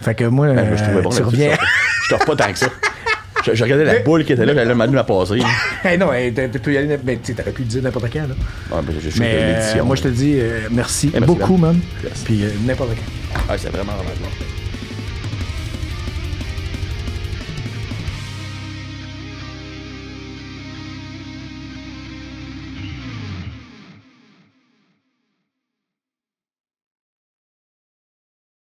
Fait 0.00 0.14
que 0.14 0.24
moi, 0.24 0.52
Ben, 0.52 0.76
je 0.76 0.82
trouvais 0.82 1.02
bon 1.02 1.10
tu 1.10 1.22
reviens. 1.22 1.56
Je 2.04 2.08
t'offre 2.10 2.26
pas 2.26 2.36
tant 2.36 2.52
que 2.52 2.58
ça. 2.58 2.66
Je, 3.46 3.54
je 3.54 3.62
regardais 3.62 3.84
la 3.84 4.00
boule 4.00 4.24
qui 4.24 4.32
était 4.32 4.44
là, 4.44 4.54
j'allais 4.54 4.74
m'amener 4.74 4.96
la 4.96 5.04
passer. 5.04 5.38
hey, 5.84 5.96
non, 5.98 6.12
hey, 6.12 6.32
tu 6.32 6.58
peux 6.58 6.72
y 6.72 6.78
aller, 6.78 6.98
mais 7.04 7.18
tu 7.22 7.34
t'aurais 7.34 7.52
pu 7.52 7.62
le 7.62 7.68
dire 7.68 7.82
n'importe 7.82 8.12
quand, 8.12 8.26
là. 8.26 8.34
Ah, 8.72 8.80
ben, 8.82 8.92
je, 8.94 9.08
je 9.08 9.14
sais 9.14 9.20
Mais 9.20 9.78
euh, 9.78 9.84
moi, 9.84 9.94
je 9.94 10.02
te 10.02 10.08
dis 10.08 10.34
euh, 10.38 10.68
merci, 10.70 11.10
merci, 11.12 11.26
beaucoup, 11.26 11.56
man. 11.56 11.78
Yes. 12.02 12.22
Puis 12.24 12.42
euh, 12.42 12.48
n'importe 12.66 12.90
quand. 12.90 13.40
Ah, 13.48 13.56
c'est 13.56 13.68
vraiment, 13.68 13.92
vraiment. 13.92 14.55